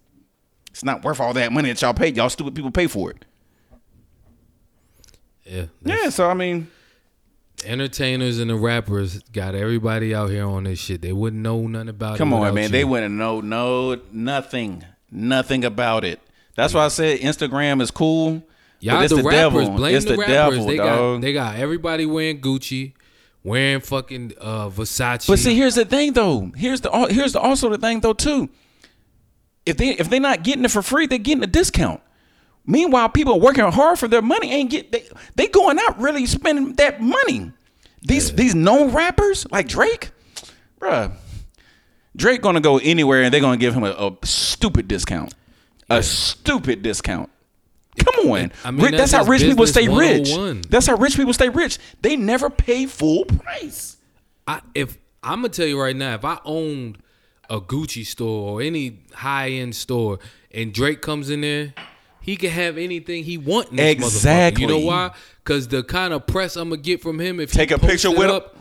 it's 0.71 0.83
not 0.83 1.03
worth 1.03 1.19
all 1.19 1.33
that 1.33 1.51
money 1.51 1.69
that 1.69 1.81
y'all 1.81 1.93
pay. 1.93 2.09
Y'all 2.11 2.29
stupid 2.29 2.53
people 2.55 2.71
pay 2.71 2.87
for 2.87 3.11
it. 3.11 3.25
Yeah. 5.43 5.65
Yeah, 5.83 6.09
so 6.09 6.29
I 6.29 6.33
mean, 6.33 6.69
Entertainers 7.65 8.39
and 8.39 8.49
the 8.49 8.55
rappers 8.55 9.19
got 9.31 9.55
everybody 9.55 10.13
out 10.13 10.29
here 10.29 10.45
on 10.45 10.63
this 10.65 10.79
shit. 10.79 11.01
They 11.01 11.13
wouldn't 11.13 11.41
know 11.41 11.67
nothing 11.67 11.89
about 11.89 12.17
come 12.17 12.29
it. 12.29 12.31
Come 12.37 12.43
on, 12.47 12.53
man. 12.53 12.63
you. 12.65 12.69
They 12.69 12.83
wouldn't 12.83 13.15
know 13.15 13.41
no 13.41 13.99
nothing, 14.11 14.83
nothing 15.11 15.65
about 15.65 16.03
it. 16.05 16.19
That's 16.55 16.73
why 16.73 16.85
I 16.85 16.87
said 16.89 17.19
Instagram 17.19 17.81
is 17.81 17.91
cool. 17.91 18.43
Y'all 18.79 18.97
but 18.97 19.05
it's 19.05 19.13
the, 19.13 19.21
the 19.21 19.23
rappers. 19.23 19.35
devil. 19.65 19.69
Blame 19.77 19.95
It's 19.95 20.05
the, 20.05 20.11
the 20.11 20.17
rappers. 20.17 20.33
devil, 20.57 20.65
they 20.67 20.77
dog. 20.77 21.15
got 21.15 21.21
they 21.21 21.33
got 21.33 21.55
everybody 21.55 22.05
wearing 22.05 22.39
Gucci, 22.41 22.93
wearing 23.43 23.81
fucking 23.81 24.33
uh, 24.39 24.69
Versace. 24.69 25.27
But 25.27 25.39
see, 25.39 25.55
here's 25.55 25.75
the 25.75 25.85
thing, 25.85 26.13
though. 26.13 26.51
Here's 26.55 26.81
the 26.81 26.91
here's 27.09 27.33
the 27.33 27.39
also 27.39 27.69
the 27.69 27.77
thing, 27.77 28.01
though, 28.01 28.13
too. 28.13 28.49
If 29.65 29.77
they 29.77 29.89
if 29.91 30.09
they're 30.09 30.19
not 30.19 30.43
getting 30.43 30.63
it 30.65 30.71
for 30.71 30.81
free, 30.81 31.07
they're 31.07 31.17
getting 31.17 31.43
a 31.43 31.47
discount. 31.47 32.01
Meanwhile, 32.67 33.09
people 33.09 33.33
are 33.33 33.39
working 33.39 33.63
hard 33.65 33.99
for 33.99 34.07
their 34.07 34.21
money 34.21 34.51
ain't 34.51 34.71
get 34.71 34.91
they 34.91 35.07
they 35.35 35.47
going 35.47 35.77
out 35.79 35.99
really 35.99 36.25
spending 36.25 36.73
that 36.73 37.01
money. 37.01 37.51
These 38.01 38.33
these 38.33 38.55
known 38.55 38.91
rappers 38.91 39.49
like 39.51 39.67
Drake, 39.67 40.11
bruh. 40.79 41.13
Drake 42.15 42.41
gonna 42.41 42.61
go 42.61 42.77
anywhere 42.77 43.23
and 43.23 43.33
they're 43.33 43.41
gonna 43.41 43.57
give 43.57 43.73
him 43.73 43.83
a, 43.83 43.91
a 43.91 44.17
stupid 44.25 44.87
discount, 44.87 45.33
a 45.89 46.01
stupid 46.01 46.81
discount. 46.81 47.29
Come 47.97 48.31
on, 48.31 48.51
I 48.63 48.71
mean, 48.71 48.91
that's 48.91 49.11
that's, 49.11 49.11
how 49.11 49.23
rich 49.25 49.41
people 49.41 49.67
stay 49.67 49.87
rich. 49.87 50.29
Oh 50.31 50.53
that's 50.53 50.87
how 50.87 50.95
rich 50.95 51.15
people 51.15 51.33
stay 51.33 51.49
rich. 51.49 51.77
They 52.01 52.15
never 52.15 52.49
pay 52.49 52.85
full 52.87 53.25
price. 53.25 53.97
I, 54.47 54.61
if 54.73 54.97
I'm 55.23 55.41
gonna 55.41 55.49
tell 55.49 55.65
you 55.67 55.79
right 55.79 55.95
now, 55.95 56.15
if 56.15 56.25
I 56.25 56.39
owned 56.45 56.97
a 57.49 57.61
Gucci 57.61 58.05
store 58.05 58.49
or 58.49 58.61
any 58.61 58.99
high 59.13 59.49
end 59.49 59.75
store, 59.75 60.19
and 60.51 60.73
Drake 60.73 61.01
comes 61.01 61.29
in 61.29 61.41
there, 61.41 61.73
he 62.25 62.35
can 62.37 62.49
have 62.49 62.79
anything 62.79 63.23
he 63.23 63.37
want. 63.37 63.69
In 63.71 63.77
Exactly. 63.79 64.63
You 64.63 64.67
know 64.67 64.79
why? 64.79 65.11
Because 65.43 65.67
the 65.67 65.83
kind 65.83 66.11
of 66.11 66.25
press 66.25 66.55
I'm 66.55 66.69
gonna 66.69 66.81
get 66.81 66.99
from 66.99 67.19
him, 67.19 67.39
if 67.39 67.51
Take 67.51 67.69
he 67.69 67.75
a 67.75 67.77
picture 67.77 68.07
it 68.07 68.17
with 68.17 68.29
him. 68.31 68.35
up, 68.35 68.57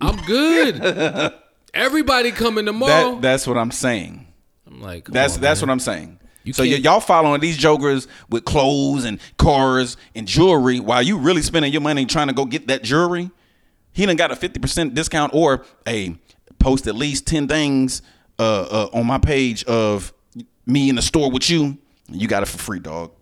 I'm 0.00 0.16
good. 0.26 1.32
Everybody 1.74 2.32
coming 2.32 2.66
tomorrow. 2.66 3.12
That 3.14 3.22
that's 3.22 3.46
what 3.46 3.56
I'm 3.56 3.70
saying. 3.70 4.26
I'm 4.66 4.80
like, 4.82 5.06
That's 5.06 5.36
on, 5.36 5.40
that's 5.40 5.60
man. 5.60 5.68
what 5.68 5.72
I'm 5.72 5.78
saying. 5.80 6.18
You 6.42 6.52
so 6.52 6.64
y- 6.64 6.70
y'all 6.70 6.98
following 6.98 7.40
these 7.40 7.56
jokers 7.56 8.08
with 8.28 8.44
clothes 8.44 9.04
and 9.04 9.20
cars 9.38 9.96
and 10.16 10.26
jewelry 10.26 10.80
while 10.80 11.00
you 11.02 11.16
really 11.18 11.42
spending 11.42 11.72
your 11.72 11.80
money 11.80 12.06
trying 12.06 12.26
to 12.26 12.34
go 12.34 12.44
get 12.44 12.66
that 12.66 12.82
jewelry. 12.82 13.30
He 13.92 14.04
done 14.04 14.16
got 14.16 14.32
a 14.32 14.36
fifty 14.36 14.58
percent 14.58 14.94
discount 14.94 15.32
or 15.32 15.64
a 15.86 16.16
post 16.58 16.88
at 16.88 16.96
least 16.96 17.28
ten 17.28 17.46
things 17.46 18.02
uh, 18.40 18.62
uh, 18.62 18.88
on 18.92 19.06
my 19.06 19.18
page 19.18 19.62
of 19.64 20.12
me 20.66 20.88
in 20.88 20.96
the 20.96 21.02
store 21.02 21.30
with 21.30 21.48
you. 21.48 21.78
You 22.08 22.28
got 22.28 22.42
it 22.42 22.46
for 22.46 22.58
free, 22.58 22.78
dog. 22.78 23.12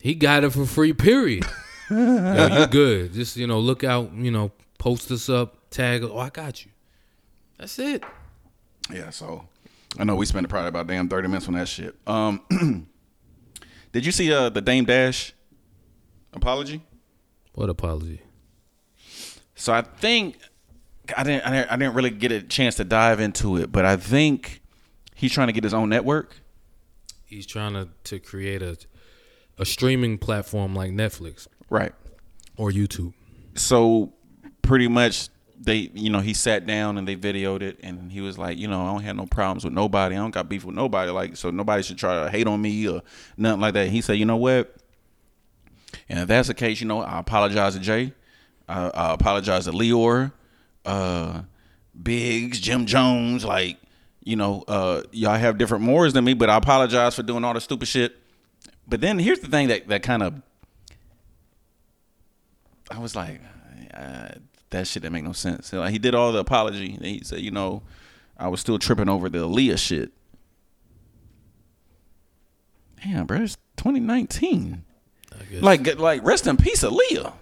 He 0.00 0.14
got 0.14 0.44
it 0.44 0.50
for 0.50 0.66
free. 0.66 0.92
Period. 0.92 1.44
Yo, 1.90 2.60
you 2.60 2.66
good? 2.66 3.12
Just 3.12 3.36
you 3.36 3.46
know, 3.46 3.58
look 3.58 3.84
out. 3.84 4.12
You 4.14 4.30
know, 4.30 4.52
post 4.78 5.10
us 5.10 5.28
up, 5.28 5.70
tag. 5.70 6.04
Oh, 6.04 6.18
I 6.18 6.30
got 6.30 6.64
you. 6.64 6.70
That's 7.58 7.78
it. 7.78 8.04
Yeah, 8.92 9.10
so 9.10 9.46
I 9.98 10.04
know 10.04 10.16
we 10.16 10.26
spent 10.26 10.48
probably 10.48 10.68
about 10.68 10.86
damn 10.86 11.08
thirty 11.08 11.28
minutes 11.28 11.48
on 11.48 11.54
that 11.54 11.68
shit. 11.68 11.94
Um, 12.06 12.42
did 13.92 14.06
you 14.06 14.12
see 14.12 14.32
uh, 14.32 14.48
the 14.48 14.60
Dame 14.60 14.84
Dash 14.84 15.32
apology? 16.32 16.82
What 17.54 17.68
apology? 17.68 18.22
So 19.54 19.72
I 19.72 19.82
think 19.82 20.38
I 21.16 21.24
didn't, 21.24 21.46
I 21.46 21.50
didn't 21.50 21.72
I 21.72 21.76
didn't 21.76 21.94
really 21.94 22.10
get 22.10 22.32
a 22.32 22.42
chance 22.42 22.76
to 22.76 22.84
dive 22.84 23.20
into 23.20 23.56
it, 23.56 23.70
but 23.70 23.84
I 23.84 23.96
think 23.96 24.60
He's 25.20 25.32
trying 25.32 25.48
to 25.48 25.52
get 25.52 25.64
his 25.64 25.74
own 25.74 25.90
network. 25.90 26.39
He's 27.30 27.46
trying 27.46 27.72
to, 27.74 27.88
to 28.04 28.18
create 28.18 28.60
a 28.62 28.76
a 29.58 29.64
streaming 29.64 30.18
platform 30.18 30.74
like 30.74 30.90
Netflix 30.90 31.46
Right. 31.68 31.92
or 32.56 32.70
YouTube. 32.70 33.12
So 33.54 34.12
pretty 34.62 34.88
much 34.88 35.28
they 35.62 35.90
you 35.94 36.08
know, 36.10 36.20
he 36.20 36.32
sat 36.34 36.66
down 36.66 36.96
and 36.98 37.06
they 37.06 37.14
videoed 37.16 37.60
it 37.62 37.78
and 37.82 38.10
he 38.10 38.20
was 38.20 38.38
like, 38.38 38.56
you 38.58 38.66
know, 38.66 38.82
I 38.82 38.86
don't 38.92 39.02
have 39.02 39.16
no 39.16 39.26
problems 39.26 39.64
with 39.64 39.74
nobody. 39.74 40.16
I 40.16 40.18
don't 40.18 40.30
got 40.30 40.48
beef 40.48 40.64
with 40.64 40.74
nobody. 40.74 41.10
Like 41.12 41.36
so 41.36 41.50
nobody 41.50 41.82
should 41.82 41.98
try 41.98 42.24
to 42.24 42.30
hate 42.30 42.46
on 42.46 42.60
me 42.60 42.88
or 42.88 43.02
nothing 43.36 43.60
like 43.60 43.74
that. 43.74 43.88
He 43.88 44.00
said, 44.00 44.14
you 44.14 44.24
know 44.24 44.36
what? 44.38 44.74
And 46.08 46.18
if 46.18 46.28
that's 46.28 46.48
the 46.48 46.54
case, 46.54 46.80
you 46.80 46.86
know, 46.86 47.00
I 47.02 47.18
apologize 47.20 47.74
to 47.74 47.80
Jay. 47.80 48.12
I, 48.68 48.88
I 48.88 49.14
apologize 49.14 49.64
to 49.66 49.72
Lyor, 49.72 50.32
uh, 50.86 51.42
Biggs, 52.00 52.60
Jim 52.60 52.86
Jones. 52.86 53.44
Like, 53.44 53.78
you 54.30 54.36
know, 54.36 54.62
uh, 54.68 55.02
y'all 55.10 55.34
have 55.36 55.58
different 55.58 55.82
mores 55.84 56.12
than 56.12 56.24
me, 56.24 56.34
but 56.34 56.48
I 56.48 56.56
apologize 56.56 57.16
for 57.16 57.24
doing 57.24 57.42
all 57.44 57.52
the 57.52 57.60
stupid 57.60 57.88
shit. 57.88 58.16
But 58.86 59.00
then 59.00 59.18
here's 59.18 59.40
the 59.40 59.48
thing 59.48 59.68
that 59.68 59.88
that 59.88 60.02
kind 60.04 60.22
of, 60.22 60.34
I 62.90 62.98
was 62.98 63.16
like, 63.16 63.40
uh, 63.92 64.28
that 64.70 64.86
shit 64.86 65.02
didn't 65.02 65.14
make 65.14 65.24
no 65.24 65.32
sense. 65.32 65.66
So, 65.68 65.80
like, 65.80 65.90
he 65.90 65.98
did 65.98 66.14
all 66.14 66.30
the 66.32 66.38
apology. 66.38 66.94
And 66.94 67.04
he 67.04 67.22
said, 67.24 67.40
you 67.40 67.50
know, 67.50 67.82
I 68.38 68.46
was 68.48 68.60
still 68.60 68.78
tripping 68.78 69.08
over 69.08 69.28
the 69.28 69.38
Aaliyah 69.38 69.78
shit. 69.78 70.12
Damn, 73.02 73.26
bro, 73.26 73.42
it's 73.42 73.56
2019. 73.76 74.84
Like, 75.62 75.98
like 75.98 76.24
rest 76.24 76.46
in 76.46 76.56
peace, 76.56 76.84
Aaliyah. 76.84 77.32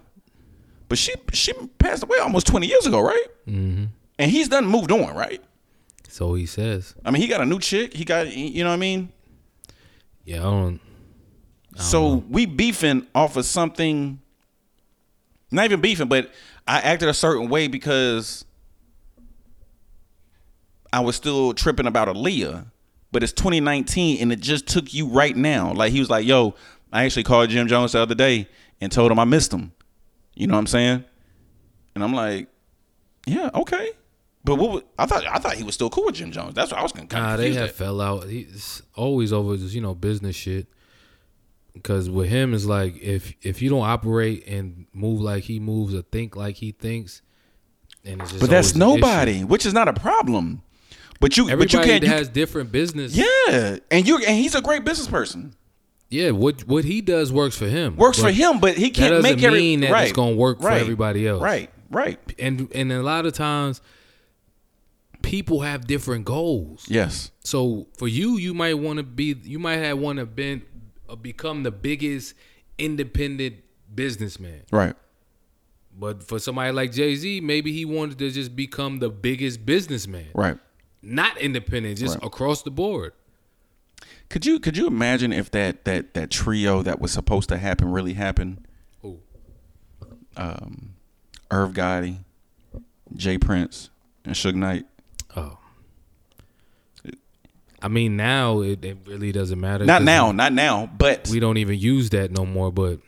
But 0.88 0.96
she 0.96 1.12
she 1.34 1.52
passed 1.78 2.02
away 2.02 2.18
almost 2.18 2.46
20 2.46 2.66
years 2.66 2.86
ago, 2.86 3.00
right? 3.00 3.26
hmm 3.44 3.84
And 4.18 4.30
he's 4.30 4.48
done 4.48 4.64
moved 4.66 4.90
on, 4.90 5.14
right? 5.14 5.42
So 6.08 6.34
he 6.34 6.46
says. 6.46 6.94
I 7.04 7.10
mean, 7.10 7.22
he 7.22 7.28
got 7.28 7.40
a 7.40 7.46
new 7.46 7.60
chick. 7.60 7.94
He 7.94 8.04
got, 8.04 8.34
you 8.34 8.64
know 8.64 8.70
what 8.70 8.74
I 8.74 8.78
mean? 8.78 9.12
Yeah, 10.24 10.38
I 10.38 10.50
don't. 10.50 10.80
So 11.76 12.24
we 12.28 12.44
beefing 12.44 13.06
off 13.14 13.36
of 13.36 13.44
something. 13.44 14.20
Not 15.50 15.66
even 15.66 15.80
beefing, 15.80 16.08
but 16.08 16.32
I 16.66 16.80
acted 16.80 17.08
a 17.08 17.14
certain 17.14 17.48
way 17.48 17.68
because 17.68 18.44
I 20.92 21.00
was 21.00 21.14
still 21.14 21.54
tripping 21.54 21.86
about 21.86 22.08
Aaliyah. 22.08 22.66
But 23.12 23.22
it's 23.22 23.32
2019 23.32 24.20
and 24.20 24.32
it 24.32 24.40
just 24.40 24.66
took 24.66 24.92
you 24.92 25.06
right 25.06 25.36
now. 25.36 25.72
Like 25.72 25.92
he 25.92 26.00
was 26.00 26.10
like, 26.10 26.26
"Yo, 26.26 26.54
I 26.92 27.04
actually 27.04 27.22
called 27.22 27.48
Jim 27.48 27.68
Jones 27.68 27.92
the 27.92 28.00
other 28.00 28.14
day 28.14 28.48
and 28.80 28.92
told 28.92 29.10
him 29.10 29.18
I 29.18 29.24
missed 29.24 29.52
him." 29.52 29.72
You 30.34 30.46
know 30.46 30.54
what 30.54 30.60
I'm 30.60 30.66
saying? 30.66 31.04
And 31.94 32.04
I'm 32.04 32.12
like, 32.12 32.48
"Yeah, 33.26 33.50
okay." 33.54 33.92
But 34.48 34.56
what 34.56 34.86
I 34.98 35.06
thought 35.06 35.26
I 35.26 35.38
thought 35.38 35.54
he 35.54 35.62
was 35.62 35.74
still 35.74 35.90
cool 35.90 36.06
with 36.06 36.14
Jim 36.16 36.32
Jones. 36.32 36.54
That's 36.54 36.70
what 36.70 36.80
I 36.80 36.82
was 36.82 36.92
kind 36.92 37.04
of 37.12 37.18
Nah, 37.18 37.36
they 37.36 37.52
have 37.54 37.68
at. 37.68 37.74
fell 37.74 38.00
out. 38.00 38.26
He's 38.28 38.82
always 38.96 39.32
over 39.32 39.56
just 39.56 39.74
you 39.74 39.80
know 39.80 39.94
business 39.94 40.34
shit. 40.36 40.66
Because 41.74 42.10
with 42.10 42.28
him, 42.28 42.54
it's 42.54 42.64
like 42.64 43.00
if 43.00 43.34
if 43.42 43.62
you 43.62 43.70
don't 43.70 43.84
operate 43.86 44.46
and 44.48 44.86
move 44.92 45.20
like 45.20 45.44
he 45.44 45.60
moves 45.60 45.94
or 45.94 46.02
think 46.02 46.34
like 46.34 46.56
he 46.56 46.72
thinks, 46.72 47.22
and 48.04 48.20
it's 48.20 48.30
just 48.30 48.40
But 48.40 48.50
that's 48.50 48.74
nobody, 48.74 49.44
which 49.44 49.64
is 49.64 49.72
not 49.74 49.86
a 49.86 49.92
problem. 49.92 50.62
But 51.20 51.36
you, 51.36 51.44
but 51.44 51.52
Everybody 51.52 51.78
you 51.78 51.84
can't. 51.92 52.04
you- 52.04 52.10
has 52.10 52.28
different 52.28 52.72
business. 52.72 53.14
Yeah, 53.14 53.78
and 53.90 54.08
you 54.08 54.16
and 54.18 54.36
he's 54.36 54.54
a 54.54 54.62
great 54.62 54.84
business 54.84 55.06
person. 55.08 55.54
yeah. 56.08 56.30
What 56.30 56.66
what 56.66 56.84
he 56.84 57.00
does 57.00 57.30
works 57.32 57.56
for 57.56 57.66
him. 57.68 57.96
Works 57.96 58.18
for 58.20 58.30
him, 58.30 58.58
but 58.60 58.76
he 58.76 58.90
can't 58.90 59.10
doesn't 59.10 59.22
make 59.22 59.42
every 59.44 59.58
mean 59.60 59.80
that 59.80 59.90
right, 59.92 60.04
it's 60.04 60.12
gonna 60.12 60.34
work 60.36 60.60
for 60.60 60.70
everybody 60.70 61.28
else. 61.28 61.42
Right, 61.42 61.70
right. 61.90 62.18
And 62.40 62.68
and 62.74 62.90
a 62.90 63.02
lot 63.02 63.24
of 63.26 63.34
times, 63.34 63.80
people 65.28 65.60
have 65.60 65.86
different 65.86 66.24
goals. 66.24 66.86
Yes, 66.88 67.30
So 67.44 67.86
for 67.96 68.08
you, 68.08 68.36
you 68.38 68.54
might 68.54 68.74
want 68.74 68.96
to 68.98 69.02
be, 69.02 69.36
you 69.42 69.58
might 69.58 69.76
have 69.76 69.98
want 69.98 70.18
to 70.18 70.26
been 70.26 70.62
uh, 71.08 71.16
become 71.16 71.62
the 71.62 71.70
biggest 71.70 72.34
independent 72.78 73.56
businessman. 73.94 74.62
right. 74.70 74.94
But 76.00 76.22
for 76.22 76.38
somebody 76.38 76.70
like 76.70 76.92
Jay 76.92 77.16
Z, 77.16 77.40
maybe 77.40 77.72
he 77.72 77.84
wanted 77.84 78.18
to 78.20 78.30
just 78.30 78.54
become 78.54 79.00
the 79.00 79.08
biggest 79.10 79.66
businessman, 79.66 80.28
Right. 80.32 80.56
not 81.02 81.36
independent, 81.38 81.98
just 81.98 82.14
Right. 82.18 82.24
across 82.24 82.62
the 82.62 82.70
board. 82.70 83.12
Could 84.28 84.46
you 84.46 84.60
could 84.60 84.76
you 84.76 84.86
imagine 84.86 85.32
if 85.32 85.50
that 85.50 85.84
that 85.86 86.14
that 86.14 86.30
trio 86.30 86.82
that 86.82 87.00
was 87.00 87.10
supposed 87.10 87.48
to 87.48 87.56
happen 87.58 87.90
really 87.90 88.12
happened? 88.12 88.64
Who? 89.02 89.18
Um, 90.36 90.94
Irv 91.50 91.72
Gotti, 91.72 92.18
J. 93.16 93.38
Prince, 93.38 93.90
and 94.24 94.34
Suge 94.36 94.54
Knight. 94.54 94.86
Oh. 95.36 95.58
I 97.80 97.86
mean, 97.88 98.16
now 98.16 98.60
it, 98.60 98.84
it 98.84 98.98
really 99.06 99.30
doesn't 99.30 99.60
matter. 99.60 99.84
Not 99.84 100.02
now, 100.02 100.32
not 100.32 100.52
now, 100.52 100.90
but 100.98 101.28
We 101.30 101.38
don't 101.38 101.58
even 101.58 101.78
use 101.78 102.10
that 102.10 102.32
no 102.32 102.44
more. 102.44 102.72
But 102.72 102.98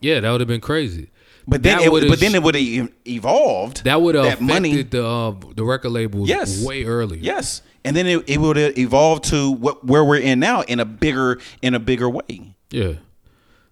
yeah, 0.00 0.18
that 0.20 0.30
would 0.30 0.40
have 0.40 0.48
been 0.48 0.60
crazy. 0.60 1.10
but 1.46 1.62
then 1.62 1.78
that 1.78 1.86
it, 1.86 2.08
but 2.08 2.18
then 2.18 2.34
it 2.34 2.42
would 2.42 2.56
have 2.56 2.90
evolved. 3.06 3.84
that 3.84 4.02
would 4.02 4.16
have 4.16 4.24
affected 4.24 4.44
money. 4.46 4.82
the 4.82 5.06
uh, 5.06 5.34
the 5.54 5.62
record 5.64 5.90
labels 5.90 6.28
Yes. 6.28 6.64
way 6.64 6.82
earlier. 6.84 7.20
Yes, 7.20 7.62
and 7.84 7.94
then 7.94 8.06
it, 8.08 8.28
it 8.28 8.38
would 8.40 8.56
have 8.56 8.76
evolved 8.76 9.24
to 9.30 9.52
what 9.52 9.84
where 9.86 10.04
we're 10.04 10.20
in 10.20 10.40
now 10.40 10.62
in 10.62 10.80
a 10.80 10.84
bigger 10.84 11.38
in 11.62 11.74
a 11.74 11.78
bigger 11.78 12.10
way. 12.10 12.56
Yeah. 12.70 12.94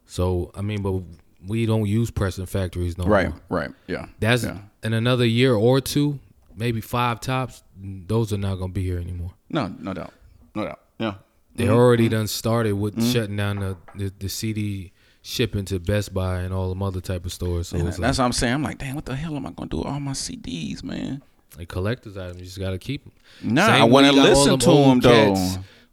So 0.06 0.52
I 0.54 0.60
mean, 0.60 0.82
but 0.82 1.02
we 1.48 1.66
don't 1.66 1.86
use 1.86 2.12
pressing 2.12 2.46
factories 2.46 2.96
no 2.96 3.06
Right, 3.06 3.30
more. 3.30 3.40
right, 3.48 3.70
yeah. 3.88 4.06
That's 4.20 4.44
yeah. 4.44 4.58
in 4.84 4.92
another 4.92 5.24
year 5.26 5.54
or 5.54 5.80
two, 5.80 6.20
maybe 6.62 6.80
five 6.80 7.20
tops. 7.20 7.62
Those 7.76 8.32
are 8.32 8.38
not 8.38 8.56
gonna 8.56 8.72
be 8.72 8.84
here 8.84 8.98
anymore. 8.98 9.32
no, 9.50 9.66
no 9.80 9.92
doubt, 9.94 10.12
no 10.54 10.64
doubt. 10.64 10.80
Yeah, 10.98 11.14
They 11.56 11.64
Mm-hmm. 11.64 11.72
already 11.74 12.08
done 12.08 12.28
started 12.28 12.74
with 12.74 12.94
shutting 13.12 13.36
down 13.36 13.56
the, 13.58 13.76
the 13.96 14.12
the 14.18 14.28
CD 14.28 14.92
shipping 15.22 15.64
to 15.66 15.78
Best 15.80 16.14
Buy 16.14 16.40
and 16.40 16.54
all 16.54 16.68
them 16.68 16.82
other 16.82 17.00
type 17.00 17.24
of 17.26 17.32
stores. 17.32 17.68
So 17.68 17.78
that's 17.78 17.98
like, 17.98 18.08
what 18.08 18.20
I'm 18.20 18.32
saying. 18.32 18.54
I'm 18.54 18.62
like, 18.62 18.78
damn, 18.78 18.94
what 18.94 19.04
the 19.04 19.16
hell 19.16 19.34
am 19.36 19.46
I 19.46 19.50
gonna 19.50 19.68
do 19.70 19.78
with 19.78 19.86
all 19.86 20.00
my 20.00 20.12
CDs, 20.12 20.82
man? 20.84 21.22
like 21.58 21.68
collectors 21.68 22.16
items. 22.16 22.38
You 22.38 22.44
just 22.46 22.58
gotta 22.60 22.78
keep 22.78 23.04
them. 23.04 23.12
Nah, 23.54 23.66
I 23.66 23.84
wanna 23.84 24.12
listen 24.12 24.58
to 24.60 24.70
them 24.70 25.00
though. 25.00 25.36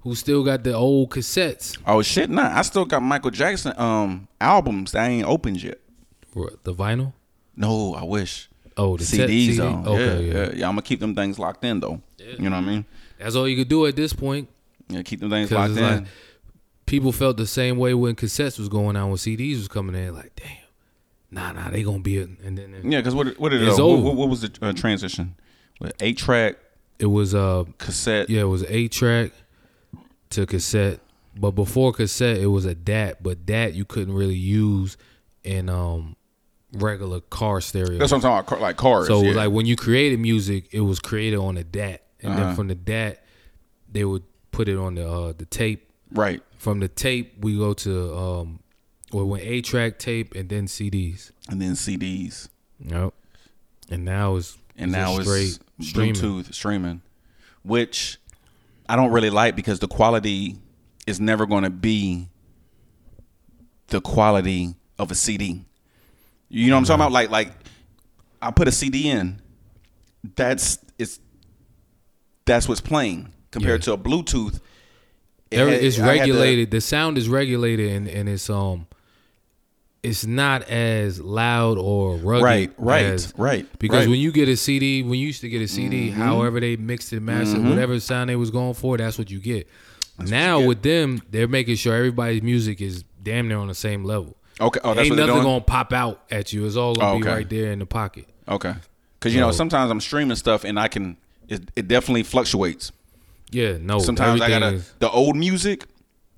Who 0.01 0.15
still 0.15 0.43
got 0.45 0.63
the 0.63 0.73
old 0.73 1.09
cassettes? 1.09 1.77
Oh 1.85 2.01
shit, 2.01 2.29
nah. 2.29 2.57
I 2.57 2.61
still 2.61 2.85
got 2.85 3.01
Michael 3.03 3.31
Jackson 3.31 3.73
um 3.77 4.27
albums 4.39 4.91
that 4.93 5.03
I 5.03 5.09
ain't 5.09 5.27
opened 5.27 5.61
yet. 5.63 5.79
The 6.63 6.73
vinyl. 6.73 7.13
No, 7.57 7.93
I 7.95 8.03
wish. 8.05 8.48
Oh, 8.79 8.97
the 8.97 9.05
te- 9.05 9.17
CDs 9.17 9.27
CD? 9.27 9.57
though. 9.57 9.83
Okay, 9.85 10.25
yeah, 10.25 10.33
yeah. 10.33 10.33
yeah, 10.33 10.51
yeah. 10.55 10.67
I'm 10.67 10.73
gonna 10.73 10.81
keep 10.81 10.99
them 10.99 11.13
things 11.13 11.37
locked 11.37 11.63
in 11.65 11.79
though. 11.79 12.01
You 12.17 12.49
know 12.49 12.57
what 12.57 12.63
I 12.63 12.67
mean? 12.67 12.85
That's 13.17 13.35
all 13.35 13.47
you 13.47 13.57
could 13.57 13.67
do 13.67 13.85
at 13.85 13.95
this 13.95 14.13
point. 14.13 14.47
Yeah, 14.87 15.01
keep 15.01 15.19
them 15.19 15.29
things 15.29 15.51
locked 15.51 15.77
in. 15.77 15.83
like 15.83 16.05
people 16.85 17.11
felt 17.11 17.37
the 17.37 17.45
same 17.45 17.77
way 17.77 17.93
when 17.93 18.15
cassettes 18.15 18.57
was 18.57 18.69
going 18.69 18.95
on 18.95 19.09
when 19.09 19.17
CDs 19.17 19.57
was 19.57 19.67
coming 19.67 19.95
in. 19.95 20.13
Like, 20.13 20.31
damn, 20.35 20.47
nah, 21.29 21.51
nah, 21.51 21.69
they 21.69 21.83
gonna 21.83 21.99
be 21.99 22.17
it. 22.17 22.29
And 22.43 22.57
then 22.57 22.73
it, 22.73 22.85
yeah, 22.85 22.99
because 22.99 23.15
what 23.15 23.37
what 23.39 23.49
did 23.49 23.61
it? 23.61 23.67
It's 23.67 23.79
uh, 23.79 23.85
what, 23.85 23.99
what, 23.99 24.15
what 24.15 24.29
was 24.29 24.41
the 24.41 24.51
uh, 24.61 24.73
transition? 24.73 25.35
With 25.79 25.93
eight 26.01 26.17
track 26.17 26.57
it 26.99 27.05
was 27.05 27.33
uh 27.33 27.63
cassette. 27.77 28.29
yeah, 28.29 28.41
it 28.41 28.45
was 28.45 28.63
eight 28.67 28.91
track 28.91 29.31
to 30.31 30.45
cassette. 30.45 30.99
But 31.35 31.51
before 31.51 31.93
cassette, 31.93 32.37
it 32.37 32.47
was 32.47 32.65
a 32.65 32.75
DAT. 32.75 33.23
But 33.23 33.45
DAT 33.45 33.73
you 33.73 33.85
couldn't 33.85 34.13
really 34.13 34.35
use 34.35 34.97
in 35.43 35.69
um 35.69 36.15
regular 36.73 37.19
car 37.21 37.61
stereo. 37.61 37.97
That's 37.97 38.11
what 38.11 38.17
I'm 38.17 38.21
talking 38.21 38.53
about. 38.57 38.61
Like 38.61 38.77
cars. 38.77 39.07
so 39.07 39.21
yeah. 39.23 39.33
like 39.33 39.51
when 39.51 39.65
you 39.65 39.75
created 39.75 40.19
music, 40.19 40.67
it 40.71 40.81
was 40.81 40.99
created 40.99 41.37
on 41.39 41.57
a 41.57 41.63
DAT, 41.63 42.03
and 42.21 42.33
Uh-huh. 42.33 42.43
then 42.43 42.55
from 42.55 42.67
the 42.67 42.75
DAT, 42.75 43.23
they 43.91 44.05
would 44.05 44.23
put 44.51 44.67
it 44.69 44.77
on 44.77 44.95
the 44.95 45.09
uh, 45.09 45.33
the 45.37 45.45
tape. 45.45 45.89
right. 46.11 46.41
From 46.57 46.79
the 46.81 46.89
tape, 46.89 47.35
we 47.39 47.57
go 47.57 47.73
to 47.73 48.15
um, 48.17 48.59
well, 49.13 49.25
when 49.25 49.41
a 49.41 49.61
track 49.61 49.97
tape 49.97 50.35
and 50.35 50.49
then 50.49 50.65
CDs. 50.65 51.31
And 51.49 51.61
then 51.61 51.71
CDs. 51.71 52.49
Yep. 52.85 53.13
And 53.89 54.03
now 54.05 54.35
it's 54.35 54.57
and 54.77 54.91
it's 54.91 54.97
now 54.97 55.17
it's 55.17 55.25
straight 55.27 55.59
streaming. 55.87 56.13
Bluetooth 56.15 56.53
streaming, 56.53 57.01
which 57.63 58.19
I 58.87 58.95
don't 58.97 59.11
really 59.11 59.29
like 59.29 59.55
because 59.55 59.79
the 59.79 59.87
quality 59.87 60.57
is 61.07 61.19
never 61.19 61.45
going 61.45 61.63
to 61.63 61.69
be 61.69 62.27
the 63.87 64.01
quality 64.01 64.75
of 64.99 65.11
a 65.11 65.15
CD. 65.15 65.65
You 66.49 66.69
know 66.69 66.75
what 66.75 66.79
I'm 66.79 66.85
talking 66.85 67.01
about? 67.01 67.11
Like, 67.11 67.29
like 67.29 67.51
I 68.41 68.51
put 68.51 68.67
a 68.67 68.71
CD 68.71 69.09
in. 69.09 69.41
That's 70.35 70.79
it's 70.97 71.19
that's 72.45 72.67
what's 72.67 72.81
playing 72.81 73.31
compared 73.51 73.81
Yeah. 73.81 73.85
to 73.85 73.93
a 73.93 73.97
Bluetooth. 73.97 74.59
it 75.51 75.59
it's 75.59 75.99
I 75.99 76.03
had 76.05 76.13
to- 76.13 76.19
regulated. 76.19 76.71
the 76.71 76.81
sound 76.81 77.17
is 77.17 77.29
regulated, 77.29 77.91
and, 77.91 78.07
and 78.07 78.27
it's 78.29 78.49
um, 78.49 78.87
it's 80.03 80.25
not 80.25 80.63
as 80.69 81.19
loud 81.19 81.77
or 81.77 82.15
rugged. 82.17 82.43
right, 82.43 82.71
right, 82.77 83.05
as- 83.05 83.33
right. 83.37 83.67
Because 83.79 83.95
right. 83.97 84.01
Mm-hmm. 84.03 84.11
when 84.11 84.19
you 84.19 84.31
get 84.31 84.49
a 84.49 84.55
CD, 84.57 85.03
when 85.03 85.19
you 85.19 85.27
used 85.27 85.41
to 85.41 85.49
get 85.49 85.61
a 85.61 85.67
CD, 85.67 86.09
however 86.09 86.59
they 86.59 86.75
mixed 86.75 87.11
it, 87.13 87.21
mastered, 87.21 87.63
whatever 87.63 87.99
sound 87.99 88.29
they 88.29 88.35
was 88.35 88.51
going 88.51 88.73
for, 88.73 88.97
that's 88.97 89.17
what 89.17 89.29
you 89.29 89.39
get. 89.39 89.67
now 90.19 90.59
get. 90.59 90.67
with 90.67 90.81
them, 90.81 91.21
they're 91.29 91.47
making 91.47 91.75
sure 91.75 91.95
everybody's 91.95 92.41
music 92.41 92.81
is 92.81 93.03
damn 93.23 93.47
near 93.47 93.57
on 93.57 93.67
the 93.67 93.75
same 93.75 94.03
level. 94.03 94.35
Okay, 94.61 94.79
oh, 94.83 94.93
that's 94.93 95.07
Ain't 95.09 95.17
what 95.17 95.25
nothing 95.27 95.43
gonna 95.43 95.61
pop 95.61 95.93
out 95.93 96.21
at 96.29 96.51
you. 96.53 96.65
It's 96.65 96.75
all 96.75 96.93
gonna 96.95 97.11
Oh, 97.13 97.17
be 97.19 97.23
okay. 97.23 97.33
right 97.33 97.49
there 97.49 97.71
in 97.71 97.79
the 97.79 97.85
pocket. 97.85 98.25
Okay. 98.47 98.73
Because 99.19 99.33
you 99.33 99.39
know 99.41 99.51
So- 99.51 99.57
sometimes 99.57 99.89
I'm 99.91 100.01
streaming 100.01 100.35
stuff 100.35 100.63
and 100.63 100.79
I 100.79 100.87
can 100.87 101.17
it, 101.47 101.69
it 101.75 101.87
definitely 101.87 102.23
fluctuates. 102.23 102.91
Yeah, 103.51 103.77
no. 103.79 103.99
Sometimes 103.99 104.41
I 104.41 104.45
everything 104.45 104.59
gotta 104.61 104.75
is- 104.77 104.93
the 104.99 105.09
old 105.09 105.35
music. 105.35 105.85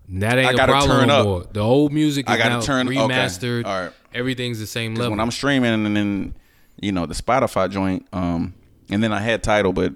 that 0.10 0.38
ain't 0.38 0.48
I 0.48 0.52
a 0.52 0.56
gotta 0.56 0.72
problem 0.72 1.00
turn 1.02 1.10
up. 1.10 1.26
more. 1.26 1.46
The 1.52 1.60
old 1.62 1.92
music 1.92 2.30
is 2.30 2.34
I 2.34 2.38
gotta 2.38 2.50
now 2.56 2.62
turn- 2.62 2.88
okay. 2.88 2.98
remastered. 2.98 3.66
All 3.66 3.82
right. 3.86 3.92
Everything's 4.14 4.60
the 4.60 4.68
same 4.68 4.96
level. 4.96 5.12
When 5.12 5.20
I'm 5.20 5.32
streaming 5.32 5.86
and 5.86 5.96
then 5.96 6.36
you 6.80 6.92
know 6.92 7.06
the 7.06 7.14
Spotify 7.14 7.70
joint, 7.70 8.08
um, 8.14 8.54
and 8.90 9.02
then 9.04 9.12
I 9.14 9.20
had 9.20 9.42
Tidal, 9.44 9.74
but 9.74 9.94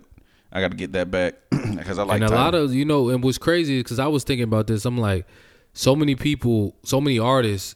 I 0.51 0.61
got 0.61 0.71
to 0.71 0.77
get 0.77 0.93
that 0.93 1.11
back 1.11 1.35
because 1.51 1.99
I 1.99 2.03
like 2.03 2.15
and 2.15 2.23
a 2.25 2.27
Tidal. 2.29 2.43
lot 2.43 2.55
of 2.55 2.73
you 2.73 2.85
know, 2.85 3.09
and 3.09 3.23
what's 3.23 3.37
crazy 3.37 3.79
because 3.79 3.99
I 3.99 4.07
was 4.07 4.23
thinking 4.23 4.43
about 4.45 4.67
this. 4.67 4.85
I'm 4.85 4.97
like, 4.97 5.25
so 5.73 5.95
many 5.95 6.15
people, 6.15 6.75
so 6.83 7.01
many 7.01 7.19
artists 7.19 7.75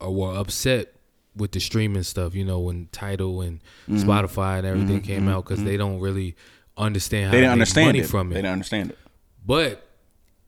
were 0.00 0.34
upset 0.36 0.92
with 1.36 1.52
the 1.52 1.60
streaming 1.60 2.02
stuff. 2.02 2.34
You 2.34 2.44
know, 2.44 2.60
when 2.60 2.88
Tidal 2.92 3.40
and 3.40 3.60
Mm-hmm. 3.88 4.08
Spotify 4.08 4.58
and 4.58 4.66
everything 4.66 5.00
came 5.00 5.28
out 5.28 5.44
because 5.44 5.62
they 5.64 5.76
don't 5.76 5.98
really 6.00 6.36
understand 6.76 7.26
how 7.26 7.30
they 7.32 7.38
to 7.38 7.40
didn't 7.42 7.50
make 7.50 7.52
understand 7.52 7.86
money 7.88 7.98
it. 8.00 8.06
from 8.06 8.30
it. 8.30 8.34
They 8.34 8.38
didn't 8.42 8.52
understand 8.52 8.90
it. 8.90 8.98
But 9.44 9.86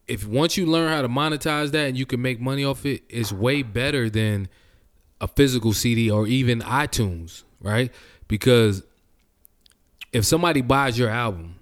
if 0.07 0.25
once 0.27 0.55
you 0.57 0.65
learn 0.65 0.89
how 0.89 1.01
to 1.01 1.09
monetize 1.09 1.71
that 1.71 1.87
and 1.89 1.97
you 1.97 2.05
can 2.05 2.21
make 2.21 2.39
money 2.39 2.63
off 2.63 2.85
it, 2.85 3.03
it's 3.09 3.31
way 3.33 3.63
better 3.63 4.09
than 4.09 4.47
a 5.21 5.27
physical 5.27 5.73
CD 5.73 6.09
or 6.09 6.25
even 6.27 6.59
iTunes, 6.61 7.43
right? 7.61 7.91
Because 8.27 8.83
if 10.13 10.25
somebody 10.25 10.61
buys 10.61 10.97
your 10.97 11.09
album, 11.09 11.55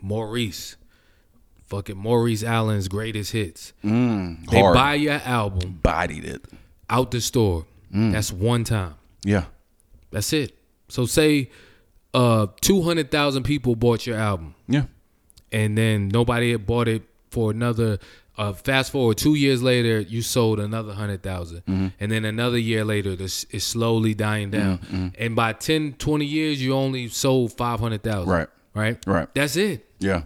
Maurice, 0.00 0.76
fucking 1.66 1.96
Maurice 1.96 2.42
Allen's 2.42 2.88
greatest 2.88 3.32
hits, 3.32 3.72
Mm, 3.84 4.46
they 4.50 4.60
buy 4.60 4.94
your 4.94 5.14
album 5.24 5.78
bodied 5.82 6.24
it. 6.24 6.44
Out 6.92 7.10
the 7.10 7.20
store. 7.20 7.66
Mm. 7.92 8.12
That's 8.12 8.30
one 8.32 8.64
time. 8.64 8.94
Yeah. 9.24 9.44
That's 10.10 10.32
it. 10.32 10.56
So 10.88 11.06
say 11.06 11.50
uh 12.14 12.46
200,000 12.60 13.42
people 13.42 13.74
bought 13.74 14.06
your 14.06 14.16
album. 14.18 14.54
Yeah. 14.68 14.84
and 15.50 15.76
then 15.76 16.08
nobody 16.08 16.52
had 16.52 16.66
bought 16.66 16.88
it 16.88 17.02
for 17.30 17.50
another 17.50 17.98
uh, 18.38 18.52
fast 18.52 18.90
forward 18.92 19.16
two 19.18 19.34
years 19.34 19.62
later 19.62 20.00
you 20.00 20.20
sold 20.22 20.58
another 20.60 20.88
100000 20.90 21.62
Mm-hmm. 21.66 21.86
and 22.00 22.12
then 22.12 22.24
another 22.24 22.58
year 22.58 22.84
later 22.84 23.14
this 23.16 23.44
is 23.50 23.64
slowly 23.64 24.14
dying 24.14 24.50
down 24.50 24.78
Mm-hmm. 24.78 25.08
and 25.18 25.36
by 25.36 25.52
10 25.54 25.94
20 25.94 26.24
years 26.24 26.62
you 26.62 26.74
only 26.74 27.08
sold 27.08 27.52
500000 27.52 28.26
Right. 28.28 28.48
right 28.74 28.98
Right. 29.06 29.28
that's 29.34 29.56
it 29.56 29.84
Yeah. 30.00 30.22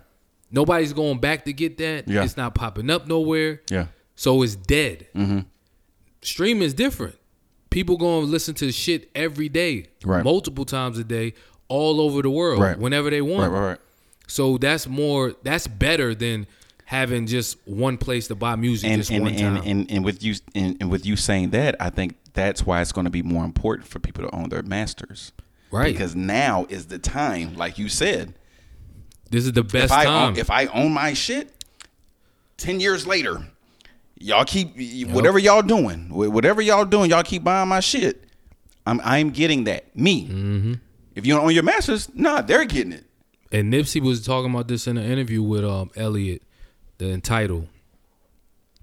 nobody's 0.50 0.92
going 0.92 1.18
back 1.20 1.44
to 1.46 1.52
get 1.52 1.78
that 1.78 2.06
Yeah. 2.08 2.24
it's 2.24 2.36
not 2.36 2.54
popping 2.54 2.90
up 2.90 3.06
nowhere 3.08 3.60
Yeah. 3.70 3.86
so 4.16 4.42
it's 4.42 4.54
dead 4.56 5.06
Mm-hmm. 5.14 5.40
Streaming 6.26 6.62
is 6.62 6.74
different 6.74 7.16
people 7.70 7.96
going 7.96 8.24
to 8.24 8.30
listen 8.30 8.54
to 8.54 8.70
shit 8.72 9.10
every 9.14 9.48
day 9.48 9.86
Right. 10.04 10.24
multiple 10.24 10.64
times 10.64 10.98
a 10.98 11.04
day 11.04 11.34
all 11.68 12.00
over 12.00 12.22
the 12.22 12.30
world 12.30 12.60
Right. 12.60 12.78
whenever 12.78 13.10
they 13.10 13.20
want 13.22 13.52
Right. 13.52 13.58
Right. 13.60 13.68
Right. 13.70 13.78
so 14.26 14.56
that's 14.58 14.86
more 14.86 15.34
that's 15.42 15.66
better 15.66 16.14
than 16.14 16.46
having 16.84 17.26
just 17.26 17.58
one 17.66 17.98
place 17.98 18.28
to 18.28 18.34
buy 18.36 18.54
music 18.56 18.90
and 18.90 19.10
and, 19.10 19.22
one 19.24 19.32
and, 19.34 19.40
time. 19.56 19.62
and 19.66 19.90
and 19.90 20.04
with 20.04 20.22
you 20.22 20.34
and, 20.54 20.76
and 20.80 20.90
with 20.90 21.04
you 21.04 21.16
saying 21.16 21.50
that, 21.50 21.74
I 21.80 21.90
think 21.90 22.14
that's 22.32 22.64
why 22.64 22.80
it's 22.80 22.92
going 22.92 23.06
to 23.06 23.10
be 23.10 23.22
more 23.22 23.44
important 23.44 23.88
for 23.88 23.98
people 23.98 24.22
to 24.28 24.32
own 24.34 24.50
their 24.50 24.62
masters, 24.62 25.32
right. 25.72 25.92
Because 25.92 26.14
now 26.14 26.64
is 26.68 26.86
the 26.86 26.98
time, 27.00 27.56
like 27.56 27.76
you 27.78 27.88
said. 27.88 28.34
this 29.30 29.44
is 29.46 29.52
the 29.52 29.64
best 29.64 29.86
if 29.86 29.92
I 29.92 30.04
time. 30.04 30.28
own, 30.28 30.36
if 30.38 30.48
I 30.50 30.66
own 30.66 30.92
my 30.92 31.12
shit, 31.14 31.64
ten 32.56 32.78
years 32.78 33.04
later, 33.06 33.44
y'all 34.18 34.44
keep 34.44 34.76
whatever 35.08 35.38
y'all 35.38 35.62
doing, 35.62 36.08
whatever 36.10 36.60
y'all 36.62 36.84
doing, 36.84 37.10
y'all 37.10 37.22
keep 37.22 37.44
buying 37.44 37.68
my 37.68 37.80
shit. 37.80 38.22
I'm 38.86 39.00
I'm 39.04 39.30
getting 39.30 39.64
that 39.64 39.94
me. 39.96 40.26
Mm-hmm. 40.28 40.74
If 41.14 41.26
you 41.26 41.34
don't 41.34 41.44
own 41.46 41.52
your 41.54 41.62
masters, 41.62 42.08
nah, 42.14 42.42
they're 42.42 42.64
getting 42.64 42.92
it. 42.92 43.04
and 43.50 43.72
Nipsey 43.72 44.00
was 44.02 44.24
talking 44.24 44.50
about 44.50 44.68
this 44.68 44.86
in 44.86 44.96
an 44.98 45.04
interview 45.10 45.42
with 45.42 45.64
um 45.64 45.90
Elliot, 45.96 46.42
the 46.98 47.10
entitled. 47.10 47.68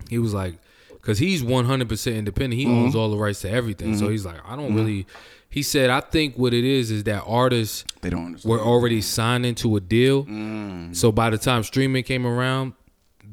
He 0.09 0.17
was 0.19 0.33
like, 0.33 0.55
because 0.89 1.19
he's 1.19 1.43
100 1.43 1.87
percent 1.89 2.17
independent. 2.17 2.59
He 2.59 2.65
Mm-hmm. 2.65 2.83
owns 2.85 2.95
all 2.95 3.09
the 3.11 3.17
rights 3.17 3.41
to 3.41 3.49
everything. 3.49 3.95
So 3.97 4.09
he's 4.09 4.25
like, 4.25 4.37
I 4.45 4.55
don't 4.55 4.75
really. 4.75 5.05
He 5.49 5.61
said, 5.61 5.91
I 5.91 5.99
think 5.99 6.35
what 6.35 6.51
it 6.51 6.63
is 6.63 6.89
is 6.89 7.03
that 7.03 7.23
artists 7.27 7.85
They 8.01 8.09
don't 8.09 8.25
understand. 8.25 8.49
were 8.51 8.59
already 8.59 9.01
signed 9.01 9.45
into 9.45 9.75
a 9.75 9.79
deal. 9.79 10.25
Mm. 10.25 10.95
So 10.95 11.11
by 11.11 11.29
the 11.29 11.37
time 11.37 11.61
streaming 11.61 12.03
came 12.03 12.25
around, 12.25 12.73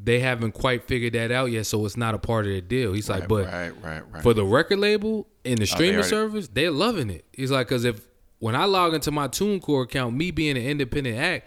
they 0.03 0.21
haven't 0.21 0.53
quite 0.53 0.85
figured 0.87 1.13
that 1.13 1.31
out 1.31 1.51
yet. 1.51 1.67
So 1.67 1.85
it's 1.85 1.97
not 1.97 2.15
a 2.15 2.19
part 2.19 2.47
of 2.47 2.53
the 2.53 2.61
deal. 2.61 2.93
He's 2.93 3.09
like, 3.09 3.29
but 3.29 3.47
right, 3.47 3.71
right, 3.83 4.11
right. 4.11 4.23
for 4.23 4.35
the 4.35 4.45
record 4.45 4.79
label 4.79 5.27
and 5.45 5.59
the 5.59 5.63
oh, 5.63 5.67
streaming 5.67 5.97
already- 5.97 6.09
service, 6.09 6.49
they're 6.49 6.71
loving 6.71 7.11
it. 7.11 7.25
He's 7.33 7.51
like, 7.51 7.69
because 7.69 7.85
if 7.85 8.07
when 8.39 8.55
I 8.55 8.65
log 8.65 8.95
into 8.95 9.11
my 9.11 9.29
TuneCore 9.29 9.85
account, 9.85 10.17
me 10.17 10.31
being 10.31 10.57
an 10.57 10.65
independent 10.65 11.19
act, 11.19 11.47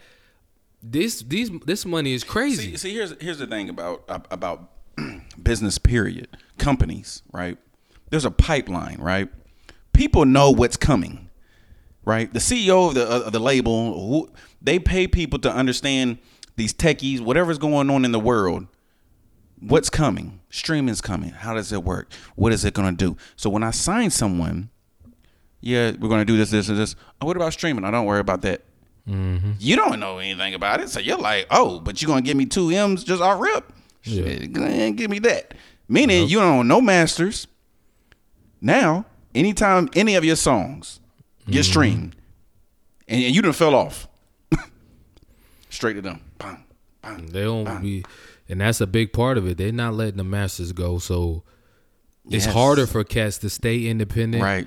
this 0.82 1.22
these 1.22 1.50
this 1.64 1.84
money 1.84 2.12
is 2.12 2.22
crazy. 2.22 2.72
See, 2.72 2.76
see, 2.76 2.94
here's 2.94 3.20
here's 3.20 3.38
the 3.38 3.46
thing 3.46 3.68
about 3.68 4.04
about 4.30 4.70
business. 5.42 5.78
Period. 5.78 6.28
Companies, 6.58 7.22
right? 7.32 7.58
There's 8.10 8.24
a 8.24 8.30
pipeline, 8.30 8.98
right? 9.00 9.28
People 9.92 10.24
know 10.24 10.50
what's 10.50 10.76
coming, 10.76 11.30
right? 12.04 12.32
The 12.32 12.38
CEO 12.38 12.88
of 12.88 12.94
the 12.94 13.06
of 13.06 13.32
the 13.32 13.40
label, 13.40 13.94
who, 13.94 14.30
they 14.60 14.78
pay 14.78 15.06
people 15.08 15.38
to 15.40 15.52
understand 15.52 16.18
these 16.56 16.72
techies, 16.72 17.20
whatever's 17.20 17.58
going 17.58 17.90
on 17.90 18.04
in 18.04 18.12
the 18.12 18.20
world. 18.20 18.66
What's 19.60 19.90
coming? 19.90 20.40
Streaming's 20.50 21.00
coming. 21.00 21.30
How 21.30 21.54
does 21.54 21.72
it 21.72 21.82
work? 21.82 22.12
What 22.36 22.52
is 22.52 22.64
it 22.64 22.74
gonna 22.74 22.92
do? 22.92 23.16
So 23.36 23.48
when 23.50 23.62
I 23.62 23.70
sign 23.70 24.10
someone, 24.10 24.70
yeah, 25.60 25.92
we're 25.98 26.08
gonna 26.08 26.24
do 26.24 26.36
this, 26.36 26.50
this, 26.50 26.68
and 26.68 26.78
this. 26.78 26.94
Oh, 27.20 27.26
what 27.26 27.36
about 27.36 27.52
streaming? 27.52 27.84
I 27.84 27.90
don't 27.90 28.04
worry 28.04 28.20
about 28.20 28.42
that. 28.42 28.62
Mm-hmm. 29.08 29.52
You 29.58 29.76
don't 29.76 30.00
know 30.00 30.18
anything 30.18 30.54
about 30.54 30.80
it, 30.80 30.88
so 30.90 31.00
you're 31.00 31.18
like, 31.18 31.46
oh, 31.50 31.80
but 31.80 32.00
you're 32.00 32.08
gonna 32.08 32.22
give 32.22 32.36
me 32.36 32.46
two 32.46 32.70
M's 32.70 33.04
just 33.04 33.22
off 33.22 33.40
rip. 33.40 33.72
Shit, 34.02 34.56
and 34.56 34.96
give 34.96 35.10
me 35.10 35.18
that. 35.20 35.54
Meaning 35.88 36.28
you 36.28 36.38
don't 36.40 36.68
no 36.68 36.80
masters. 36.80 37.46
Now, 38.60 39.06
anytime 39.34 39.88
any 39.94 40.14
of 40.14 40.24
your 40.24 40.36
songs 40.36 41.00
get 41.46 41.60
mm-hmm. 41.60 41.70
streamed, 41.70 42.16
and, 43.08 43.22
and 43.22 43.34
you 43.34 43.42
done 43.42 43.52
fell 43.52 43.74
off, 43.74 44.08
straight 45.70 45.94
to 45.94 46.02
them. 46.02 46.20
Bang, 47.04 47.16
bang. 47.16 47.26
They 47.26 47.42
don't 47.42 47.82
be, 47.82 48.04
and 48.48 48.60
that's 48.60 48.80
a 48.80 48.86
big 48.86 49.12
part 49.12 49.38
of 49.38 49.46
it. 49.46 49.58
They're 49.58 49.72
not 49.72 49.94
letting 49.94 50.16
the 50.16 50.24
masters 50.24 50.72
go, 50.72 50.98
so 50.98 51.42
it's 52.30 52.46
Yes. 52.46 52.54
harder 52.54 52.86
for 52.86 53.04
cats 53.04 53.38
to 53.38 53.50
stay 53.50 53.86
independent. 53.86 54.42
Right. 54.42 54.66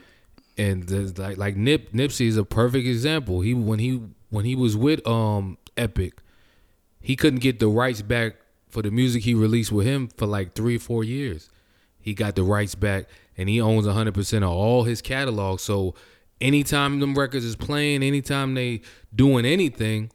and 0.59 0.89
like 1.19 1.37
like 1.37 1.55
Nip 1.55 1.91
Nipsey 1.93 2.27
is 2.27 2.37
a 2.37 2.43
perfect 2.43 2.87
example. 2.87 3.41
He 3.41 3.53
when 3.53 3.79
he 3.79 4.01
when 4.29 4.45
he 4.45 4.55
was 4.55 4.75
with 4.75 5.05
um 5.07 5.57
Epic, 5.77 6.13
he 6.99 7.15
couldn't 7.15 7.39
get 7.39 7.59
the 7.59 7.67
rights 7.67 8.01
back 8.01 8.35
for 8.67 8.81
the 8.81 8.89
music 8.91 9.23
he 9.23 9.33
released 9.35 9.71
with 9.71 9.85
him 9.85 10.07
for 10.17 10.25
like 10.25 10.53
three 10.55 10.77
four 10.79 11.03
years. 11.03 11.49
He 11.99 12.13
got 12.15 12.35
the 12.35 12.43
rights 12.43 12.73
back, 12.73 13.05
and 13.37 13.47
he 13.49 13.61
owns 13.61 13.85
hundred 13.85 14.13
percent 14.15 14.43
of 14.43 14.49
all 14.51 14.83
his 14.83 15.01
catalog. 15.01 15.59
So 15.59 15.93
anytime 16.41 16.99
them 16.99 17.13
records 17.17 17.45
is 17.45 17.55
playing, 17.55 18.01
anytime 18.01 18.53
they 18.55 18.81
doing 19.13 19.45
anything, 19.45 20.09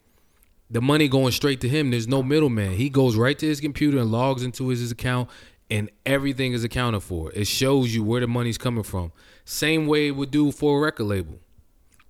the 0.73 0.81
money 0.81 1.07
going 1.07 1.33
straight 1.33 1.61
to 1.61 1.69
him. 1.69 1.91
There's 1.91 2.09
no 2.09 2.23
middleman. 2.23 2.73
He 2.73 2.89
goes 2.89 3.15
right 3.15 3.39
to 3.39 3.47
his 3.47 3.61
computer 3.61 3.99
and 3.99 4.11
logs 4.11 4.43
into 4.43 4.69
his, 4.69 4.81
his 4.81 4.91
account, 4.91 5.29
and 5.71 5.91
everything 6.07 6.55
is 6.55 6.65
accounted 6.65 7.03
for. 7.03 7.31
It 7.33 7.47
shows 7.47 7.95
you 7.95 8.03
where 8.03 8.21
the 8.21 8.27
money's 8.27 8.59
coming 8.59 8.83
from. 8.83 9.13
Same 9.45 9.87
way 9.87 10.09
it 10.09 10.13
would 10.13 10.31
do 10.31 10.51
for 10.51 10.79
a 10.79 10.81
record 10.81 11.05
label. 11.05 11.39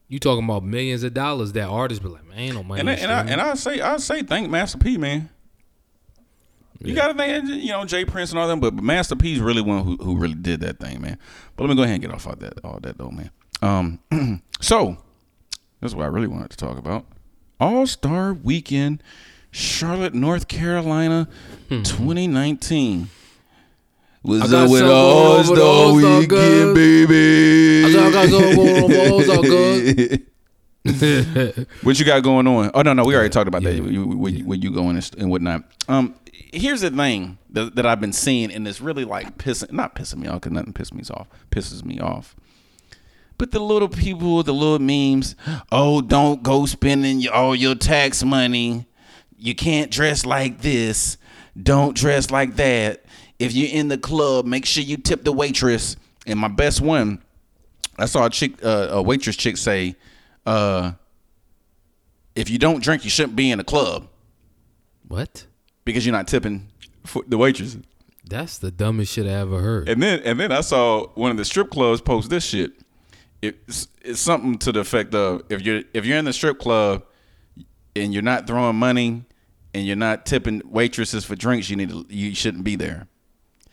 You 0.06 0.20
talking 0.20 0.44
about 0.44 0.62
millions 0.62 1.02
of 1.02 1.12
dollars 1.12 1.52
that 1.52 1.68
artists 1.68 2.02
be 2.02 2.10
like, 2.10 2.24
man, 2.26 2.38
ain't 2.38 2.54
no 2.54 2.62
money. 2.62 2.80
And 2.80 2.90
I, 2.90 2.92
and 2.94 3.10
I 3.10 3.14
streaming." 3.14 3.32
and 3.32 3.40
I 3.40 3.54
say 3.54 3.80
I 3.80 3.96
say 3.96 4.22
thank 4.22 4.50
Master 4.50 4.78
P, 4.78 4.96
man. 4.96 5.28
You 6.80 6.94
gotta 6.94 7.14
thank 7.14 7.48
you 7.48 7.70
know 7.70 7.84
J. 7.84 8.04
Prince 8.04 8.30
and 8.30 8.38
all 8.38 8.48
them, 8.48 8.60
but 8.60 8.74
Master 8.74 9.16
P's 9.16 9.38
really 9.38 9.62
one 9.62 9.84
who, 9.84 9.96
who 9.96 10.16
really 10.16 10.34
did 10.34 10.60
that 10.60 10.78
thing, 10.78 11.00
man. 11.00 11.18
But 11.56 11.64
let 11.64 11.70
me 11.70 11.76
go 11.76 11.82
ahead 11.82 11.94
and 11.94 12.02
get 12.02 12.12
off 12.12 12.26
all 12.26 12.36
that 12.36 12.54
all 12.64 12.78
that 12.82 12.98
though, 12.98 13.10
man. 13.10 13.30
Um, 13.62 14.42
so 14.60 14.96
that's 15.80 15.94
what 15.94 16.04
I 16.04 16.08
really 16.08 16.26
wanted 16.26 16.50
to 16.50 16.56
talk 16.56 16.76
about: 16.78 17.06
All 17.62 17.86
Star 17.86 18.34
Weekend, 18.34 19.00
Charlotte, 19.52 20.14
North 20.14 20.48
Carolina, 20.48 21.28
2019. 21.68 23.08
Was 24.24 24.52
up 24.52 24.68
with 24.68 24.82
All 24.82 25.36
the 25.36 25.44
Star 25.44 25.92
Weekend, 25.92 26.74
baby? 26.74 27.84
I 27.84 28.10
got 28.10 28.28
something 28.28 28.56
going 28.56 29.12
All-Star 29.12 29.42
good. 29.42 30.26
what 31.82 31.96
you 32.00 32.04
got 32.04 32.24
going 32.24 32.48
on? 32.48 32.72
Oh 32.74 32.82
no, 32.82 32.94
no, 32.94 33.04
we 33.04 33.14
already 33.14 33.30
talked 33.30 33.46
about 33.46 33.62
that. 33.62 33.74
yeah, 33.74 33.80
Where 33.80 34.32
you, 34.32 34.44
where 34.44 34.58
you 34.58 34.72
going 34.72 34.96
and, 34.96 35.10
and 35.16 35.30
whatnot. 35.30 35.62
Um, 35.86 36.16
here's 36.32 36.80
the 36.80 36.90
thing 36.90 37.38
that, 37.50 37.76
that 37.76 37.86
I've 37.86 38.00
been 38.00 38.12
seeing, 38.12 38.50
and 38.52 38.66
it's 38.66 38.80
really 38.80 39.04
like 39.04 39.38
pissing, 39.38 39.70
not 39.70 39.94
pissing 39.94 40.16
me 40.16 40.26
off, 40.26 40.40
because 40.40 40.50
nothing 40.50 40.72
pisses 40.72 40.94
me 40.94 41.04
off, 41.14 41.28
pisses 41.52 41.84
me 41.84 42.00
off. 42.00 42.34
But 43.42 43.50
the 43.50 43.58
little 43.58 43.88
people, 43.88 44.44
the 44.44 44.54
little 44.54 44.78
memes. 44.78 45.34
Oh, 45.72 46.00
don't 46.00 46.44
go 46.44 46.64
spending 46.64 47.26
all 47.28 47.56
your 47.56 47.74
tax 47.74 48.22
money. 48.22 48.86
You 49.36 49.56
can't 49.56 49.90
dress 49.90 50.24
like 50.24 50.60
this. 50.60 51.16
Don't 51.60 51.96
dress 51.96 52.30
like 52.30 52.54
that. 52.54 53.04
If 53.40 53.52
you're 53.52 53.68
in 53.68 53.88
the 53.88 53.98
club, 53.98 54.46
make 54.46 54.64
sure 54.64 54.84
you 54.84 54.96
tip 54.96 55.24
the 55.24 55.32
waitress. 55.32 55.96
And 56.24 56.38
my 56.38 56.46
best 56.46 56.80
one, 56.80 57.20
I 57.98 58.06
saw 58.06 58.26
a 58.26 58.30
chick, 58.30 58.64
uh, 58.64 58.90
a 58.92 59.02
waitress 59.02 59.34
chick 59.34 59.56
say, 59.56 59.96
uh, 60.46 60.92
"If 62.36 62.48
you 62.48 62.58
don't 62.58 62.80
drink, 62.80 63.02
you 63.02 63.10
shouldn't 63.10 63.34
be 63.34 63.50
in 63.50 63.58
a 63.58 63.64
club." 63.64 64.06
What? 65.08 65.46
because 65.84 66.06
you're 66.06 66.12
not 66.14 66.28
tipping 66.28 66.68
for 67.04 67.24
the 67.26 67.36
waitress. 67.36 67.76
That's 68.24 68.58
the 68.58 68.70
dumbest 68.70 69.12
shit 69.12 69.26
I 69.26 69.30
ever 69.30 69.60
heard. 69.60 69.88
And 69.88 70.00
then 70.00 70.20
and 70.20 70.38
then 70.38 70.52
I 70.52 70.60
saw 70.60 71.08
one 71.14 71.32
of 71.32 71.38
the 71.38 71.44
strip 71.44 71.70
clubs 71.70 72.00
post 72.00 72.30
this 72.30 72.44
shit. 72.44 72.70
It's, 73.42 73.88
it's 74.02 74.20
something 74.20 74.56
to 74.58 74.72
the 74.72 74.80
effect 74.80 75.14
of 75.14 75.42
if 75.48 75.62
you're 75.62 75.82
if 75.92 76.06
you're 76.06 76.16
in 76.18 76.24
the 76.24 76.32
strip 76.32 76.58
club 76.60 77.02
and 77.96 78.12
you're 78.14 78.22
not 78.22 78.46
throwing 78.46 78.76
money 78.76 79.24
and 79.74 79.84
you're 79.86 79.96
not 79.96 80.24
tipping 80.26 80.62
waitresses 80.64 81.24
for 81.24 81.34
drinks, 81.34 81.68
you 81.68 81.76
need 81.76 81.88
to 81.90 82.06
you 82.08 82.34
shouldn't 82.34 82.62
be 82.64 82.76
there. 82.76 83.08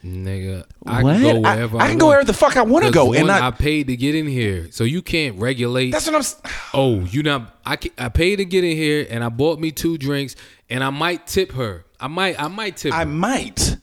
Nigga, 0.04 0.64
I 0.86 1.04
What? 1.04 1.14
can 1.18 1.22
go 1.22 1.30
I- 1.50 1.56
wherever 1.56 1.78
I, 1.78 1.82
I 1.82 1.88
can 1.90 1.98
go 1.98 2.06
want. 2.06 2.12
wherever 2.14 2.26
the 2.28 2.34
fuck 2.34 2.56
I 2.58 2.62
wanna 2.62 2.86
'Cause 2.88 2.94
go, 2.94 3.14
for 3.14 3.20
and 3.20 3.30
I- 3.30 3.48
I 3.48 3.52
paid 3.52 3.88
to 3.88 3.98
get 3.98 4.16
in 4.16 4.28
here, 4.28 4.68
so 4.72 4.86
you 4.86 5.02
can't 5.02 5.38
regulate. 5.38 5.92
That's 5.92 6.06
what 6.08 6.16
I'm. 6.16 6.22
s- 6.22 6.42
oh, 6.74 7.02
you 7.02 7.22
not? 7.22 7.60
I 7.66 7.76
ca- 7.76 7.92
I 7.98 8.08
paid 8.10 8.38
to 8.38 8.46
get 8.46 8.64
in 8.64 8.76
here, 8.78 9.06
and 9.10 9.24
I 9.26 9.30
bought 9.30 9.60
me 9.60 9.72
two 9.72 9.98
drinks, 9.98 10.36
and 10.70 10.84
I 10.86 10.90
might 10.90 11.28
tip 11.28 11.52
her. 11.52 11.86
I 12.00 12.08
might 12.08 12.40
I 12.42 12.48
might 12.48 12.78
tip. 12.78 12.94
I 12.94 13.00
her. 13.00 13.06
might. 13.06 13.76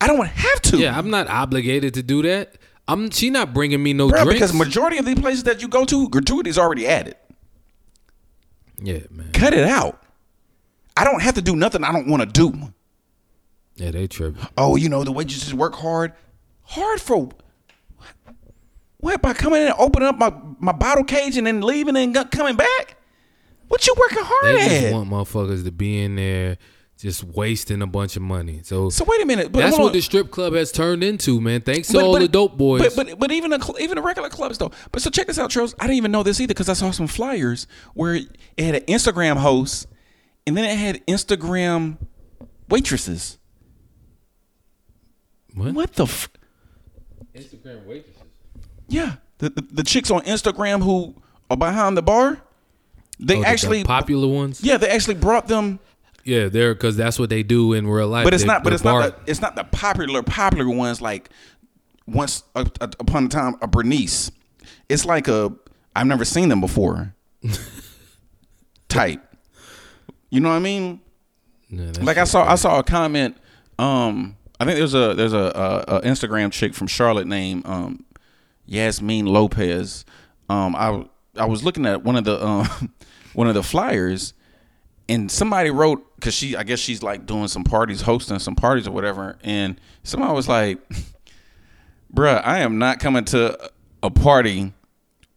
I 0.00 0.06
don't 0.08 0.26
have 0.26 0.62
to. 0.62 0.78
Yeah, 0.78 0.96
I'm 0.98 1.10
not 1.10 1.28
obligated 1.28 1.94
to 1.94 2.02
do 2.02 2.22
that. 2.22 2.56
I'm. 2.92 3.10
She 3.10 3.30
not 3.30 3.52
bringing 3.54 3.82
me 3.82 3.92
no 3.92 4.08
Bro, 4.08 4.24
drinks. 4.24 4.40
because 4.40 4.54
majority 4.54 4.98
of 4.98 5.04
these 5.04 5.18
places 5.18 5.44
that 5.44 5.62
you 5.62 5.68
go 5.68 5.84
to, 5.84 6.08
gratuity's 6.08 6.58
already 6.58 6.86
added. 6.86 7.16
yeah, 8.82 9.00
man. 9.10 9.32
Cut 9.32 9.54
it 9.54 9.64
out. 9.66 10.02
I 10.96 11.04
don't 11.04 11.22
have 11.22 11.34
to 11.36 11.42
do 11.42 11.56
nothing 11.56 11.84
I 11.84 11.92
don't 11.92 12.06
want 12.08 12.22
to 12.22 12.26
do. 12.50 12.72
Yeah, 13.76 13.90
they 13.90 14.06
tripping. 14.06 14.46
Oh, 14.58 14.76
you 14.76 14.88
know 14.88 15.04
the 15.04 15.12
waitresses 15.12 15.54
work 15.54 15.74
hard. 15.74 16.12
Hard 16.64 17.00
for 17.00 17.30
what? 18.98 19.20
By 19.20 19.32
coming 19.32 19.62
in 19.62 19.68
and 19.68 19.76
opening 19.78 20.08
up 20.08 20.16
my, 20.16 20.32
my 20.60 20.72
bottle 20.72 21.02
cage 21.02 21.36
and 21.36 21.46
then 21.46 21.60
leaving 21.60 21.96
and 21.96 22.14
coming 22.30 22.54
back? 22.54 22.96
What 23.66 23.84
you 23.86 23.94
working 23.98 24.18
hard 24.20 24.56
They 24.56 24.80
just 24.80 24.92
want 24.92 25.10
motherfuckers 25.10 25.64
to 25.64 25.72
be 25.72 26.02
in 26.02 26.14
there, 26.14 26.58
just 27.02 27.24
wasting 27.24 27.82
a 27.82 27.86
bunch 27.86 28.16
of 28.16 28.22
money. 28.22 28.60
So, 28.64 28.88
so 28.88 29.04
wait 29.06 29.20
a 29.20 29.26
minute. 29.26 29.52
But 29.52 29.58
that's 29.60 29.78
what 29.78 29.92
the 29.92 30.00
strip 30.00 30.30
club 30.30 30.54
has 30.54 30.72
turned 30.72 31.02
into, 31.04 31.40
man. 31.40 31.60
Thanks 31.60 31.88
to 31.88 31.94
But- 31.94 32.04
all 32.04 32.12
but- 32.14 32.20
the 32.20 32.28
dope 32.28 32.56
boys. 32.56 32.80
But 32.94 32.94
but, 33.08 33.18
but 33.18 33.32
even 33.32 33.50
the 33.50 33.60
cl- 33.60 33.78
even 33.80 33.96
the 33.96 34.02
regular 34.02 34.28
clubs 34.30 34.58
though. 34.58 34.70
But 34.92 35.02
so 35.02 35.10
check 35.10 35.26
this 35.26 35.38
out, 35.38 35.50
Charles. 35.50 35.74
I 35.78 35.84
didn't 35.84 35.96
even 35.96 36.12
know 36.12 36.22
this 36.22 36.40
either 36.40 36.54
because 36.54 36.68
I 36.68 36.74
saw 36.74 36.90
some 36.92 37.06
flyers 37.08 37.66
where 37.94 38.14
it 38.14 38.28
had 38.58 38.74
an 38.76 38.82
Instagram 38.82 39.36
host, 39.36 39.86
and 40.46 40.56
then 40.56 40.64
it 40.64 40.76
had 40.78 41.04
Instagram 41.06 41.98
waitresses. 42.68 43.38
what? 45.54 45.74
What 45.74 45.92
the? 45.94 46.04
F- 46.04 46.30
Instagram 47.34 47.86
waitresses. 47.86 48.22
yeah, 48.88 49.16
the, 49.38 49.50
the 49.50 49.62
the 49.72 49.82
chicks 49.82 50.10
on 50.10 50.22
Instagram 50.22 50.82
who 50.82 51.14
are 51.50 51.56
behind 51.56 51.96
the 51.96 52.02
bar. 52.02 52.40
They 53.18 53.34
Oh, 53.34 53.36
the- 53.38 53.42
the 53.42 53.48
actually, 53.48 53.84
popular 53.84 54.26
ones. 54.28 54.62
yeah, 54.62 54.76
they 54.78 54.88
actually 54.88 55.14
brought 55.14 55.46
them. 55.48 55.78
Yeah, 56.24 56.48
they're 56.48 56.74
because 56.74 56.96
that's 56.96 57.18
what 57.18 57.30
they 57.30 57.42
do 57.42 57.72
in 57.72 57.86
real 57.86 58.08
life. 58.08 58.24
But 58.24 58.34
it's 58.34 58.42
They- 58.42 58.46
not. 58.46 58.62
But 58.64 58.70
the 58.70 58.74
it's 58.74 58.82
bar- 58.82 59.00
not. 59.00 59.24
The, 59.26 59.30
it's 59.30 59.40
not 59.40 59.56
the 59.56 59.64
popular 59.64 60.22
popular 60.22 60.68
ones 60.68 61.00
like 61.00 61.30
once 62.06 62.42
uh, 62.54 62.64
uh, 62.80 62.88
upon 63.00 63.26
a 63.26 63.28
time 63.28 63.56
a 63.60 63.66
Bernice. 63.66 64.30
It's 64.88 65.04
like 65.04 65.28
a 65.28 65.52
I've 65.96 66.06
never 66.06 66.24
seen 66.24 66.48
them 66.48 66.60
before. 66.60 67.14
type. 68.88 69.20
You 70.30 70.40
know 70.40 70.48
what 70.50 70.56
I 70.56 70.60
mean? 70.60 71.00
Like 71.70 72.18
I 72.18 72.24
saw 72.24 72.44
I 72.50 72.54
saw 72.56 72.78
a 72.78 72.82
comment. 72.82 73.36
Um, 73.78 74.36
I 74.60 74.64
think 74.64 74.76
there's 74.78 74.94
a 74.94 75.14
there's 75.14 75.32
a, 75.32 75.84
a, 75.88 75.96
a 75.96 76.00
Instagram 76.02 76.52
chick 76.52 76.74
from 76.74 76.86
Charlotte 76.86 77.26
named 77.26 77.66
um, 77.66 78.04
Yasmin 78.66 79.26
Lopez. 79.26 80.04
Um, 80.48 80.76
I 80.76 81.04
I 81.36 81.46
was 81.46 81.64
looking 81.64 81.86
at 81.86 82.04
one 82.04 82.16
of 82.16 82.24
the 82.24 82.44
um, 82.44 82.92
one 83.32 83.48
of 83.48 83.54
the 83.54 83.62
flyers, 83.62 84.34
and 85.08 85.30
somebody 85.30 85.70
wrote 85.70 86.04
because 86.22 86.34
she 86.34 86.54
I 86.54 86.62
guess 86.62 86.78
she's 86.78 87.02
like 87.02 87.26
doing 87.26 87.48
some 87.48 87.64
parties, 87.64 88.00
hosting 88.00 88.38
some 88.38 88.54
parties 88.54 88.86
or 88.86 88.92
whatever, 88.92 89.36
and 89.42 89.80
somebody 90.04 90.32
was 90.32 90.48
like, 90.48 90.78
"Bruh, 92.14 92.40
I 92.44 92.60
am 92.60 92.78
not 92.78 93.00
coming 93.00 93.24
to 93.26 93.70
a 94.04 94.10
party 94.10 94.72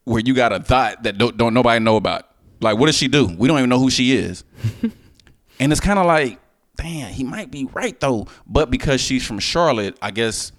where 0.03 0.21
you 0.23 0.35
got 0.35 0.53
a 0.53 0.59
thought 0.59 1.01
that 1.03 1.17
don't, 1.17 1.35
don't 1.37 1.55
nobody 1.55 1.83
know 1.83 1.95
about. 1.95 2.29
Like, 2.61 2.77
what 2.77 2.85
does 2.85 2.95
she 2.95 3.07
do? 3.07 3.25
We 3.25 3.47
don't 3.47 3.57
even 3.57 3.69
know 3.69 3.79
who 3.79 3.89
she 3.89 4.15
is." 4.15 4.43
And 5.57 5.71
it's 5.71 5.79
kind 5.79 5.97
of 5.97 6.05
like, 6.05 6.37
damn, 6.75 7.09
he 7.13 7.23
might 7.23 7.49
be 7.49 7.63
right 7.63 7.97
though. 7.99 8.27
But 8.45 8.69
because 8.69 8.99
she's 8.99 9.25
from 9.25 9.39
Charlotte, 9.39 9.97
I 10.01 10.11
guess 10.11 10.51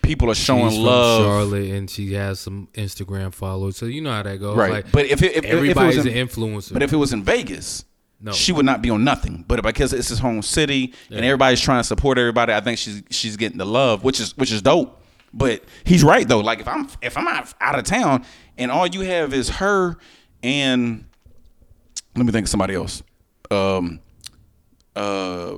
people 0.00 0.30
are 0.30 0.34
showing 0.34 0.70
She's 0.70 0.78
love. 0.78 1.22
Charlotte, 1.22 1.70
and 1.70 1.90
she 1.90 2.14
has 2.14 2.40
some 2.40 2.68
Instagram 2.72 3.34
followers, 3.34 3.76
so 3.76 3.84
you 3.84 4.00
know 4.00 4.10
how 4.10 4.22
that 4.22 4.38
goes. 4.38 4.56
Right. 4.56 4.72
Like, 4.72 4.90
but 4.90 5.04
if 5.04 5.22
it, 5.22 5.32
if, 5.32 5.36
if 5.38 5.44
it 5.44 5.48
everybody's 5.48 5.98
was 5.98 6.06
an 6.06 6.12
influencer. 6.12 6.72
but 6.72 6.82
if 6.82 6.94
it 6.94 6.96
was 6.96 7.12
in 7.12 7.22
Vegas, 7.22 7.84
No. 8.24 8.32
she 8.32 8.52
would 8.52 8.64
not 8.64 8.82
be 8.82 8.90
on 8.90 9.02
nothing. 9.02 9.44
But 9.48 9.62
because 9.62 9.92
it's 9.92 10.08
his 10.08 10.20
home 10.20 10.42
city 10.42 10.94
and 11.10 11.24
everybody's 11.24 11.60
trying 11.60 11.80
to 11.80 11.84
support 11.84 12.18
everybody, 12.18 12.52
I 12.52 12.60
think 12.60 12.78
she's 12.78 13.02
she's 13.10 13.36
getting 13.36 13.58
the 13.58 13.66
love, 13.66 14.04
which 14.04 14.20
is 14.20 14.36
which 14.36 14.52
is 14.52 14.62
dope. 14.62 15.02
But 15.34 15.64
he's 15.84 16.04
right 16.04 16.26
though. 16.26 16.40
Like 16.40 16.60
if 16.60 16.68
I'm 16.68 16.88
if 17.02 17.16
I'm 17.16 17.26
out, 17.26 17.52
out 17.60 17.78
of 17.78 17.84
town 17.84 18.24
and 18.56 18.70
all 18.70 18.86
you 18.86 19.00
have 19.00 19.34
is 19.34 19.48
her 19.48 19.96
and 20.42 21.04
let 22.14 22.24
me 22.26 22.32
think 22.32 22.44
of 22.44 22.50
somebody 22.50 22.74
else. 22.74 23.02
Um, 23.50 24.00
uh, 24.94 25.56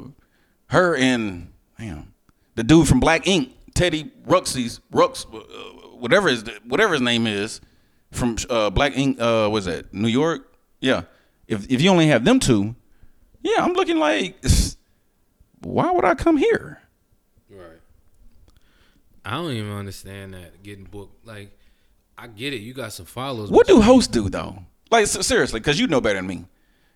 her 0.68 0.96
and 0.96 1.52
damn 1.78 2.14
the 2.54 2.62
dude 2.64 2.88
from 2.88 3.00
Black 3.00 3.26
Ink, 3.26 3.52
Teddy 3.74 4.12
Ruxy's 4.26 4.80
Ruks, 4.92 5.26
uh, 5.32 5.38
whatever 5.96 6.28
his 6.28 6.44
whatever 6.66 6.92
his 6.94 7.02
name 7.02 7.26
is, 7.26 7.60
from 8.12 8.36
uh, 8.48 8.70
Black 8.70 8.96
Ink. 8.96 9.20
Uh, 9.20 9.48
was 9.50 9.64
that 9.66 9.92
New 9.92 10.08
York? 10.08 10.56
Yeah. 10.80 11.02
If 11.49 11.70
if 11.70 11.80
you 11.82 11.90
only 11.90 12.07
have 12.09 12.24
them 12.24 12.40
two, 12.40 12.74
yeah, 13.42 13.57
I'm 13.64 13.72
looking 13.74 13.99
like, 13.99 14.36
why 15.62 15.90
would 15.90 16.05
I 16.05 16.14
come 16.14 16.36
here? 16.36 16.80
Right. 17.51 17.80
I 19.24 19.32
don't 19.32 19.53
even 19.53 19.72
understand 19.72 20.34
that 20.34 20.62
getting 20.62 20.84
booked. 20.84 21.26
Like, 21.26 21.57
I 22.16 22.26
get 22.26 22.53
it. 22.53 22.59
You 22.61 22.74
got 22.74 22.92
some 22.92 23.07
followers. 23.07 23.51
What 23.51 23.66
do 23.66 23.80
hosts 23.80 24.09
do 24.12 24.28
though? 24.28 24.59
Like 24.90 25.05
s- 25.05 25.26
seriously, 25.26 25.61
because 25.61 25.78
you 25.80 25.86
know 25.86 26.01
better 26.01 26.18
than 26.18 26.26
me. 26.26 26.45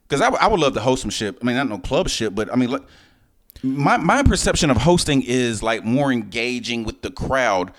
Because 0.07 0.21
I, 0.23 0.27
w- 0.27 0.43
I 0.43 0.47
would 0.49 0.61
love 0.61 0.75
to 0.75 0.81
host 0.81 1.03
some 1.03 1.11
shit. 1.11 1.37
I 1.41 1.45
mean, 1.45 1.57
not 1.57 1.69
no 1.69 1.79
club 1.79 2.09
shit, 2.09 2.35
but 2.35 2.51
I 2.53 2.57
mean, 2.57 2.71
like, 2.71 2.83
my 3.63 3.97
my 3.97 4.23
perception 4.23 4.71
of 4.71 4.77
hosting 4.79 5.23
is 5.23 5.63
like 5.63 5.85
more 5.85 6.13
engaging 6.13 6.85
with 6.85 7.03
the 7.03 7.11
crowd. 7.11 7.73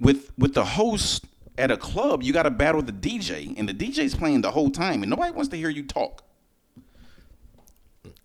With 0.00 0.30
with 0.36 0.54
the 0.54 0.64
host 0.64 1.24
at 1.56 1.70
a 1.70 1.76
club, 1.76 2.22
you 2.22 2.32
got 2.32 2.44
to 2.44 2.50
battle 2.50 2.82
the 2.82 2.92
DJ, 2.92 3.54
and 3.56 3.68
the 3.68 3.74
DJ's 3.74 4.14
playing 4.14 4.40
the 4.40 4.50
whole 4.50 4.70
time, 4.70 5.02
and 5.02 5.10
nobody 5.10 5.32
wants 5.32 5.48
to 5.50 5.56
hear 5.56 5.68
you 5.68 5.84
talk. 5.84 6.22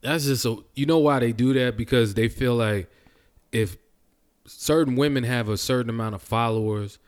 That's 0.02 0.26
just 0.26 0.44
so 0.44 0.66
you 0.76 0.86
know 0.86 1.00
why 1.00 1.20
they 1.20 1.32
do 1.32 1.54
that 1.54 1.76
because 1.76 2.14
they 2.14 2.30
feel 2.30 2.56
like 2.56 2.90
if 3.52 3.78
certain 4.46 4.96
women 4.96 5.24
have 5.24 5.50
a 5.50 5.58
certain 5.58 5.90
amount 5.90 6.16
of 6.16 6.22
followers 6.22 7.00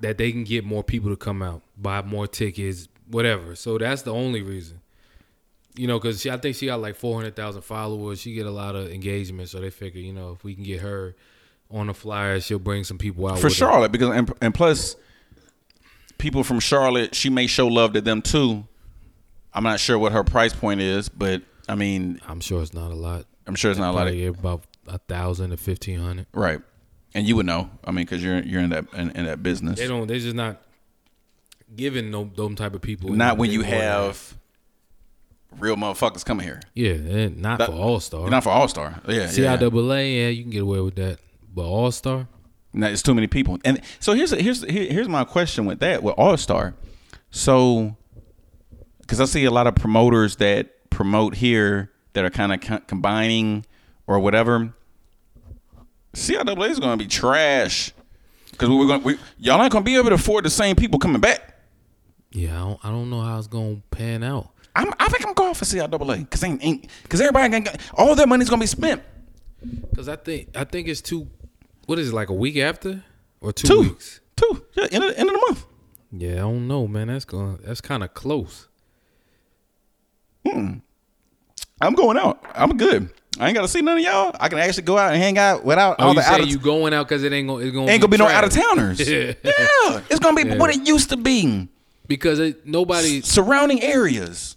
that 0.00 0.18
they 0.18 0.32
can 0.32 0.44
get 0.44 0.64
more 0.64 0.82
people 0.82 1.10
to 1.10 1.16
come 1.16 1.42
out, 1.42 1.62
buy 1.76 2.02
more 2.02 2.26
tickets, 2.26 2.88
whatever. 3.06 3.54
So 3.54 3.78
that's 3.78 4.02
the 4.02 4.12
only 4.12 4.42
reason. 4.42 4.80
You 5.76 5.86
know, 5.88 5.98
because 5.98 6.26
I 6.26 6.36
think 6.38 6.56
she 6.56 6.66
got 6.66 6.80
like 6.80 6.96
four 6.96 7.16
hundred 7.16 7.36
thousand 7.36 7.62
followers. 7.62 8.20
She 8.20 8.32
get 8.32 8.46
a 8.46 8.50
lot 8.50 8.76
of 8.76 8.90
engagement, 8.90 9.48
so 9.48 9.60
they 9.60 9.70
figure, 9.70 10.00
you 10.00 10.12
know, 10.12 10.32
if 10.32 10.44
we 10.44 10.54
can 10.54 10.64
get 10.64 10.80
her 10.80 11.14
on 11.70 11.88
the 11.88 11.94
flyer, 11.94 12.40
she'll 12.40 12.58
bring 12.58 12.84
some 12.84 12.96
people 12.96 13.26
out 13.26 13.38
for 13.38 13.46
with 13.46 13.52
her. 13.54 13.58
Charlotte 13.58 13.92
because 13.92 14.10
and, 14.10 14.32
and 14.40 14.54
plus 14.54 14.96
people 16.24 16.42
from 16.42 16.58
Charlotte, 16.58 17.14
she 17.14 17.28
may 17.28 17.46
show 17.46 17.66
love 17.66 17.92
to 17.92 18.00
them 18.00 18.22
too. 18.22 18.66
I'm 19.52 19.62
not 19.62 19.78
sure 19.78 19.98
what 19.98 20.12
her 20.12 20.24
price 20.24 20.54
point 20.54 20.80
is, 20.80 21.10
but 21.10 21.42
I 21.68 21.74
mean, 21.74 22.18
I'm 22.26 22.40
sure 22.40 22.62
it's 22.62 22.72
not 22.72 22.90
a 22.90 22.94
lot. 22.94 23.26
I'm 23.46 23.54
sure 23.54 23.70
it's 23.70 23.78
not 23.78 23.90
a 23.90 23.92
lot 23.92 24.06
of 24.08 24.14
Probably 24.14 24.20
get 24.22 24.38
about 24.38 24.62
a 24.88 24.96
thousand 24.96 25.50
to 25.50 25.58
fifteen 25.58 26.00
hundred. 26.00 26.26
right. 26.32 26.60
And 27.14 27.28
you 27.28 27.36
would 27.36 27.44
know, 27.44 27.68
I 27.84 27.90
mean, 27.90 28.06
because 28.06 28.24
you're 28.24 28.40
you're 28.40 28.62
in 28.62 28.70
that 28.70 28.86
in, 28.94 29.10
in 29.10 29.26
that 29.26 29.42
business. 29.42 29.78
They 29.78 29.86
don't. 29.86 30.06
They're 30.08 30.18
just 30.18 30.34
not 30.34 30.62
giving 31.76 32.10
no 32.10 32.24
them 32.24 32.56
type 32.56 32.74
of 32.74 32.80
people. 32.80 33.10
Not 33.10 33.36
when 33.36 33.50
you 33.50 33.60
more 33.60 33.70
that. 33.70 33.82
have 33.82 34.38
real 35.58 35.76
motherfuckers 35.76 36.24
coming 36.24 36.46
here. 36.46 36.60
Yeah, 36.72 36.92
eh, 36.92 37.28
not 37.36 37.58
That- 37.58 37.68
for 37.68 37.74
All 37.76 38.00
Star. 38.00 38.30
Not 38.30 38.42
for 38.44 38.48
All 38.50 38.66
Star. 38.66 38.98
Yeah, 39.06 39.14
yeah. 39.14 39.56
CIAA, 39.58 40.16
yeah, 40.22 40.28
you 40.28 40.42
can 40.42 40.50
get 40.50 40.62
away 40.62 40.80
with 40.80 40.94
that. 40.96 41.18
But 41.54 41.66
All 41.66 41.92
Star, 41.92 42.26
No, 42.74 42.88
it's 42.88 43.02
too 43.02 43.14
many 43.14 43.26
people. 43.28 43.58
And 43.64 43.80
so 44.00 44.12
here's 44.14 44.30
here's 44.32 44.62
here- 44.64 44.92
here's 44.92 45.08
my 45.08 45.24
question 45.24 45.64
with 45.64 45.78
that 45.80 46.02
with 46.02 46.14
All 46.18 46.36
Star. 46.36 46.74
So, 47.30 47.96
because 49.00 49.20
I 49.20 49.24
see 49.24 49.44
a 49.44 49.50
lot 49.50 49.66
of 49.66 49.74
promoters 49.74 50.36
that 50.36 50.90
promote 50.90 51.36
here 51.36 51.90
that 52.12 52.24
are 52.24 52.30
kind 52.30 52.52
of 52.52 52.60
co- 52.60 52.80
combining 52.86 53.64
or 54.06 54.18
whatever. 54.20 54.72
CIAA 56.14 56.70
is 56.70 56.78
going 56.78 56.96
to 56.96 57.04
be 57.04 57.08
trash 57.08 57.92
because 58.52 58.68
we're 58.68 58.86
going 58.86 59.02
we 59.02 59.18
y'all 59.38 59.58
not 59.58 59.70
going 59.72 59.82
to 59.84 59.88
be 59.90 59.96
able 59.96 60.10
to 60.10 60.14
afford 60.14 60.44
the 60.44 60.50
same 60.50 60.76
people 60.76 60.98
coming 60.98 61.20
back. 61.20 61.56
yeah, 62.30 62.54
I 62.54 62.58
don't, 62.60 62.84
I 62.84 62.90
don't 62.90 63.10
know 63.10 63.20
how 63.20 63.36
it's 63.38 63.48
gonna 63.48 63.82
pan 63.90 64.22
out. 64.22 64.50
I'm, 64.76 64.92
I 65.00 65.08
think 65.08 65.26
I'm 65.26 65.34
going 65.34 65.54
for 65.54 65.64
CIAA 65.64 66.18
because 66.20 66.42
ain't 66.44 66.86
because 67.02 67.20
everybody 67.20 67.48
gonna, 67.48 67.76
all 67.94 68.14
their 68.14 68.26
money's 68.28 68.48
going 68.48 68.60
to 68.60 68.62
be 68.62 68.68
spent. 68.68 69.02
Cause 69.96 70.08
I 70.08 70.16
think 70.16 70.56
I 70.56 70.64
think 70.64 70.86
it's 70.88 71.00
two. 71.00 71.28
What 71.86 71.98
is 71.98 72.10
it 72.10 72.14
like 72.14 72.28
a 72.30 72.34
week 72.34 72.56
after 72.56 73.02
or 73.40 73.52
two, 73.52 73.68
Two, 73.68 73.80
weeks? 73.82 74.20
two, 74.36 74.64
yeah, 74.74 74.86
end 74.90 75.04
of, 75.04 75.10
end 75.16 75.28
of 75.28 75.34
the 75.34 75.44
month. 75.48 75.66
Yeah, 76.12 76.32
I 76.34 76.38
don't 76.38 76.66
know, 76.68 76.86
man. 76.86 77.08
That's 77.08 77.24
going. 77.24 77.58
That's 77.64 77.80
kind 77.80 78.02
of 78.02 78.14
close. 78.14 78.68
Hmm. 80.46 80.74
I'm 81.80 81.94
going 81.94 82.16
out. 82.16 82.42
I'm 82.54 82.76
good. 82.76 83.10
I 83.38 83.48
ain't 83.48 83.54
got 83.56 83.62
to 83.62 83.68
see 83.68 83.82
none 83.82 83.96
of 83.98 84.02
y'all. 84.04 84.34
I 84.38 84.48
can 84.48 84.58
actually 84.58 84.84
go 84.84 84.96
out 84.96 85.12
and 85.12 85.20
hang 85.20 85.38
out 85.38 85.64
without 85.64 85.96
Oh, 85.98 86.08
all 86.08 86.14
the 86.14 86.20
out 86.22 86.40
of 86.40 86.46
you 86.46 86.58
going 86.58 86.94
out 86.94 87.08
because 87.08 87.24
it 87.24 87.32
ain't 87.32 87.48
gonna 87.48 87.64
it's 87.64 87.74
gonna 87.74 87.90
ain't 87.90 88.00
gonna 88.00 88.10
be 88.10 88.16
no 88.16 88.28
out 88.28 88.44
of 88.44 88.50
towners. 88.50 89.00
Yeah. 89.08 89.32
yeah, 89.42 90.00
it's 90.08 90.20
gonna 90.20 90.42
be 90.44 90.56
what 90.56 90.70
it 90.70 90.86
used 90.86 91.10
to 91.10 91.16
be. 91.16 91.68
because 92.06 92.38
it, 92.38 92.64
nobody. 92.66 93.20
Surrounding 93.22 93.82
areas. 93.82 94.56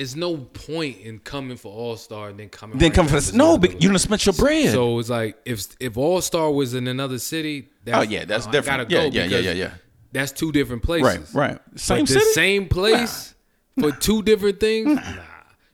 It's 0.00 0.16
no 0.16 0.36
point 0.38 0.98
in 1.00 1.18
coming 1.18 1.56
for 1.58 1.70
All 1.72 1.96
Star 1.96 2.30
and 2.30 2.38
then 2.40 2.48
coming. 2.48 2.78
Then 2.78 2.88
right 2.90 2.94
come 2.96 3.06
for 3.06 3.20
to 3.20 3.36
No, 3.36 3.58
but 3.58 3.82
you 3.82 3.90
done 3.90 3.98
spent 3.98 4.24
your 4.24 4.32
bread. 4.32 4.70
So 4.72 4.98
it's 4.98 5.10
like 5.10 5.36
if 5.44 5.66
if 5.78 5.96
All 5.98 6.20
Star 6.22 6.50
was 6.50 6.72
in 6.74 6.88
another 6.88 7.18
city. 7.18 7.68
That's, 7.84 7.98
Oh, 7.98 8.02
yeah, 8.10 8.24
that's 8.24 8.46
I 8.46 8.50
different. 8.50 8.88
gotta 8.88 9.10
Yeah, 9.12 9.26
go 9.28 9.34
yeah, 9.36 9.38
yeah, 9.40 9.50
yeah, 9.50 9.64
yeah. 9.64 9.70
That's 10.12 10.32
two 10.32 10.52
different 10.52 10.82
places. 10.82 11.34
right, 11.34 11.50
right. 11.50 11.78
Same 11.78 12.06
the 12.06 12.12
city. 12.14 12.24
same 12.32 12.68
place 12.68 13.34
for 13.78 13.92
two 13.92 14.22
different 14.22 14.58
things. 14.58 14.94
Nah. 14.96 15.02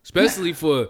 Especially 0.02 0.52
for 0.52 0.88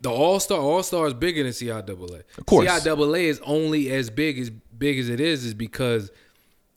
the 0.00 0.10
All 0.10 0.40
Star. 0.40 0.58
All 0.58 0.82
Star 0.82 1.06
is 1.06 1.14
bigger 1.14 1.42
than 1.42 1.52
CIAA. 1.52 2.22
Of 2.38 2.46
course. 2.46 2.66
CIAA 2.66 3.24
is 3.24 3.40
only 3.44 3.90
as 3.90 4.08
big 4.10 4.38
as 4.38 4.48
big 4.50 4.98
as 4.98 5.08
it 5.10 5.20
is 5.20 5.44
is 5.44 5.54
because 5.54 6.10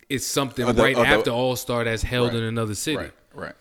it's 0.09 0.26
something 0.26 0.65
the- 0.65 0.74
right 0.84 0.97
after 0.97 1.32
All 1.32 1.55
Star 1.55 1.84
that's 1.86 2.03
held 2.03 2.30
Right. 2.34 2.38
in 2.39 2.43
another 2.43 2.76
city. 2.76 2.97
Right, 2.97 3.13
right. 3.34 3.55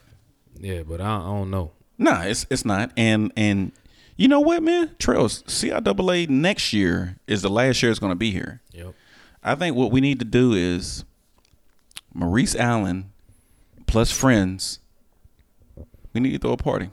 Yeah, 0.60 0.82
but 0.82 1.00
I, 1.00 1.16
I 1.16 1.24
don't 1.38 1.50
know. 1.50 1.70
Nah, 2.00 2.22
it's 2.22 2.46
it's 2.50 2.64
not. 2.64 2.90
And 2.96 3.30
and 3.36 3.72
you 4.16 4.26
know 4.26 4.40
what, 4.40 4.62
man? 4.62 4.96
Trails 4.98 5.42
CIAA 5.42 6.30
next 6.30 6.72
year 6.72 7.18
is 7.26 7.42
the 7.42 7.50
last 7.50 7.82
year 7.82 7.90
it's 7.90 8.00
going 8.00 8.10
to 8.10 8.16
be 8.16 8.30
here. 8.30 8.62
Yep. 8.72 8.94
I 9.44 9.54
think 9.54 9.76
what 9.76 9.92
we 9.92 10.00
need 10.00 10.18
to 10.18 10.24
do 10.24 10.54
is 10.54 11.04
Maurice 12.14 12.56
Allen 12.56 13.12
plus 13.86 14.10
friends. 14.10 14.78
We 16.14 16.20
need 16.20 16.32
to 16.32 16.38
throw 16.38 16.52
a 16.52 16.56
party. 16.56 16.90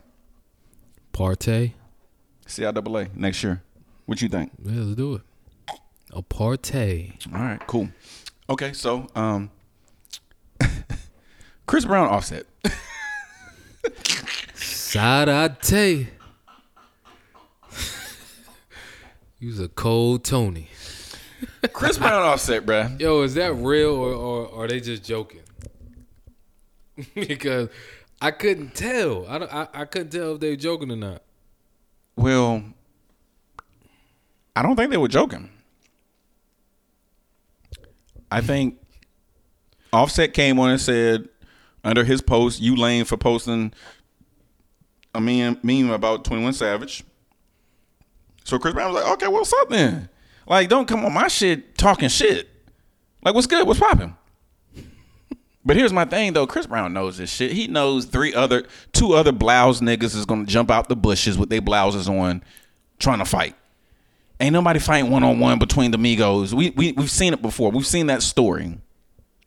Partay. 1.14 1.72
CIAA 2.46 3.16
next 3.16 3.42
year. 3.42 3.62
What 4.04 4.20
you 4.20 4.28
think? 4.28 4.52
Yeah, 4.62 4.82
let's 4.82 4.94
do 4.94 5.14
it. 5.14 5.22
A 6.12 6.22
partay. 6.22 7.14
All 7.34 7.40
right, 7.40 7.66
cool. 7.66 7.88
Okay, 8.50 8.74
so 8.74 9.06
um, 9.14 9.50
Chris 11.66 11.86
Brown 11.86 12.08
offset. 12.08 12.44
Sarate. 14.88 16.08
You's 19.38 19.60
a 19.60 19.68
cold 19.68 20.24
Tony. 20.24 20.68
Chris 21.74 21.98
Brown 21.98 22.22
offset, 22.22 22.64
bruh. 22.64 22.98
Yo, 22.98 23.20
is 23.20 23.34
that 23.34 23.52
real 23.52 23.90
or, 23.90 24.12
or, 24.14 24.46
or 24.46 24.64
are 24.64 24.68
they 24.68 24.80
just 24.80 25.04
joking? 25.04 25.42
because 27.14 27.68
I 28.22 28.30
couldn't 28.30 28.74
tell. 28.74 29.26
I, 29.28 29.38
don't, 29.38 29.52
I 29.52 29.68
I 29.74 29.84
couldn't 29.84 30.08
tell 30.08 30.36
if 30.36 30.40
they 30.40 30.50
were 30.50 30.56
joking 30.56 30.90
or 30.90 30.96
not. 30.96 31.22
Well, 32.16 32.64
I 34.56 34.62
don't 34.62 34.74
think 34.74 34.90
they 34.90 34.96
were 34.96 35.06
joking. 35.06 35.50
I 38.32 38.40
think 38.40 38.78
Offset 39.92 40.32
came 40.32 40.58
on 40.58 40.70
and 40.70 40.80
said 40.80 41.28
under 41.84 42.04
his 42.04 42.22
post, 42.22 42.62
"You 42.62 42.74
lame 42.74 43.04
for 43.04 43.18
posting 43.18 43.74
a 45.14 45.20
meme, 45.20 45.58
meme 45.62 45.90
about 45.90 46.24
Twenty 46.24 46.42
One 46.42 46.52
Savage." 46.52 47.04
So 48.44 48.58
Chris 48.58 48.74
Brown 48.74 48.92
was 48.92 49.02
like, 49.02 49.12
"Okay, 49.14 49.28
what's 49.28 49.52
up 49.52 49.68
then? 49.68 50.08
Like, 50.46 50.68
don't 50.68 50.88
come 50.88 51.04
on 51.04 51.12
my 51.12 51.28
shit 51.28 51.76
talking 51.76 52.08
shit. 52.08 52.48
Like, 53.22 53.34
what's 53.34 53.46
good? 53.46 53.66
What's 53.66 53.80
popping?" 53.80 54.16
But 55.64 55.76
here's 55.76 55.92
my 55.92 56.06
thing 56.06 56.32
though, 56.32 56.46
Chris 56.46 56.66
Brown 56.66 56.94
knows 56.94 57.18
this 57.18 57.30
shit. 57.30 57.52
He 57.52 57.66
knows 57.66 58.06
three 58.06 58.32
other, 58.32 58.66
two 58.92 59.12
other 59.12 59.32
blouse 59.32 59.80
niggas 59.80 60.16
is 60.16 60.24
gonna 60.24 60.46
jump 60.46 60.70
out 60.70 60.88
the 60.88 60.96
bushes 60.96 61.36
with 61.36 61.50
their 61.50 61.60
blouses 61.60 62.08
on, 62.08 62.42
trying 62.98 63.18
to 63.18 63.26
fight. 63.26 63.54
Ain't 64.40 64.52
nobody 64.52 64.78
fighting 64.78 65.10
one 65.10 65.24
on 65.24 65.40
one 65.40 65.58
between 65.58 65.90
the 65.90 65.98
Migos. 65.98 66.52
We 66.54 66.70
we 66.70 66.92
we've 66.92 67.10
seen 67.10 67.34
it 67.34 67.42
before. 67.42 67.70
We've 67.70 67.86
seen 67.86 68.06
that 68.06 68.22
story. 68.22 68.78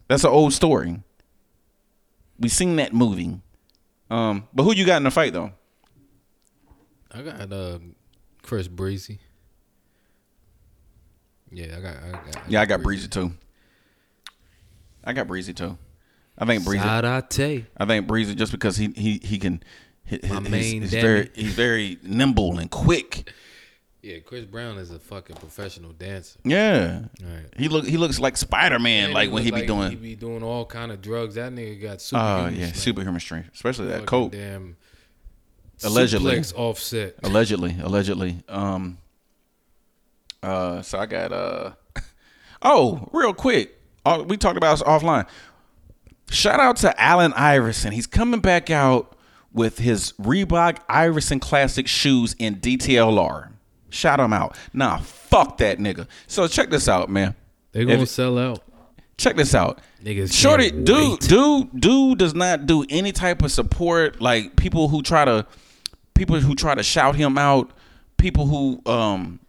That's 0.08 0.24
an 0.24 0.30
old 0.30 0.54
story. 0.54 1.00
We've 2.38 2.52
seen 2.52 2.76
that 2.76 2.94
movie. 2.94 3.40
Um, 4.12 4.48
but 4.54 4.64
who 4.64 4.74
you 4.76 4.86
got 4.86 4.98
in 4.98 5.04
the 5.04 5.12
fight 5.12 5.32
though? 5.32 5.52
I 7.12 7.22
got 7.22 7.52
uh, 7.52 7.80
Chris 8.44 8.68
Breezy. 8.68 9.20
Yeah, 11.50 11.78
I 11.78 11.82
got. 11.82 11.96
I 11.96 12.12
got 12.12 12.50
Yeah, 12.50 12.62
I 12.62 12.66
got 12.66 12.84
Breezy 12.84 13.08
too. 13.08 13.32
I 15.04 15.14
got 15.14 15.28
Breezy 15.28 15.54
too. 15.54 15.78
I 16.38 16.46
think 16.46 16.66
Breezy. 16.66 16.84
Sarate. 16.84 17.66
I 17.78 17.86
think 17.86 18.06
Breezy 18.08 18.36
just 18.36 18.52
because 18.52 18.76
he 18.76 18.90
he 18.96 19.20
he 19.24 19.40
can. 19.40 19.64
He, 20.04 20.20
My 20.28 20.40
he's, 20.42 20.50
main 20.50 20.82
he's 20.82 20.92
Danny. 20.92 21.02
very 21.02 21.30
he's 21.34 21.54
very 21.54 21.98
nimble 22.04 22.60
and 22.60 22.70
quick. 22.70 23.32
Yeah, 24.04 24.18
Chris 24.20 24.46
Brown 24.46 24.78
is 24.78 24.90
a 24.90 24.98
fucking 25.00 25.36
professional 25.36 25.92
dancer. 25.94 26.40
Yeah, 26.44 27.02
Right. 27.22 27.46
he 27.56 27.68
look 27.68 27.86
he 27.86 27.98
looks 27.98 28.20
like 28.20 28.36
Spider 28.36 28.80
Man 28.80 29.14
like 29.14 29.32
when 29.32 29.44
he 29.44 29.52
be 29.52 29.66
doing. 29.66 29.92
he 29.92 29.96
be 29.96 30.16
doing 30.16 30.42
all 30.42 30.66
kind 30.66 30.92
of 30.92 31.02
drugs. 31.02 31.36
That 31.36 31.52
nigga 31.54 31.80
got 31.82 31.94
Oh 31.94 31.98
superhuman 31.98 32.54
yeah, 32.56 32.60
strength. 32.68 32.78
superhuman 32.80 33.20
strength, 33.20 33.50
especially 33.54 33.88
that 33.90 34.06
coat. 34.08 34.32
Damn. 34.32 34.76
Allegedly. 35.84 36.44
offset. 36.56 37.16
Allegedly, 37.24 37.76
allegedly. 37.82 38.44
Um. 38.50 38.98
Uh. 40.42 40.82
So 40.82 41.00
I 41.00 41.06
got 41.06 41.32
uh. 41.32 41.72
Oh, 42.64 43.10
real 43.12 43.34
quick. 43.34 43.76
Uh, 44.06 44.24
we 44.28 44.38
talked 44.38 44.58
about 44.58 44.78
this 44.78 44.84
offline. 44.88 45.28
Shout 46.30 46.60
out 46.60 46.78
to 46.78 47.00
Allen 47.02 47.34
Iverson. 47.34 47.92
He's 47.92 48.06
coming 48.08 48.40
back 48.40 48.70
out 48.70 49.16
with 49.52 49.80
his 49.80 50.14
Reebok 50.14 50.78
Iverson 50.88 51.40
Classic 51.40 51.88
shoes 51.88 52.36
in 52.38 52.56
DTLR. 52.58 53.50
Shout 53.92 54.20
him 54.20 54.34
out. 54.34 54.58
Nah, 54.74 54.98
fuck 55.00 55.58
that 55.58 55.78
nigga. 55.78 56.08
So 56.28 56.48
check 56.48 56.70
this 56.70 56.88
out, 56.88 57.10
man. 57.10 57.36
They 57.74 57.86
gonna 57.86 58.02
If- 58.02 58.10
sell 58.10 58.38
out. 58.40 58.62
check 59.18 59.36
this 59.36 59.54
out. 59.54 59.80
Niggas 60.04 60.34
Shorty, 60.34 60.72
dude, 60.72 61.20
dude, 61.20 61.80
dude 61.80 62.18
does 62.18 62.34
not 62.34 62.66
do 62.66 62.84
any 62.90 63.12
type 63.12 63.44
of 63.44 63.52
support. 63.52 64.20
Like 64.22 64.56
people 64.56 64.88
who 64.88 65.04
try 65.04 65.26
to, 65.26 65.46
people 66.16 66.40
who 66.40 66.56
try 66.56 66.74
to 66.74 66.82
shout 66.84 67.16
him 67.16 67.38
out, 67.38 67.72
people 68.18 68.48
who, 68.48 68.82
um, 68.92 69.40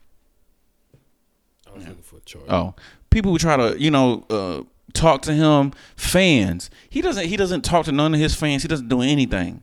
I 1.66 1.74
was 1.74 1.86
looking 1.86 2.02
for 2.02 2.16
a 2.16 2.20
chart. 2.20 2.44
oh, 2.48 2.74
people 3.10 3.32
who 3.32 3.38
try 3.38 3.56
to, 3.56 3.80
you 3.80 3.90
know, 3.90 4.26
uh, 4.28 4.62
talk 4.92 5.22
to 5.22 5.32
him. 5.32 5.72
Fans, 5.96 6.68
he 6.90 7.00
doesn't. 7.00 7.26
He 7.26 7.36
doesn't 7.36 7.62
talk 7.62 7.86
to 7.86 7.92
none 7.92 8.12
of 8.12 8.20
his 8.20 8.34
fans. 8.34 8.62
He 8.62 8.68
doesn't 8.68 8.88
do 8.88 9.00
anything, 9.00 9.62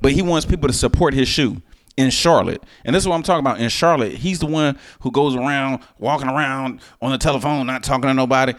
but 0.00 0.12
he 0.12 0.22
wants 0.22 0.46
people 0.46 0.66
to 0.68 0.74
support 0.74 1.14
his 1.14 1.28
shoe. 1.28 1.62
In 1.96 2.10
Charlotte, 2.10 2.60
and 2.84 2.92
this 2.94 3.04
is 3.04 3.08
what 3.08 3.14
I'm 3.14 3.22
talking 3.22 3.46
about. 3.46 3.60
In 3.60 3.68
Charlotte, 3.68 4.14
he's 4.14 4.40
the 4.40 4.46
one 4.46 4.76
who 5.00 5.12
goes 5.12 5.36
around 5.36 5.78
walking 5.98 6.28
around 6.28 6.80
on 7.00 7.12
the 7.12 7.18
telephone, 7.18 7.66
not 7.68 7.84
talking 7.84 8.08
to 8.08 8.14
nobody. 8.14 8.52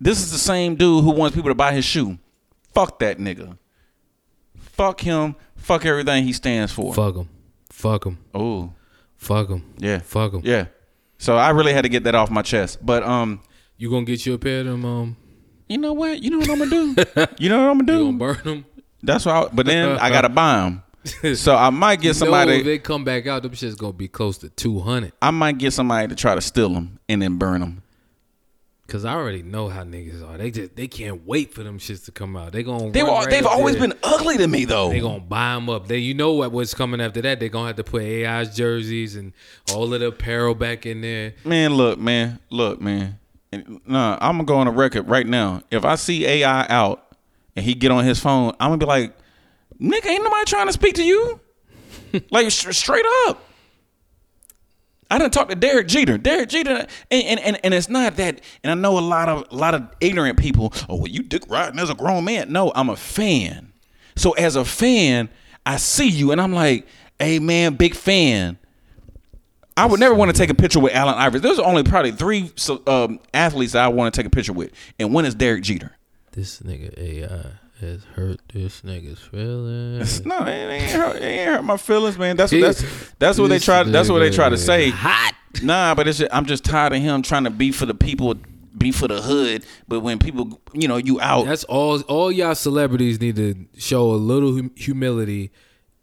This 0.00 0.18
is 0.18 0.32
the 0.32 0.38
same 0.38 0.74
dude 0.74 1.04
who 1.04 1.10
wants 1.12 1.36
people 1.36 1.50
to 1.50 1.54
buy 1.54 1.72
his 1.72 1.84
shoe. 1.84 2.18
Fuck 2.74 2.98
that 2.98 3.18
nigga. 3.18 3.56
Fuck 4.58 5.00
him. 5.00 5.36
Fuck 5.54 5.84
everything 5.86 6.24
he 6.24 6.32
stands 6.32 6.72
for. 6.72 6.92
Fuck 6.92 7.16
him. 7.16 7.28
Fuck 7.70 8.04
him. 8.06 8.18
Oh, 8.34 8.72
Fuck 9.16 9.48
him. 9.48 9.74
yeah. 9.78 9.98
Fuck 10.00 10.34
him. 10.34 10.40
Yeah. 10.44 10.66
So 11.18 11.36
I 11.36 11.50
really 11.50 11.72
had 11.72 11.82
to 11.82 11.88
get 11.88 12.04
that 12.04 12.14
off 12.14 12.30
my 12.30 12.42
chest. 12.42 12.84
But 12.84 13.02
um, 13.04 13.40
You 13.78 13.90
gonna 13.90 14.04
get 14.04 14.26
you 14.26 14.34
a 14.34 14.38
pair 14.38 14.60
of 14.60 14.66
them? 14.66 14.84
Um, 14.84 15.16
you 15.68 15.78
know 15.78 15.92
what? 15.92 16.22
You 16.22 16.30
know 16.30 16.38
what 16.38 16.50
I'm 16.50 16.58
gonna 16.58 16.70
do? 16.70 17.28
you 17.38 17.48
know 17.48 17.62
what 17.62 17.70
I'm 17.70 17.78
gonna 17.86 17.92
do? 17.92 17.98
You 18.06 18.18
gonna 18.18 18.18
burn 18.18 18.40
them? 18.44 18.66
That's 19.02 19.24
why. 19.24 19.42
I, 19.42 19.48
but 19.52 19.66
then 19.66 19.98
I 19.98 20.10
gotta 20.10 20.28
buy 20.42 20.56
them. 20.62 20.82
So 21.36 21.54
I 21.56 21.70
might 21.70 22.00
get 22.00 22.14
somebody. 22.14 22.58
if 22.58 22.64
they 22.64 22.78
come 22.78 23.04
back 23.04 23.26
out, 23.26 23.42
them 23.42 23.54
shit's 23.54 23.74
gonna 23.76 23.92
be 23.92 24.08
close 24.08 24.38
to 24.38 24.48
two 24.50 24.80
hundred. 24.80 25.12
I 25.22 25.30
might 25.30 25.58
get 25.58 25.72
somebody 25.72 26.08
to 26.08 26.14
try 26.14 26.34
to 26.34 26.40
steal 26.40 26.70
them 26.70 26.98
and 27.08 27.20
then 27.22 27.38
burn 27.38 27.60
them. 27.60 27.82
Cause 28.88 29.04
I 29.04 29.14
already 29.14 29.42
know 29.42 29.68
how 29.68 29.82
niggas 29.82 30.24
are. 30.28 30.38
They 30.38 30.52
just 30.52 30.76
they 30.76 30.86
can't 30.86 31.26
wait 31.26 31.52
for 31.52 31.64
them 31.64 31.80
shits 31.80 32.04
to 32.04 32.12
come 32.12 32.36
out. 32.36 32.52
They 32.52 32.62
gonna 32.62 32.92
They've 32.92 33.04
right 33.04 33.28
they've 33.28 33.44
always 33.44 33.76
there. 33.76 33.88
been 33.88 33.98
ugly 34.04 34.36
to 34.36 34.46
me 34.46 34.64
though. 34.64 34.90
They 34.90 35.00
gonna 35.00 35.18
buy 35.18 35.54
them 35.54 35.68
up. 35.68 35.88
They 35.88 35.98
you 35.98 36.14
know 36.14 36.34
what 36.34 36.52
what's 36.52 36.72
coming 36.72 37.00
after 37.00 37.20
that? 37.22 37.40
They 37.40 37.48
gonna 37.48 37.66
have 37.66 37.76
to 37.76 37.84
put 37.84 38.02
AI's 38.02 38.54
jerseys 38.54 39.16
and 39.16 39.32
all 39.74 39.92
of 39.92 39.98
the 39.98 40.06
apparel 40.06 40.54
back 40.54 40.86
in 40.86 41.00
there. 41.00 41.34
Man, 41.44 41.74
look, 41.74 41.98
man, 41.98 42.38
look, 42.48 42.80
man. 42.80 43.18
And, 43.50 43.80
Nah, 43.86 44.18
I'm 44.20 44.36
gonna 44.36 44.44
go 44.44 44.56
on 44.58 44.68
a 44.68 44.72
record 44.72 45.08
right 45.08 45.26
now. 45.26 45.62
If 45.72 45.84
I 45.84 45.96
see 45.96 46.24
AI 46.24 46.66
out 46.68 47.04
and 47.56 47.64
he 47.64 47.74
get 47.74 47.90
on 47.90 48.04
his 48.04 48.20
phone, 48.20 48.54
I'm 48.60 48.68
gonna 48.68 48.78
be 48.78 48.86
like, 48.86 49.16
"Nigga, 49.80 50.06
ain't 50.06 50.24
nobody 50.24 50.44
trying 50.46 50.66
to 50.66 50.72
speak 50.72 50.94
to 50.96 51.04
you." 51.04 51.40
like 52.30 52.50
st- 52.50 52.74
straight 52.74 53.04
up. 53.26 53.42
I 55.10 55.18
didn't 55.18 55.34
talk 55.34 55.48
to 55.48 55.54
Derek 55.54 55.86
Jeter. 55.86 56.18
Derek 56.18 56.48
Jeter, 56.48 56.86
and, 57.10 57.22
and 57.22 57.40
and 57.40 57.60
and 57.62 57.74
it's 57.74 57.88
not 57.88 58.16
that. 58.16 58.40
And 58.64 58.70
I 58.70 58.74
know 58.74 58.98
a 58.98 59.00
lot 59.00 59.28
of 59.28 59.46
a 59.50 59.54
lot 59.54 59.74
of 59.74 59.88
ignorant 60.00 60.38
people. 60.38 60.72
Oh, 60.88 60.96
well, 60.96 61.08
you 61.08 61.22
dick 61.22 61.44
riding 61.48 61.78
as 61.78 61.90
a 61.90 61.94
grown 61.94 62.24
man. 62.24 62.52
No, 62.52 62.72
I'm 62.74 62.90
a 62.90 62.96
fan. 62.96 63.72
So 64.16 64.32
as 64.32 64.56
a 64.56 64.64
fan, 64.64 65.28
I 65.64 65.76
see 65.76 66.08
you, 66.08 66.32
and 66.32 66.40
I'm 66.40 66.52
like, 66.52 66.86
"Hey, 67.18 67.38
man, 67.38 67.74
big 67.74 67.94
fan." 67.94 68.58
I 69.78 69.84
would 69.84 70.00
never 70.00 70.14
want 70.14 70.34
to 70.34 70.36
take 70.36 70.48
a 70.48 70.54
picture 70.54 70.80
with 70.80 70.94
Allen 70.94 71.16
Iverson. 71.16 71.42
There's 71.42 71.58
only 71.58 71.82
probably 71.82 72.10
three 72.10 72.50
um, 72.86 73.20
athletes 73.34 73.74
I 73.74 73.88
want 73.88 74.12
to 74.12 74.18
take 74.18 74.26
a 74.26 74.30
picture 74.30 74.54
with, 74.54 74.72
and 74.98 75.12
one 75.12 75.26
is 75.26 75.34
Derek 75.34 75.62
Jeter. 75.62 75.94
This 76.32 76.60
nigga 76.60 76.96
AI. 76.98 77.50
Has 77.80 78.04
hurt 78.04 78.40
this 78.52 78.82
nigga's 78.82 79.20
feelings. 79.20 80.24
No, 80.24 80.40
it 80.40 80.50
ain't, 80.50 80.90
hurt, 80.90 81.16
it 81.16 81.24
ain't 81.24 81.48
hurt 81.48 81.64
my 81.64 81.76
feelings, 81.76 82.18
man. 82.18 82.36
That's 82.36 82.52
that's 82.52 82.82
that's 83.18 83.38
what 83.38 83.48
they 83.48 83.58
try. 83.58 83.82
That's 83.82 84.08
what 84.08 84.20
they 84.20 84.30
try 84.30 84.48
to 84.48 84.58
say. 84.58 84.90
Hot. 84.90 85.34
Nah, 85.62 85.94
but 85.94 86.08
it's 86.08 86.18
just, 86.18 86.34
I'm 86.34 86.46
just 86.46 86.64
tired 86.64 86.92
of 86.92 87.00
him 87.00 87.22
trying 87.22 87.44
to 87.44 87.50
be 87.50 87.72
for 87.72 87.86
the 87.86 87.94
people, 87.94 88.34
be 88.76 88.92
for 88.92 89.08
the 89.08 89.22
hood. 89.22 89.64
But 89.88 90.00
when 90.00 90.18
people, 90.18 90.60
you 90.72 90.88
know, 90.88 90.96
you 90.96 91.20
out. 91.20 91.46
That's 91.46 91.64
all. 91.64 92.00
All 92.02 92.32
y'all 92.32 92.54
celebrities 92.54 93.20
need 93.20 93.36
to 93.36 93.66
show 93.78 94.10
a 94.10 94.16
little 94.16 94.54
hum- 94.54 94.72
humility 94.74 95.50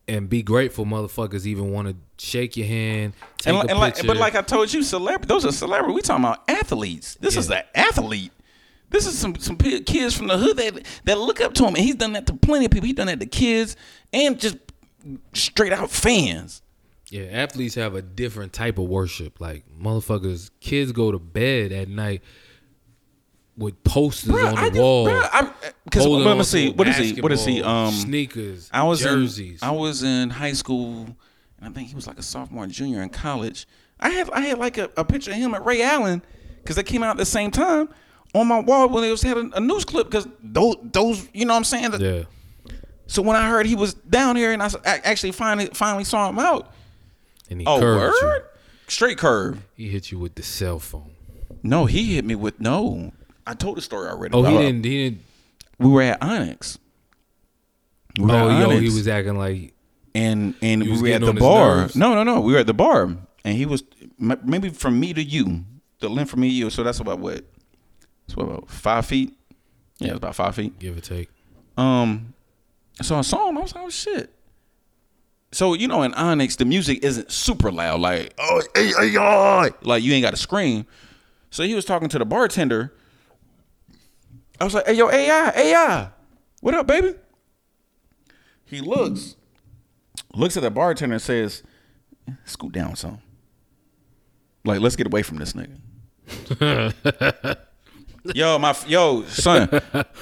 and 0.07 0.29
be 0.29 0.43
grateful. 0.43 0.85
Motherfuckers 0.85 1.45
even 1.45 1.71
want 1.71 1.87
to 1.87 1.95
shake 2.23 2.55
your 2.57 2.67
hand, 2.67 3.13
take 3.37 3.53
and, 3.53 3.69
a 3.69 3.71
and 3.71 3.79
like, 3.79 4.05
but 4.05 4.17
like 4.17 4.35
I 4.35 4.41
told 4.41 4.71
you, 4.71 4.83
celebrity. 4.83 5.27
Those 5.27 5.45
are 5.45 5.51
celebrities. 5.51 5.95
We 5.95 6.01
talking 6.01 6.25
about 6.25 6.43
athletes. 6.47 7.15
This 7.15 7.37
is 7.37 7.49
an 7.49 7.63
athlete. 7.73 8.31
This 8.93 9.07
is 9.07 9.17
some 9.17 9.35
some 9.39 9.57
kids 9.57 10.15
from 10.15 10.27
the 10.27 10.37
hood 10.37 10.55
that 10.57 10.85
that 11.05 11.17
look 11.17 11.41
up 11.41 11.53
to 11.55 11.63
him, 11.63 11.69
and 11.75 11.83
he's 11.83 11.95
done 11.95 12.13
that 12.13 12.27
to 12.27 12.33
plenty 12.35 12.65
of 12.65 12.71
people. 12.71 12.85
He's 12.85 12.95
done 12.95 13.07
that 13.07 13.19
to 13.19 13.25
kids 13.25 13.75
and 14.13 14.39
just 14.39 14.55
straight 15.33 15.73
out 15.73 15.89
fans. 15.89 16.61
Yeah, 17.09 17.23
athletes 17.23 17.73
have 17.73 17.95
a 17.95 18.03
different 18.03 18.53
type 18.53 18.77
of 18.77 18.85
worship. 18.85 19.41
Like 19.41 19.65
motherfuckers, 19.75 20.51
kids 20.59 20.91
go 20.91 21.11
to 21.11 21.17
bed 21.17 21.71
at 21.71 21.89
night 21.89 22.21
with 23.57 23.83
posters 23.83 24.29
on 24.35 24.55
the 24.55 24.61
just- 24.69 24.73
wall. 24.79 25.09
I'm- 25.09 25.53
Cause 25.91 26.05
let 26.05 26.37
me 26.37 26.43
see. 26.43 26.71
What 26.71 26.87
is 26.87 26.97
he? 26.97 27.19
What 27.19 27.31
is 27.31 27.43
he? 27.45 27.63
Um, 27.63 27.91
sneakers, 27.91 28.69
I 28.71 28.83
was 28.83 29.01
jerseys. 29.01 29.61
In, 29.63 29.67
I 29.67 29.71
was 29.71 30.03
in 30.03 30.29
high 30.29 30.53
school, 30.53 31.05
and 31.59 31.67
I 31.67 31.69
think 31.69 31.89
he 31.89 31.95
was 31.95 32.05
like 32.05 32.19
a 32.19 32.23
sophomore, 32.23 32.67
junior 32.67 33.01
in 33.01 33.09
college. 33.09 33.67
I 33.99 34.09
had 34.09 34.29
I 34.29 34.41
had 34.41 34.59
like 34.59 34.77
a, 34.77 34.91
a 34.97 35.03
picture 35.03 35.31
of 35.31 35.37
him 35.37 35.55
at 35.55 35.65
Ray 35.65 35.81
Allen 35.81 36.21
because 36.57 36.75
they 36.75 36.83
came 36.83 37.01
out 37.01 37.09
at 37.11 37.17
the 37.17 37.25
same 37.25 37.49
time 37.51 37.89
on 38.33 38.47
my 38.47 38.59
wall 38.59 38.89
when 38.89 39.03
they 39.03 39.11
was 39.11 39.21
had 39.21 39.37
a, 39.37 39.49
a 39.55 39.59
news 39.59 39.85
clip 39.85 40.09
because 40.09 40.27
those 40.41 40.75
those 40.83 41.27
you 41.33 41.45
know 41.45 41.53
what 41.53 41.57
I'm 41.59 41.63
saying. 41.63 41.91
The- 41.91 42.27
yeah, 42.67 42.73
So 43.07 43.21
when 43.21 43.35
I 43.35 43.47
heard 43.49 43.65
he 43.65 43.75
was 43.75 43.93
down 43.93 44.35
here, 44.35 44.51
and 44.53 44.61
I 44.63 44.69
actually 44.85 45.31
finally 45.33 45.67
finally 45.73 46.03
saw 46.03 46.29
him 46.29 46.39
out. 46.39 46.71
and 47.49 47.59
he 47.61 47.67
Oh 47.67 47.79
curved 47.79 48.15
you. 48.21 48.41
straight 48.87 49.17
curve. 49.17 49.61
He 49.75 49.89
hit 49.89 50.11
you 50.11 50.19
with 50.19 50.35
the 50.35 50.43
cell 50.43 50.79
phone. 50.79 51.11
No, 51.61 51.85
he 51.85 52.15
hit 52.15 52.25
me 52.25 52.35
with 52.35 52.59
no. 52.59 53.11
I 53.45 53.53
told 53.53 53.77
the 53.77 53.81
story 53.81 54.07
already. 54.09 54.33
Oh, 54.33 54.43
he 54.43 54.57
didn't. 54.57 54.83
He 54.85 55.03
didn't. 55.09 55.21
We 55.79 55.89
were 55.89 56.01
at 56.01 56.21
Onyx. 56.23 56.77
We 58.17 58.25
were 58.25 58.31
Oh, 58.31 58.49
at 58.49 58.59
yo, 58.69 58.69
he 58.79 58.85
was 58.85 59.07
acting 59.07 59.37
like 59.37 59.73
and 60.15 60.53
and 60.61 60.83
we 60.83 61.01
were 61.01 61.07
at 61.15 61.21
the 61.21 61.33
bar. 61.33 61.89
No, 61.95 62.13
no, 62.15 62.23
no. 62.23 62.41
We 62.41 62.53
were 62.53 62.59
at 62.59 62.67
the 62.67 62.73
bar, 62.73 63.03
and 63.43 63.57
he 63.57 63.65
was 63.65 63.83
maybe 64.19 64.69
from 64.69 64.99
me 64.99 65.13
to 65.13 65.23
you, 65.23 65.65
the 65.99 66.09
length 66.09 66.29
from 66.31 66.41
me 66.41 66.49
to 66.49 66.53
you. 66.55 66.69
So 66.69 66.83
that's 66.83 66.99
about 66.99 67.19
what? 67.19 67.43
It's 68.25 68.35
what 68.35 68.45
about 68.45 68.69
five 68.69 69.05
feet? 69.05 69.33
Yeah, 69.99 70.09
it's 70.09 70.17
about 70.17 70.35
five 70.35 70.55
feet. 70.55 70.77
give 70.79 70.97
or 70.97 71.01
take. 71.01 71.29
Um, 71.77 72.33
so 73.01 73.15
I 73.15 73.21
saw 73.21 73.49
him. 73.49 73.57
I 73.57 73.61
was 73.61 73.75
like, 73.75 73.85
oh 73.85 73.89
shit. 73.89 74.33
So 75.51 75.73
you 75.73 75.87
know, 75.87 76.03
in 76.03 76.13
Onyx, 76.13 76.55
the 76.55 76.65
music 76.65 77.03
isn't 77.03 77.31
super 77.31 77.71
loud. 77.71 77.99
Like, 77.99 78.33
oh, 78.39 78.61
hey, 78.75 78.91
hey, 78.99 79.69
like 79.81 80.03
you 80.03 80.13
ain't 80.13 80.23
got 80.23 80.31
to 80.31 80.37
scream. 80.37 80.85
So 81.49 81.63
he 81.63 81.75
was 81.75 81.85
talking 81.85 82.09
to 82.09 82.17
the 82.17 82.25
bartender. 82.25 82.93
I 84.59 84.63
was 84.63 84.73
like, 84.73 84.87
hey, 84.87 84.93
yo, 84.93 85.09
AI, 85.09 85.51
AI, 85.55 86.09
what 86.61 86.73
up, 86.73 86.87
baby? 86.87 87.13
He 88.65 88.81
looks, 88.81 89.35
looks 90.33 90.57
at 90.57 90.63
the 90.63 90.71
bartender 90.71 91.13
and 91.13 91.21
says, 91.21 91.61
scoot 92.45 92.71
down 92.71 92.95
some. 92.95 93.19
Like, 94.65 94.79
let's 94.79 94.95
get 94.95 95.07
away 95.07 95.21
from 95.21 95.37
this 95.37 95.53
nigga. 95.53 96.93
yo, 98.33 98.57
my 98.59 98.75
yo, 98.87 99.23
son, 99.25 99.69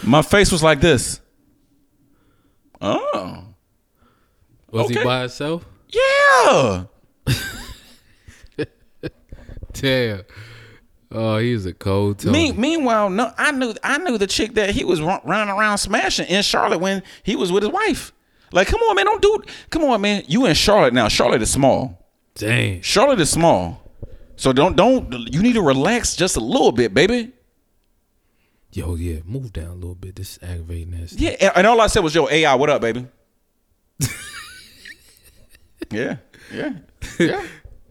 my 0.04 0.22
face 0.22 0.52
was 0.52 0.64
like 0.64 0.82
this. 0.82 1.20
Oh, 2.80 3.43
Was 4.72 4.89
he 4.89 5.04
by 5.04 5.22
himself? 5.22 5.66
yeah. 5.89 6.84
Damn. 9.74 10.24
Oh, 11.14 11.38
he's 11.38 11.66
a 11.66 11.74
cold 11.74 12.20
Tony. 12.20 12.52
Me, 12.52 12.58
meanwhile, 12.58 13.10
no, 13.10 13.34
I 13.38 13.52
knew 13.52 13.74
I 13.84 13.97
knew 13.97 14.18
the 14.18 14.28
chick 14.28 14.54
that 14.54 14.70
he 14.72 14.84
was 14.86 15.02
run, 15.02 15.20
running 15.26 15.54
around 15.54 15.78
smashing 15.78 16.28
in 16.28 16.41
Charlotte 16.41 16.80
when 16.80 17.04
he 17.24 17.36
was 17.36 17.52
with 17.52 17.64
his 17.64 17.72
wife. 17.72 18.14
Like, 18.54 18.68
come 18.68 18.80
on, 18.82 18.95
man, 18.95 19.06
don't 19.06 19.22
do. 19.22 19.41
Come 19.70 19.84
on, 19.84 20.02
man, 20.02 20.24
you 20.28 20.45
in 20.45 20.54
Charlotte 20.56 20.93
now. 20.93 21.08
Charlotte 21.10 21.41
is 21.41 21.52
small. 21.52 21.97
Damn. 22.36 22.82
Charlotte 22.82 23.20
is 23.20 23.30
small, 23.30 23.82
so 24.38 24.54
don't 24.54 24.76
don't. 24.78 25.12
You 25.34 25.41
need 25.41 25.54
to 25.54 25.62
relax 25.62 26.16
just 26.16 26.38
a 26.38 26.41
little 26.41 26.72
bit, 26.72 26.93
baby. 26.93 27.34
Yo, 28.74 28.95
yeah, 28.95 29.19
move 29.26 29.51
down 29.51 29.67
a 29.67 29.74
little 29.74 29.95
bit. 29.95 30.15
This 30.15 30.38
is 30.38 30.43
aggravating 30.43 30.93
ass. 31.01 31.13
Yeah, 31.13 31.32
and- 31.41 31.51
and 31.57 31.67
all 31.67 31.82
I 31.82 31.88
said 31.88 32.03
was, 32.03 32.15
"Yo, 32.15 32.28
AI, 32.30 32.55
what 32.55 32.69
up, 32.69 32.82
baby?" 32.82 33.05
yeah, 35.91 36.17
yeah, 36.53 36.74
yeah, 37.19 37.45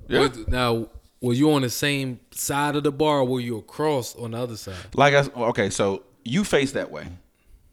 yeah. 0.08 0.20
Was- 0.20 0.48
now, 0.48 0.88
were 1.20 1.34
you 1.34 1.52
on 1.52 1.62
the 1.62 1.70
same 1.70 2.20
side 2.30 2.76
of 2.76 2.84
the 2.84 2.92
bar 2.92 3.18
or 3.18 3.24
were 3.24 3.40
you 3.40 3.58
across 3.58 4.16
on 4.16 4.30
the 4.30 4.38
other 4.38 4.56
side? 4.56 4.74
Like 4.94 5.14
I 5.14 5.28
okay, 5.48 5.70
so 5.70 6.02
you 6.24 6.44
face 6.44 6.72
that 6.72 6.90
way, 6.90 7.06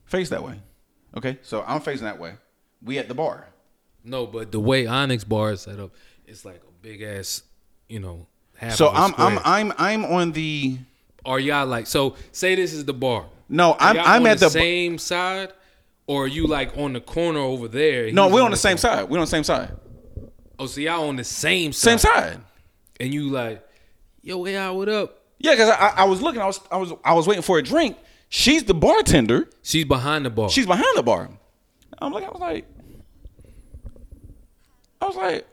face 0.05 0.29
that 0.29 0.43
way. 0.43 0.59
Okay, 1.15 1.37
so 1.41 1.63
I'm 1.65 1.79
facing 1.81 2.05
that 2.05 2.19
way. 2.19 2.33
We 2.83 2.97
at 2.99 3.07
the 3.07 3.13
bar. 3.15 3.47
No, 4.03 4.25
but 4.27 4.51
the 4.51 4.59
way 4.59 4.85
Onyx 4.85 5.23
bar 5.23 5.51
is 5.53 5.61
set 5.61 5.79
up, 5.79 5.91
it's 6.25 6.45
like 6.45 6.57
a 6.57 6.71
big 6.81 7.01
ass, 7.01 7.43
you 7.89 7.99
know, 7.99 8.27
half 8.55 8.75
So 8.75 8.89
I'm 8.89 9.13
I'm. 9.17 9.39
I'm 9.43 9.73
I'm 9.77 10.05
on 10.05 10.31
the 10.33 10.77
Are 11.27 11.39
y'all 11.39 11.67
like 11.67 11.87
so? 11.87 12.15
Say 12.31 12.55
this 12.55 12.71
is 12.73 12.85
the 12.85 12.93
bar. 12.93 13.25
no. 13.49 13.73
Are 13.73 13.77
I'm 13.79 13.99
I'm 13.99 14.21
on 14.21 14.27
at 14.27 14.39
the, 14.39 14.49
same 14.49 14.97
side, 14.97 15.51
or 16.07 16.23
are 16.23 16.27
you 16.27 16.47
like 16.47 16.77
on 16.77 16.93
the 16.93 17.01
corner 17.01 17.39
over 17.39 17.67
there? 17.67 18.11
no. 18.13 18.29
We're 18.29 18.41
on 18.41 18.51
the 18.51 18.57
same 18.57 18.77
side. 18.77 19.09
We're 19.09 19.17
on 19.17 19.25
the 19.25 19.27
same 19.27 19.43
side. 19.43 19.73
Oh, 20.57 20.65
so 20.65 20.79
y'all 20.79 21.07
on 21.09 21.17
the 21.17 21.25
same 21.25 21.73
side. 21.73 21.99
Same 21.99 22.11
side. 22.13 22.39
And 22.99 23.13
you 23.13 23.29
like, 23.29 23.61
yo, 24.23 24.43
AI, 24.47 24.71
what 24.71 24.87
up? 24.89 25.21
Yeah, 25.37 25.51
because 25.51 25.69
I, 25.69 25.89
I 25.97 26.03
was 26.05 26.21
looking. 26.21 26.41
I 26.41 26.47
was 26.47 26.61
I 26.71 26.77
was 26.77 26.93
I 27.03 27.13
was 27.13 27.27
waiting 27.27 27.43
for 27.43 27.59
a 27.59 27.61
drink. 27.61 27.97
She's 28.29 28.63
the 28.63 28.73
bartender. 28.73 29.49
She's 29.63 29.85
behind 29.85 30.25
the 30.25 30.29
bar. 30.29 30.49
She's 30.49 30.65
behind 30.65 30.95
the 30.95 31.03
bar. 31.03 31.29
I'm 31.99 32.13
like 32.13 32.23
I 32.23 32.29
was 32.29 32.39
like 32.39 32.65
I 35.01 35.05
was 35.07 35.15
like 35.15 35.47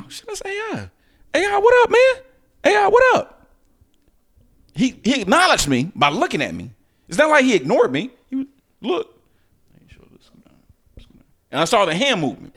oh 0.00 0.08
shit 0.08 0.26
that's 0.26 0.42
AI. 0.44 0.90
AI, 1.34 1.58
what 1.58 1.84
up, 1.84 1.90
man? 1.90 2.24
AI, 2.64 2.88
what 2.88 3.16
up? 3.16 3.37
He 4.78 5.00
he 5.02 5.20
acknowledged 5.22 5.66
me 5.66 5.90
by 5.96 6.08
looking 6.08 6.40
at 6.40 6.54
me. 6.54 6.70
It's 7.08 7.18
not 7.18 7.30
like 7.30 7.44
he 7.44 7.56
ignored 7.56 7.90
me. 7.90 8.12
He 8.30 8.36
was, 8.36 8.46
look. 8.80 9.14
And 11.50 11.60
I 11.60 11.64
saw 11.64 11.84
the 11.84 11.94
hand 11.96 12.20
movement. 12.20 12.54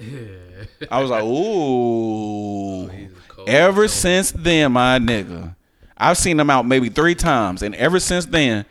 I 0.92 1.02
was 1.02 1.10
like, 1.10 1.24
ooh. 1.24 2.90
cold 3.28 3.50
ever 3.50 3.88
since 3.88 4.32
then, 4.34 4.74
my 4.74 5.00
nigga, 5.00 5.56
I've 5.98 6.18
seen 6.18 6.40
him 6.40 6.50
out 6.52 6.68
maybe 6.68 6.90
three 6.90 7.16
times, 7.16 7.64
and 7.64 7.74
ever 7.74 8.00
since 8.00 8.26
then, 8.28 8.66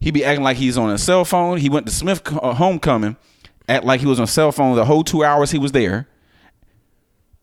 he 0.00 0.10
be 0.10 0.24
acting 0.24 0.42
like 0.42 0.56
he's 0.56 0.76
on 0.76 0.90
a 0.90 0.98
cell 0.98 1.24
phone. 1.24 1.58
He 1.58 1.68
went 1.68 1.86
to 1.86 1.92
Smith 1.92 2.22
uh, 2.26 2.54
homecoming, 2.54 3.16
act 3.68 3.84
like 3.84 4.00
he 4.00 4.06
was 4.06 4.18
on 4.18 4.24
a 4.24 4.26
cell 4.26 4.50
phone 4.50 4.74
the 4.74 4.84
whole 4.84 5.04
two 5.04 5.22
hours 5.22 5.52
he 5.52 5.58
was 5.58 5.70
there. 5.70 6.08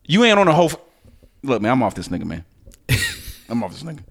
You 0.08 0.26
ain't 0.26 0.40
on 0.40 0.48
the 0.48 0.54
whole. 0.54 0.66
F- 0.66 0.78
Look, 1.42 1.62
man, 1.62 1.72
I'm 1.72 1.84
off 1.84 1.96
this 1.96 2.10
nigga, 2.10 2.26
man. 2.26 2.44
I'm 3.50 3.64
off 3.64 3.72
this 3.72 3.84
nigga. 3.84 4.02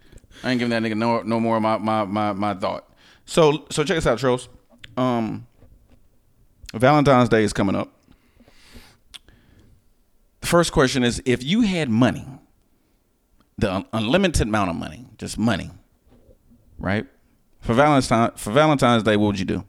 I 0.43 0.51
ain't 0.51 0.59
giving 0.59 0.71
that 0.71 0.83
nigga 0.83 0.97
no 0.97 1.23
no 1.23 1.39
more 1.41 1.61
my 1.61 1.79
my 1.79 2.05
my 2.05 2.33
my 2.33 2.55
thought. 2.55 2.89
So 3.27 3.65
so 3.71 3.85
check 3.85 3.97
this 3.97 4.07
out, 4.07 4.19
Tros. 4.19 4.49
Um, 4.97 5.47
Valentine's 6.75 7.29
Day 7.29 7.45
is 7.45 7.53
coming 7.53 7.75
up. 7.77 7.93
The 10.41 10.47
first 10.47 10.73
question 10.73 11.03
is: 11.05 11.23
If 11.27 11.43
you 11.43 11.63
had 11.63 11.89
money, 11.89 12.27
the 13.59 13.73
un- 13.73 13.87
unlimited 13.93 14.49
amount 14.49 14.71
of 14.71 14.77
money, 14.77 15.07
just 15.19 15.39
money, 15.39 15.71
right? 16.79 17.07
For 17.61 17.75
Valentine 17.75 18.33
for 18.37 18.53
Valentine's 18.53 19.03
Day, 19.03 19.17
what 19.17 19.27
would 19.29 19.39
you 19.39 19.45
do? 19.45 19.65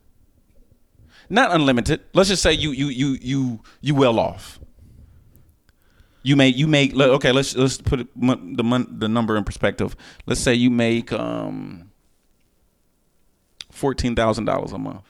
Not 1.29 1.51
unlimited. 1.51 2.01
Let's 2.13 2.29
just 2.29 2.41
say 2.41 2.53
you 2.53 2.71
you 2.71 2.87
you 2.87 3.17
you 3.21 3.59
you 3.81 3.95
well 3.95 4.19
off. 4.19 4.59
You 6.23 6.35
make 6.35 6.55
you 6.55 6.67
make 6.67 6.95
okay. 6.95 7.31
Let's 7.31 7.55
let's 7.55 7.81
put 7.81 8.07
the 8.15 8.63
mon- 8.63 8.99
the 8.99 9.07
number 9.07 9.37
in 9.37 9.43
perspective. 9.43 9.95
Let's 10.27 10.39
say 10.39 10.53
you 10.53 10.69
make 10.69 11.11
um 11.11 11.89
fourteen 13.71 14.15
thousand 14.15 14.45
dollars 14.45 14.71
a 14.71 14.77
month. 14.77 15.03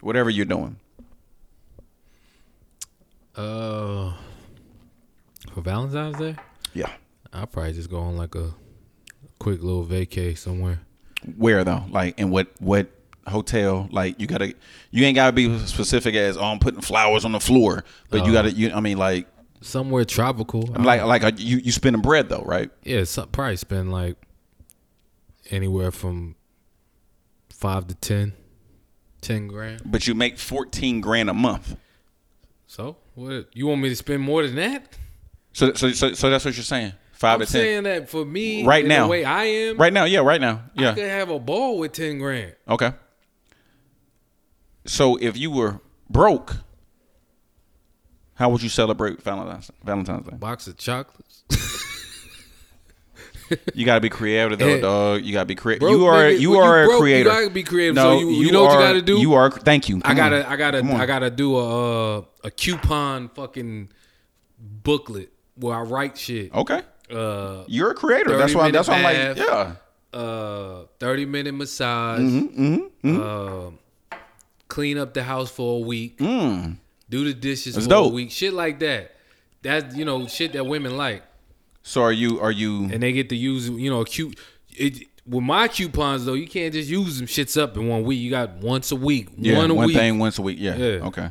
Whatever 0.00 0.30
you're 0.30 0.46
doing. 0.46 0.76
Uh, 3.36 4.12
for 5.52 5.60
Valentine's 5.60 6.18
Day, 6.18 6.36
Yeah. 6.72 6.90
I'll 7.32 7.46
probably 7.48 7.72
just 7.72 7.90
go 7.90 7.98
on 7.98 8.16
like 8.16 8.36
a 8.36 8.54
quick 9.40 9.60
little 9.62 9.84
vacay 9.84 10.38
somewhere. 10.38 10.80
Where 11.36 11.64
though? 11.64 11.84
Like 11.90 12.18
in 12.18 12.30
what 12.30 12.48
what 12.60 12.88
hotel? 13.26 13.88
Like 13.90 14.20
you 14.20 14.26
gotta 14.28 14.54
you 14.92 15.04
ain't 15.04 15.16
gotta 15.16 15.32
be 15.32 15.58
specific 15.66 16.14
as 16.14 16.36
oh 16.36 16.44
I'm 16.44 16.60
putting 16.60 16.80
flowers 16.80 17.24
on 17.24 17.32
the 17.32 17.40
floor, 17.40 17.84
but 18.10 18.24
you 18.24 18.32
gotta 18.32 18.52
you 18.52 18.70
I 18.72 18.78
mean 18.80 18.98
like 18.98 19.26
Somewhere 19.64 20.04
tropical. 20.04 20.68
I'm 20.74 20.84
like 20.84 21.02
like 21.04 21.24
uh, 21.24 21.32
you 21.36 21.56
you 21.56 21.72
spending 21.72 22.02
bread 22.02 22.28
though, 22.28 22.42
right? 22.44 22.70
yeah, 22.82 23.04
some, 23.04 23.28
probably 23.30 23.56
spend 23.56 23.90
like 23.90 24.16
anywhere 25.50 25.90
from 25.90 26.36
five 27.50 27.86
to 27.88 27.94
ten. 27.94 28.34
Ten 29.22 29.46
grand. 29.48 29.80
but 29.86 30.06
you 30.06 30.14
make 30.14 30.38
fourteen 30.38 31.00
grand 31.00 31.30
a 31.30 31.34
month. 31.34 31.76
So 32.66 32.96
what? 33.14 33.46
You 33.54 33.66
want 33.66 33.80
me 33.80 33.88
to 33.88 33.96
spend 33.96 34.22
more 34.22 34.46
than 34.46 34.56
that? 34.56 34.96
So 35.54 35.72
so 35.72 35.90
so, 35.92 36.12
so 36.12 36.28
that's 36.28 36.44
what 36.44 36.54
you're 36.56 36.62
saying. 36.64 36.92
5 37.12 37.40
I'm 37.40 37.46
to 37.46 37.52
ten. 37.52 37.60
saying 37.62 37.82
that 37.84 38.08
for 38.10 38.24
me, 38.24 38.66
Right 38.66 38.84
now. 38.84 39.04
the 39.04 39.10
way 39.10 39.24
I 39.24 39.44
am, 39.44 39.78
Right 39.78 39.92
now, 39.92 40.04
yeah, 40.04 40.18
right 40.18 40.40
now, 40.40 40.64
Yeah. 40.74 40.90
I 40.90 40.94
could 40.94 41.04
have 41.08 41.30
a 41.30 41.38
ball 41.38 41.78
with 41.78 41.92
ten 41.92 42.18
grand. 42.18 42.54
Okay. 42.68 42.92
So 44.84 45.16
if 45.16 45.36
you 45.38 45.50
were 45.50 45.80
broke, 46.10 46.56
how 48.34 48.48
would 48.50 48.62
you 48.62 48.68
celebrate 48.68 49.22
Valentine's 49.22 49.70
Valentine's 49.84 50.26
Day? 50.26 50.36
Box 50.36 50.66
of 50.66 50.76
chocolates. 50.76 51.44
You 53.74 53.84
gotta 53.84 54.00
be 54.00 54.08
creative 54.08 54.58
though, 54.58 54.80
dog. 55.14 55.22
You 55.24 55.32
gotta 55.32 55.46
be 55.46 55.54
creative. 55.54 55.88
You 55.88 56.06
are 56.06 56.22
nigga, 56.24 56.40
you 56.40 56.56
are 56.56 56.84
you 56.84 56.96
a 56.96 56.98
creator. 56.98 57.28
You 57.28 57.36
gotta 57.36 57.50
be 57.50 57.62
creative. 57.62 57.96
so 57.96 58.18
you, 58.18 58.30
you, 58.30 58.52
know 58.52 58.62
what 58.64 58.72
you 58.72 58.78
are- 58.78 58.82
gotta 58.88 59.02
do. 59.02 59.18
You 59.20 59.34
are. 59.34 59.50
Thank 59.50 59.88
you. 59.88 60.00
I 60.04 60.14
gotta, 60.14 60.46
on. 60.46 60.52
I 60.52 60.56
gotta, 60.56 60.82
I 60.94 61.06
gotta 61.06 61.30
do 61.30 61.56
a 61.56 62.18
uh, 62.18 62.24
a 62.44 62.50
coupon 62.50 63.28
fucking 63.28 63.90
booklet 64.58 65.30
where 65.56 65.76
I 65.76 65.82
write 65.82 66.16
shit. 66.16 66.54
Okay. 66.54 66.82
Uh, 67.10 67.64
You're 67.66 67.90
a 67.90 67.94
creator. 67.94 68.36
That's 68.38 68.54
why. 68.54 68.70
That's 68.70 68.88
why 68.88 68.94
I'm 68.96 69.02
like, 69.02 69.36
yeah. 69.36 70.18
uh, 70.18 70.84
thirty 70.98 71.26
minute 71.26 71.52
massage. 71.52 72.20
Mm-hmm, 72.20 73.20
Uh, 73.20 73.70
clean 74.68 74.96
up 74.96 75.12
the 75.12 75.22
house 75.22 75.50
for 75.50 75.76
a 75.76 75.86
week. 75.86 76.18
Mm. 76.18 76.78
Do 77.08 77.24
the 77.24 77.34
dishes 77.34 77.74
That's 77.74 77.86
for 77.86 77.90
dope. 77.90 78.12
a 78.12 78.14
week. 78.14 78.30
Shit 78.30 78.52
like 78.54 78.78
that. 78.80 79.12
That's 79.62 79.94
you 79.96 80.04
know 80.04 80.26
shit 80.26 80.52
that 80.54 80.64
women 80.66 80.96
like, 80.96 81.22
So 81.82 82.02
are 82.02 82.12
you? 82.12 82.40
Are 82.40 82.52
you? 82.52 82.84
and 82.92 83.02
they 83.02 83.12
get 83.12 83.28
to 83.30 83.36
use 83.36 83.68
you 83.68 83.90
know 83.90 84.00
a 84.00 84.04
cute. 84.04 84.38
It, 84.70 85.06
with 85.26 85.42
my 85.44 85.68
coupons 85.68 86.24
though, 86.26 86.34
you 86.34 86.46
can't 86.46 86.72
just 86.74 86.88
use 86.90 87.18
them 87.18 87.26
shits 87.26 87.60
up 87.60 87.76
in 87.76 87.88
one 87.88 88.02
week. 88.04 88.20
You 88.20 88.30
got 88.30 88.56
once 88.58 88.92
a 88.92 88.96
week, 88.96 89.28
Yeah, 89.38 89.56
one 89.58 89.70
a 89.70 89.74
one 89.74 89.86
week. 89.86 89.96
thing 89.96 90.18
once 90.18 90.38
a 90.38 90.42
week. 90.42 90.58
Yeah. 90.60 90.76
Yeah. 90.76 91.06
Okay. 91.06 91.30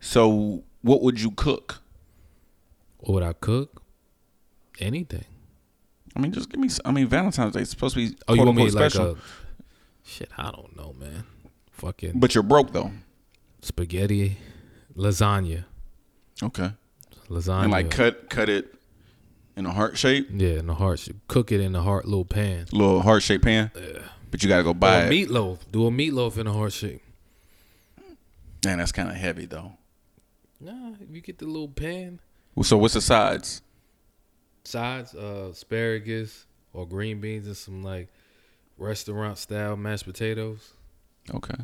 So 0.00 0.62
what 0.82 1.02
would 1.02 1.20
you 1.20 1.30
cook? 1.32 1.80
What 2.98 3.14
would 3.14 3.22
I 3.22 3.32
cook? 3.32 3.82
Anything. 4.80 5.24
I 6.16 6.20
mean, 6.20 6.32
just 6.32 6.50
give 6.50 6.58
me. 6.60 6.66
s- 6.68 6.80
I 6.84 6.90
mean, 6.90 7.06
Valentine's 7.06 7.54
Day 7.54 7.60
is 7.60 7.70
supposed 7.70 7.94
to 7.94 8.08
be. 8.08 8.16
Oh, 8.26 8.34
you 8.34 8.38
quote 8.38 8.46
want 8.46 8.56
me 8.56 8.62
unquote 8.64 8.80
like 8.82 8.90
special. 8.92 9.10
a 9.12 9.16
shit? 10.08 10.30
I 10.36 10.50
don't 10.50 10.76
know, 10.76 10.94
man. 10.98 11.24
Fucking 11.72 12.18
But 12.18 12.34
you're 12.34 12.42
broke 12.42 12.72
though. 12.72 12.90
spaghetti, 13.62 14.36
lasagna, 14.98 15.64
Okay. 16.42 16.72
lasagna. 17.30 17.62
And 17.64 17.72
like 17.72 17.90
cut 17.90 18.28
cut 18.28 18.48
it 18.48 18.74
in 19.56 19.64
a 19.66 19.72
heart 19.72 19.96
shape, 19.96 20.28
yeah, 20.32 20.58
in 20.58 20.68
a 20.68 20.74
heart. 20.74 20.98
shape. 20.98 21.16
Cook 21.28 21.52
it 21.52 21.60
in 21.60 21.74
a 21.74 21.82
heart 21.82 22.04
little 22.06 22.24
pan. 22.24 22.66
little 22.72 23.00
heart 23.02 23.22
shaped 23.22 23.44
pan. 23.44 23.70
Yeah. 23.74 24.02
But 24.30 24.42
you 24.42 24.48
gotta 24.48 24.62
go 24.64 24.74
buy 24.74 25.02
a 25.02 25.06
it. 25.06 25.10
meatloaf. 25.28 25.58
Do 25.72 25.86
a 25.86 25.90
meatloaf 25.90 26.36
in 26.36 26.46
a 26.46 26.52
heart 26.52 26.72
shape. 26.72 27.00
Man, 28.64 28.78
that's 28.78 28.92
kind 28.92 29.08
of 29.08 29.14
heavy 29.14 29.46
though. 29.46 29.72
Nah, 30.60 30.92
if 31.00 31.14
you 31.14 31.20
get 31.20 31.38
the 31.38 31.46
little 31.46 31.68
pan 31.68 32.18
So 32.62 32.76
what's 32.76 32.94
the 32.94 33.00
sides? 33.00 33.62
sides, 34.64 35.14
uh, 35.14 35.48
asparagus 35.52 36.44
or 36.74 36.86
green 36.86 37.20
beans 37.20 37.46
and 37.46 37.56
some 37.56 37.82
like 37.82 38.08
restaurant 38.76 39.38
style 39.38 39.76
mashed 39.76 40.04
potatoes, 40.04 40.72
Okay. 41.32 41.54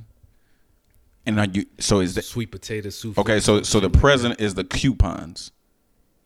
And 1.26 1.40
are 1.40 1.46
you? 1.46 1.64
So 1.78 2.00
is 2.00 2.14
that 2.16 2.24
sweet 2.24 2.50
potato 2.50 2.90
soup. 2.90 3.18
okay? 3.18 3.40
So 3.40 3.62
so 3.62 3.80
the 3.80 3.90
present 3.90 4.40
is 4.40 4.54
the 4.54 4.64
coupons. 4.64 5.50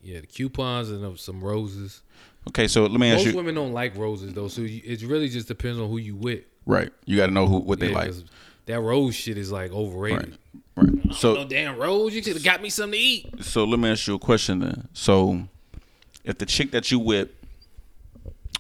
yeah, 0.03 0.21
the 0.21 0.27
coupons 0.27 0.91
and 0.91 1.19
some 1.19 1.43
roses. 1.43 2.03
Okay, 2.49 2.67
so 2.67 2.83
let 2.87 2.99
me 2.99 3.09
ask 3.11 3.19
Most 3.19 3.27
you. 3.33 3.37
women 3.37 3.55
don't 3.55 3.73
like 3.73 3.97
roses 3.97 4.33
though, 4.33 4.49
so 4.49 4.63
you, 4.63 4.81
it 4.85 5.03
really 5.03 5.29
just 5.29 5.49
depends 5.49 5.79
on 5.79 5.89
who 5.89 5.99
you 5.99 6.17
with. 6.17 6.45
Right, 6.67 6.91
you 7.05 7.17
got 7.17 7.27
to 7.27 7.33
know 7.33 7.47
who 7.47 7.59
what 7.59 7.79
they 7.79 7.91
Yeah, 7.91 7.95
like. 7.97 8.07
'cause 8.07 8.25
That 8.67 8.81
rose 8.81 9.15
shit 9.15 9.37
is 9.39 9.53
like 9.53 9.71
overrated. 9.73 10.39
Right, 10.77 10.87
right. 10.89 11.05
No 11.05 11.13
So 11.15 11.45
damn 11.45 11.77
rose, 11.77 12.15
you 12.15 12.23
could 12.23 12.35
have 12.35 12.45
got 12.45 12.61
me 12.63 12.71
something 12.71 12.99
to 12.99 13.05
eat. 13.05 13.45
so 13.45 13.65
let 13.65 13.79
me 13.79 13.89
ask 13.91 14.07
you 14.07 14.15
a 14.15 14.19
question 14.19 14.61
then. 14.61 14.89
So 14.95 15.47
if 16.25 16.39
the 16.39 16.47
chick 16.47 16.71
that 16.73 16.91
you 16.91 16.99
with, 16.99 17.29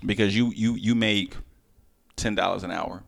because 0.05 0.36
you 0.36 0.53
you 0.55 0.74
you 0.74 0.95
make 0.95 1.34
ten 2.16 2.34
dollars 2.34 2.62
an 2.64 2.70
hour, 2.70 3.03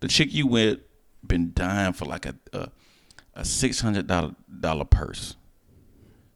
the 0.00 0.08
chick 0.08 0.32
you 0.34 0.46
with 0.46 0.80
been 1.26 1.52
dying 1.54 1.92
for 1.92 2.04
like 2.06 2.26
a 2.26 2.34
a, 2.52 2.68
a 3.34 3.44
six 3.44 3.80
hundred 3.80 4.06
dollar 4.06 4.34
dollar 4.60 4.84
purse. 4.84 5.36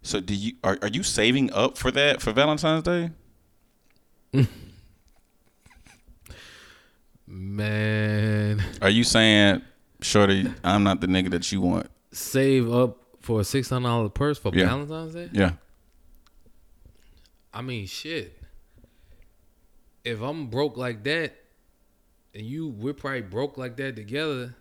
So 0.03 0.21
do 0.21 0.35
you 0.35 0.53
are 0.63 0.79
are 0.83 0.89
you 0.89 1.03
saving 1.03 1.53
up 1.53 1.77
for 1.79 1.91
that 1.91 2.21
for 2.23 2.33
Valentine's 2.33 2.83
Day? 2.83 3.11
Man, 7.27 8.63
Are 8.83 8.91
you 8.91 9.03
saying, 9.03 9.63
Shorty, 10.03 10.47
I'm 10.63 10.85
not 10.85 11.01
the 11.01 11.07
nigga 11.07 11.31
that 11.31 11.51
you 11.53 11.61
want? 11.61 11.87
save 12.13 12.73
up 12.73 12.99
for 13.21 13.41
a 13.41 13.45
six 13.45 13.69
hundred 13.71 13.89
dollar 13.89 14.09
purse 14.09 14.39
for 14.39 14.53
Yeah. 14.55 14.67
Valentine's 14.67 15.15
Day. 15.15 15.29
Yeah. 15.33 15.53
I 17.53 17.63
mean, 17.63 17.87
shit. 17.87 18.39
If 20.05 20.21
I'm 20.21 20.47
broke 20.49 20.77
like 20.77 21.03
that, 21.05 21.35
and 22.35 22.45
you 22.45 22.69
we're 22.69 22.93
probably 22.93 23.23
broke 23.23 23.57
like 23.59 23.77
that 23.79 23.97
together, 23.97 24.55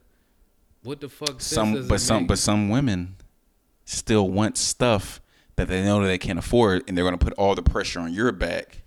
what 0.84 1.02
the 1.02 1.10
fuck? 1.10 1.42
Some 1.42 1.88
but 1.88 2.00
some 2.02 2.20
make? 2.20 2.28
but 2.30 2.38
some 2.40 2.70
women 2.70 3.16
still 3.86 4.30
want 4.30 4.58
stuff 4.58 5.22
that 5.56 5.68
they 5.68 5.84
know 5.84 6.02
that 6.02 6.08
they 6.08 6.18
can't 6.18 6.40
afford 6.40 6.84
and 6.88 6.98
they're 6.98 7.06
gonna 7.06 7.18
put 7.18 7.34
all 7.34 7.56
the 7.56 7.64
pressure 7.64 8.00
on 8.00 8.14
your 8.14 8.32
back. 8.32 8.82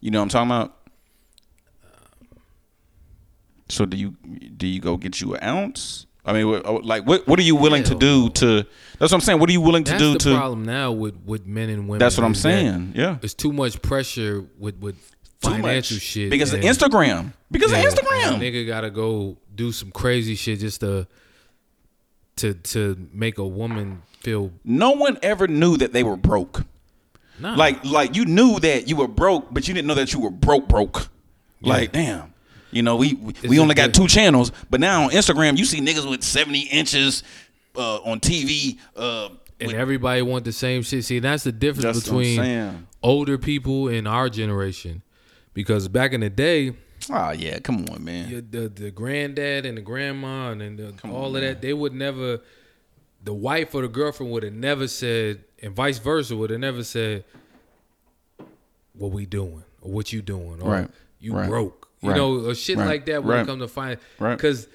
You 0.00 0.10
know 0.10 0.20
what 0.20 0.34
I'm 0.34 0.48
talking 0.48 0.50
about? 0.50 0.74
So 3.68 3.84
do 3.84 3.96
you 3.96 4.10
do 4.56 4.66
you 4.66 4.80
go 4.80 4.96
get 4.96 5.20
you 5.20 5.34
an 5.34 5.42
ounce? 5.42 6.06
I 6.24 6.32
mean, 6.32 6.62
oh, 6.64 6.80
like 6.84 7.06
what 7.06 7.26
what 7.26 7.38
are 7.38 7.42
you 7.42 7.56
willing 7.56 7.84
to 7.84 7.94
do 7.94 8.28
to? 8.30 8.66
That's 8.98 9.12
what 9.12 9.14
I'm 9.14 9.20
saying. 9.20 9.40
What 9.40 9.48
are 9.48 9.52
you 9.52 9.60
willing 9.60 9.84
to 9.84 9.92
That's 9.92 10.02
do 10.02 10.12
the 10.14 10.18
to? 10.20 10.36
problem 10.36 10.64
now 10.64 10.92
with 10.92 11.16
with 11.24 11.46
men 11.46 11.68
and 11.68 11.88
women. 11.88 11.98
That's 11.98 12.16
what 12.16 12.24
I'm 12.24 12.32
is 12.32 12.42
that 12.42 12.48
saying. 12.50 12.92
Yeah, 12.94 13.18
It's 13.22 13.34
too 13.34 13.52
much 13.52 13.80
pressure 13.82 14.44
with 14.58 14.78
with 14.78 14.96
financial 15.40 15.96
much. 15.96 16.02
shit 16.02 16.30
because 16.30 16.52
of 16.52 16.60
Instagram. 16.60 17.32
Because 17.50 17.70
Yeah, 17.72 17.78
of 17.78 17.94
Instagram. 17.94 18.38
nigga 18.40 18.66
gotta 18.66 18.90
go 18.90 19.36
do 19.54 19.72
some 19.72 19.90
crazy 19.90 20.34
shit 20.34 20.60
just 20.60 20.80
to 20.80 21.06
to 22.36 22.54
to 22.54 23.08
make 23.12 23.38
a 23.38 23.46
woman 23.46 24.02
feel 24.20 24.52
No 24.64 24.92
one 24.92 25.18
ever 25.22 25.48
knew 25.48 25.76
that 25.76 25.92
they 25.92 26.02
were 26.02 26.16
broke. 26.16 26.64
nah. 27.38 27.54
Like 27.54 27.84
like 27.84 28.14
you 28.16 28.24
knew 28.24 28.58
that 28.60 28.88
you 28.88 28.96
were 28.96 29.08
broke, 29.08 29.52
but 29.52 29.66
you 29.68 29.74
didn't 29.74 29.86
know 29.88 29.94
that 29.94 30.12
you 30.12 30.20
were 30.20 30.30
broke 30.30 30.68
broke. 30.68 31.08
Like 31.60 31.92
damn. 31.92 32.34
You 32.70 32.82
know, 32.82 32.96
we 32.96 33.14
we, 33.14 33.32
we 33.48 33.58
only 33.58 33.74
got 33.74 33.94
two 33.94 34.06
channels, 34.08 34.52
but 34.68 34.78
now 34.80 35.04
on 35.04 35.10
Instagram 35.10 35.56
you 35.56 35.64
see 35.64 35.80
niggas 35.80 36.08
with 36.08 36.22
70 36.22 36.60
inches 36.68 37.22
uh, 37.76 37.96
on 37.98 38.20
TV 38.20 38.76
uh 38.96 39.28
and 39.60 39.68
with- 39.68 39.76
everybody 39.76 40.22
want 40.22 40.44
the 40.44 40.52
same 40.52 40.82
shit. 40.82 41.04
See, 41.04 41.18
that's 41.18 41.44
the 41.44 41.50
difference 41.52 41.84
That's 41.84 42.02
between 42.04 42.86
older 43.02 43.38
people 43.38 43.88
and 43.88 44.06
our 44.06 44.28
generation. 44.28 45.02
Because 45.54 45.88
back 45.88 46.12
in 46.12 46.20
the 46.20 46.30
day, 46.30 46.74
Oh 47.10 47.30
yeah, 47.30 47.58
come 47.60 47.84
on, 47.90 48.04
man. 48.04 48.28
your- 48.28 48.40
the 48.40 48.68
the 48.68 48.90
granddad 48.90 49.64
and 49.66 49.76
the 49.78 49.82
grandma 49.82 50.50
and, 50.50 50.78
the, 50.78 50.94
all 51.08 51.34
of 51.36 51.42
that, 51.42 51.60
they 51.62 51.72
would 51.72 51.94
never. 51.94 52.40
The 53.24 53.34
wife 53.34 53.74
or 53.74 53.82
the 53.82 53.88
girlfriend 53.88 54.32
would 54.32 54.42
have 54.44 54.52
never 54.52 54.86
said, 54.88 55.42
and 55.62 55.74
vice 55.74 55.98
versa 55.98 56.36
would 56.36 56.50
have 56.50 56.60
never 56.60 56.84
said, 56.84 57.24
"What 58.94 59.12
we 59.12 59.26
doing?" 59.26 59.64
or 59.80 59.92
"What 59.92 60.12
you 60.12 60.22
doing?" 60.22 60.60
or 60.62 60.70
Right. 60.70 60.90
"You 61.20 61.34
Right. 61.34 61.48
broke," 61.48 61.88
you 62.00 62.10
Right. 62.10 62.16
know, 62.16 62.46
or 62.48 62.54
shit 62.54 62.78
like 62.78 63.06
that. 63.06 63.24
It 63.24 63.46
come 63.46 63.58
to 63.58 63.68
find, 63.68 63.98
Right. 64.18 64.36
because 64.36 64.68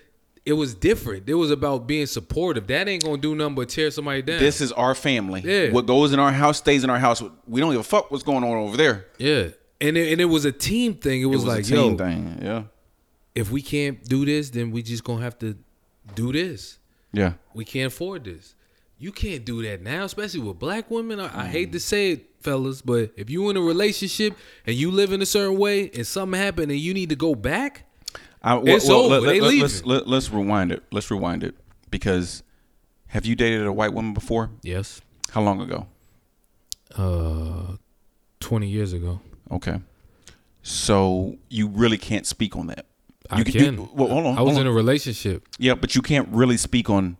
it 0.46 0.54
was 0.54 0.74
different. 0.76 1.28
It 1.30 1.36
was 1.36 1.52
about 1.52 1.88
being 1.88 2.06
supportive. 2.06 2.68
That 2.68 2.88
ain't 2.90 3.04
gonna 3.04 3.18
do 3.22 3.34
nothing 3.36 3.56
but 3.56 3.70
tear 3.70 3.92
somebody 3.92 4.22
down. 4.22 4.40
This 4.40 4.60
is 4.60 4.72
our 4.74 4.94
family. 4.96 5.42
Yeah. 5.46 5.72
What 5.72 5.86
goes 5.86 6.12
in 6.14 6.20
our 6.20 6.32
house 6.34 6.58
stays 6.58 6.84
in 6.84 6.90
our 6.90 7.00
house. 7.00 7.22
We 7.48 7.62
don't 7.62 7.72
give 7.72 7.80
a 7.82 7.84
fuck 7.84 8.12
what's 8.12 8.24
going 8.24 8.44
on 8.44 8.52
over 8.58 8.76
there. 8.78 9.06
yeah, 9.18 9.48
and 9.88 9.98
it, 9.98 10.12
and 10.14 10.22
it 10.22 10.26
was 10.26 10.46
a 10.46 10.52
team 10.52 10.96
thing. 10.96 11.22
It 11.22 11.26
It 11.26 11.28
was, 11.28 11.46
was 11.46 11.56
like, 11.56 11.66
a 11.66 11.68
team 11.68 11.92
yo, 11.92 11.98
thing. 11.98 12.40
Yeah. 12.42 12.64
if 13.36 13.52
we 13.52 13.62
can't 13.62 14.04
do 14.06 14.26
this, 14.26 14.50
then 14.50 14.72
we 14.72 14.82
just 14.82 15.04
gonna 15.04 15.22
have 15.22 15.38
to 15.40 15.56
do 16.16 16.32
this. 16.32 16.80
Yeah. 17.12 17.34
We 17.54 17.66
can't 17.66 17.88
afford 17.94 18.24
this. 18.24 18.56
You 18.98 19.12
can't 19.12 19.44
do 19.46 19.62
that 19.64 19.82
now, 19.82 20.06
especially 20.06 20.40
with 20.40 20.58
black 20.60 20.90
women. 20.90 21.20
I, 21.20 21.44
I 21.44 21.48
hate 21.48 21.72
to 21.74 21.80
say 21.80 22.12
it, 22.14 22.30
fellas, 22.40 22.82
but 22.82 23.12
if 23.18 23.30
you 23.30 23.50
in 23.50 23.58
a 23.58 23.62
relationship 23.62 24.36
and 24.66 24.76
you 24.76 24.92
live 24.92 25.12
in 25.12 25.22
a 25.22 25.26
certain 25.26 25.58
way 25.58 25.90
and 25.94 26.08
something 26.08 26.40
happened 26.40 26.72
and 26.72 26.80
you 26.80 26.94
need 26.94 27.10
to 27.10 27.16
go 27.16 27.36
back, 27.36 27.86
I, 28.42 28.56
well, 28.56 28.76
It's 28.76 28.88
well, 28.88 29.02
over. 29.04 29.20
Let, 29.22 29.28
They 29.28 29.42
let, 29.42 29.48
leaving. 29.50 29.62
let's 29.62 29.86
let, 29.86 30.08
let's 30.08 30.30
rewind 30.32 30.72
it. 30.72 30.84
Let's 30.92 31.10
rewind 31.12 31.44
it 31.44 31.56
because 31.92 32.44
have 33.08 33.26
you 33.26 33.36
dated 33.36 33.66
a 33.66 33.74
white 33.74 33.94
woman 33.94 34.14
before? 34.14 34.50
yes, 34.62 35.02
How 35.32 35.42
long 35.42 35.60
ago? 35.62 35.88
uh, 36.96 37.76
twenty 38.40 38.68
years 38.68 38.94
ago, 38.94 39.20
Okay. 39.52 39.80
So 40.62 41.38
you 41.50 41.68
really 41.68 41.98
can't 41.98 42.26
speak 42.26 42.56
on 42.56 42.68
that. 42.68 42.86
I 43.30 43.39
You 43.39 43.46
can. 43.46 43.76
You, 43.76 43.89
well, 43.94 44.08
hold 44.10 44.26
on. 44.26 44.38
I 44.38 44.41
was 44.41 44.54
hold 44.54 44.62
in 44.62 44.68
on. 44.68 44.74
a 44.74 44.76
relationship. 44.76 45.48
yeah, 45.60 45.76
but 45.76 45.96
you 45.96 46.02
can't 46.02 46.28
really 46.30 46.58
speak 46.58 46.89
on 46.89 47.18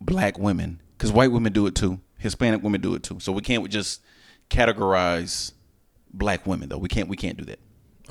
black 0.00 0.38
women 0.38 0.80
because 0.96 1.12
white 1.12 1.32
women 1.32 1.52
do 1.52 1.66
it 1.66 1.74
too. 1.74 2.00
Hispanic 2.18 2.62
women 2.62 2.80
do 2.80 2.94
it 2.94 3.02
too. 3.02 3.20
So 3.20 3.32
we 3.32 3.42
can't 3.42 3.68
just 3.68 4.02
categorize 4.50 5.52
black 6.12 6.46
women 6.46 6.68
though. 6.68 6.78
We 6.78 6.88
can't. 6.88 7.08
We 7.08 7.16
can't 7.16 7.36
do 7.36 7.44
that. 7.46 7.58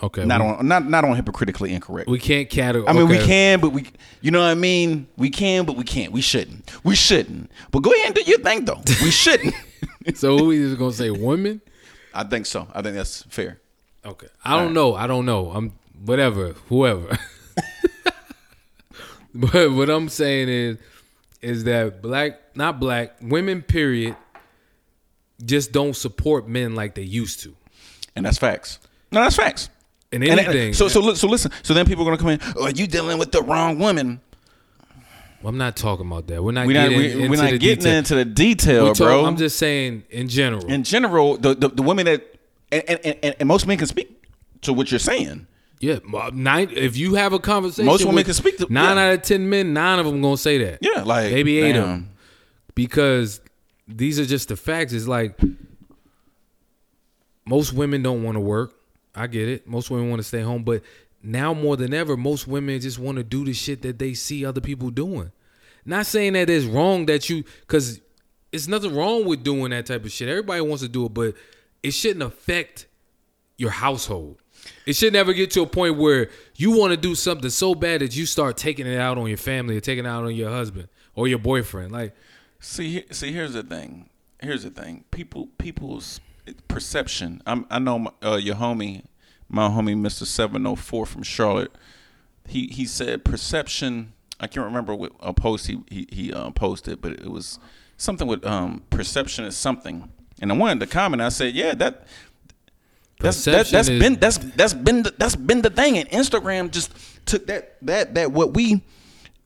Okay, 0.03 0.25
Not 0.25 0.41
we, 0.41 0.47
on 0.47 0.67
not 0.67 0.89
not 0.89 1.05
on 1.05 1.15
hypocritically 1.15 1.73
incorrect. 1.73 2.09
we 2.09 2.19
can't 2.19 2.49
categorize. 2.49 2.89
I 2.89 2.93
mean, 2.93 3.07
we 3.07 3.17
can, 3.17 3.61
but 3.61 3.69
we, 3.69 3.85
you 4.21 4.29
know 4.29 4.41
what 4.41 4.49
I 4.49 4.55
mean? 4.55 5.07
We 5.15 5.29
can, 5.29 5.63
but 5.65 5.77
we 5.77 5.85
can't. 5.85 6.11
We 6.11 6.19
shouldn't. 6.21 6.69
We 6.83 6.95
shouldn't. 6.95 7.49
But 7.71 7.79
go 7.79 7.93
ahead 7.93 8.07
and 8.07 8.15
do 8.15 8.21
your 8.23 8.39
thing, 8.39 8.65
though. 8.65 8.81
We 9.01 9.11
shouldn't. 9.11 9.53
So 10.13 10.37
who 10.37 10.45
we 10.45 10.59
just 10.59 10.77
gonna 10.77 10.91
say 10.91 11.09
women? 11.09 11.61
I 12.15 12.23
think 12.23 12.45
so. 12.45 12.67
I 12.73 12.81
think 12.81 12.95
that's 12.95 13.23
fair. 13.23 13.59
Okay, 14.05 14.27
I 14.43 14.57
don't 14.59 14.73
know. 14.73 14.95
I 14.95 15.07
don't 15.07 15.25
know. 15.25 15.51
I'm 15.51 15.73
whatever, 16.05 16.53
whoever. 16.69 17.17
but 19.33 19.71
what 19.71 19.89
I'm 19.89 20.09
saying 20.09 20.49
is, 20.49 20.77
is 21.41 21.63
that 21.65 22.01
black, 22.01 22.39
not 22.55 22.79
black, 22.79 23.15
women, 23.21 23.61
period, 23.61 24.15
just 25.43 25.71
don't 25.71 25.95
support 25.95 26.47
men 26.47 26.75
like 26.75 26.95
they 26.95 27.01
used 27.01 27.41
to. 27.41 27.55
And 28.15 28.25
that's 28.25 28.37
facts. 28.37 28.79
No, 29.11 29.21
that's 29.21 29.35
facts. 29.35 29.69
And 30.11 30.23
And- 30.23 30.39
anything. 30.39 30.67
and- 30.67 30.75
so, 30.75 30.87
so, 30.87 31.01
li- 31.01 31.15
so 31.15 31.27
listen. 31.27 31.51
So 31.63 31.73
then 31.73 31.85
people 31.85 32.03
are 32.07 32.15
gonna 32.15 32.17
come 32.17 32.29
in. 32.29 32.39
Oh, 32.55 32.67
you 32.67 32.87
dealing 32.87 33.17
with 33.17 33.31
the 33.31 33.41
wrong 33.41 33.79
woman? 33.79 34.21
I'm 35.43 35.57
not 35.57 35.75
talking 35.75 36.07
about 36.07 36.27
that. 36.27 36.43
We're 36.43 36.51
not 36.51 36.65
We're 36.67 36.73
not. 36.81 36.89
getting 36.89 36.97
We, 36.99 37.11
into 37.11 37.29
we're 37.29 37.35
not 37.43 37.51
the 37.51 37.57
getting 37.59 37.77
detail. 37.83 37.93
into 37.97 38.15
the 38.15 38.25
detail, 38.25 38.87
talk- 38.93 38.97
bro. 38.97 39.25
I'm 39.25 39.37
just 39.37 39.57
saying 39.57 40.03
in 40.09 40.27
general. 40.27 40.65
in 40.65 40.83
general, 40.83 41.37
the, 41.37 41.53
the 41.53 41.69
the 41.69 41.83
women 41.83 42.05
that 42.05 42.39
and, 42.71 42.83
and, 42.87 43.17
and, 43.23 43.35
and 43.39 43.47
most 43.47 43.67
men 43.67 43.77
can 43.77 43.87
speak 43.87 44.23
to 44.61 44.73
what 44.73 44.89
you're 44.91 44.99
saying. 44.99 45.45
yeah, 45.79 45.99
uh, 46.17 46.31
nine. 46.33 46.69
If 46.71 46.97
you 46.97 47.13
have 47.15 47.33
a 47.33 47.39
conversation, 47.39 47.85
Most 47.85 48.01
women 48.01 48.15
with 48.15 48.25
can 48.25 48.33
speak 48.33 48.57
to- 48.57 48.67
nine 48.73 48.97
yeah. 48.97 49.03
out 49.09 49.13
of 49.13 49.21
ten 49.21 49.47
men. 49.49 49.73
Nine 49.73 49.99
of 49.99 50.05
them 50.07 50.21
gonna 50.21 50.37
say 50.37 50.57
that. 50.59 50.79
Yeah, 50.81 51.03
like 51.03 51.31
maybe 51.31 51.59
eight 51.59 51.75
of 51.75 51.85
them, 51.85 52.09
because 52.73 53.39
these 53.87 54.19
are 54.19 54.25
just 54.25 54.47
the 54.49 54.55
facts. 54.55 54.93
It's 54.93 55.07
like 55.07 55.39
most 57.45 57.73
women 57.73 58.01
don't 58.01 58.23
want 58.23 58.35
to 58.35 58.39
work. 58.39 58.73
I 59.13 59.27
get 59.27 59.47
it. 59.47 59.67
Most 59.67 59.89
women 59.91 60.09
want 60.09 60.19
to 60.19 60.23
stay 60.27 60.41
home, 60.41 60.63
but 60.63 60.81
now 61.25 61.53
more 61.53 61.77
than 61.77 61.93
ever, 61.93 62.15
most 62.17 62.47
women 62.47 62.79
just 62.79 62.99
want 62.99 63.17
to 63.17 63.23
do 63.23 63.45
the 63.45 63.53
shit 63.53 63.81
that 63.83 63.99
they 63.99 64.13
see 64.13 64.45
other 64.45 64.61
people 64.61 64.89
doing. 64.89 65.31
Not 65.85 66.05
saying 66.05 66.33
that 66.33 66.49
it's 66.49 66.65
wrong 66.65 67.05
that 67.07 67.29
you, 67.29 67.43
because 67.61 68.01
it's 68.51 68.67
nothing 68.67 68.95
wrong 68.95 69.25
with 69.25 69.43
doing 69.43 69.71
that 69.71 69.85
type 69.85 70.05
of 70.05 70.11
shit. 70.11 70.29
Everybody 70.29 70.61
wants 70.61 70.81
to 70.83 70.89
do 70.89 71.05
it, 71.05 71.13
but 71.13 71.35
it 71.83 71.91
shouldn't 71.91 72.23
affect 72.23 72.87
your 73.57 73.71
household. 73.71 74.37
It 74.85 74.95
should 74.95 75.13
never 75.13 75.33
get 75.33 75.51
to 75.51 75.61
a 75.61 75.67
point 75.67 75.97
where 75.97 76.29
you 76.55 76.75
want 76.75 76.91
to 76.91 76.97
do 76.97 77.13
something 77.13 77.51
so 77.51 77.75
bad 77.75 78.01
that 78.01 78.15
you 78.15 78.25
start 78.25 78.57
taking 78.57 78.87
it 78.87 78.97
out 78.97 79.17
on 79.17 79.27
your 79.27 79.37
family 79.37 79.77
or 79.77 79.79
taking 79.79 80.05
it 80.05 80.07
out 80.07 80.23
on 80.23 80.33
your 80.33 80.49
husband 80.49 80.87
or 81.13 81.27
your 81.27 81.37
boyfriend. 81.39 81.91
Like, 81.91 82.15
See, 82.59 83.05
see, 83.11 83.31
here's 83.31 83.53
the 83.53 83.61
thing. 83.61 84.09
Here's 84.41 84.63
the 84.63 84.71
thing. 84.71 85.03
People, 85.11 85.49
people's 85.59 86.19
perception. 86.67 87.43
I'm, 87.45 87.67
I 87.69 87.77
know 87.77 87.99
my, 87.99 88.11
uh, 88.23 88.37
your 88.37 88.55
homie, 88.55 89.03
my 89.49 89.67
homie, 89.69 89.93
Hundred 90.51 90.75
Four 90.79 91.05
from 91.05 91.23
Charlotte. 91.23 91.71
He 92.47 92.67
he 92.67 92.85
said 92.85 93.23
perception. 93.25 94.13
I 94.39 94.47
can't 94.47 94.65
remember 94.65 94.93
what 94.93 95.13
a 95.19 95.33
post 95.33 95.67
he 95.67 95.79
he, 95.89 96.07
he 96.11 96.33
uh, 96.33 96.51
posted, 96.51 97.01
but 97.01 97.13
it 97.13 97.29
was 97.31 97.59
something 97.97 98.27
with 98.27 98.45
um 98.45 98.83
perception 98.89 99.45
is 99.45 99.55
something. 99.55 100.11
And 100.41 100.51
I 100.51 100.55
wanted 100.55 100.81
to 100.81 100.87
comment. 100.87 101.21
I 101.21 101.29
said, 101.29 101.53
yeah, 101.53 101.73
that. 101.75 102.07
That's 103.21 103.45
that, 103.45 103.65
Perception 103.65 103.73
that's 103.77 103.87
is- 103.87 103.99
been 104.01 104.15
that's 104.19 104.37
that's 104.37 104.73
been 104.73 105.03
the, 105.03 105.13
that's 105.17 105.37
been 105.37 105.61
the 105.61 105.69
thing, 105.69 105.97
and 105.97 106.09
Instagram 106.09 106.69
just 106.69 106.91
took 107.25 107.47
that 107.47 107.77
that 107.83 108.13
that 108.15 108.33
what 108.33 108.53
we 108.53 108.83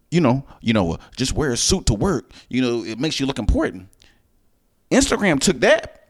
you 0.09 0.19
know, 0.21 0.43
you 0.59 0.73
know, 0.73 0.97
just 1.15 1.33
wear 1.33 1.51
a 1.51 1.57
suit 1.57 1.85
to 1.85 1.93
work. 1.93 2.31
You 2.49 2.63
know, 2.63 2.83
it 2.83 2.97
makes 2.99 3.19
you 3.19 3.27
look 3.27 3.37
important. 3.37 3.89
Instagram 4.89 5.39
took 5.39 5.59
that 5.59 6.07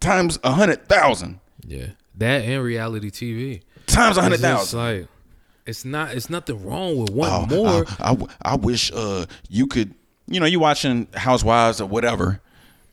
times 0.00 0.38
a 0.42 0.52
hundred 0.52 0.88
thousand, 0.88 1.40
yeah, 1.66 1.88
that 2.18 2.44
and 2.44 2.62
reality 2.62 3.10
TV. 3.10 3.62
times 3.86 4.16
a 4.16 4.22
hundred 4.22 4.40
It's 4.44 4.74
like, 4.74 5.08
it's 5.66 5.84
not. 5.84 6.14
It's 6.14 6.30
nothing 6.30 6.64
wrong 6.64 6.96
with 6.98 7.10
wanting 7.10 7.58
Oh, 7.58 7.64
more. 7.64 8.28
I 8.42 8.56
wish 8.56 8.90
uh 8.92 9.26
you 9.48 9.66
could, 9.66 9.94
you 10.26 10.40
know, 10.40 10.46
you 10.46 10.60
watching 10.60 11.08
Housewives 11.14 11.80
or 11.80 11.86
whatever. 11.86 12.40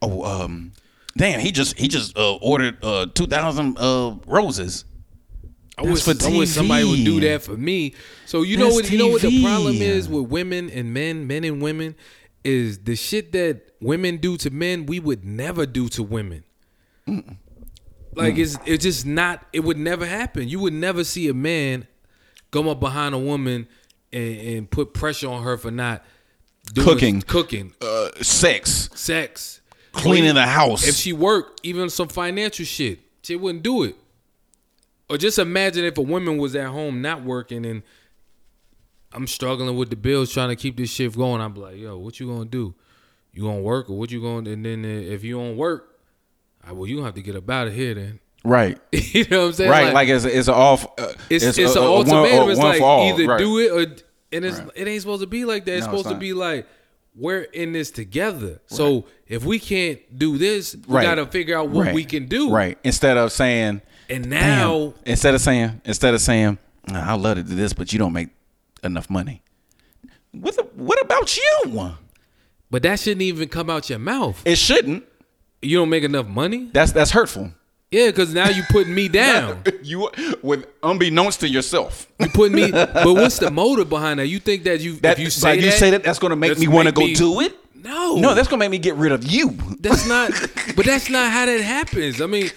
Oh, 0.02 0.24
um, 0.24 0.74
damn, 1.18 1.40
he 1.40 1.52
just 1.52 1.78
he 1.78 1.88
just 1.88 2.18
uh, 2.18 2.36
ordered 2.36 2.78
uh 2.84 3.08
two 3.14 3.28
thousand 3.28 3.78
uh 3.80 4.16
roses. 4.28 4.86
I 5.78 5.84
wish, 5.84 6.04
for 6.04 6.12
I 6.26 6.38
wish 6.38 6.50
somebody 6.50 6.86
would 6.86 7.04
do 7.04 7.20
that 7.22 7.42
for 7.44 7.58
me. 7.58 7.96
So 8.26 8.44
you 8.44 8.56
know 8.56 8.70
what? 8.70 8.90
You 8.90 8.98
know 8.98 9.08
what 9.10 9.22
the 9.22 9.44
problem 9.44 9.76
is 9.76 10.08
with 10.08 10.28
women 10.30 10.70
and 10.70 10.94
men, 10.94 11.28
men 11.28 11.44
and 11.44 11.62
women, 11.62 11.96
is 12.46 12.80
the 12.80 12.96
shit 12.96 13.34
that 13.34 13.62
women 13.82 14.18
do 14.18 14.38
to 14.38 14.50
men. 14.50 14.86
We 14.86 15.00
would 15.02 15.26
never 15.26 15.66
do 15.66 15.90
to 15.90 16.04
women. 16.04 16.44
Like 18.16 18.38
it's 18.38 18.58
it's 18.66 18.84
just 18.84 19.06
not. 19.06 19.46
It 19.54 19.62
would 19.62 19.78
never 19.78 20.06
happen. 20.06 20.48
You 20.48 20.60
would 20.62 20.74
never 20.74 21.04
see 21.04 21.28
a 21.28 21.34
man 21.34 21.88
come 22.52 22.68
up 22.68 22.80
behind 22.80 23.14
a 23.14 23.18
woman 23.20 23.68
and, 24.14 24.38
and 24.40 24.72
put 24.72 24.94
pressure 24.94 25.30
on 25.30 25.44
her 25.44 25.58
for 25.58 25.72
not 25.72 26.04
doing, 26.74 26.88
Cooking. 26.88 27.22
cooking, 27.22 27.74
Uh, 27.82 28.10
sex, 28.22 28.90
sex, 28.96 29.60
cleaning 29.92 30.36
the 30.36 30.46
house. 30.46 30.88
if 30.88 30.96
she 30.96 31.12
worked, 31.14 31.60
even 31.64 31.90
some 31.90 32.08
financial 32.08 32.66
shit, 32.66 33.00
she 33.24 33.36
wouldn't 33.36 33.64
do 33.64 33.84
it. 33.84 33.96
Or 35.10 35.18
just 35.18 35.38
imagine 35.38 35.84
if 35.86 35.98
a 35.98 36.02
woman 36.02 36.38
was 36.38 36.56
at 36.56 36.68
home 36.70 37.02
not 37.02 37.24
working 37.24 37.66
and 37.66 37.84
I'm 39.12 39.28
struggling 39.28 39.76
with 39.78 39.90
the 39.90 39.96
bills 39.96 40.32
trying 40.34 40.50
to 40.50 40.56
keep 40.56 40.78
this 40.78 40.90
shit 40.90 41.16
going. 41.16 41.42
I'm 41.42 41.54
like, 41.56 41.78
yo, 41.78 41.98
what 41.98 42.20
you 42.20 42.28
gonna 42.28 42.46
do? 42.46 42.74
You 43.34 43.44
gonna 43.44 43.62
work 43.62 43.90
or 43.90 43.98
what 43.98 44.12
you 44.12 44.22
gonna? 44.22 44.50
And 44.50 44.66
then 44.66 44.84
if 44.86 45.24
you 45.24 45.38
don't 45.38 45.58
work, 45.58 45.95
well, 46.74 46.88
you 46.88 47.04
have 47.04 47.14
to 47.16 47.22
get 47.22 47.36
up 47.36 47.50
out 47.50 47.68
of 47.68 47.74
here 47.74 47.94
then. 47.94 48.20
right, 48.44 48.78
you 48.92 49.26
know 49.30 49.42
what 49.42 49.48
I'm 49.48 49.54
saying? 49.54 49.70
right, 49.72 49.94
like, 49.94 50.10
it's 50.10 50.26
it's 50.26 50.48
an 50.48 50.54
off. 50.54 50.86
Uh, 51.00 51.14
it's 51.30 51.44
it's, 51.46 51.58
a- 51.58 51.64
an 51.64 51.78
a 51.78 51.82
one- 51.82 51.90
ultimatum. 52.10 52.48
a 52.48 52.52
it's 52.52 52.60
one 52.60 52.68
like 52.80 52.82
either 52.82 53.28
right. 53.28 53.40
do 53.40 53.60
it 53.60 53.72
or 53.72 53.96
and 54.32 54.46
it's 54.46 54.62
it 54.76 54.88
ain't 54.88 55.02
supposed 55.02 55.22
to 55.22 55.28
be 55.28 55.46
like 55.46 55.66
that. 55.66 55.78
It's 55.78 55.86
No, 55.88 55.94
it's 55.94 56.02
supposed 56.02 56.16
to 56.16 56.20
be 56.20 56.34
like 56.34 56.68
we're 57.16 57.42
in 57.44 57.72
this 57.72 57.92
together. 57.92 58.60
So 58.68 59.06
if 59.28 59.46
we 59.46 59.58
can't 59.60 60.00
do 60.18 60.38
this, 60.38 60.76
we 60.88 60.96
Right. 60.96 61.04
gotta 61.04 61.26
figure 61.26 61.58
out 61.58 61.70
what 61.70 61.86
Right. 61.88 61.96
we 61.96 62.04
can 62.04 62.26
do. 62.28 62.52
Right. 62.52 62.78
Instead 62.84 63.16
of 63.18 63.32
saying, 63.32 63.82
And 64.10 64.30
now 64.30 64.94
instead 65.06 65.34
of 65.34 65.40
saying, 65.42 65.80
instead 65.86 66.14
of 66.14 66.20
saying, 66.20 66.58
"Nah, 66.90 67.12
I 67.12 67.14
love 67.14 67.38
to 67.38 67.44
do 67.44 67.56
this, 67.56 67.72
but 67.72 67.94
you 67.94 68.00
don't 68.00 68.12
make 68.12 68.30
enough 68.84 69.10
money. 69.10 69.42
What 70.34 70.56
the, 70.58 70.64
what 70.76 71.02
about 71.02 71.38
you? 71.38 71.94
But 72.70 72.84
that 72.84 73.00
shouldn't 73.00 73.22
even 73.22 73.48
come 73.48 73.70
out 73.70 73.90
your 73.90 74.00
mouth. 74.00 74.42
It 74.46 74.58
shouldn't. 74.58 75.06
You 75.66 75.78
don't 75.78 75.90
make 75.90 76.04
enough 76.04 76.28
money? 76.28 76.70
That's 76.74 76.92
that's 76.92 77.12
hurtful. 77.12 77.52
Yeah, 77.92 78.08
because 78.08 78.34
now 78.34 78.50
you 78.50 78.64
putting 78.70 78.94
me 78.94 79.08
down. 79.24 79.64
you 79.84 80.10
with 80.42 80.66
unbeknownst 80.84 81.40
to 81.42 81.48
yourself. 81.48 82.08
You 82.20 82.28
putting 82.30 82.56
me. 82.56 82.72
But 82.72 83.14
what's 83.14 83.40
the 83.40 83.52
motive 83.52 83.90
behind 83.90 84.20
that? 84.20 84.28
You 84.28 84.40
think 84.40 84.64
that 84.64 84.80
you 84.82 84.94
That 84.98 85.14
if 85.14 85.20
you 85.20 85.30
say 85.30 85.56
that, 85.58 85.64
you 85.64 85.72
say 85.72 85.92
that 85.92 86.04
that's 86.04 86.20
gonna 86.20 86.36
make 86.36 86.58
me 86.58 86.68
want 86.68 86.88
to 86.88 86.92
go 86.92 87.06
me- 87.06 87.14
do 87.16 87.40
it. 87.42 87.56
No, 87.76 88.16
No, 88.16 88.34
that's 88.34 88.48
gonna 88.48 88.60
make 88.60 88.72
me 88.72 88.80
get 88.80 88.96
rid 88.96 89.12
of 89.12 89.24
you. 89.26 89.52
that's 89.80 90.08
not. 90.08 90.32
But 90.76 90.86
that's 90.86 91.10
not 91.10 91.32
how 91.32 91.46
that 91.46 91.62
happens. 91.62 92.20
I 92.22 92.26
mean, 92.26 92.50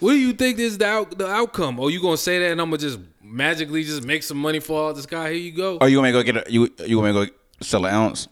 what 0.00 0.12
do 0.12 0.18
you 0.18 0.32
think 0.32 0.58
is 0.58 0.78
the 0.78 0.86
out, 0.86 1.16
the 1.18 1.28
outcome? 1.28 1.78
Oh, 1.78 1.88
you 1.88 2.00
gonna 2.00 2.16
say 2.16 2.38
that, 2.40 2.52
and 2.52 2.60
I'm 2.60 2.68
gonna 2.70 2.78
just 2.78 2.98
magically 3.22 3.84
just 3.84 4.02
make 4.04 4.22
some 4.22 4.38
money 4.38 4.60
fall 4.60 4.88
out 4.88 4.96
the 4.96 5.02
sky? 5.02 5.32
Here 5.32 5.38
you 5.40 5.52
go. 5.52 5.76
Are 5.80 5.88
you 5.88 5.96
gonna 5.98 6.12
go 6.12 6.22
get 6.22 6.36
a 6.48 6.52
you 6.52 6.70
you 6.86 6.96
gonna 7.00 7.12
go 7.12 7.26
sell 7.60 7.84
an 7.84 7.94
ounce? 7.94 8.28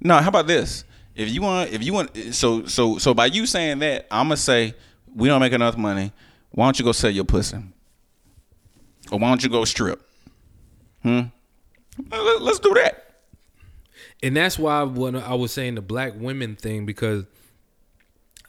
No, 0.00 0.18
how 0.18 0.28
about 0.28 0.46
this? 0.46 0.84
If 1.14 1.28
you 1.30 1.42
want 1.42 1.70
if 1.72 1.82
you 1.82 1.92
want 1.92 2.16
so 2.34 2.64
so 2.66 2.98
so 2.98 3.12
by 3.14 3.26
you 3.26 3.46
saying 3.46 3.80
that, 3.80 4.06
I'm 4.10 4.26
gonna 4.26 4.36
say 4.36 4.74
we 5.14 5.28
don't 5.28 5.40
make 5.40 5.52
enough 5.52 5.76
money. 5.76 6.12
Why 6.52 6.66
don't 6.66 6.78
you 6.78 6.84
go 6.84 6.92
sell 6.92 7.10
your 7.10 7.24
pussy? 7.24 7.58
Or 9.10 9.18
why 9.18 9.28
don't 9.28 9.42
you 9.42 9.50
go 9.50 9.64
strip? 9.64 10.00
Hmm. 11.02 11.20
Let- 12.10 12.42
Let's 12.42 12.58
do 12.60 12.72
that. 12.74 13.14
and 14.22 14.36
that's 14.36 14.58
why 14.58 14.82
when 14.84 15.16
I 15.16 15.34
was 15.34 15.52
saying 15.52 15.74
the 15.74 15.82
black 15.82 16.12
women 16.16 16.56
thing 16.56 16.86
because 16.86 17.24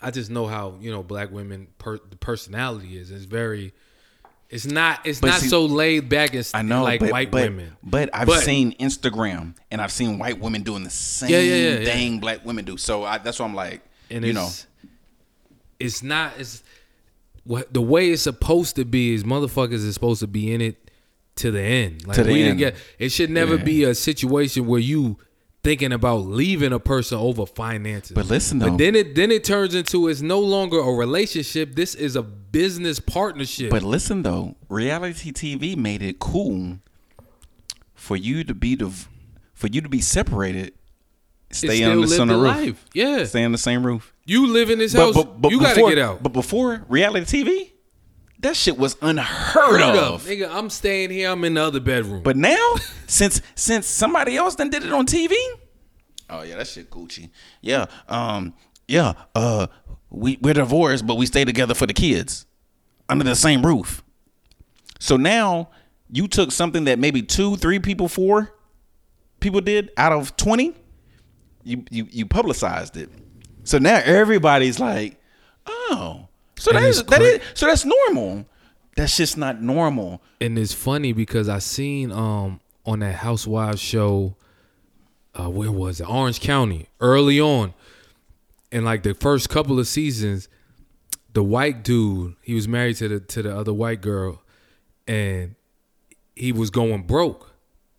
I 0.01 0.11
just 0.11 0.29
know 0.29 0.47
how 0.47 0.75
you 0.79 0.91
know 0.91 1.03
black 1.03 1.31
women 1.31 1.67
per, 1.77 1.97
the 1.97 2.15
personality 2.17 2.97
is. 2.97 3.11
It's 3.11 3.25
very. 3.25 3.73
It's 4.53 4.65
not. 4.65 4.99
It's 5.05 5.19
But 5.19 5.27
not 5.27 5.39
see- 5.41 5.47
so 5.49 5.65
laid 5.65 6.09
back 6.09 6.35
as 6.35 6.51
I 6.53 6.61
know, 6.61 6.83
like 6.83 6.99
but, 6.99 7.11
white 7.11 7.31
but, 7.31 7.43
women. 7.49 7.75
But 7.81 8.09
I've 8.13 8.27
But- 8.27 8.43
seen 8.43 8.73
Instagram 8.79 9.55
and 9.71 9.81
I've 9.81 9.91
seen 9.91 10.19
white 10.19 10.39
women 10.39 10.61
doing 10.63 10.83
the 10.83 10.89
same 10.89 11.29
Yeah, 11.31 11.39
yeah, 11.39 11.79
yeah, 11.79 11.85
thing 11.85 12.19
black 12.19 12.45
women 12.45 12.63
do. 12.63 12.77
So 12.77 13.03
I, 13.03 13.17
that's 13.17 13.39
why 13.39 13.45
I'm 13.45 13.55
like, 13.55 13.81
and 14.11 14.23
you 14.23 14.33
know, 14.33 14.49
it's 15.79 16.03
not. 16.03 16.33
It's 16.37 16.63
what 17.45 17.73
the 17.73 17.81
way 17.81 18.11
it's 18.11 18.21
supposed 18.21 18.75
to 18.77 18.85
be 18.85 19.13
is 19.13 19.23
motherfuckers 19.23 19.73
is 19.85 19.93
supposed 19.93 20.19
to 20.21 20.27
be 20.27 20.53
in 20.53 20.61
it 20.61 20.91
to 21.37 21.51
the 21.51 21.61
end. 21.61 22.05
Like 22.07 22.15
To 22.17 22.23
the 22.23 22.31
we 22.31 22.37
didn't 22.39 22.51
end. 22.51 22.59
get. 22.59 22.75
It 22.99 23.09
should 23.11 23.29
never 23.31 23.57
be 23.57 23.83
a 23.83 23.95
situation 23.95 24.67
where 24.67 24.79
you 24.79 25.17
thinking 25.63 25.93
about 25.93 26.25
leaving 26.25 26.73
a 26.73 26.79
person 26.79 27.17
over 27.17 27.45
finances. 27.45 28.11
But 28.11 28.25
listen, 28.25 28.59
though. 28.59 28.71
But 28.71 28.77
then 28.77 28.95
it 28.95 29.15
then 29.15 29.31
it 29.31 29.43
turns 29.43 29.73
into 29.73 30.07
it's 30.07 30.21
no 30.21 30.39
longer 30.39 30.79
a 30.79 30.91
relationship. 30.91 31.75
This 31.75 31.95
is 31.95 32.15
a 32.15 32.23
business 32.23 32.99
partnership. 32.99 33.69
But 33.69 33.83
listen 33.83 34.23
though, 34.23 34.55
reality 34.69 35.31
TV 35.31 35.75
made 35.75 36.01
it 36.01 36.19
cool 36.19 36.79
for 37.95 38.15
you 38.15 38.43
to 38.43 38.53
be 38.53 38.75
the 38.75 38.91
for 39.53 39.67
you 39.67 39.81
to 39.81 39.89
be 39.89 40.01
separated. 40.01 40.73
Stay 41.51 41.83
on 41.83 42.01
the 42.01 42.07
same 42.07 42.29
roof. 42.29 42.41
life. 42.41 42.85
Yeah. 42.93 43.25
Stay 43.25 43.43
on 43.43 43.51
the 43.51 43.59
same 43.59 43.85
roof. 43.85 44.13
You 44.25 44.47
live 44.47 44.71
in 44.71 44.79
this 44.79 44.93
house. 44.93 45.13
but 45.13 45.51
you 45.51 45.59
got 45.59 45.69
to 45.69 45.75
before, 45.75 45.89
get 45.89 45.99
out. 45.99 46.23
But 46.23 46.33
before 46.33 46.83
reality 46.89 47.43
TV, 47.43 47.72
that 48.43 48.55
shit 48.55 48.77
was 48.77 48.95
unheard 49.01 49.81
Heard 49.81 49.81
of. 49.95 50.13
of, 50.13 50.25
nigga. 50.25 50.49
I'm 50.53 50.69
staying 50.69 51.09
here. 51.09 51.29
I'm 51.29 51.43
in 51.45 51.55
the 51.55 51.63
other 51.63 51.79
bedroom. 51.79 52.21
But 52.23 52.37
now, 52.37 52.75
since 53.07 53.41
since 53.55 53.87
somebody 53.87 54.37
else 54.37 54.55
done 54.55 54.69
did 54.69 54.83
it 54.83 54.93
on 54.93 55.05
TV, 55.05 55.33
oh 56.29 56.43
yeah, 56.43 56.57
that 56.57 56.67
shit 56.67 56.89
Gucci. 56.91 57.29
Yeah, 57.61 57.85
um, 58.07 58.53
yeah, 58.87 59.13
uh, 59.33 59.67
we 60.09 60.37
we're 60.41 60.53
divorced, 60.53 61.07
but 61.07 61.15
we 61.15 61.25
stay 61.25 61.45
together 61.45 61.73
for 61.73 61.87
the 61.87 61.93
kids 61.93 62.45
under 63.09 63.23
the 63.23 63.35
same 63.35 63.65
roof. 63.65 64.03
So 64.99 65.17
now 65.17 65.69
you 66.11 66.27
took 66.27 66.51
something 66.51 66.83
that 66.85 66.99
maybe 66.99 67.21
two, 67.21 67.55
three 67.55 67.79
people, 67.79 68.07
four 68.07 68.53
people 69.39 69.61
did 69.61 69.91
out 69.97 70.11
of 70.11 70.35
twenty. 70.37 70.73
You 71.63 71.85
you 71.89 72.07
you 72.11 72.25
publicized 72.25 72.97
it. 72.97 73.09
So 73.63 73.77
now 73.77 74.01
everybody's 74.03 74.79
like, 74.81 75.21
oh, 75.65 76.27
so 76.57 76.71
And 76.71 76.83
that 76.83 76.89
is 76.89 77.03
that 77.03 77.21
is 77.21 77.41
so 77.53 77.65
that's 77.67 77.85
normal. 77.85 78.45
That's 78.95 79.17
just 79.17 79.37
not 79.37 79.61
normal. 79.61 80.21
and 80.39 80.57
it's 80.59 80.73
funny 80.73 81.13
because 81.13 81.49
I 81.49 81.59
seen 81.59 82.11
um 82.11 82.59
on 82.85 82.99
that 82.99 83.15
Housewives 83.15 83.79
show, 83.81 84.35
uh, 85.39 85.49
where 85.49 85.71
was 85.71 85.99
it? 86.01 86.09
Orange 86.09 86.39
County, 86.41 86.89
early 86.99 87.39
on, 87.39 87.73
in 88.71 88.83
like 88.83 89.03
the 89.03 89.13
first 89.15 89.49
couple 89.49 89.79
of 89.79 89.87
seasons, 89.87 90.47
the 91.33 91.41
white 91.43 91.83
dude 91.83 92.35
he 92.41 92.53
was 92.53 92.67
married 92.67 92.97
to 92.97 93.07
the 93.07 93.19
to 93.19 93.41
the 93.41 93.55
other 93.57 93.73
white 93.73 94.01
girl, 94.01 94.41
and 95.07 95.55
he 96.35 96.51
was 96.51 96.69
going 96.69 97.03
broke. 97.03 97.49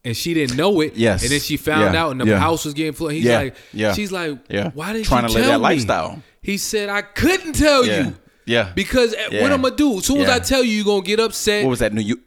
And 0.07 0.15
she 0.15 0.35
didn't 0.35 0.59
know 0.59 0.83
it. 0.83 0.97
Yes. 0.97 1.23
And 1.23 1.33
then 1.33 1.41
she 1.41 1.57
found 1.57 1.95
Yeah. 1.95 2.03
out, 2.05 2.11
and 2.13 2.21
the 2.21 2.27
Yeah. 2.27 2.39
house 2.39 2.67
was 2.67 2.75
getting 2.75 2.93
flooded. 2.93 3.17
He's 3.17 3.25
Yeah. 3.25 3.39
like, 3.39 3.57
Yeah. 3.73 3.95
she's 3.95 4.13
like, 4.13 4.39
Yeah. 4.51 4.71
why 4.75 4.93
didn't 4.93 5.07
Trying 5.07 5.23
you 5.23 5.29
to 5.29 5.35
live 5.37 5.47
that 5.47 5.57
me? 5.57 5.63
lifestyle. 5.63 6.23
He 6.43 6.59
said, 6.59 6.91
I 6.91 7.01
couldn't 7.01 7.55
tell 7.55 7.87
you. 7.87 8.15
Yeah. 8.47 8.73
Because 8.75 9.15
Yeah. 9.31 9.43
what 9.43 9.53
I'm 9.53 9.63
gonna 9.63 9.77
do? 9.77 9.99
As 9.99 10.05
soon 10.07 10.21
as 10.21 10.29
Yeah. 10.29 10.37
I 10.37 10.39
tell 10.39 10.63
you, 10.63 10.73
you're 10.73 10.85
gonna 10.85 11.03
get 11.03 11.21
upset. 11.21 11.65
What 11.65 11.71
was 11.71 11.79
that? 11.81 11.93
New 11.93 12.03
York. 12.03 12.21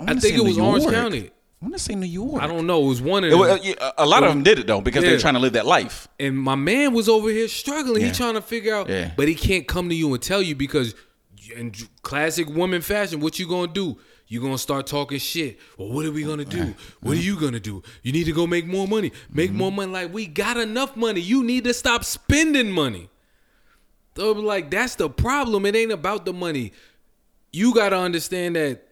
I 0.00 0.14
think 0.14 0.36
it 0.36 0.44
was 0.44 0.58
Orange 0.58 0.86
County. 0.86 1.30
I 1.62 1.66
want 1.66 1.74
to 1.74 1.82
say 1.82 1.94
New 1.94 2.06
York. 2.06 2.42
I 2.42 2.46
don't 2.46 2.66
know. 2.66 2.82
It 2.84 2.88
was 2.88 3.02
one 3.02 3.22
of 3.22 3.30
them. 3.30 3.38
was- 3.38 3.74
a 3.98 4.06
lot 4.06 4.22
of 4.22 4.30
them 4.30 4.42
did 4.42 4.58
it 4.58 4.66
though 4.66 4.80
because 4.80 5.04
Yeah. 5.04 5.10
they're 5.10 5.18
trying 5.18 5.34
to 5.34 5.40
live 5.40 5.52
that 5.54 5.66
life. 5.66 6.08
and 6.18 6.36
my 6.38 6.54
man 6.54 6.94
was 6.94 7.08
over 7.08 7.28
here 7.28 7.48
struggling. 7.48 8.00
Yeah. 8.00 8.08
He 8.08 8.14
trying 8.14 8.34
to 8.34 8.40
figure 8.40 8.74
out, 8.74 8.88
Yeah. 8.88 9.10
but 9.16 9.28
he 9.28 9.34
can't 9.34 9.66
come 9.66 9.88
to 9.90 9.94
you 9.94 10.12
and 10.14 10.22
tell 10.22 10.40
you 10.42 10.54
because 10.54 10.94
in 11.54 11.72
classic 12.02 12.48
woman 12.48 12.80
fashion, 12.80 13.20
what 13.20 13.38
you 13.38 13.46
gonna 13.46 13.72
do? 13.72 13.98
You 14.26 14.40
gonna 14.40 14.58
start 14.58 14.86
talking 14.86 15.18
shit. 15.18 15.58
Well, 15.76 15.88
what 15.88 16.06
are 16.06 16.12
we 16.12 16.22
gonna 16.22 16.44
do? 16.44 16.74
What 17.00 17.16
are 17.16 17.20
you 17.20 17.36
gonna 17.36 17.60
do? 17.60 17.82
You 18.02 18.12
need 18.12 18.24
to 18.24 18.32
go 18.32 18.46
make 18.46 18.66
more 18.66 18.86
money. 18.88 19.12
Make 19.30 19.50
mm-hmm. 19.50 19.58
more 19.58 19.72
money. 19.72 19.92
Like 19.92 20.14
we 20.14 20.26
got 20.26 20.56
enough 20.56 20.96
money. 20.96 21.20
You 21.20 21.42
need 21.42 21.64
to 21.64 21.74
stop 21.74 22.04
spending 22.04 22.70
money. 22.70 23.09
So 24.16 24.32
like 24.32 24.70
that's 24.70 24.96
the 24.96 25.08
problem. 25.08 25.66
It 25.66 25.76
ain't 25.76 25.92
about 25.92 26.24
the 26.26 26.32
money. 26.32 26.72
You 27.52 27.74
gotta 27.74 27.96
understand 27.98 28.56
that 28.56 28.82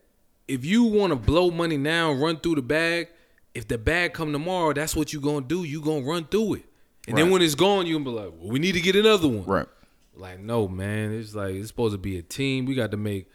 if 0.46 0.64
you 0.64 0.84
want 0.84 1.10
to 1.12 1.16
blow 1.16 1.50
money 1.50 1.76
now, 1.76 2.12
run 2.12 2.38
through 2.38 2.56
the 2.56 2.62
bag. 2.62 3.08
If 3.54 3.66
the 3.68 3.78
bag 3.78 4.12
come 4.14 4.32
tomorrow, 4.32 4.72
that's 4.72 4.94
what 4.94 5.12
you 5.12 5.20
gonna 5.20 5.46
do. 5.46 5.64
You 5.64 5.80
gonna 5.80 6.04
run 6.06 6.24
through 6.24 6.54
it, 6.54 6.64
and 7.08 7.16
then 7.18 7.30
when 7.30 7.42
it's 7.42 7.54
gone, 7.54 7.86
you 7.86 7.94
gonna 7.98 8.04
be 8.04 8.10
like, 8.10 8.32
well, 8.38 8.50
"We 8.50 8.58
need 8.58 8.72
to 8.72 8.80
get 8.80 8.94
another 8.96 9.26
one." 9.28 9.44
Right. 9.44 9.66
Like, 10.14 10.40
no, 10.40 10.66
man. 10.68 11.12
It's 11.12 11.34
like 11.34 11.54
it's 11.54 11.68
supposed 11.68 11.92
to 11.94 11.98
be 11.98 12.18
a 12.18 12.22
team. 12.22 12.66
We 12.66 12.74
got 12.74 12.90
to 12.92 12.96
make 12.96 13.28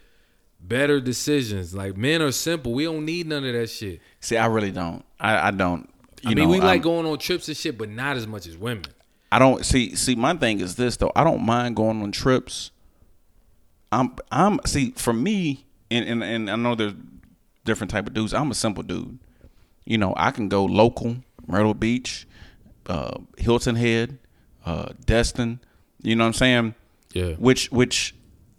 better 0.60 1.00
decisions. 1.00 1.74
Like 1.74 1.96
men 1.96 2.22
are 2.22 2.32
simple. 2.32 2.72
We 2.72 2.84
don't 2.84 3.04
need 3.04 3.26
none 3.26 3.44
of 3.44 3.52
that 3.52 3.68
shit. 3.68 4.00
See, 4.20 4.36
I 4.36 4.46
really 4.46 4.70
don't. 4.70 5.04
I, 5.20 5.48
I 5.48 5.50
don't. 5.50 5.88
You 6.22 6.30
I 6.30 6.34
mean, 6.34 6.44
know, 6.44 6.50
we 6.50 6.58
like 6.60 6.68
I'm- 6.80 6.82
going 6.82 7.06
on 7.06 7.18
trips 7.18 7.48
and 7.48 7.56
shit, 7.56 7.76
but 7.78 7.88
not 7.90 8.16
as 8.16 8.26
much 8.26 8.46
as 8.46 8.56
women. 8.56 8.84
I 9.34 9.40
don't 9.40 9.66
see. 9.66 9.96
See, 9.96 10.14
my 10.14 10.32
thing 10.36 10.60
is 10.60 10.76
this 10.76 10.96
though. 10.96 11.10
I 11.16 11.24
don't 11.24 11.42
mind 11.42 11.74
going 11.74 12.00
on 12.02 12.12
trips. 12.12 12.70
I'm. 13.90 14.14
I'm. 14.30 14.60
See, 14.64 14.92
for 14.92 15.12
me, 15.12 15.66
and 15.90 16.08
and, 16.08 16.22
and 16.22 16.48
I 16.48 16.54
know 16.54 16.76
there's 16.76 16.92
different 17.64 17.90
type 17.90 18.06
of 18.06 18.14
dudes. 18.14 18.32
I'm 18.32 18.52
a 18.52 18.54
simple 18.54 18.84
dude. 18.84 19.18
You 19.86 19.98
know, 19.98 20.14
I 20.16 20.30
can 20.30 20.48
go 20.48 20.64
local, 20.64 21.16
Myrtle 21.48 21.74
Beach, 21.74 22.28
uh, 22.86 23.18
Hilton 23.36 23.74
Head, 23.74 24.20
uh, 24.64 24.90
Destin. 25.04 25.58
You 26.00 26.14
know 26.14 26.22
what 26.22 26.28
I'm 26.28 26.34
saying? 26.34 26.74
Yeah. 27.12 27.32
Which 27.32 27.72
which 27.72 28.14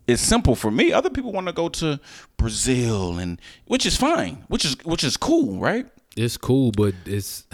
is 0.08 0.20
simple 0.20 0.56
for 0.56 0.72
me. 0.72 0.92
Other 0.92 1.10
people 1.10 1.32
want 1.32 1.48
to 1.48 1.54
go 1.54 1.70
to 1.70 2.02
Brazil 2.36 3.18
and 3.18 3.40
which 3.64 3.86
is 3.86 3.96
fine. 3.96 4.44
Which 4.50 4.66
is 4.66 4.76
which 4.84 5.06
is 5.06 5.16
cool, 5.16 5.58
right? 5.58 5.88
It's 6.18 6.36
cool, 6.36 6.74
but 6.76 6.96
it's 7.06 7.46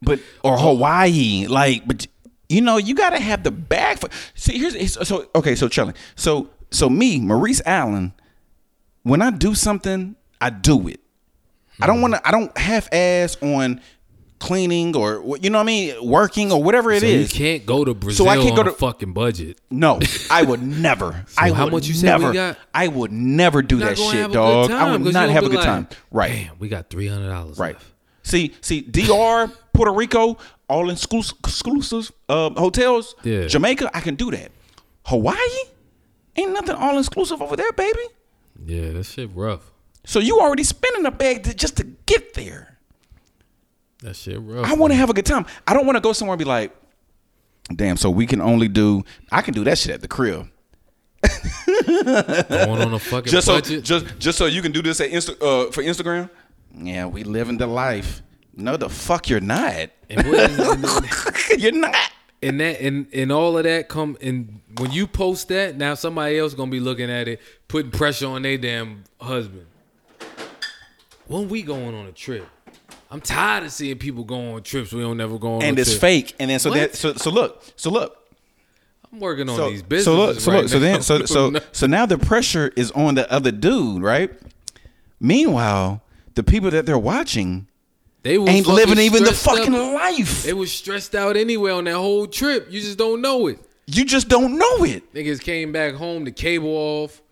but 0.00 0.18
or 0.42 0.56
Hawaii, 0.56 1.46
like, 1.46 1.86
but 1.86 2.06
you 2.54 2.60
know, 2.60 2.76
you 2.76 2.94
got 2.94 3.10
to 3.10 3.20
have 3.20 3.42
the 3.42 3.50
bag 3.50 3.98
for. 3.98 4.08
See, 4.34 4.58
here's 4.58 4.92
so 5.06 5.28
okay. 5.34 5.54
So 5.54 5.68
Charlie, 5.68 5.94
so 6.14 6.50
so 6.70 6.88
me, 6.88 7.18
Maurice 7.18 7.60
Allen, 7.66 8.12
when 9.02 9.22
I 9.22 9.30
do 9.30 9.54
something, 9.54 10.16
I 10.40 10.50
do 10.50 10.88
it. 10.88 11.00
I 11.80 11.86
don't 11.86 11.96
hmm. 11.96 12.02
want 12.02 12.14
to. 12.14 12.28
I 12.28 12.30
don't 12.30 12.56
half 12.56 12.92
ass 12.92 13.36
on 13.42 13.80
cleaning 14.38 14.94
or 14.94 15.38
you 15.40 15.48
know 15.50 15.58
what 15.58 15.62
I 15.62 15.66
mean, 15.66 16.06
working 16.06 16.52
or 16.52 16.62
whatever 16.62 16.92
it 16.92 17.00
so 17.00 17.06
is. 17.06 17.32
you 17.32 17.38
can't 17.38 17.66
go 17.66 17.84
to 17.84 17.94
Brazil 17.94 18.28
I 18.28 18.36
can't 18.36 18.50
on 18.50 18.56
go 18.56 18.62
a 18.62 18.64
to- 18.66 18.72
fucking 18.72 19.12
budget. 19.12 19.60
No, 19.70 19.98
I 20.30 20.42
would 20.42 20.62
never. 20.80 21.24
I 21.36 21.50
how 21.50 21.64
would 21.64 21.72
much 21.72 21.88
you 21.88 22.00
never. 22.02 22.32
got? 22.32 22.58
I 22.72 22.88
would 22.88 23.10
never 23.10 23.62
do 23.62 23.78
that 23.78 23.98
shit, 23.98 24.14
have 24.14 24.24
a 24.26 24.28
good 24.28 24.34
dog. 24.34 24.70
I 24.70 24.96
would 24.96 25.12
not 25.12 25.28
have 25.30 25.44
a 25.44 25.48
good 25.48 25.56
like, 25.56 25.64
time. 25.64 25.88
Right. 26.10 26.46
Damn, 26.46 26.58
we 26.58 26.68
got 26.68 26.90
three 26.90 27.08
hundred 27.08 27.28
dollars. 27.28 27.58
Right. 27.58 27.76
See, 28.22 28.54
see, 28.62 28.80
DR, 28.80 29.50
Puerto 29.74 29.92
Rico, 29.92 30.38
all 30.68 30.90
exclusive, 30.90 31.36
exclusive 31.40 32.12
uh, 32.28 32.50
hotels. 32.50 33.14
Yeah. 33.22 33.46
Jamaica, 33.46 33.90
I 33.94 34.00
can 34.00 34.14
do 34.14 34.30
that. 34.30 34.50
Hawaii, 35.04 35.36
ain't 36.36 36.52
nothing 36.52 36.74
all 36.76 36.98
exclusive 36.98 37.42
over 37.42 37.56
there, 37.56 37.72
baby. 37.72 38.00
Yeah, 38.64 38.90
that 38.92 39.04
shit 39.04 39.30
rough. 39.34 39.70
So 40.06 40.18
you 40.18 40.40
already 40.40 40.64
spending 40.64 41.06
a 41.06 41.10
bag 41.10 41.44
to, 41.44 41.54
just 41.54 41.76
to 41.78 41.84
get 41.84 42.34
there. 42.34 42.78
That 44.02 44.16
shit 44.16 44.40
rough. 44.40 44.66
I 44.66 44.74
want 44.74 44.92
to 44.92 44.96
have 44.96 45.10
a 45.10 45.14
good 45.14 45.26
time. 45.26 45.46
I 45.66 45.74
don't 45.74 45.86
want 45.86 45.96
to 45.96 46.00
go 46.00 46.12
somewhere 46.12 46.34
and 46.34 46.38
be 46.38 46.44
like, 46.44 46.74
damn. 47.74 47.96
So 47.96 48.10
we 48.10 48.26
can 48.26 48.40
only 48.40 48.68
do. 48.68 49.02
I 49.32 49.40
can 49.42 49.54
do 49.54 49.64
that 49.64 49.78
shit 49.78 49.92
at 49.92 50.00
the 50.02 50.08
crib. 50.08 50.50
going 51.86 52.82
on 52.82 52.92
a 52.92 52.98
fucking 52.98 53.30
Just 53.32 53.46
so, 53.46 53.54
budget. 53.54 53.82
just, 53.82 54.18
just 54.18 54.36
so 54.36 54.44
you 54.44 54.60
can 54.60 54.72
do 54.72 54.82
this 54.82 55.00
at 55.00 55.10
Insta, 55.10 55.40
uh, 55.40 55.70
for 55.72 55.82
Instagram. 55.82 56.28
Yeah, 56.74 57.06
we 57.06 57.24
living 57.24 57.56
the 57.56 57.66
life. 57.66 58.22
No, 58.56 58.76
the 58.76 58.88
fuck 58.88 59.28
you're 59.28 59.40
not. 59.40 59.90
and, 60.10 60.26
what 60.28 60.50
is- 60.50 60.58
and 60.58 60.84
then- 60.84 61.04
you're 61.58 61.72
not. 61.72 61.96
and 62.42 62.60
that 62.60 62.80
and 62.80 63.06
and 63.12 63.32
all 63.32 63.56
of 63.56 63.64
that 63.64 63.88
come 63.88 64.16
and 64.20 64.60
when 64.78 64.90
you 64.92 65.06
post 65.06 65.48
that 65.48 65.76
now 65.76 65.94
somebody 65.94 66.38
else 66.38 66.52
gonna 66.54 66.70
be 66.70 66.80
looking 66.80 67.10
at 67.10 67.26
it 67.26 67.40
putting 67.68 67.90
pressure 67.90 68.26
on 68.26 68.42
their 68.42 68.58
damn 68.58 69.04
husband 69.20 69.66
when 71.26 71.48
we 71.48 71.62
going 71.62 71.94
on 71.94 72.04
a 72.06 72.12
trip 72.12 72.46
i'm 73.10 73.20
tired 73.20 73.64
of 73.64 73.72
seeing 73.72 73.96
people 73.98 74.24
go 74.24 74.54
on 74.54 74.62
trips 74.62 74.92
we 74.92 75.00
don't 75.00 75.16
never 75.16 75.38
go 75.38 75.54
on 75.56 75.62
and 75.62 75.78
it's 75.78 75.90
trip. 75.92 76.00
fake. 76.00 76.34
And 76.38 76.50
then 76.50 76.58
so 76.58 76.68
What? 76.70 76.78
that 76.78 76.94
so 76.94 77.14
so 77.14 77.30
look 77.30 77.64
so 77.76 77.90
look 77.90 78.28
i'm 79.10 79.20
working 79.20 79.48
on 79.48 79.56
so 79.56 79.70
these 79.70 79.82
businesses 79.82 80.04
so 80.04 80.14
look 80.26 80.40
so 80.40 80.52
right 80.52 80.60
look 80.62 80.68
so 80.70 80.78
then 80.78 81.02
so 81.02 81.24
so 81.24 81.60
so 81.72 81.86
now 81.86 82.04
the 82.04 82.18
pressure 82.18 82.72
is 82.76 82.90
on 82.90 83.14
the 83.14 83.30
other 83.32 83.52
dude, 83.52 84.02
right? 84.02 84.30
Meanwhile, 85.20 86.02
the 86.34 86.42
people 86.42 86.70
that 86.72 86.84
they're 86.84 86.98
watching 86.98 87.68
they 88.24 88.34
ain't 88.36 88.66
living 88.66 88.98
even 88.98 89.22
the 89.22 89.32
fucking 89.32 89.72
life. 89.72 90.42
they 90.42 90.52
was 90.52 90.72
stressed 90.72 91.14
out 91.14 91.36
anyway 91.36 91.70
on 91.70 91.84
that 91.84 91.94
whole 91.94 92.26
trip 92.26 92.66
you 92.70 92.80
just 92.80 92.98
don't 92.98 93.20
know 93.22 93.46
it 93.46 93.58
You 93.86 94.04
just 94.04 94.28
don't 94.28 94.58
know 94.58 94.84
it. 94.84 95.12
niggas 95.14 95.40
came 95.40 95.70
back 95.72 95.94
home 95.94 96.24
the 96.24 96.32
cable 96.32 96.70
off 96.74 97.22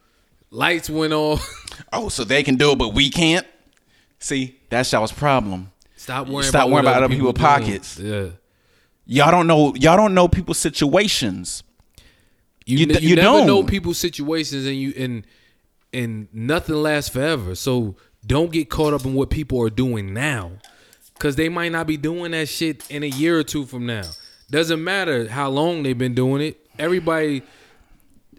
lights 0.51 0.89
went 0.89 1.13
off 1.13 1.43
Oh, 1.93 2.09
so 2.09 2.23
they 2.25 2.43
can 2.43 2.57
do 2.57 2.73
it, 2.73 2.79
but 2.79 2.95
we 2.95 3.11
can't. 3.11 3.47
See, 4.19 4.57
that's 4.71 4.93
y'all's 4.93 5.11
problem. 5.13 5.73
stop 5.97 6.29
worrying 6.29 6.43
Stop 6.49 6.63
about 6.67 6.71
worrying 6.73 6.87
about 6.87 7.03
other 7.03 7.15
people 7.15 7.33
people's 7.33 7.55
doing. 7.59 7.65
pockets. 7.67 7.99
yeah 7.99 8.27
Y'all 9.05 9.31
don't 9.33 9.47
know. 9.49 9.75
Y'all 9.75 9.97
don't 9.97 10.15
know 10.15 10.29
people's 10.29 10.59
situations. 10.59 11.65
You, 12.65 12.79
You 12.79 12.87
you, 12.87 13.09
you 13.11 13.17
never 13.17 13.39
don't. 13.39 13.47
know 13.49 13.63
people's 13.65 13.99
situations, 13.99 14.65
and 14.65 14.77
you 14.77 14.93
and 14.97 15.27
and 15.93 16.29
nothing 16.33 16.77
lasts 16.77 17.11
forever. 17.11 17.55
So 17.57 17.97
don't 18.25 18.53
get 18.53 18.71
caught 18.71 18.95
up 18.95 19.05
in 19.05 19.15
what 19.15 19.29
people 19.29 19.61
are 19.63 19.71
doing 19.71 20.15
now, 20.15 20.53
because 21.23 21.37
they 21.37 21.49
might 21.49 21.71
not 21.71 21.87
be 21.87 21.97
doing 21.97 22.33
that 22.33 22.49
shit 22.49 22.91
in 22.91 23.05
a 23.05 23.07
year 23.07 23.39
or 23.39 23.45
two 23.45 23.65
from 23.65 23.87
now. 23.87 24.03
Doesn't 24.51 24.83
matter 24.83 25.29
how 25.29 25.51
long 25.51 25.85
they've 25.85 25.97
been 25.97 26.17
doing 26.17 26.43
it. 26.43 26.67
Everybody 26.81 27.45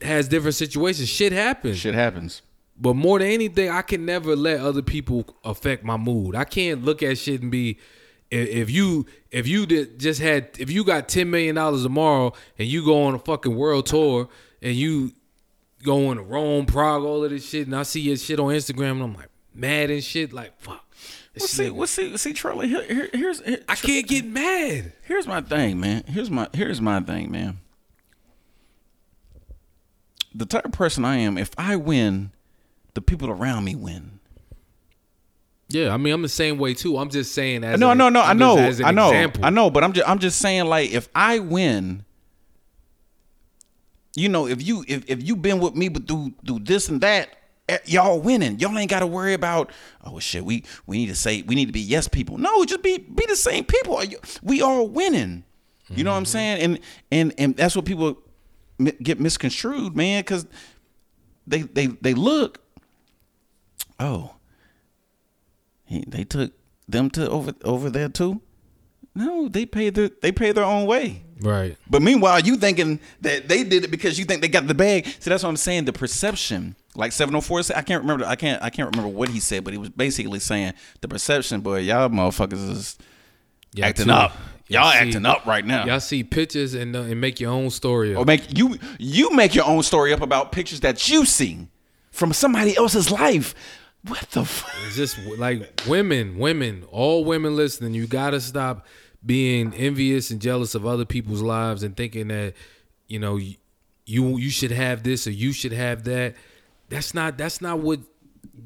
has 0.01 0.27
different 0.27 0.55
situations. 0.55 1.07
Shit 1.07 1.31
happens. 1.31 1.77
Shit 1.77 1.93
happens. 1.93 2.41
But 2.77 2.95
more 2.97 3.19
than 3.19 3.29
anything, 3.29 3.69
I 3.69 3.83
can 3.83 4.05
never 4.05 4.35
let 4.35 4.59
other 4.59 4.81
people 4.81 5.25
affect 5.45 5.85
my 5.85 5.95
mood. 5.95 6.35
I 6.35 6.43
can't 6.43 6.83
look 6.83 7.01
at 7.01 7.17
shit 7.17 7.41
and 7.41 7.49
be 7.49 7.79
if 8.29 8.49
if 8.49 8.69
you 8.69 9.05
if 9.31 9.47
you 9.47 9.65
did 9.65 9.97
just 9.97 10.19
had 10.19 10.49
if 10.59 10.69
you 10.69 10.83
got 10.83 11.07
ten 11.07 11.31
million 11.31 11.55
dollars 11.55 11.83
tomorrow 11.83 12.33
and 12.59 12.67
you 12.67 12.83
go 12.83 13.03
on 13.03 13.13
a 13.15 13.19
fucking 13.19 13.55
world 13.55 13.85
tour 13.85 14.27
and 14.61 14.75
you 14.75 15.13
go 15.85 16.09
on 16.09 16.17
to 16.17 16.21
Rome, 16.21 16.65
Prague, 16.65 17.03
all 17.03 17.23
of 17.23 17.29
this 17.29 17.47
shit, 17.47 17.65
and 17.65 17.77
I 17.77 17.83
see 17.83 18.01
your 18.01 18.17
shit 18.17 18.41
on 18.41 18.47
Instagram 18.47 18.91
and 18.91 19.03
I'm 19.03 19.13
like 19.13 19.29
mad 19.53 19.89
and 19.89 20.03
shit, 20.03 20.33
like 20.33 20.59
fuck. 20.59 20.83
Well, 21.39 21.47
see, 21.47 21.69
well, 21.71 21.87
see, 21.87 22.15
see, 22.17 22.33
Charlie. 22.33 22.67
Here, 22.67 22.83
here, 22.83 23.09
here's 23.11 23.41
here, 23.43 23.59
I 23.67 23.75
can't 23.75 24.07
get 24.07 24.23
mad. 24.25 24.93
here's 25.03 25.25
my 25.25 25.41
thing, 25.41 25.79
man. 25.79 26.03
Here's 26.07 26.29
my 26.29 26.47
here's 26.53 26.79
my 26.79 26.99
thing, 26.99 27.31
man. 27.31 27.57
The 30.35 30.45
type 30.45 30.65
of 30.65 30.71
person 30.71 31.05
I 31.05 31.17
am, 31.17 31.37
if 31.37 31.51
I 31.57 31.75
win 31.75 32.31
the 32.93 33.01
people 33.01 33.29
around 33.29 33.63
me 33.65 33.75
win. 33.75 34.19
Yeah, 35.69 35.91
I 35.91 35.97
mean, 35.97 36.13
I'm 36.13 36.21
the 36.21 36.29
same 36.29 36.59
way 36.59 36.75
too. 36.75 36.97
I'm 36.99 37.09
just 37.09 37.33
saying 37.33 37.63
as 37.63 37.79
No, 37.79 37.91
an- 37.91 37.97
no, 37.97 38.09
no. 38.09 38.21
I 38.21 38.33
know, 38.33 38.57
I 38.57 38.91
know, 38.91 39.07
example. 39.07 39.43
I 39.43 39.49
know. 39.49 39.71
But 39.71 39.83
I'm 39.83 39.93
just, 39.93 40.07
I'm 40.07 40.19
just 40.19 40.37
saying, 40.39 40.65
like, 40.65 40.91
if 40.91 41.09
I 41.15 41.39
win, 41.39 42.05
you 44.15 44.29
know, 44.29 44.45
if 44.47 44.61
you, 44.61 44.85
if 44.87 45.03
if 45.09 45.23
you've 45.23 45.41
been 45.41 45.59
with 45.59 45.73
me, 45.75 45.89
but 45.89 46.05
do 46.05 46.31
do 46.43 46.59
this 46.59 46.89
and 46.89 47.01
that, 47.01 47.29
Eh, 47.69 47.77
y'all 47.85 48.19
winning. 48.19 48.59
Y'all 48.59 48.77
ain't 48.77 48.89
got 48.89 48.99
to 48.99 49.07
worry 49.07 49.33
about, 49.33 49.71
oh 50.03 50.19
shit, 50.19 50.43
we 50.43 50.63
we 50.85 50.97
need 50.97 51.07
to 51.07 51.15
say, 51.15 51.41
we 51.43 51.55
need 51.55 51.67
to 51.67 51.71
be 51.71 51.79
yes 51.79 52.07
people. 52.07 52.37
No, 52.37 52.65
just 52.65 52.83
be 52.83 52.97
be 52.97 53.25
the 53.25 53.35
same 53.35 53.63
people. 53.63 53.95
Are 53.95 54.05
you- 54.05 54.19
We 54.41 54.61
all 54.61 54.87
winning. 54.87 55.43
You 55.89 56.03
know 56.03 56.11
what 56.11 56.17
I'm 56.17 56.23
mm-hmm. 56.23 56.31
saying? 56.31 56.61
And 56.61 56.79
and 57.11 57.33
and 57.37 57.55
that's 57.55 57.75
what 57.75 57.85
people 57.85 58.17
get 59.01 59.19
misconstrued, 59.19 59.95
man, 59.95 60.21
because 60.21 60.47
they 61.45 61.61
they 61.61 61.87
they 61.87 62.13
look. 62.13 62.59
Oh, 63.99 64.35
he, 65.85 66.03
they 66.07 66.23
took 66.23 66.53
them 66.87 67.09
to 67.11 67.29
over 67.29 67.53
over 67.63 67.89
there 67.89 68.09
too. 68.09 68.41
No, 69.15 69.47
they 69.47 69.65
paid 69.65 69.95
their 69.95 70.09
they 70.21 70.31
pay 70.31 70.51
their 70.51 70.63
own 70.63 70.87
way. 70.87 71.23
Right. 71.43 71.77
But 71.89 72.01
meanwhile, 72.01 72.39
you 72.39 72.55
thinking 72.55 72.99
that 73.21 73.47
they 73.47 73.63
did 73.63 73.83
it 73.83 73.91
because 73.91 74.17
you 74.17 74.25
think 74.25 74.41
they 74.41 74.47
got 74.47 74.65
the 74.67 74.73
bag. 74.73 75.05
See, 75.05 75.29
that's 75.29 75.43
what 75.43 75.49
I'm 75.49 75.57
saying. 75.57 75.85
The 75.85 75.93
perception, 75.93 76.75
like 76.95 77.11
704, 77.11 77.63
said- 77.63 77.77
I 77.77 77.81
can't 77.81 78.01
remember. 78.01 78.25
I 78.25 78.35
can't. 78.35 78.61
I 78.63 78.69
can't 78.69 78.89
remember 78.95 79.15
what 79.15 79.29
he 79.29 79.39
said, 79.39 79.63
but 79.63 79.73
he 79.73 79.77
was 79.77 79.89
basically 79.89 80.39
saying 80.39 80.73
the 81.01 81.07
perception. 81.07 81.61
Boy, 81.61 81.79
y'all 81.79 82.09
motherfuckers 82.09 82.69
is 82.71 82.97
Y'all 83.75 83.85
acting 83.85 84.05
too- 84.05 84.11
up. 84.11 84.37
Y'all, 84.69 84.91
see- 84.91 84.97
acting 84.99 85.25
up 85.25 85.45
right 85.45 85.65
now. 85.65 85.85
Y'all 85.85 85.99
see 85.99 86.23
pictures 86.23 86.73
and 86.73 86.95
uh, 86.95 87.01
and 87.01 87.19
make 87.19 87.39
your 87.39 87.51
own 87.51 87.69
story. 87.69 88.15
or 88.15 88.23
make 88.25 88.57
you 88.57 88.77
you 88.97 89.29
make 89.35 89.53
your 89.53 89.65
own 89.65 89.83
story 89.83 90.13
up 90.13 90.21
about 90.21 90.51
pictures 90.51 90.79
that 90.79 91.09
you 91.09 91.25
see 91.25 91.67
from 92.11 92.31
somebody 92.31 92.75
else's 92.77 93.11
life. 93.11 93.53
What 94.07 94.21
the? 94.31 94.45
Fuck? 94.45 94.71
It's 94.87 94.95
just 94.95 95.17
like 95.37 95.81
women, 95.87 96.37
women, 96.37 96.85
all 96.91 97.23
women 97.25 97.55
listening. 97.55 97.93
You 97.93 98.07
gotta 98.07 98.39
stop 98.41 98.85
being 99.25 99.73
envious 99.73 100.31
and 100.31 100.41
jealous 100.41 100.75
of 100.75 100.85
other 100.85 101.05
people's 101.05 101.41
lives 101.41 101.83
and 101.83 101.95
thinking 101.95 102.27
that 102.27 102.53
you 103.07 103.19
know 103.19 103.37
you 103.37 103.55
you, 104.05 104.49
should 104.49 104.71
have 104.71 105.03
this 105.03 105.27
or 105.27 105.31
you 105.31 105.53
should 105.53 105.71
have 105.71 106.03
that. 106.05 106.35
That's 106.89 107.13
not 107.13 107.37
that's 107.37 107.61
not 107.61 107.79
what 107.79 107.99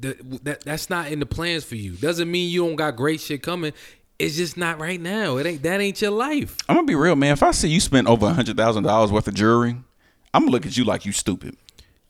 the, 0.00 0.16
that 0.42 0.64
that's 0.64 0.90
not 0.90 1.10
in 1.10 1.20
the 1.20 1.26
plans 1.26 1.64
for 1.64 1.76
you. 1.76 1.92
Doesn't 1.92 2.30
mean 2.30 2.50
you 2.50 2.66
don't 2.66 2.76
got 2.76 2.96
great 2.96 3.20
shit 3.20 3.42
coming. 3.42 3.72
It's 4.18 4.36
just 4.36 4.56
not 4.56 4.80
right 4.80 5.00
now. 5.00 5.36
It 5.36 5.46
ain't 5.46 5.62
that 5.62 5.80
ain't 5.80 6.02
your 6.02 6.10
life. 6.10 6.56
I'm 6.68 6.76
gonna 6.76 6.86
be 6.86 6.94
real, 6.94 7.16
man. 7.16 7.32
If 7.32 7.42
I 7.42 7.52
see 7.52 7.68
you 7.68 7.80
spent 7.80 8.08
over 8.08 8.26
a 8.26 8.32
hundred 8.32 8.56
thousand 8.56 8.82
dollars 8.82 9.12
worth 9.12 9.28
of 9.28 9.34
jewelry, 9.34 9.76
I'm 10.34 10.42
gonna 10.42 10.50
look 10.50 10.66
at 10.66 10.76
you 10.76 10.84
like 10.84 11.06
you 11.06 11.12
stupid. 11.12 11.56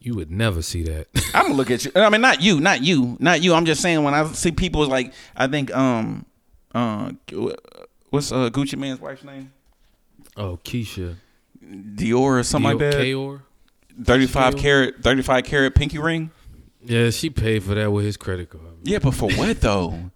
You 0.00 0.14
would 0.14 0.30
never 0.30 0.62
see 0.62 0.82
that. 0.84 1.08
I'm 1.34 1.44
gonna 1.44 1.54
look 1.54 1.70
at 1.70 1.84
you. 1.84 1.92
I 1.94 2.08
mean, 2.08 2.20
not 2.20 2.40
you, 2.40 2.60
not 2.60 2.82
you, 2.82 3.16
not 3.20 3.42
you. 3.42 3.52
I'm 3.52 3.66
just 3.66 3.82
saying 3.82 4.02
when 4.02 4.14
I 4.14 4.26
see 4.32 4.52
people 4.52 4.86
like 4.86 5.12
I 5.36 5.48
think 5.48 5.74
um 5.76 6.24
uh 6.74 7.12
what's 8.10 8.32
uh 8.32 8.50
Gucci 8.50 8.76
Mane's 8.78 9.00
wife's 9.00 9.24
name? 9.24 9.52
oh, 10.36 10.58
Keyshia. 10.64 11.16
Dior 11.64 12.14
or 12.40 12.42
something 12.42 12.70
like 12.70 12.78
that. 12.78 12.94
Ka'oir? 12.94 13.42
Thirty 14.04 14.26
five 14.26 14.54
Dior? 14.54 14.58
carat, 14.60 14.94
thirty 15.02 15.22
five 15.22 15.44
carat 15.44 15.74
pinky 15.74 15.98
ring. 15.98 16.30
Yeah, 16.84 17.10
she 17.10 17.28
paid 17.30 17.62
for 17.64 17.74
that 17.74 17.90
with 17.90 18.04
his 18.04 18.16
credit 18.16 18.48
card. 18.50 18.62
Yeah, 18.84 18.98
but 19.00 19.12
for 19.14 19.28
what 19.32 19.60
though? 19.60 20.10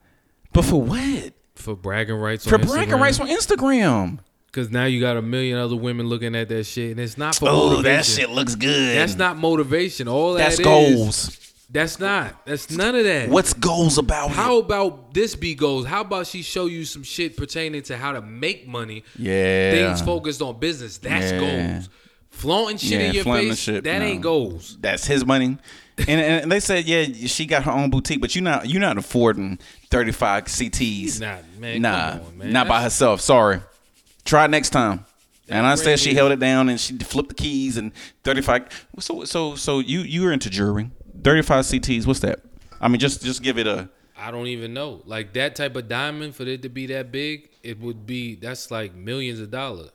But 0.52 0.64
for 0.64 0.81
what? 0.81 1.32
For 1.56 1.74
bragging 1.77 2.14
rights 2.16 2.47
For 2.47 2.59
bragging 2.59 2.94
rights 2.98 3.20
on 3.20 3.28
Instagram. 3.28 4.19
Because 4.47 4.70
now 4.70 4.85
you 4.85 5.01
got 5.01 5.16
a 5.16 5.23
million 5.23 5.59
other 5.59 5.77
women 5.77 6.06
looking 6.09 6.35
at 6.36 6.48
that 6.51 6.64
shit, 6.64 6.90
and 6.93 7.01
it's 7.01 7.16
not 7.16 7.35
for 7.36 7.48
Oh, 7.48 7.70
motivation. 7.70 7.82
that 7.85 8.05
shit 8.05 8.31
looks 8.31 8.55
good. 8.55 8.97
That's 8.98 9.16
not 9.16 9.36
motivation. 9.39 10.09
All 10.09 10.35
That's 10.35 10.59
that 10.59 10.62
is- 10.62 10.94
goals. 10.97 11.51
That's 11.73 11.99
not. 11.99 12.44
That's 12.44 12.70
none 12.70 12.94
of 12.94 13.05
that. 13.05 13.31
What's 13.31 13.55
goals 13.55 13.97
about? 13.97 14.31
it? 14.31 14.35
How 14.36 14.59
about 14.59 15.15
this 15.15 15.35
be 15.35 15.55
goals? 15.55 15.86
How 15.86 16.03
about 16.03 16.27
she 16.27 16.43
show 16.43 16.66
you 16.66 16.85
some 16.85 17.03
shit 17.03 17.35
pertaining 17.36 17.82
to 17.85 17.97
how 17.97 18.12
to 18.12 18.20
make 18.20 18.69
money? 18.69 19.05
Yeah. 19.19 19.70
Things 19.73 20.03
focused 20.03 20.43
on 20.43 20.59
business. 20.59 20.99
That's 20.99 21.32
Yeah. 21.32 21.39
goals. 21.74 21.89
Flaunting 22.28 22.77
shit 22.78 22.90
Yeah, 22.93 23.07
in 23.09 23.15
your 23.15 23.24
face. 23.24 23.59
shit, 23.59 23.85
that 23.85 23.99
no. 23.99 24.05
ain't 24.05 24.20
goals. 24.23 24.77
That's 24.81 25.07
his 25.07 25.24
money. 25.24 25.57
And, 26.09 26.20
and 26.20 26.51
they 26.53 26.61
said, 26.61 26.86
yeah, 26.86 27.05
she 27.27 27.44
got 27.47 27.65
her 27.65 27.70
own 27.70 27.90
boutique, 27.90 28.20
but 28.20 28.35
you're 28.35 28.43
not 28.44 28.69
you're 28.69 28.81
not 28.81 28.97
affording 28.99 29.59
35 29.90 30.47
CTs. 30.47 31.20
Nah, 31.20 31.36
man, 31.59 31.82
Nah, 31.82 32.12
on, 32.27 32.39
man. 32.39 32.53
not 32.53 32.69
by 32.69 32.82
herself. 32.82 33.20
Sorry. 33.20 33.61
Try 34.24 34.47
next 34.47 34.70
time. 34.70 35.05
And 35.49 35.66
I 35.66 35.74
said 35.74 35.99
she 36.01 36.15
held 36.15 36.32
it 36.32 36.39
down 36.39 36.70
and 36.70 36.81
she 36.81 36.97
flipped 36.99 37.28
the 37.28 37.35
keys 37.35 37.77
and 37.77 37.93
35. 38.24 38.86
So 39.01 39.24
so 39.24 39.55
so 39.55 39.81
you 39.81 40.01
you 40.01 40.23
were 40.23 40.32
into 40.32 40.49
jewelry. 40.49 40.90
35 41.22 41.64
CTs. 41.64 42.06
What's 42.06 42.20
that? 42.20 42.40
I 42.80 42.89
mean, 42.89 42.98
just 42.98 43.22
just 43.22 43.43
give 43.43 43.59
it 43.59 43.66
a. 43.66 43.89
I 44.16 44.30
don't 44.30 44.47
even 44.48 44.74
know. 44.74 45.02
Like 45.05 45.32
that 45.34 45.56
type 45.56 45.76
of 45.76 45.89
diamond 45.89 46.34
for 46.34 46.44
it 46.44 46.62
to 46.62 46.68
be 46.68 46.86
that 46.86 47.10
big, 47.10 47.51
it 47.62 47.80
would 47.80 48.06
be 48.06 48.34
that's 48.34 48.70
like 48.70 48.94
millions 48.94 49.40
of 49.40 49.51
dollars. 49.51 49.90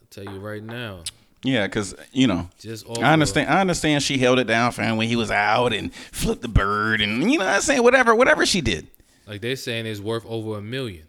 I'll 0.00 0.06
tell 0.10 0.32
you 0.32 0.40
right 0.40 0.62
now. 0.62 1.02
Yeah, 1.44 1.66
because 1.66 1.94
you 2.12 2.26
know, 2.28 2.48
Just 2.58 2.86
I 2.88 3.12
understand. 3.12 3.50
I 3.50 3.60
understand 3.60 4.02
she 4.02 4.18
held 4.18 4.38
it 4.38 4.46
down 4.46 4.70
for 4.72 4.82
him 4.82 4.96
when 4.96 5.08
he 5.08 5.16
was 5.16 5.30
out 5.30 5.72
and 5.72 5.92
flipped 5.92 6.42
the 6.42 6.48
bird 6.48 7.00
and 7.00 7.32
you 7.32 7.38
know 7.38 7.44
what 7.44 7.54
I'm 7.54 7.60
saying 7.60 7.82
whatever 7.82 8.14
whatever 8.14 8.46
she 8.46 8.60
did. 8.60 8.86
Like 9.26 9.40
they're 9.40 9.56
saying 9.56 9.86
it's 9.86 10.00
worth 10.00 10.24
over 10.26 10.58
a 10.58 10.62
million. 10.62 11.04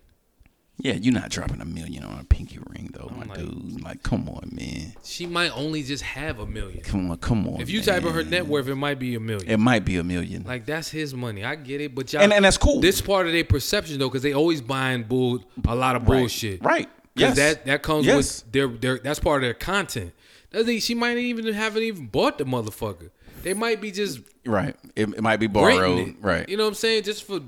Yeah, 0.79 0.93
you're 0.93 1.13
not 1.13 1.29
dropping 1.29 1.61
a 1.61 1.65
million 1.65 2.03
on 2.03 2.19
a 2.19 2.23
pinky 2.23 2.57
ring 2.69 2.89
though, 2.93 3.09
my 3.15 3.25
like- 3.25 3.37
dude. 3.37 3.81
Like, 3.83 4.01
come 4.03 4.27
on, 4.27 4.49
man. 4.51 4.93
She 5.03 5.25
might 5.27 5.55
only 5.55 5.83
just 5.83 6.01
have 6.03 6.39
a 6.39 6.47
million. 6.47 6.81
Come 6.81 7.11
on, 7.11 7.17
come 7.17 7.47
on. 7.47 7.61
If 7.61 7.69
you 7.69 7.81
type 7.81 8.03
in 8.03 8.11
her 8.11 8.23
net 8.23 8.47
worth, 8.47 8.67
it 8.67 8.75
might 8.75 8.97
be 8.99 9.13
a 9.15 9.19
million. 9.19 9.49
it 9.49 9.59
might 9.59 9.85
be 9.85 9.97
a 9.97 10.03
million. 10.03 10.43
Like 10.43 10.65
that's 10.65 10.89
his 10.89 11.13
money. 11.13 11.45
I 11.45 11.55
get 11.55 11.79
it, 11.79 11.93
but 11.93 12.11
y'all, 12.11 12.23
And- 12.23 12.33
and 12.33 12.43
that's 12.43 12.57
cool. 12.57 12.81
This 12.81 13.01
part 13.01 13.27
of 13.27 13.33
their 13.33 13.43
perception 13.43 13.99
though, 13.99 14.09
because 14.09 14.23
they 14.23 14.33
always 14.33 14.61
buying 14.61 15.03
bull 15.03 15.43
a 15.67 15.75
lot 15.75 15.95
of 15.95 16.07
Right. 16.07 16.19
bullshit. 16.19 16.63
Right. 16.63 16.87
'Cause 17.15 17.21
Yes. 17.21 17.35
That 17.37 17.65
that 17.67 17.83
comes 17.83 18.07
Yes. 18.07 18.15
with 18.43 18.51
their 18.51 18.67
their. 18.67 18.97
That's 18.97 19.19
part 19.19 19.43
of 19.43 19.45
their 19.45 19.53
content. 19.53 20.11
Doesn't 20.51 20.79
she 20.81 20.95
might 20.95 21.17
even 21.19 21.53
haven't 21.53 21.83
even 21.83 22.07
bought 22.07 22.39
the 22.39 22.45
motherfucker. 22.45 23.11
They 23.43 23.53
might 23.53 23.79
be 23.79 23.91
just 23.91 24.19
right. 24.45 24.75
It, 24.95 25.09
it 25.09 25.21
might 25.21 25.37
be 25.39 25.45
borrowed. 25.47 26.15
Right. 26.21 26.49
You 26.49 26.57
know 26.57 26.63
what 26.63 26.69
I'm 26.69 26.73
saying? 26.75 27.03
Just 27.03 27.23
for 27.25 27.41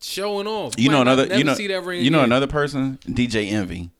showing 0.00 0.46
off. 0.46 0.74
You 0.78 0.90
know 0.90 1.02
another. 1.02 1.26
You 1.36 1.44
know. 1.44 1.54
see 1.54 1.66
that 1.68 1.82
ring 1.82 2.02
You 2.04 2.10
know 2.10 2.18
again. 2.18 2.30
another 2.30 2.46
person. 2.46 2.98
DJ 3.06 3.50
Envy. 3.50 3.90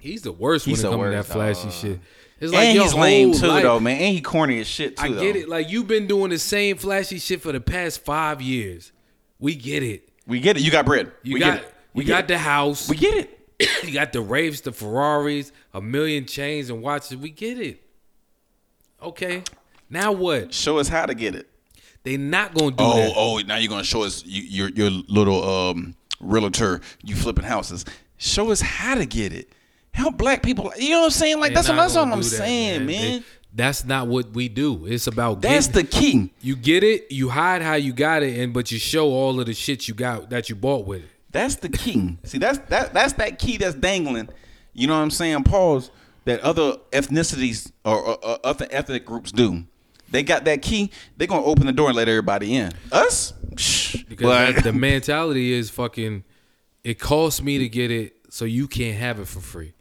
He's 0.00 0.22
the 0.22 0.32
worst 0.32 0.66
He's 0.66 0.82
when 0.82 0.92
it 0.92 0.96
comes 0.96 1.06
to 1.06 1.16
that 1.16 1.24
flashy 1.26 1.62
dog. 1.64 1.72
shit. 1.72 2.00
It's 2.40 2.52
and 2.52 2.74
your 2.74 2.84
he's 2.84 2.94
lame 2.94 3.32
too, 3.32 3.46
life- 3.46 3.62
though, 3.62 3.80
man. 3.80 3.96
And 4.00 4.14
he 4.14 4.20
corny 4.20 4.60
as 4.60 4.66
shit 4.66 4.96
too. 4.96 5.02
I 5.04 5.08
though. 5.08 5.20
get 5.20 5.36
it. 5.36 5.48
Like 5.48 5.70
you've 5.70 5.86
been 5.86 6.06
doing 6.06 6.30
the 6.30 6.38
same 6.38 6.76
flashy 6.76 7.18
shit 7.18 7.40
for 7.40 7.52
the 7.52 7.60
past 7.60 8.04
five 8.04 8.42
years. 8.42 8.92
We 9.38 9.54
get 9.54 9.82
it. 9.82 10.08
We 10.26 10.40
get 10.40 10.56
it. 10.56 10.62
You 10.62 10.70
got 10.70 10.84
bread. 10.84 11.10
You 11.22 11.34
we 11.34 11.40
got 11.40 11.54
get 11.54 11.62
it. 11.64 11.74
We 11.94 12.02
you 12.04 12.08
got 12.08 12.24
it. 12.24 12.28
the 12.28 12.38
house. 12.38 12.88
We 12.88 12.96
get 12.96 13.14
it. 13.14 13.68
you 13.84 13.92
got 13.92 14.12
the 14.12 14.20
raves, 14.20 14.60
the 14.62 14.72
Ferraris, 14.72 15.52
a 15.72 15.80
million 15.80 16.26
chains 16.26 16.68
and 16.70 16.82
watches. 16.82 17.16
We 17.16 17.30
get 17.30 17.58
it. 17.58 17.80
Okay. 19.02 19.42
Now 19.88 20.12
what? 20.12 20.52
Show 20.52 20.78
us 20.78 20.88
how 20.88 21.06
to 21.06 21.14
get 21.14 21.34
it. 21.34 21.48
They 22.04 22.16
not 22.16 22.54
gonna 22.54 22.70
do 22.70 22.76
Oh, 22.84 22.96
that. 22.96 23.12
oh! 23.16 23.38
Now 23.46 23.56
you're 23.56 23.68
gonna 23.70 23.82
show 23.84 24.02
us 24.04 24.24
you, 24.24 24.42
your 24.42 24.68
your 24.70 24.90
little 25.08 25.42
um 25.70 25.96
realtor. 26.20 26.80
You 27.02 27.16
flipping 27.16 27.44
houses. 27.44 27.84
Show 28.18 28.50
us 28.52 28.60
how 28.60 28.94
to 28.94 29.06
get 29.06 29.32
it. 29.32 29.50
Help 29.92 30.16
black 30.18 30.42
people. 30.42 30.72
You 30.78 30.90
know 30.90 30.98
what 31.00 31.04
I'm 31.06 31.10
saying? 31.10 31.40
Like 31.40 31.50
They 31.50 31.54
that's 31.56 31.68
what 31.68 31.76
that's 31.76 31.94
what 31.94 32.08
I'm 32.08 32.18
that, 32.18 32.24
saying, 32.24 32.86
man. 32.86 33.20
They- 33.20 33.22
that's 33.56 33.84
not 33.84 34.08
what 34.08 34.32
we 34.32 34.48
do. 34.48 34.84
It's 34.84 35.06
about 35.06 35.40
that's 35.40 35.68
getting- 35.68 35.82
the 35.84 35.88
key. 36.28 36.32
you 36.40 36.56
get 36.56 36.82
it. 36.82 37.12
You 37.12 37.28
hide 37.28 37.62
how 37.62 37.74
you 37.74 37.92
got 37.92 38.24
it, 38.24 38.36
and 38.40 38.52
but 38.52 38.72
you 38.72 38.80
show 38.80 39.06
all 39.10 39.38
of 39.38 39.46
the 39.46 39.54
shit 39.54 39.86
you 39.86 39.94
got 39.94 40.28
that 40.30 40.48
you 40.48 40.56
bought 40.56 40.86
with 40.86 41.02
it. 41.04 41.08
That's 41.30 41.54
the 41.56 41.68
key. 41.68 42.18
See, 42.24 42.38
that's 42.38 42.58
that 42.70 42.92
that's 42.92 43.12
that 43.14 43.38
key 43.38 43.56
that's 43.56 43.76
dangling. 43.76 44.28
You 44.72 44.88
know 44.88 44.94
what 44.96 45.02
I'm 45.04 45.10
saying? 45.12 45.44
Pause. 45.44 45.90
That 46.24 46.40
other 46.40 46.78
ethnicities 46.90 47.70
or, 47.84 47.96
or, 48.00 48.24
or 48.24 48.38
other 48.44 48.66
ethnic 48.70 49.04
groups 49.06 49.30
do. 49.30 49.64
They 50.10 50.22
got 50.22 50.44
that 50.44 50.62
key. 50.62 50.90
They're 51.16 51.26
gonna 51.26 51.44
open 51.44 51.66
the 51.66 51.72
door 51.72 51.88
and 51.88 51.96
let 51.96 52.08
everybody 52.08 52.54
in. 52.56 52.72
Us, 52.92 53.32
Because 54.08 54.54
But- 54.54 54.64
the 54.64 54.72
mentality 54.72 55.52
is 55.52 55.70
fucking. 55.70 56.24
It 56.82 56.98
costs 56.98 57.40
me 57.42 57.58
to 57.58 57.68
get 57.68 57.90
it, 57.90 58.14
so 58.30 58.44
you 58.44 58.68
can't 58.68 58.96
have 58.98 59.18
it 59.18 59.26
for 59.26 59.40
free. 59.40 59.72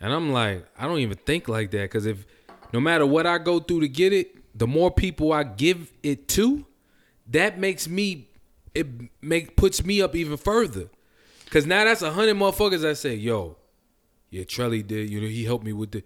And 0.00 0.12
I'm 0.12 0.32
like, 0.32 0.64
I 0.78 0.86
don't 0.86 0.98
even 1.00 1.16
think 1.16 1.48
like 1.48 1.70
that. 1.72 1.82
Because 1.82 2.06
if 2.06 2.26
no 2.72 2.80
matter 2.80 3.06
what 3.06 3.26
I 3.26 3.38
go 3.38 3.58
through 3.58 3.80
to 3.80 3.88
get 3.88 4.12
it, 4.12 4.36
the 4.56 4.66
more 4.66 4.90
people 4.90 5.32
I 5.32 5.42
give 5.44 5.90
it 6.02 6.28
to, 6.28 6.64
that 7.30 7.58
makes 7.58 7.88
me 7.88 8.28
it 8.74 8.86
make 9.22 9.56
puts 9.56 9.84
me 9.84 10.02
up 10.02 10.14
even 10.14 10.36
further. 10.36 10.88
Cause 11.50 11.66
now 11.66 11.84
that's 11.84 12.02
a 12.02 12.10
hundred 12.12 12.36
motherfuckers 12.36 12.80
that 12.82 12.96
say, 12.96 13.14
"Yo, 13.14 13.56
yeah, 14.30 14.42
Trelly 14.42 14.84
did. 14.86 15.08
You 15.08 15.20
know, 15.20 15.28
he 15.28 15.44
helped 15.44 15.64
me 15.64 15.72
with 15.72 15.92
the." 15.92 16.02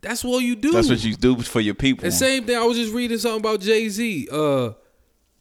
That's 0.00 0.22
what 0.22 0.38
you 0.44 0.54
do. 0.56 0.72
that's 0.72 0.88
what 0.88 1.02
you 1.04 1.14
do 1.16 1.38
for 1.42 1.60
your 1.60 1.74
people. 1.74 2.04
The 2.04 2.12
same 2.12 2.44
thing. 2.44 2.56
I 2.56 2.62
was 2.64 2.76
just 2.76 2.92
reading 2.94 3.18
something 3.18 3.40
about 3.40 3.60
Jay 3.60 3.88
Z. 3.88 4.28
Uh, 4.30 4.70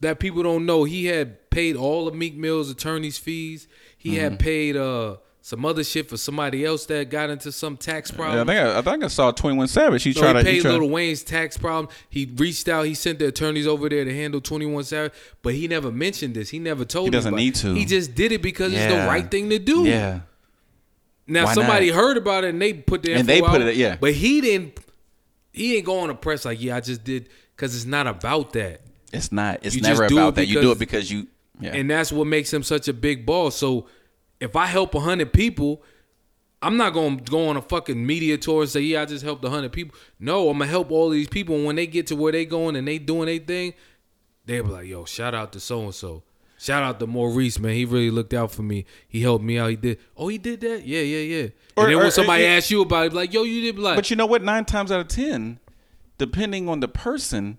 that 0.02 0.20
people 0.20 0.44
don't 0.44 0.66
know. 0.66 0.84
He 0.84 1.06
had 1.06 1.50
paid 1.50 1.76
all 1.76 2.08
of 2.08 2.16
Meek 2.16 2.36
Mill's 2.36 2.70
attorney's 2.70 3.18
fees. 3.18 3.68
He 3.98 4.12
Mm-hmm. 4.12 4.20
had 4.20 4.40
paid 4.40 4.78
uh 4.78 5.18
some 5.42 5.64
other 5.64 5.84
shit 5.84 6.10
for 6.10 6.18
somebody 6.18 6.66
else 6.66 6.88
that 6.88 7.08
got 7.12 7.30
into 7.30 7.52
some 7.52 7.78
tax 7.78 8.10
Yeah, 8.12 8.16
I 8.16 8.18
problem. 8.18 8.48
think 8.48 8.60
I, 8.60 8.78
I 8.80 8.82
think 8.82 9.04
I 9.04 9.08
saw 9.08 9.30
21 9.32 9.68
Savage. 9.68 10.02
He 10.04 10.12
So 10.12 10.22
tried 10.22 10.38
he 10.38 10.42
to. 10.44 10.50
Paid 10.50 10.62
tried, 10.62 10.72
Lil 10.72 10.90
Wayne's 10.90 11.24
tax 11.24 11.56
problem. 11.58 11.94
He 12.10 12.26
reached 12.36 12.68
out. 12.68 12.86
He 12.88 12.96
sent 12.96 13.20
the 13.20 13.28
attorneys 13.28 13.68
over 13.68 13.88
there 13.88 14.04
to 14.06 14.14
handle 14.16 14.42
21 14.42 14.84
Savage, 14.86 15.14
but 15.44 15.54
he 15.54 15.68
never 15.68 15.92
mentioned 15.92 16.34
this. 16.36 16.50
He 16.50 16.58
never 16.60 16.84
told. 16.84 17.06
He 17.08 17.12
doesn't 17.12 17.34
anybody. 17.34 17.46
need 17.46 17.56
to. 17.56 17.74
He 17.76 17.86
just 17.86 18.16
did 18.16 18.32
it 18.32 18.42
because 18.42 18.74
it's 18.74 18.92
the 18.92 19.08
right 19.08 19.30
thing 19.30 19.50
to 19.52 19.60
do. 19.60 19.84
yeah, 19.86 20.22
Now 21.28 21.46
Why 21.46 21.54
somebody 21.54 21.90
not? 21.92 21.96
heard 21.96 22.18
about 22.18 22.44
it 22.44 22.50
and 22.52 22.62
they 22.62 22.74
put 22.74 23.02
their 23.04 23.18
And 23.18 23.28
they 23.28 23.42
put 23.42 23.62
out, 23.62 23.68
it- 23.68 23.76
yeah. 23.78 23.98
But 24.00 24.14
he 24.14 24.42
didn't. 24.42 24.80
He 25.52 25.72
didn't 25.72 25.86
go 25.86 26.00
on 26.00 26.10
the 26.10 26.16
press 26.16 26.44
like, 26.46 26.62
yeah, 26.62 26.76
I 26.76 26.82
just 26.82 27.04
did 27.04 27.30
because 27.56 27.76
it's 27.76 27.86
not 27.86 28.08
about 28.08 28.54
that. 28.54 28.82
it's 29.14 29.32
not. 29.32 29.60
It's 29.64 29.76
You 29.76 29.82
never 29.82 30.04
about 30.06 30.30
it 30.30 30.36
that. 30.36 30.46
You 30.48 30.62
do 30.62 30.72
it 30.72 30.80
because- 30.80 31.10
because 31.10 31.12
you. 31.12 31.28
Yeah. 31.62 31.74
And 31.74 31.90
that's 31.90 32.12
what 32.12 32.28
makes 32.28 32.54
him 32.54 32.64
such 32.64 32.88
a 32.90 32.94
big 32.94 33.26
boss. 33.26 33.56
So 33.56 33.88
if 34.42 34.56
I 34.58 34.66
help 34.66 34.94
a 34.94 35.00
hundred 35.00 35.32
people, 35.32 35.82
I'm 36.62 36.76
not 36.78 36.94
gonna 36.94 37.16
go 37.22 37.48
on 37.48 37.56
a 37.58 37.62
fucking 37.62 38.06
media 38.06 38.38
tour 38.38 38.64
and 38.64 38.70
say, 38.70 38.82
yeah, 38.82 39.04
I 39.04 39.06
just 39.06 39.24
helped 39.24 39.46
a 39.46 39.50
hundred 39.50 39.72
people. 39.72 39.98
No, 40.20 40.50
I'm 40.50 40.58
gonna 40.58 40.70
help 40.70 40.92
all 40.92 41.10
these 41.10 41.30
people. 41.30 41.56
And 41.56 41.66
when 41.66 41.78
they 41.78 41.88
get 41.88 42.08
to 42.08 42.16
where 42.18 42.34
they 42.34 42.44
going 42.46 42.76
and 42.76 42.86
they 42.88 42.98
doing 42.98 43.28
their 43.28 43.40
thing, 43.40 43.74
they'll 44.46 44.64
be 44.66 44.70
like, 44.70 44.88
yo, 44.88 45.06
shout 45.06 45.34
out 45.34 45.54
to 45.54 45.60
so 45.62 45.82
and 45.84 45.96
so. 45.96 46.24
Shout 46.58 46.84
out 46.84 47.00
to 47.00 47.08
Maurice, 47.08 47.60
man. 47.60 47.74
He 47.74 47.84
really 47.86 48.10
looked 48.10 48.34
out 48.34 48.52
for 48.52 48.64
me. 48.64 48.86
He 49.08 49.22
helped 49.22 49.44
me 49.44 49.60
out. 49.60 49.70
He 49.72 49.76
did. 49.76 50.00
Oh, 50.16 50.30
he 50.30 50.38
did 50.38 50.62
that? 50.62 50.86
Yeah, 50.86 51.02
yeah, 51.02 51.18
yeah. 51.20 51.48
Or- 51.76 51.84
and 51.84 51.92
then 51.92 52.00
or- 52.00 52.04
when 52.04 52.12
somebody 52.12 52.44
or- 52.46 52.48
asks 52.48 52.72
you 52.72 52.82
about 52.82 53.08
it, 53.08 53.14
like, 53.14 53.34
yo, 53.34 53.44
you 53.44 53.62
did 53.62 53.78
like 53.78 53.96
But 53.96 54.10
you 54.10 54.16
know 54.16 54.26
what? 54.26 54.42
Nine 54.42 54.64
times 54.66 54.92
out 54.92 55.02
of 55.02 55.08
ten, 55.10 55.60
depending 56.18 56.70
on 56.70 56.80
the 56.80 56.88
person 56.88 57.58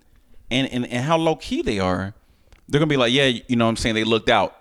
and, 0.50 0.66
and, 0.72 0.86
and 0.86 1.04
how 1.04 1.18
low 1.18 1.36
key 1.36 1.60
they 1.62 1.78
are, 1.78 2.14
they're 2.68 2.78
gonna 2.78 2.88
be 2.88 2.96
like, 2.96 3.12
yeah, 3.12 3.26
you 3.46 3.56
know 3.56 3.66
what 3.66 3.70
I'm 3.70 3.76
saying? 3.76 3.94
They 3.94 4.04
looked 4.04 4.30
out. 4.30 4.56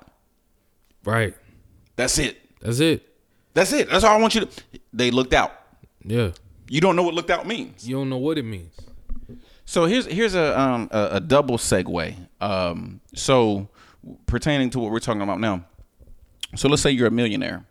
Right. 1.06 1.34
That's 1.96 2.18
it. 2.20 2.38
That's 2.62 2.80
it. 2.80 3.08
That's 3.54 3.72
it. 3.72 3.90
That's 3.90 4.04
all 4.04 4.18
I 4.18 4.20
want 4.22 4.36
you 4.36 4.42
to 4.42 4.50
they 4.92 5.12
looked 5.12 5.34
out. 5.34 5.54
Yeah. 6.04 6.32
You 6.70 6.82
don't 6.82 6.96
know 6.96 7.04
what 7.04 7.14
looked 7.14 7.30
out 7.30 7.48
means. 7.48 7.88
You 7.88 7.96
don't 7.96 8.10
know 8.10 8.18
what 8.18 8.38
it 8.38 8.44
means. 8.44 8.74
So 9.66 9.86
here's 9.86 10.06
here's 10.08 10.36
a 10.36 10.60
um 10.60 10.90
a, 10.92 11.10
a 11.14 11.20
double 11.20 11.58
segue. 11.58 12.16
Um 12.42 13.00
so 13.14 13.70
pertaining 14.26 14.70
to 14.72 14.80
what 14.80 14.92
we're 14.92 15.00
talking 15.00 15.22
about 15.22 15.40
now. 15.40 15.66
So 16.56 16.70
let's 16.70 16.82
say 16.82 16.92
you're 16.92 17.08
a 17.08 17.12
millionaire. 17.12 17.66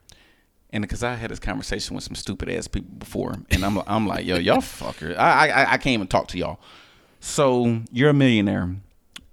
And 0.70 0.82
because 0.82 1.04
I 1.04 1.14
had 1.14 1.30
this 1.30 1.38
conversation 1.38 1.94
with 1.94 2.04
some 2.04 2.16
stupid 2.16 2.50
ass 2.50 2.66
people 2.66 2.94
before, 2.98 3.36
and 3.50 3.64
I'm 3.64 3.78
I'm 3.86 4.08
like, 4.08 4.26
yo, 4.26 4.36
y'all 4.36 4.56
fucker. 4.56 5.16
I, 5.16 5.48
I 5.48 5.72
I 5.72 5.76
can't 5.76 5.94
even 5.94 6.08
talk 6.08 6.26
to 6.28 6.38
y'all. 6.38 6.58
So 7.20 7.82
you're 7.92 8.10
a 8.10 8.14
millionaire. 8.14 8.74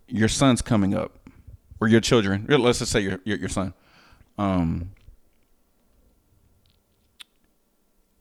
Your 0.08 0.28
son's 0.28 0.62
coming 0.62 0.94
up, 0.94 1.18
or 1.80 1.88
your 1.88 2.00
children. 2.00 2.46
Let's 2.48 2.80
just 2.80 2.92
say 2.92 3.00
your 3.00 3.20
your, 3.24 3.38
your 3.38 3.50
son. 3.50 3.74
Um, 4.38 4.92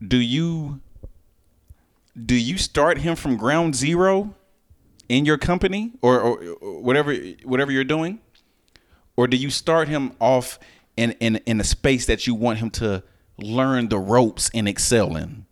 do 0.07 0.17
you 0.17 0.81
do 2.25 2.35
you 2.35 2.57
start 2.57 2.99
him 2.99 3.17
from 3.17 3.37
ground 3.37 3.77
zero 3.77 4.35
in 5.09 5.25
your 5.25 5.37
company 5.37 5.93
or, 6.01 6.21
or, 6.21 6.43
or 6.61 6.81
whatever 6.81 7.15
whatever 7.45 7.71
you're 7.71 7.85
doing, 7.85 8.21
or 9.21 9.27
do 9.27 9.37
you 9.37 9.51
start 9.51 9.87
him 9.87 10.13
off 10.19 10.59
in 10.97 11.11
in 11.21 11.37
in 11.45 11.61
a 11.61 11.65
space 11.65 12.07
that 12.07 12.27
you 12.27 12.35
want 12.35 12.59
him 12.59 12.71
to 12.71 13.03
learn 13.37 13.91
the 13.91 13.99
ropes 13.99 14.51
and 14.55 14.67
excel 14.67 15.15
in? 15.15 15.45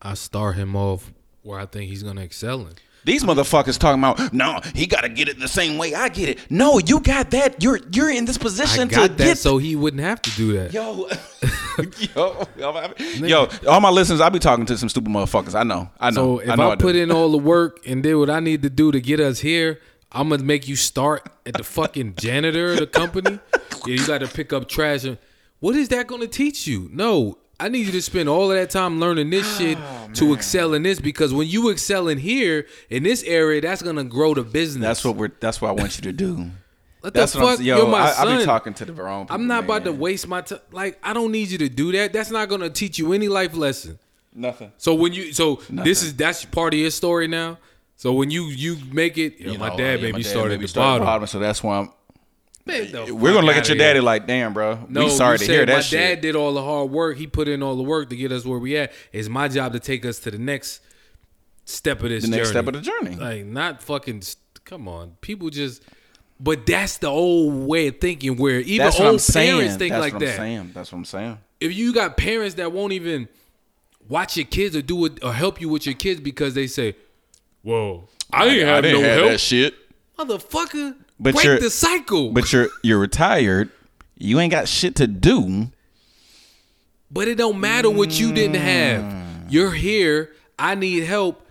I 0.00 0.14
start 0.14 0.54
him 0.54 0.76
off 0.76 1.12
where 1.42 1.58
I 1.58 1.66
think 1.66 1.90
he's 1.90 2.04
gonna 2.04 2.20
excel 2.20 2.60
in. 2.60 2.74
These 3.04 3.24
motherfuckers 3.24 3.80
talking 3.80 3.98
about 3.98 4.32
no, 4.32 4.60
he 4.76 4.86
got 4.86 5.00
to 5.00 5.08
get 5.08 5.28
it 5.28 5.40
the 5.40 5.48
same 5.48 5.76
way 5.76 5.92
I 5.92 6.08
get 6.08 6.28
it. 6.28 6.38
No, 6.48 6.78
you 6.78 7.00
got 7.00 7.32
that. 7.32 7.60
You're 7.60 7.80
you're 7.90 8.12
in 8.12 8.26
this 8.26 8.38
I 8.38 8.42
position 8.42 8.88
to 8.90 8.94
that 9.00 9.16
get 9.16 9.38
so 9.38 9.58
he 9.58 9.74
wouldn't 9.74 10.04
have 10.04 10.22
to 10.22 10.30
do 10.36 10.52
that. 10.52 10.72
Yo, 10.72 11.08
yo, 13.26 13.26
yo, 13.26 13.48
all 13.68 13.80
my 13.80 13.90
listeners, 13.90 14.20
I 14.20 14.28
be 14.28 14.38
talking 14.38 14.66
to 14.66 14.78
some 14.78 14.88
stupid 14.88 15.10
motherfuckers. 15.10 15.58
I 15.58 15.64
know, 15.64 15.90
I 15.98 16.10
know. 16.10 16.14
So 16.14 16.38
if 16.38 16.50
I, 16.50 16.52
I, 16.52 16.56
know 16.56 16.76
put 16.76 16.94
in 16.94 17.10
all 17.10 17.32
the 17.32 17.38
work 17.38 17.80
and 17.84 18.04
did 18.04 18.14
what 18.14 18.30
I 18.30 18.38
need 18.38 18.62
to 18.62 18.70
do 18.70 18.92
to 18.92 19.00
get 19.00 19.18
us 19.18 19.40
here, 19.40 19.80
I'm 20.12 20.28
gonna 20.28 20.42
make 20.44 20.68
you 20.68 20.76
start 20.76 21.28
at 21.46 21.54
the 21.54 21.64
fucking 21.64 22.14
janitor 22.16 22.72
of 22.72 22.78
the 22.78 22.86
company. 22.86 23.38
Yeah, 23.84 23.96
you 23.96 24.06
got 24.06 24.18
to 24.18 24.28
pick 24.28 24.52
up 24.52 24.68
trash. 24.68 25.02
And 25.02 25.18
what 25.58 25.74
is 25.74 25.88
that 25.88 26.06
gonna 26.06 26.28
teach 26.28 26.68
you? 26.68 26.88
No, 26.92 27.38
I 27.58 27.68
need 27.68 27.86
you 27.86 27.90
to 27.90 28.02
spend 28.02 28.28
all 28.28 28.48
of 28.48 28.56
that 28.56 28.70
time 28.70 29.00
learning 29.00 29.30
this 29.30 29.44
oh, 29.56 29.58
shit 29.58 29.78
Oh, 29.80 30.08
to 30.14 30.34
excel 30.34 30.74
in 30.74 30.84
this 30.84 31.00
because 31.00 31.34
when 31.34 31.48
you 31.48 31.68
excel 31.68 32.06
in 32.06 32.18
here 32.18 32.68
in 32.90 33.02
this 33.02 33.24
area, 33.24 33.60
that's 33.60 33.82
gonna 33.82 34.04
grow 34.04 34.34
the 34.34 34.44
business. 34.44 34.82
That's 34.86 35.04
what 35.04 35.16
we're. 35.16 35.32
That's 35.40 35.60
what 35.60 35.70
I 35.70 35.72
want 35.72 35.96
you 35.96 36.02
to 36.02 36.12
do. 36.12 36.50
What 37.00 37.14
That's 37.14 37.32
the 37.32 37.40
what 37.40 37.50
fuck? 37.50 37.58
I'm. 37.58 37.64
Yo, 37.66 37.76
You're 37.78 37.88
my 37.88 37.98
I, 37.98 38.08
I 38.10 38.12
son. 38.12 38.38
be 38.38 38.44
talking 38.44 38.74
to 38.74 38.84
the 38.84 38.92
wrong. 38.92 39.24
People, 39.24 39.34
I'm 39.34 39.48
not 39.48 39.64
about 39.64 39.82
to 39.86 39.92
waste 39.92 40.28
my 40.28 40.42
time. 40.42 40.60
Like 40.70 41.00
I 41.02 41.12
don't 41.12 41.32
need 41.32 41.48
you 41.48 41.58
to 41.58 41.68
do 41.68 41.90
that. 41.90 42.12
That's 42.12 42.30
not 42.30 42.48
gonna 42.48 42.70
teach 42.70 42.96
you 43.00 43.12
any 43.12 43.26
life 43.26 43.56
lesson. 43.56 43.98
nothing. 44.32 44.70
So 44.78 44.94
when 44.94 45.12
you 45.12 45.32
so 45.32 45.60
this 45.68 46.04
is 46.04 46.14
that's 46.14 46.44
part 46.44 46.74
of 46.74 46.78
your 46.78 46.90
story 46.92 47.26
now. 47.26 47.58
So 48.02 48.12
when 48.12 48.32
you 48.32 48.46
you 48.46 48.78
make 48.90 49.16
it, 49.16 49.38
yo, 49.38 49.52
You 49.52 49.58
my 49.60 49.68
know, 49.68 49.76
dad 49.76 50.00
yeah, 50.00 50.06
made 50.06 50.12
my 50.14 50.18
me 50.18 50.22
dad 50.24 50.30
start 50.30 50.48
made 50.48 50.54
at 50.54 50.60
the 50.62 50.66
start 50.66 51.02
bottom. 51.02 51.24
So 51.28 51.38
that's 51.38 51.62
why 51.62 51.78
I'm. 51.78 51.90
Man, 52.66 52.90
We're 52.92 53.32
gonna 53.32 53.46
look 53.46 53.54
at 53.54 53.68
your 53.68 53.78
daddy 53.78 54.00
here. 54.00 54.02
like, 54.02 54.26
damn, 54.26 54.52
bro. 54.52 54.86
No, 54.88 55.04
we 55.04 55.10
sorry 55.10 55.34
you 55.34 55.38
to 55.38 55.44
said 55.44 55.52
hear 55.52 55.66
that 55.66 55.72
my 55.76 55.80
shit. 55.82 55.98
dad 56.00 56.20
did 56.20 56.34
all 56.34 56.52
the 56.52 56.64
hard 56.64 56.90
work. 56.90 57.16
He 57.16 57.28
put 57.28 57.46
in 57.46 57.62
all 57.62 57.76
the 57.76 57.84
work 57.84 58.10
to 58.10 58.16
get 58.16 58.32
us 58.32 58.44
where 58.44 58.58
we 58.58 58.76
at. 58.76 58.90
It's 59.12 59.28
my 59.28 59.46
job 59.46 59.72
to 59.74 59.78
take 59.78 60.04
us 60.04 60.18
to 60.18 60.32
the 60.32 60.38
next 60.38 60.80
step 61.64 62.02
of 62.02 62.08
this 62.08 62.24
the 62.24 62.30
next 62.30 62.50
journey. 62.50 62.50
step 62.50 62.66
of 62.66 62.74
the 62.74 62.80
journey. 62.80 63.14
like 63.14 63.46
not 63.46 63.80
fucking. 63.80 64.24
Come 64.64 64.88
on, 64.88 65.12
people 65.20 65.48
just. 65.50 65.84
But 66.40 66.66
that's 66.66 66.98
the 66.98 67.06
old 67.06 67.68
way 67.68 67.86
of 67.86 68.00
thinking. 68.00 68.36
Where 68.36 68.58
even 68.58 68.84
that's 68.84 68.96
old 68.98 69.04
what 69.04 69.12
I'm 69.14 69.18
parents 69.18 69.26
saying. 69.32 69.78
think 69.78 69.92
That's 69.92 70.00
like 70.00 70.12
what 70.14 70.20
that. 70.22 70.30
I'm 70.30 70.36
saying. 70.38 70.70
That's 70.74 70.90
what 70.90 70.98
I'm 70.98 71.04
saying. 71.04 71.38
if 71.60 71.72
you 71.72 71.94
got 71.94 72.16
parents 72.16 72.56
that 72.56 72.72
won't 72.72 72.94
even 72.94 73.28
watch 74.08 74.36
your 74.36 74.46
kids 74.46 74.74
or 74.74 74.82
do 74.82 75.04
it 75.04 75.22
or 75.22 75.32
help 75.32 75.60
you 75.60 75.68
with 75.68 75.86
your 75.86 75.94
kids 75.94 76.20
because 76.20 76.54
they 76.54 76.66
say, 76.66 76.96
"Whoa, 77.62 78.08
I 78.32 78.48
didn't 78.48 78.66
have 78.68 78.84
no 78.84 79.00
help, 79.02 79.38
shit. 79.40 79.74
motherfucker." 80.18 80.96
But 81.20 81.34
break 81.34 81.44
you're- 81.44 81.60
the 81.60 81.70
cycle. 81.70 82.30
But, 82.30 82.42
But 82.42 82.52
you're 82.52 82.68
you're 82.82 82.98
retired. 82.98 83.70
You 84.16 84.38
ain't 84.40 84.50
got 84.50 84.68
shit 84.68 84.94
to 84.96 85.06
do. 85.06 85.70
But 87.10 87.28
it 87.28 87.36
don't 87.36 87.60
matter 87.60 87.90
what 87.90 88.18
you 88.18 88.32
didn't 88.32 88.56
have. 88.56 89.50
You're 89.52 89.72
here. 89.72 90.32
I 90.58 90.74
need 90.74 91.04
help. 91.04 91.46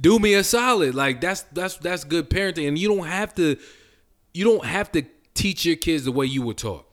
Do 0.00 0.18
me 0.18 0.34
a 0.34 0.44
solid. 0.44 0.94
Like 0.94 1.20
that's 1.20 1.42
that's 1.52 1.76
that's 1.76 2.04
good 2.04 2.30
parenting, 2.30 2.68
and 2.68 2.78
you 2.78 2.88
don't 2.88 3.06
have 3.06 3.34
to. 3.34 3.56
You 4.32 4.44
don't 4.44 4.64
have 4.64 4.90
to 4.92 5.02
teach 5.34 5.64
your 5.66 5.76
kids 5.76 6.04
the 6.04 6.12
way 6.12 6.26
you 6.26 6.42
were 6.42 6.54
taught. 6.54 6.84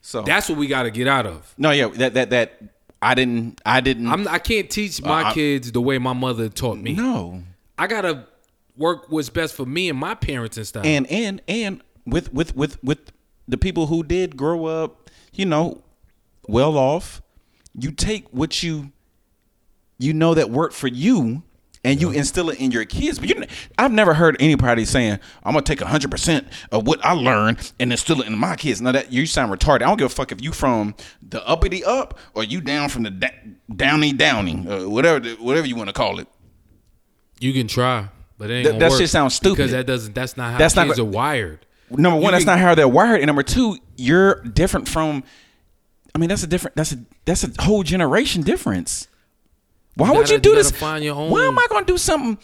So 0.00 0.22
That's 0.22 0.48
what 0.48 0.58
we 0.58 0.66
got 0.66 0.84
to 0.84 0.90
get 0.90 1.06
out 1.06 1.26
of. 1.26 1.54
no, 1.58 1.70
yeah, 1.70 1.88
that 1.88 2.14
that 2.14 2.30
that 2.30 2.60
I 3.02 3.14
didn't 3.14 3.60
I 3.64 3.80
didn't 3.80 4.08
I'm. 4.08 4.26
I 4.28 4.38
can't 4.38 4.68
teach 4.70 5.00
my 5.02 5.22
Uh, 5.22 5.30
I- 5.30 5.34
kids 5.34 5.70
the 5.72 5.80
way 5.80 5.98
my 5.98 6.12
mother 6.14 6.48
taught 6.48 6.78
me. 6.78 6.94
no. 6.94 7.42
I 7.78 7.86
gotta 7.86 8.26
work 8.76 9.06
what's 9.10 9.28
best 9.30 9.54
for 9.54 9.66
me 9.66 9.88
and 9.88 9.98
my 9.98 10.14
parents 10.14 10.56
and 10.56 10.66
stuff. 10.66 10.84
and 10.84 11.06
and 11.08 11.40
and 11.48 11.82
with 12.06 12.32
with 12.32 12.54
with 12.56 12.82
with 12.82 13.12
the 13.46 13.56
people 13.56 13.86
who 13.86 14.02
did 14.02 14.36
grow 14.36 14.66
up, 14.66 15.10
you 15.32 15.46
know, 15.46 15.82
well 16.46 16.76
off, 16.76 17.22
you 17.78 17.90
take 17.92 18.28
what 18.30 18.62
you 18.62 18.92
you 19.98 20.12
know 20.12 20.34
that 20.34 20.50
worked 20.50 20.74
for 20.74 20.88
you 20.88 21.42
and 21.84 22.00
you 22.00 22.10
instill 22.10 22.50
it 22.50 22.60
in 22.60 22.70
your 22.72 22.84
kids. 22.84 23.18
But 23.18 23.28
you, 23.28 23.44
I've 23.78 23.92
never 23.92 24.12
heard 24.14 24.36
anybody 24.40 24.84
saying, 24.84 25.18
"I'm 25.44 25.52
gonna 25.54 25.62
take 25.62 25.80
hundred 25.80 26.10
percent 26.10 26.46
of 26.72 26.86
what 26.86 27.04
I 27.04 27.12
learned 27.12 27.72
and 27.78 27.90
instill 27.92 28.20
it 28.20 28.26
in 28.26 28.36
my 28.36 28.56
kids." 28.56 28.80
Now 28.80 28.92
that 28.92 29.12
you 29.12 29.26
sound 29.26 29.52
retarded. 29.52 29.76
I 29.82 29.86
don't 29.86 29.96
give 29.96 30.06
a 30.06 30.14
fuck 30.14 30.32
if 30.32 30.42
you 30.42 30.52
from 30.52 30.94
the 31.22 31.46
uppity 31.48 31.84
up 31.84 32.18
or 32.34 32.42
you 32.44 32.60
down 32.60 32.88
from 32.88 33.04
the 33.04 33.10
da- 33.10 33.34
downy 33.74 34.12
downy, 34.12 34.66
uh, 34.68 34.88
whatever 34.88 35.20
the- 35.20 35.36
whatever 35.36 35.66
you 35.66 35.76
want 35.76 35.88
to 35.88 35.92
call 35.94 36.18
it. 36.18 36.26
You 37.40 37.52
can 37.52 37.66
try, 37.68 38.08
but 38.38 38.50
it 38.50 38.54
ain't 38.54 38.64
That- 38.64 38.70
gonna 38.70 38.80
that 38.80 38.90
work 38.90 39.00
shit 39.00 39.10
sounds 39.10 39.34
stupid. 39.34 39.56
because 39.56 39.70
that 39.72 39.86
doesn't. 39.86 40.14
That's 40.14 40.36
not 40.36 40.52
how 40.52 40.58
That's 40.58 40.74
not 40.76 40.86
kids 40.86 40.98
go- 40.98 41.04
are 41.04 41.08
wired. 41.10 41.66
Number 41.90 42.16
one, 42.16 42.24
You 42.26 42.30
that's 42.32 42.44
can- 42.44 42.58
not 42.58 42.60
how 42.60 42.74
they're 42.74 42.86
wired, 42.88 43.20
and 43.20 43.26
number 43.26 43.42
two, 43.42 43.78
you're 43.96 44.42
different 44.42 44.88
from. 44.88 45.22
I 46.14 46.18
mean, 46.18 46.28
that's 46.28 46.42
a 46.42 46.46
different. 46.46 46.76
That's 46.76 46.92
a 46.92 46.98
that's 47.24 47.44
a 47.44 47.50
whole 47.62 47.82
generation 47.82 48.42
difference. 48.42 49.08
Why 49.94 50.08
You 50.08 50.12
would 50.14 50.20
gotta- 50.22 50.34
you 50.34 50.38
do 50.40 50.50
you 50.50 50.54
this? 50.56 50.70
find 50.70 51.02
your 51.04 51.16
own- 51.16 51.30
Why 51.30 51.44
am 51.46 51.58
I 51.58 51.66
going 51.70 51.84
to 51.84 51.92
do 51.92 51.98
something? 51.98 52.38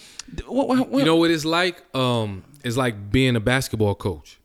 What, 0.49 0.67
what, 0.69 0.89
what- 0.89 0.99
You 0.99 1.05
know 1.05 1.17
what 1.17 1.31
it's 1.31 1.45
like? 1.45 1.77
Um, 1.95 2.43
it's 2.65 2.77
like 2.77 3.13
being 3.13 3.37
a 3.37 3.41
basketball 3.41 3.95
coach. 3.95 4.39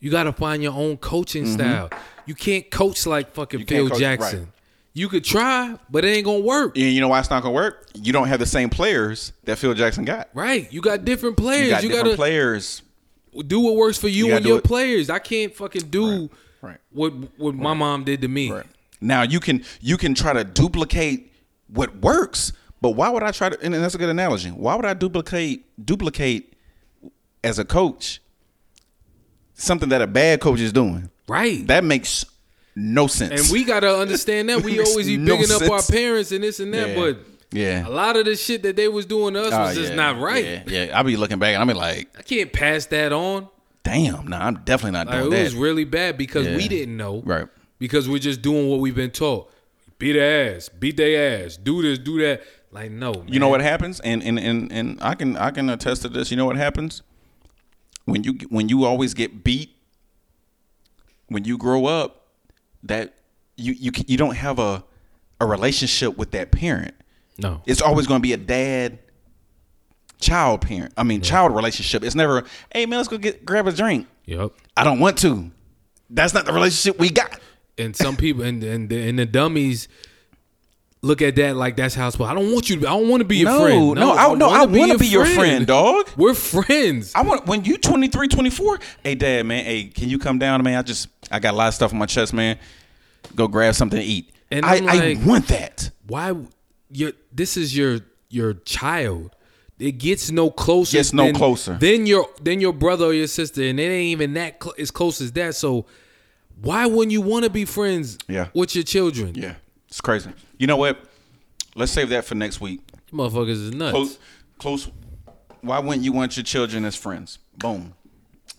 You 0.00 0.10
got 0.10 0.24
to 0.24 0.32
find 0.34 0.62
your 0.62 0.74
own 0.74 0.98
coaching 0.98 1.46
style. 1.50 1.88
You 2.26 2.34
can't 2.34 2.70
coach 2.70 3.06
like 3.06 3.32
fucking 3.32 3.60
Mm-hmm. 3.60 3.68
Phil 3.68 3.88
coach- 3.88 3.98
Jackson. 3.98 4.38
right. 4.40 4.48
You 4.96 5.10
could 5.10 5.24
try, 5.24 5.78
but 5.90 6.06
it 6.06 6.08
ain't 6.08 6.24
gonna 6.24 6.38
work. 6.40 6.74
And 6.74 6.86
you 6.86 7.02
know 7.02 7.08
why 7.08 7.20
it's 7.20 7.28
not 7.28 7.42
to 7.42 7.50
work? 7.50 7.86
You 7.92 8.14
don't 8.14 8.28
have 8.28 8.40
the 8.40 8.46
same 8.46 8.70
players 8.70 9.34
that 9.44 9.58
Phil 9.58 9.74
Jackson 9.74 10.06
got. 10.06 10.30
Right? 10.32 10.72
You 10.72 10.80
got 10.80 11.04
different 11.04 11.36
players. 11.36 11.64
You 11.66 11.70
got 11.70 11.82
You, 11.82 11.88
different 11.90 12.06
gotta 12.06 12.16
players. 12.16 12.80
do 13.46 13.60
what 13.60 13.76
works 13.76 13.98
for 13.98 14.08
you, 14.08 14.28
You 14.28 14.36
and 14.36 14.46
your 14.46 14.56
it- 14.56 14.64
players. 14.64 15.10
I 15.10 15.18
can't 15.18 15.54
fucking 15.54 15.90
do 15.90 16.30
Right. 16.62 16.78
what 16.92 17.12
what 17.38 17.54
my 17.54 17.74
mom 17.74 18.04
did 18.04 18.22
to 18.22 18.28
me. 18.28 18.50
Right. 18.50 18.64
Now 18.98 19.20
you 19.20 19.38
can 19.38 19.62
you 19.82 19.98
can 19.98 20.14
try 20.14 20.32
to 20.32 20.44
duplicate 20.44 21.30
what 21.68 21.94
works, 21.98 22.54
but 22.80 22.92
why 22.92 23.10
would 23.10 23.22
I 23.22 23.32
try 23.32 23.50
to? 23.50 23.60
And 23.62 23.74
that's 23.74 23.94
a 23.94 23.98
good 23.98 24.08
analogy. 24.08 24.48
Why 24.48 24.76
would 24.76 24.86
I 24.86 24.94
duplicate 24.94 25.66
duplicate 25.84 26.54
as 27.44 27.58
a 27.58 27.66
coach 27.66 28.22
something 29.52 29.90
that 29.90 30.00
a 30.00 30.06
bad 30.06 30.40
coach 30.40 30.60
is 30.60 30.72
doing? 30.72 31.10
Right. 31.28 31.66
That 31.66 31.84
makes 31.84 32.24
no 32.76 33.06
sense. 33.08 33.40
And 33.42 33.50
we 33.52 33.64
gotta 33.64 33.96
understand 33.98 34.48
that 34.50 34.62
we 34.62 34.78
always 34.84 35.06
be 35.06 35.16
no 35.16 35.36
bigging 35.36 35.50
up 35.56 35.62
our 35.70 35.82
parents 35.82 36.30
and 36.30 36.44
this 36.44 36.60
and 36.60 36.72
that, 36.74 36.90
Yeah. 36.90 36.94
but 36.94 37.18
yeah, 37.52 37.88
a 37.88 37.90
lot 37.90 38.16
of 38.16 38.26
the 38.26 38.36
shit 38.36 38.62
that 38.64 38.76
they 38.76 38.86
was 38.88 39.06
doing 39.06 39.34
to 39.34 39.42
us 39.44 39.52
Oh, 39.52 39.62
was 39.62 39.74
just 39.76 39.90
yeah. 39.90 39.96
not 39.96 40.20
right. 40.20 40.44
Yeah, 40.44 40.62
yeah. 40.86 40.98
I 40.98 41.02
be 41.02 41.16
looking 41.16 41.38
back 41.38 41.54
and 41.54 41.62
I 41.62 41.66
be 41.72 41.78
like, 41.78 42.08
I 42.18 42.22
can't 42.22 42.52
pass 42.52 42.86
that 42.86 43.12
on. 43.12 43.48
damn, 43.82 44.26
no, 44.26 44.36
I'm 44.36 44.56
definitely 44.64 44.90
not 44.92 45.06
Like, 45.06 45.20
doing 45.20 45.26
it 45.28 45.30
that. 45.30 45.40
It 45.40 45.44
was 45.44 45.54
really 45.54 45.84
bad 45.84 46.18
because 46.18 46.46
Yeah. 46.46 46.56
we 46.56 46.68
didn't 46.68 46.96
know. 46.96 47.22
right. 47.24 47.46
Because 47.78 48.08
we're 48.08 48.18
just 48.18 48.42
doing 48.42 48.68
what 48.68 48.80
we've 48.80 48.94
been 48.94 49.10
taught. 49.10 49.50
Beat 49.98 50.12
their 50.12 50.54
ass, 50.56 50.68
beat 50.68 50.96
their 50.96 51.44
ass, 51.44 51.56
do 51.56 51.82
this, 51.82 51.98
do 51.98 52.20
that. 52.20 52.42
Like, 52.72 52.90
no. 52.90 53.12
Man. 53.12 53.28
You 53.28 53.38
know 53.38 53.48
what 53.48 53.60
happens, 53.62 54.00
and 54.00 54.22
and 54.22 54.38
and 54.38 54.70
and 54.72 54.98
I 55.00 55.14
can 55.14 55.36
I 55.36 55.50
can 55.50 55.70
attest 55.70 56.02
to 56.02 56.08
this. 56.08 56.30
You 56.30 56.36
know 56.36 56.44
what 56.46 56.56
happens 56.56 57.02
when 58.04 58.22
you 58.24 58.32
when 58.50 58.68
you 58.68 58.84
always 58.84 59.14
get 59.14 59.44
beat. 59.44 59.70
When 61.28 61.44
you 61.44 61.56
grow 61.58 61.86
up, 61.86 62.25
that 62.88 63.14
you 63.56 63.72
you 63.72 63.92
you 64.06 64.16
don't 64.16 64.36
have 64.36 64.58
a 64.58 64.84
a 65.40 65.46
relationship 65.46 66.16
with 66.16 66.30
that 66.32 66.50
parent. 66.50 66.94
No. 67.38 67.60
It's 67.66 67.82
always 67.82 68.06
going 68.06 68.20
to 68.20 68.22
be 68.22 68.32
a 68.32 68.38
dad 68.38 68.98
child 70.20 70.62
parent. 70.62 70.92
I 70.96 71.02
mean, 71.02 71.20
child 71.20 71.54
relationship. 71.54 72.02
It's 72.02 72.14
never, 72.14 72.44
hey 72.72 72.86
man, 72.86 72.98
let's 72.98 73.08
go 73.08 73.18
get 73.18 73.44
grab 73.44 73.66
a 73.66 73.72
drink. 73.72 74.06
Yep. 74.24 74.52
I 74.76 74.84
don't 74.84 74.98
want 75.00 75.18
to. 75.18 75.50
That's 76.08 76.32
not 76.34 76.46
the 76.46 76.52
relationship 76.52 76.98
we 76.98 77.10
got. 77.10 77.38
And 77.78 77.94
some 77.94 78.16
people 78.16 78.42
and 78.42 78.62
and 78.64 78.88
the, 78.88 79.08
and 79.08 79.18
the 79.18 79.26
dummies 79.26 79.88
look 81.02 81.20
at 81.20 81.36
that 81.36 81.56
like 81.56 81.76
that's 81.76 81.94
how 81.94 82.06
it's 82.06 82.14
supposed. 82.14 82.30
I 82.30 82.34
don't 82.34 82.50
want 82.52 82.70
you. 82.70 82.80
To, 82.80 82.86
I 82.88 82.90
don't 82.98 83.08
want 83.08 83.20
to 83.20 83.26
be 83.26 83.36
your 83.36 83.50
No, 83.50 83.60
friend. 83.62 83.94
no, 83.96 84.12
I- 84.16 84.34
no, 84.34 84.48
I 84.48 84.64
wanna 84.64 84.78
wanna 84.78 84.98
be 84.98 85.06
your 85.08 85.26
friend, 85.26 85.66
dog. 85.66 86.08
We're 86.16 86.32
friends. 86.34 87.12
I 87.14 87.22
want 87.22 87.46
when 87.46 87.64
you 87.64 87.76
23, 87.76 88.28
24, 88.28 88.78
hey 89.04 89.14
dad, 89.14 89.44
man, 89.44 89.64
hey, 89.64 89.84
can 89.84 90.08
you 90.08 90.18
come 90.18 90.38
down, 90.38 90.62
man? 90.62 90.78
I 90.78 90.82
just 90.82 91.08
I 91.30 91.38
got 91.38 91.54
a 91.54 91.56
lot 91.56 91.68
of 91.68 91.74
stuff 91.74 91.92
on 91.92 91.98
my 91.98 92.06
chest, 92.06 92.32
man. 92.32 92.58
Go 93.34 93.48
grab 93.48 93.74
something 93.74 93.98
to 93.98 94.04
eat. 94.04 94.30
And 94.50 94.64
I, 94.64 94.76
I'm 94.76 94.88
I 94.88 95.16
want 95.24 95.48
that. 95.48 95.90
Why? 96.06 96.34
Your 96.90 97.12
this 97.32 97.56
is 97.56 97.76
your 97.76 98.00
your 98.28 98.54
child. 98.54 99.34
It 99.78 99.92
gets 99.92 100.30
no 100.30 100.50
closer. 100.50 100.96
Gets 100.96 101.12
no 101.12 101.26
than, 101.26 101.34
closer. 101.34 101.74
Than 101.74 102.06
your 102.06 102.28
then 102.40 102.60
your 102.60 102.72
brother 102.72 103.06
or 103.06 103.12
your 103.12 103.26
sister, 103.26 103.62
and 103.62 103.78
it 103.78 103.82
ain't 103.82 104.12
even 104.12 104.34
that 104.34 104.62
cl- 104.62 104.74
as 104.78 104.90
close 104.90 105.20
as 105.20 105.32
that. 105.32 105.54
So, 105.54 105.86
why 106.60 106.86
wouldn't 106.86 107.12
you 107.12 107.20
want 107.20 107.44
to 107.44 107.50
be 107.50 107.64
friends? 107.64 108.16
Yeah. 108.28 108.48
with 108.54 108.74
your 108.74 108.84
children. 108.84 109.34
Yeah, 109.34 109.56
it's 109.88 110.00
crazy. 110.00 110.30
You 110.58 110.66
know 110.66 110.76
what? 110.76 110.98
Let's 111.74 111.92
save 111.92 112.08
that 112.08 112.24
for 112.24 112.34
next 112.34 112.60
week. 112.60 112.80
You 113.10 113.18
motherfuckers 113.18 113.50
is 113.50 113.74
nuts. 113.74 113.92
Close, 113.92 114.18
close. 114.58 114.90
Why 115.60 115.78
wouldn't 115.78 116.04
you 116.04 116.12
want 116.12 116.36
your 116.36 116.44
children 116.44 116.84
as 116.84 116.96
friends? 116.96 117.38
Boom. 117.58 117.92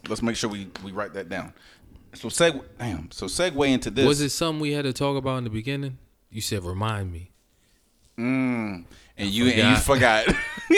Let's 0.08 0.22
make 0.22 0.36
sure 0.36 0.50
we 0.50 0.68
we 0.84 0.92
write 0.92 1.14
that 1.14 1.30
down. 1.30 1.54
So 2.14 2.30
seg, 2.30 2.62
damn. 2.80 3.12
So 3.12 3.26
segue 3.28 3.68
into 3.70 3.92
this. 3.92 4.06
Was 4.06 4.22
it 4.22 4.30
something 4.30 4.62
we 4.62 4.72
had 4.72 4.84
to 4.84 4.94
talk 4.94 5.18
about 5.18 5.38
in 5.40 5.44
the 5.44 5.50
beginning? 5.50 5.98
You 6.32 6.42
said 6.42 6.64
remind 6.64 7.12
me. 7.12 7.32
And 8.18 8.86
you 9.18 9.48
and 9.48 9.72
you 9.72 9.76
forgot. 9.78 10.26
forgot. 10.26 10.36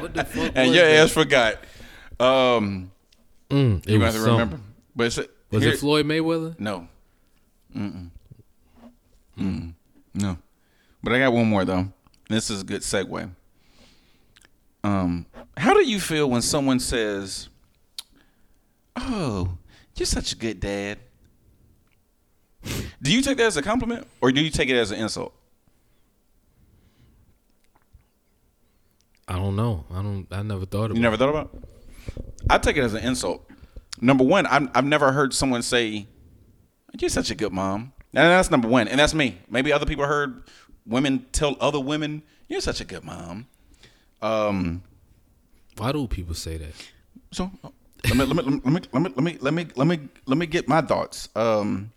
What 0.00 0.14
the 0.14 0.24
fuck? 0.24 0.52
and 0.54 0.74
your 0.74 0.84
that? 0.84 1.04
ass 1.04 1.10
forgot. 1.12 1.56
Um, 2.18 2.90
Mm, 3.50 3.84
you 3.88 4.00
have 4.00 4.12
to 4.12 4.18
something. 4.20 4.32
remember. 4.32 4.60
But 4.94 5.06
it's, 5.08 5.16
Was 5.50 5.62
here- 5.64 5.72
it 5.72 5.78
Floyd 5.80 6.06
Mayweather? 6.06 6.58
No. 6.60 6.86
Mm-mm. 7.76 8.10
Mm-mm. 9.38 9.72
No. 10.14 10.38
But 11.02 11.12
I 11.14 11.18
got 11.18 11.32
one 11.32 11.48
more 11.48 11.64
though. 11.64 11.88
This 12.28 12.48
is 12.50 12.60
a 12.60 12.64
good 12.64 12.82
segue. 12.82 13.28
Um, 14.84 15.26
how 15.56 15.74
do 15.74 15.84
you 15.84 15.98
feel 16.00 16.30
when 16.30 16.42
someone 16.42 16.78
says, 16.80 17.48
"Oh, 18.96 19.58
you're 19.96 20.06
such 20.06 20.32
a 20.32 20.36
good 20.36 20.60
dad"? 20.60 20.98
Do 23.02 23.12
you 23.12 23.22
take 23.22 23.38
that 23.38 23.46
as 23.46 23.56
a 23.56 23.62
compliment 23.62 24.06
or 24.20 24.30
do 24.32 24.40
you 24.40 24.50
take 24.50 24.68
it 24.68 24.76
as 24.76 24.90
an 24.90 25.00
insult? 25.00 25.34
I 29.26 29.36
don't 29.36 29.54
know. 29.54 29.84
I 29.92 30.02
don't. 30.02 30.26
I 30.30 30.42
never 30.42 30.66
thought 30.66 30.86
about. 30.86 30.96
You 30.96 31.02
never 31.02 31.16
thought 31.16 31.28
about? 31.28 31.50
It? 31.54 31.64
I 32.50 32.58
take 32.58 32.76
it 32.76 32.82
as 32.82 32.94
an 32.94 33.04
insult. 33.04 33.48
Number 34.00 34.24
one, 34.24 34.46
I'm, 34.46 34.70
I've 34.74 34.84
never 34.84 35.12
heard 35.12 35.32
someone 35.32 35.62
say, 35.62 36.08
"You're 36.98 37.10
such 37.10 37.30
a 37.30 37.34
good 37.36 37.52
mom," 37.52 37.92
and 38.12 38.24
that's 38.26 38.50
number 38.50 38.66
one. 38.66 38.88
And 38.88 38.98
that's 38.98 39.14
me. 39.14 39.38
Maybe 39.48 39.72
other 39.72 39.86
people 39.86 40.04
heard 40.04 40.42
women 40.84 41.26
tell 41.30 41.56
other 41.60 41.78
women, 41.78 42.22
"You're 42.48 42.60
such 42.60 42.80
a 42.80 42.84
good 42.84 43.04
mom." 43.04 43.46
Um. 44.20 44.82
Why 45.76 45.92
do 45.92 46.06
people 46.08 46.34
say 46.34 46.56
that? 46.56 46.74
So 47.30 47.52
let 48.04 48.16
me 48.16 48.24
let 48.24 48.36
me 48.36 48.42
let 48.42 48.64
me 48.66 48.80
let 48.92 49.02
me 49.02 49.10
let 49.14 49.24
me 49.24 49.38
let 49.40 49.54
me 49.54 49.66
let 49.76 49.86
me 49.86 50.08
let 50.26 50.38
me 50.38 50.46
get 50.46 50.68
my 50.68 50.80
thoughts. 50.80 51.28
Um, 51.34 51.92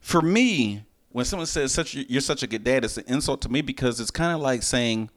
for 0.00 0.22
me, 0.22 0.84
when 1.10 1.24
someone 1.24 1.46
says 1.46 1.72
such 1.72 1.94
you're 1.94 2.20
such 2.20 2.42
a 2.42 2.46
good 2.46 2.64
dad, 2.64 2.84
it's 2.84 2.96
an 2.96 3.04
insult 3.06 3.40
to 3.42 3.48
me 3.48 3.62
because 3.62 4.00
it's 4.00 4.10
kind 4.10 4.34
of 4.34 4.40
like 4.40 4.62
saying 4.62 5.10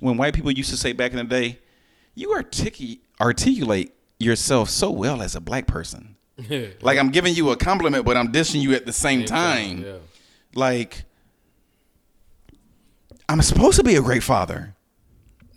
when 0.00 0.16
white 0.16 0.34
people 0.34 0.50
used 0.50 0.70
to 0.70 0.76
say 0.76 0.92
back 0.92 1.12
in 1.12 1.18
the 1.18 1.24
day, 1.24 1.58
you 2.14 2.28
articu- 2.30 2.98
articulate 3.20 3.94
yourself 4.18 4.70
so 4.70 4.90
well 4.90 5.22
as 5.22 5.34
a 5.34 5.40
black 5.40 5.66
person. 5.66 6.16
Like 6.80 6.98
I'm 6.98 7.10
giving 7.10 7.34
you 7.34 7.50
a 7.50 7.56
compliment, 7.56 8.04
but 8.04 8.16
I'm 8.16 8.32
dishing 8.32 8.60
you 8.60 8.74
at 8.74 8.86
the 8.86 8.92
same 8.92 9.24
time. 9.24 9.84
Yeah. 9.84 9.96
Like 10.54 11.04
I'm 13.28 13.40
supposed 13.40 13.76
to 13.78 13.84
be 13.84 13.94
a 13.96 14.02
great 14.02 14.22
father. 14.22 14.74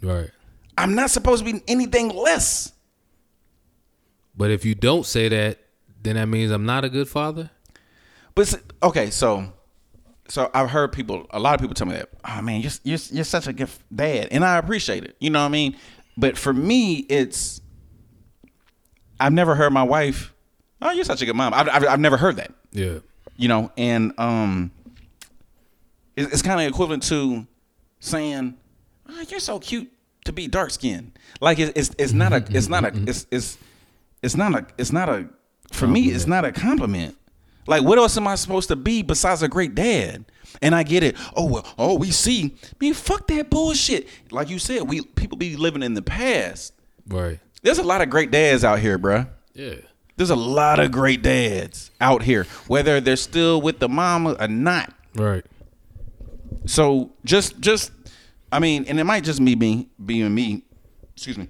Right. 0.02 0.30
I'm 0.78 0.94
not 0.94 1.10
supposed 1.10 1.44
to 1.44 1.52
be 1.52 1.64
anything 1.68 2.10
less. 2.10 2.72
But 4.38 4.52
if 4.52 4.64
you 4.64 4.76
don't 4.76 5.06
say 5.06 5.28
that, 5.30 5.60
then 6.04 6.16
that 6.16 6.28
means 6.28 6.52
I'm 6.52 6.66
not 6.66 6.86
a 6.86 6.90
good 6.90 7.10
father. 7.10 7.50
But 8.36 8.62
okay, 8.84 9.10
so 9.10 9.52
so 10.30 10.52
I've 10.54 10.70
heard 10.70 10.92
people, 10.92 11.26
a 11.32 11.40
lot 11.40 11.56
of 11.56 11.62
people 11.62 11.74
tell 11.74 11.88
me 11.88 11.94
that. 11.94 12.10
Oh 12.24 12.42
man, 12.42 12.62
you're 12.62 12.72
you're, 12.84 13.00
you're 13.12 13.24
such 13.24 13.48
a 13.48 13.54
good 13.54 13.70
dad, 13.94 14.28
and 14.32 14.46
I 14.46 14.58
appreciate 14.58 15.04
it. 15.04 15.16
You 15.20 15.32
know 15.32 15.40
what 15.40 15.48
I 15.48 15.50
mean? 15.50 15.76
But 16.18 16.38
for 16.38 16.54
me, 16.54 16.98
it's 17.10 17.62
I've 19.20 19.34
never 19.34 19.56
heard 19.56 19.74
my 19.74 19.84
wife. 19.84 20.34
Oh, 20.82 20.92
you're 20.92 21.06
such 21.06 21.22
a 21.22 21.26
good 21.26 21.36
mom. 21.36 21.54
I've 21.54 21.68
I've, 21.70 21.88
I've 21.88 22.00
never 22.00 22.18
heard 22.18 22.36
that. 22.36 22.54
Yeah. 22.72 23.00
You 23.38 23.48
know, 23.48 23.72
and 23.78 24.14
um, 24.20 24.72
it, 26.16 26.32
it's 26.32 26.42
kind 26.42 26.62
of 26.62 26.68
equivalent 26.68 27.04
to 27.04 27.48
saying, 28.00 28.56
oh, 29.10 29.26
"You're 29.30 29.40
so 29.40 29.60
cute 29.60 29.92
to 30.26 30.34
be 30.34 30.48
dark 30.48 30.72
skinned." 30.72 31.18
Like 31.42 31.60
it's 31.60 31.72
it's, 31.76 31.96
it's 31.98 32.14
not 32.14 32.34
a 32.34 32.46
it's 32.50 32.68
not 32.68 32.84
a 32.84 32.92
it's 33.08 33.26
it's 33.32 33.58
it's 34.28 34.36
not 34.36 34.54
a 34.54 34.68
it's 34.78 34.92
not 34.92 35.08
a 35.08 35.30
for 35.72 35.88
me 35.88 36.10
it's 36.10 36.28
not 36.28 36.44
a 36.44 36.52
compliment. 36.52 37.18
Like 37.66 37.84
what 37.84 37.98
else 37.98 38.18
am 38.18 38.28
I 38.28 38.36
supposed 38.36 38.68
to 38.68 38.76
be 38.76 39.02
besides 39.02 39.42
a 39.42 39.48
great 39.48 39.74
dad? 39.74 40.26
And 40.62 40.76
I 40.76 40.84
get 40.84 41.02
it. 41.02 41.16
Oh 41.36 41.46
well, 41.46 41.66
oh 41.78 41.96
we 41.96 42.12
see. 42.12 42.56
Man, 42.82 42.94
fuck 42.94 43.26
that 43.28 43.50
bullshit. 43.50 44.08
Like 44.32 44.50
you 44.50 44.60
said, 44.60 44.84
we 44.84 45.02
people 45.02 45.38
be 45.38 45.56
living 45.56 45.82
in 45.82 45.94
the 45.94 46.02
past. 46.02 46.74
Right. 47.08 47.40
There's 47.62 47.78
a 47.80 47.84
lot 47.84 48.02
of 48.02 48.10
great 48.10 48.32
dads 48.32 48.66
out 48.66 48.80
here, 48.80 49.00
bruh. 49.00 49.30
Yeah. 49.54 49.76
There's 50.18 50.30
a 50.30 50.36
lot 50.36 50.80
of 50.80 50.92
great 50.92 51.22
dads 51.22 51.92
out 52.02 52.24
here, 52.24 52.46
whether 52.68 53.00
they're 53.00 53.16
still 53.16 53.62
with 53.62 53.80
the 53.80 53.88
mama 53.88 54.36
or 54.40 54.48
not. 54.50 54.94
Right. 55.16 55.46
So 56.66 57.14
just 57.24 57.62
just 57.62 57.92
I 58.52 58.60
mean, 58.60 58.86
and 58.90 59.00
it 59.00 59.06
might 59.06 59.24
just 59.24 59.44
be 59.44 59.56
me 59.56 59.88
being 60.04 60.36
me. 60.36 60.64
Excuse 61.16 61.38
me. 61.38 61.48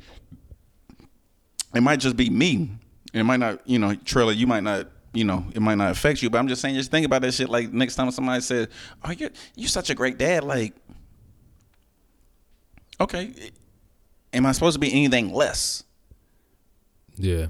It 1.74 1.82
might 1.82 2.00
just 2.00 2.16
be 2.16 2.30
me. 2.30 2.72
It 3.14 3.24
might 3.24 3.38
not, 3.40 3.68
you 3.68 3.80
know, 3.80 3.96
Trailer, 3.96 4.32
you 4.34 4.48
might 4.48 4.64
not, 4.64 4.88
you 5.14 5.24
know, 5.24 5.46
it 5.54 5.62
might 5.62 5.76
not 5.76 5.92
affect 5.92 6.22
you, 6.22 6.30
but 6.30 6.38
I'm 6.38 6.48
just 6.48 6.62
saying 6.62 6.76
just 6.76 6.92
think 6.92 7.06
about 7.06 7.22
that 7.22 7.34
shit 7.34 7.50
like 7.50 7.72
next 7.72 7.96
time 7.96 8.10
somebody 8.12 8.42
says, 8.42 8.68
Oh, 9.04 9.12
you're 9.12 9.30
you're 9.56 9.70
such 9.70 9.90
a 9.90 9.96
great 9.96 10.18
dad, 10.18 10.44
like 10.44 10.74
Okay. 13.00 13.34
Am 14.34 14.46
I 14.46 14.52
supposed 14.52 14.76
to 14.76 14.80
be 14.80 14.92
anything 14.92 15.34
less? 15.34 15.84
Yeah. 17.16 17.48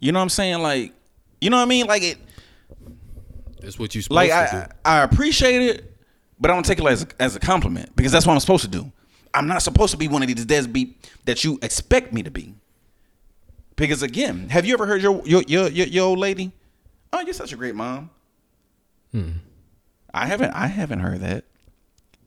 You 0.00 0.12
know 0.12 0.18
what 0.18 0.24
I'm 0.24 0.28
saying? 0.28 0.60
Like 0.60 0.92
you 1.40 1.50
know 1.50 1.56
what 1.56 1.64
I 1.64 1.66
mean? 1.66 1.86
Like 1.86 2.02
it 2.02 2.18
That's 3.60 3.78
what 3.78 3.94
you 3.94 4.02
supposed 4.02 4.16
like 4.16 4.30
I, 4.30 4.68
I 4.84 5.02
appreciate 5.02 5.62
it, 5.62 5.96
but 6.38 6.50
I 6.50 6.54
don't 6.54 6.64
take 6.64 6.78
it 6.78 6.86
as 6.86 7.02
a, 7.02 7.06
as 7.18 7.36
a 7.36 7.40
compliment 7.40 7.94
because 7.96 8.12
that's 8.12 8.26
what 8.26 8.34
I'm 8.34 8.40
supposed 8.40 8.64
to 8.64 8.70
do. 8.70 8.92
I'm 9.34 9.46
not 9.46 9.62
supposed 9.62 9.92
to 9.92 9.98
be 9.98 10.08
one 10.08 10.22
of 10.22 10.28
these 10.28 10.44
dads 10.44 10.66
be 10.66 10.96
that 11.24 11.44
you 11.44 11.58
expect 11.62 12.12
me 12.12 12.22
to 12.22 12.30
be. 12.30 12.54
Because 13.78 14.02
again, 14.02 14.48
have 14.50 14.66
you 14.66 14.74
ever 14.74 14.84
heard 14.86 15.00
your 15.00 15.22
your 15.24 15.42
your 15.46 15.68
your, 15.68 15.86
your 15.86 16.04
old 16.06 16.18
lady? 16.18 16.52
Oh, 17.12 17.20
you're 17.20 17.32
such 17.32 17.52
a 17.52 17.56
great 17.56 17.74
mom. 17.74 18.10
Hmm. 19.12 19.30
I 20.12 20.26
haven't 20.26 20.50
I 20.50 20.66
haven't 20.66 20.98
heard 21.00 21.20
that. 21.20 21.44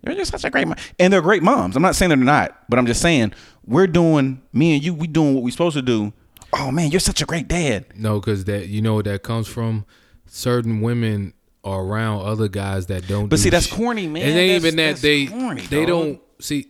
You're 0.04 0.16
just 0.16 0.32
such 0.32 0.44
a 0.46 0.50
great 0.50 0.68
mom, 0.68 0.78
and 0.98 1.14
they're 1.14 1.22
great 1.22 1.44
moms. 1.44 1.76
I'm 1.76 1.84
not 1.84 1.96
saying 1.96 2.10
they're 2.10 2.18
not, 2.18 2.58
but 2.70 2.80
I'm 2.80 2.88
just 2.88 3.02
saying 3.02 3.34
we're 3.66 3.86
doing 3.86 4.42
me 4.52 4.74
and 4.76 4.84
you. 4.84 4.94
We 4.96 5.06
doing 5.06 5.36
what 5.36 5.44
we're 5.44 5.52
supposed 5.52 5.76
to 5.76 5.84
do. 5.84 6.14
Oh 6.54 6.72
man, 6.72 6.90
you're 6.90 7.00
such 7.00 7.22
a 7.22 7.26
great 7.26 7.48
dad. 7.48 7.86
No, 7.96 8.20
because 8.20 8.46
that 8.46 8.68
you 8.70 8.82
know 8.82 9.02
that 9.04 9.22
comes 9.22 9.48
from. 9.48 9.86
Certain 10.26 10.80
women 10.82 11.34
are 11.66 11.82
around 11.84 12.22
other 12.26 12.48
guys 12.48 12.86
that 12.86 13.06
don't. 13.08 13.28
But 13.28 13.36
do 13.36 13.42
see, 13.44 13.50
that's 13.50 13.68
corny, 13.68 14.08
man. 14.08 14.24
It 14.24 14.28
ain't 14.28 14.64
That's- 14.64 14.74
even 14.74 14.76
that 14.78 14.96
they 15.02 15.26
corny, 15.28 15.62
they 15.64 15.86
dog. 15.86 15.88
don't 15.88 16.22
see. 16.40 16.68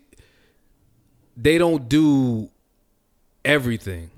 They 1.38 1.58
don't 1.60 1.88
do 1.88 2.50
everything. 3.46 4.10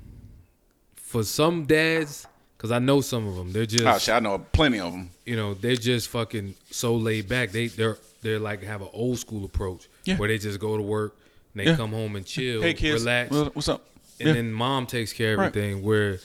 For 1.14 1.24
some 1.24 1.66
dads, 1.66 2.26
because 2.58 2.72
I 2.72 2.80
know 2.80 3.00
some 3.02 3.28
of 3.28 3.36
them. 3.36 3.52
They're 3.54 3.62
oh, 3.62 3.66
just 3.68 3.86
Oh, 3.86 3.98
shit, 4.00 4.16
I 4.16 4.20
know 4.20 4.40
plenty 4.40 4.80
of 4.80 4.92
them. 4.94 5.12
you 5.28 5.36
know 5.36 5.54
they're 5.54 5.76
just 5.76 6.10
fucking 6.10 6.56
so 6.72 6.96
laid 6.96 7.30
back. 7.30 7.52
They 7.52 7.68
they're 7.68 8.00
they're 8.24 8.40
like 8.40 8.64
have 8.64 8.82
an 8.82 8.88
old 8.94 9.20
school 9.20 9.46
approach 9.46 9.88
Yeah. 10.06 10.18
where 10.18 10.28
they 10.28 10.40
just 10.40 10.60
go 10.60 10.76
to 10.76 10.82
work, 10.82 11.16
and 11.54 11.62
they 11.62 11.70
Yeah. 11.70 11.76
come 11.76 11.92
home 11.92 12.16
and 12.16 12.26
chill, 12.26 12.64
Hey 12.64 12.74
kids, 12.74 13.04
relax, 13.04 13.30
what's 13.54 13.70
up? 13.70 13.86
and 14.20 14.30
Yeah. 14.30 14.34
then 14.34 14.52
mom 14.52 14.88
takes 14.88 15.14
care 15.14 15.34
of 15.34 15.40
Right. 15.40 15.48
everything. 15.56 15.84
Where 15.84 16.20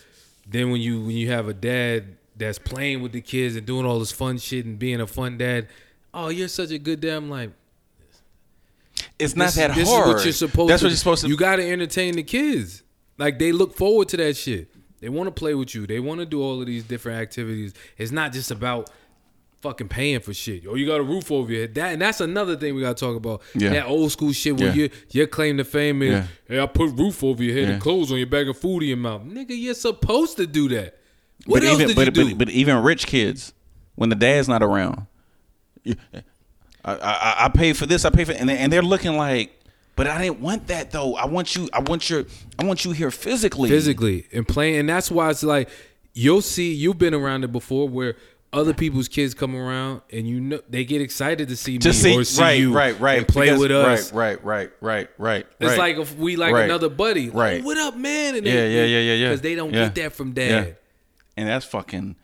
then 0.48 0.70
when 0.70 0.80
you 0.80 1.02
when 1.02 1.16
you 1.18 1.28
have 1.30 1.48
a 1.48 1.54
dad 1.54 2.16
that's 2.34 2.58
playing 2.58 3.02
with 3.02 3.12
the 3.12 3.20
kids 3.20 3.54
and 3.56 3.66
doing 3.66 3.84
all 3.84 3.98
this 3.98 4.10
fun 4.12 4.38
shit 4.38 4.64
and 4.64 4.78
being 4.78 5.02
a 5.02 5.06
fun 5.06 5.36
dad, 5.36 5.68
oh 6.14 6.30
you're 6.30 6.48
such 6.48 6.70
a 6.70 6.78
good 6.78 7.00
dad. 7.02 7.16
I'm 7.16 7.28
like 7.28 7.50
it's 9.18 9.36
not 9.36 9.46
this, 9.46 9.56
that 9.56 9.74
this 9.74 9.86
hard. 9.88 10.08
is 10.08 10.14
what 10.14 10.24
you're 10.24 10.32
supposed 10.32 10.70
That's 10.70 10.80
to 10.80 10.86
what 10.86 10.90
you're 10.90 10.96
supposed 10.96 11.22
to. 11.24 11.28
You 11.28 11.36
got 11.36 11.56
to 11.56 11.68
entertain 11.70 12.14
the 12.16 12.22
kids. 12.22 12.82
Like 13.18 13.38
they 13.38 13.52
look 13.52 13.76
forward 13.76 14.08
to 14.10 14.16
that 14.16 14.36
shit. 14.36 14.68
They 15.00 15.08
want 15.08 15.26
to 15.28 15.30
play 15.32 15.54
with 15.54 15.74
you. 15.74 15.86
They 15.86 16.00
want 16.00 16.20
to 16.20 16.26
do 16.26 16.42
all 16.42 16.60
of 16.60 16.66
these 16.66 16.84
different 16.84 17.20
activities. 17.20 17.72
It's 17.96 18.10
not 18.12 18.32
just 18.32 18.50
about 18.50 18.90
fucking 19.60 19.88
paying 19.88 20.20
for 20.20 20.32
shit. 20.34 20.64
Oh, 20.68 20.74
you 20.76 20.86
got 20.86 21.00
a 21.00 21.02
roof 21.02 21.30
over 21.32 21.50
your 21.52 21.62
head. 21.62 21.74
That 21.74 21.92
and 21.92 22.02
that's 22.02 22.20
another 22.20 22.56
thing 22.56 22.74
we 22.74 22.80
got 22.82 22.96
to 22.96 23.04
talk 23.06 23.16
about. 23.16 23.42
Yeah. 23.54 23.70
That 23.70 23.86
old 23.86 24.10
school 24.12 24.32
shit 24.32 24.56
where 24.58 24.68
Yeah. 24.68 24.74
your 24.74 24.88
your 25.10 25.26
claim 25.26 25.56
to 25.58 25.64
fame 25.64 26.02
is, 26.02 26.10
Yeah. 26.12 26.26
hey, 26.48 26.60
I 26.60 26.66
put 26.66 26.92
roof 26.96 27.22
over 27.24 27.42
your 27.42 27.54
head 27.54 27.64
Yeah. 27.68 27.74
and 27.74 27.82
clothes 27.82 28.10
on 28.12 28.18
your 28.18 28.26
bag 28.28 28.48
of 28.48 28.56
food 28.58 28.82
in 28.82 28.88
your 28.88 28.96
mouth. 28.98 29.22
Nigga, 29.22 29.50
you're 29.50 29.74
supposed 29.74 30.36
to 30.36 30.46
do 30.46 30.68
that. 30.70 30.96
What 31.46 31.60
but 31.62 31.68
else 31.68 31.74
even 31.80 31.88
did 31.88 31.96
but, 31.96 32.06
you 32.06 32.10
do? 32.12 32.28
but 32.36 32.38
but 32.46 32.50
even 32.50 32.76
rich 32.82 33.06
kids, 33.06 33.52
when 33.94 34.10
the 34.10 34.16
dad's 34.16 34.48
not 34.48 34.62
around, 34.62 35.06
I, 35.86 35.94
I, 36.84 37.34
I 37.44 37.48
pay 37.48 37.72
for 37.72 37.86
this. 37.86 38.04
I 38.04 38.10
pay 38.10 38.24
for 38.24 38.32
and 38.32 38.48
they, 38.48 38.58
and 38.58 38.72
they're 38.72 38.82
looking 38.82 39.16
like. 39.16 39.54
But 39.98 40.06
I 40.06 40.22
didn't 40.22 40.40
want 40.40 40.68
that 40.68 40.92
though. 40.92 41.16
I 41.16 41.26
want 41.26 41.56
you. 41.56 41.68
I 41.72 41.80
want 41.80 42.08
your. 42.08 42.24
I 42.56 42.64
want 42.64 42.84
you 42.84 42.92
here 42.92 43.10
physically. 43.10 43.68
physically 43.68 44.28
and 44.32 44.46
playing 44.46 44.76
and 44.76 44.88
that's 44.88 45.10
why 45.10 45.28
it's 45.28 45.42
like 45.42 45.68
you'll 46.14 46.40
see 46.40 46.72
you've 46.72 46.98
been 46.98 47.14
around 47.14 47.42
it 47.42 47.50
before 47.50 47.88
where 47.88 48.14
other 48.52 48.72
people's 48.72 49.08
kids 49.08 49.34
come 49.34 49.56
around 49.56 50.00
and 50.12 50.28
you 50.28 50.40
know 50.40 50.60
they 50.70 50.84
get 50.84 51.02
excited 51.02 51.48
to 51.48 51.56
see 51.56 51.78
Just 51.78 52.04
me 52.04 52.12
see, 52.12 52.18
or 52.18 52.24
see 52.24 52.40
right, 52.42 52.60
you 52.60 52.72
right, 52.72 52.98
right. 53.00 53.18
and 53.18 53.26
play 53.28 53.46
because- 53.46 53.58
with 53.60 53.72
us. 53.72 54.12
Right, 54.12 54.42
right, 54.44 54.70
right, 54.80 55.08
right, 55.18 55.42
right. 55.42 55.46
It's 55.58 55.70
right. 55.70 55.78
like 55.78 55.96
if 55.98 56.16
we 56.16 56.36
like 56.36 56.54
Right. 56.54 56.64
another 56.66 56.88
buddy. 56.88 57.26
Like, 57.26 57.34
Right. 57.34 57.64
what 57.64 57.76
up, 57.76 57.96
man? 57.96 58.36
And 58.36 58.46
Yeah, 58.46 58.52
yeah, 58.54 58.84
yeah, 58.84 58.84
yeah, 59.00 59.14
yeah. 59.14 59.28
Because 59.30 59.40
they 59.40 59.56
don't 59.56 59.74
Yeah. 59.74 59.86
get 59.86 59.94
that 59.96 60.12
from 60.14 60.32
dad. 60.32 60.66
Yeah. 60.68 60.72
and 61.36 61.48
that's 61.48 61.66
fucking 61.66 62.14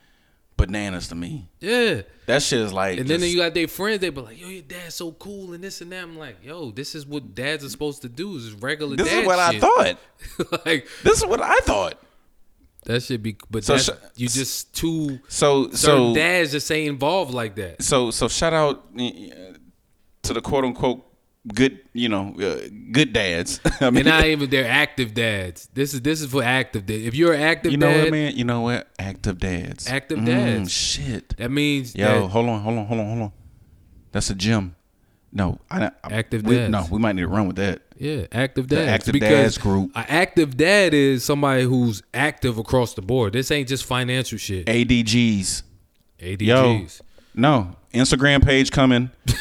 bananas 0.57 1.07
to 1.09 1.15
me. 1.15 1.47
Yeah. 1.59 2.01
That 2.27 2.41
shit 2.41 2.59
is 2.61 2.71
like. 2.73 2.99
And 2.99 3.07
then 3.07 3.21
you 3.21 3.35
got 3.37 3.53
their 3.53 3.67
friends, 3.67 3.99
they 3.99 4.09
be 4.09 4.21
like, 4.21 4.39
yo, 4.41 4.47
your 4.47 4.61
dad's 4.61 4.95
so 4.95 5.11
cool 5.13 5.53
and 5.53 5.63
this 5.63 5.81
and 5.81 5.91
that. 5.91 6.03
I'm 6.03 6.17
like, 6.17 6.37
yo, 6.43 6.71
this 6.71 6.95
is 6.95 7.05
what 7.05 7.35
dads 7.35 7.63
are 7.63 7.69
supposed 7.69 8.01
to 8.03 8.09
do, 8.09 8.35
is 8.37 8.53
regular 8.53 8.95
this 8.95 9.11
is 9.11 9.25
what 9.25 9.39
I 9.39 9.59
thought. 9.59 9.97
like 10.65 10.87
This 11.03 11.17
is 11.19 11.25
what 11.25 11.41
I 11.41 11.57
thought. 11.59 12.01
that 12.85 13.03
should 13.03 13.21
be 13.23 13.35
but 13.49 13.63
So 13.63 13.77
sh- 13.77 13.89
you 14.15 14.27
just 14.27 14.73
too 14.75 15.19
So 15.27 15.71
so 15.71 16.13
dads 16.15 16.51
just 16.51 16.71
ain't 16.71 16.89
involved 16.89 17.33
like 17.33 17.55
that. 17.55 17.81
so 17.83 18.11
so 18.11 18.27
shout 18.27 18.53
out 18.53 18.85
uh, 18.99 19.09
to 20.23 20.33
the 20.33 20.41
quote 20.41 20.63
unquote 20.65 21.03
good 21.53 21.79
you 21.93 22.09
know 22.09 22.33
uh, 22.39 22.67
good 22.91 23.13
dads. 23.13 23.59
I 23.81 23.89
mean, 23.89 23.97
And 23.99 24.07
not 24.07 24.25
even 24.25 24.49
they're 24.49 24.67
active 24.69 25.13
dads. 25.13 25.69
This 25.73 25.93
is 25.93 26.01
this 26.01 26.21
is 26.21 26.31
for 26.31 26.43
active 26.43 26.85
dad. 26.85 27.01
If 27.01 27.15
you're 27.15 27.33
an 27.33 27.41
active 27.41 27.71
you 27.71 27.77
know 27.77 27.91
dad, 27.91 28.03
what, 28.05 28.11
man? 28.11 28.35
You 28.35 28.43
know 28.45 28.61
what? 28.61 28.87
Active 28.99 29.37
dads. 29.39 29.87
Active 29.87 30.19
Mm, 30.19 30.25
dads. 30.25 30.71
shit. 30.71 31.35
that 31.37 31.51
means 31.51 31.95
Yo, 31.95 32.05
that 32.23 32.27
hold 32.29 32.49
on, 32.49 32.61
hold 32.61 32.77
on, 32.79 32.85
hold 32.85 32.99
on, 32.99 33.05
hold 33.07 33.21
on. 33.23 33.31
That's 34.11 34.29
a 34.29 34.35
gym. 34.35 34.75
No, 35.31 35.59
I 35.69 35.79
don't. 35.79 35.93
Active 36.05 36.43
we, 36.43 36.55
dads. 36.55 36.71
No, 36.71 36.85
we 36.89 36.97
might 36.99 37.13
need 37.15 37.23
to 37.23 37.27
run 37.27 37.45
with 37.47 37.57
that. 37.57 37.81
yeah, 37.97 38.25
active 38.31 38.67
dads. 38.67 38.87
active 38.89 39.13
because 39.13 39.29
dads 39.29 39.57
group. 39.57 39.91
An 39.95 40.05
active 40.07 40.55
dad 40.55 40.93
is 40.93 41.25
somebody 41.25 41.63
who's 41.63 42.01
active 42.13 42.57
across 42.57 42.93
the 42.93 43.01
board. 43.01 43.33
This 43.33 43.51
ain't 43.51 43.67
just 43.67 43.83
financial 43.85 44.37
shit. 44.37 44.65
ADGs. 44.67 45.63
ADGs. 46.19 46.41
Yo, 46.41 46.85
no 47.33 47.75
Instagram 47.93 48.43
page 48.43 48.71
coming. 48.71 49.11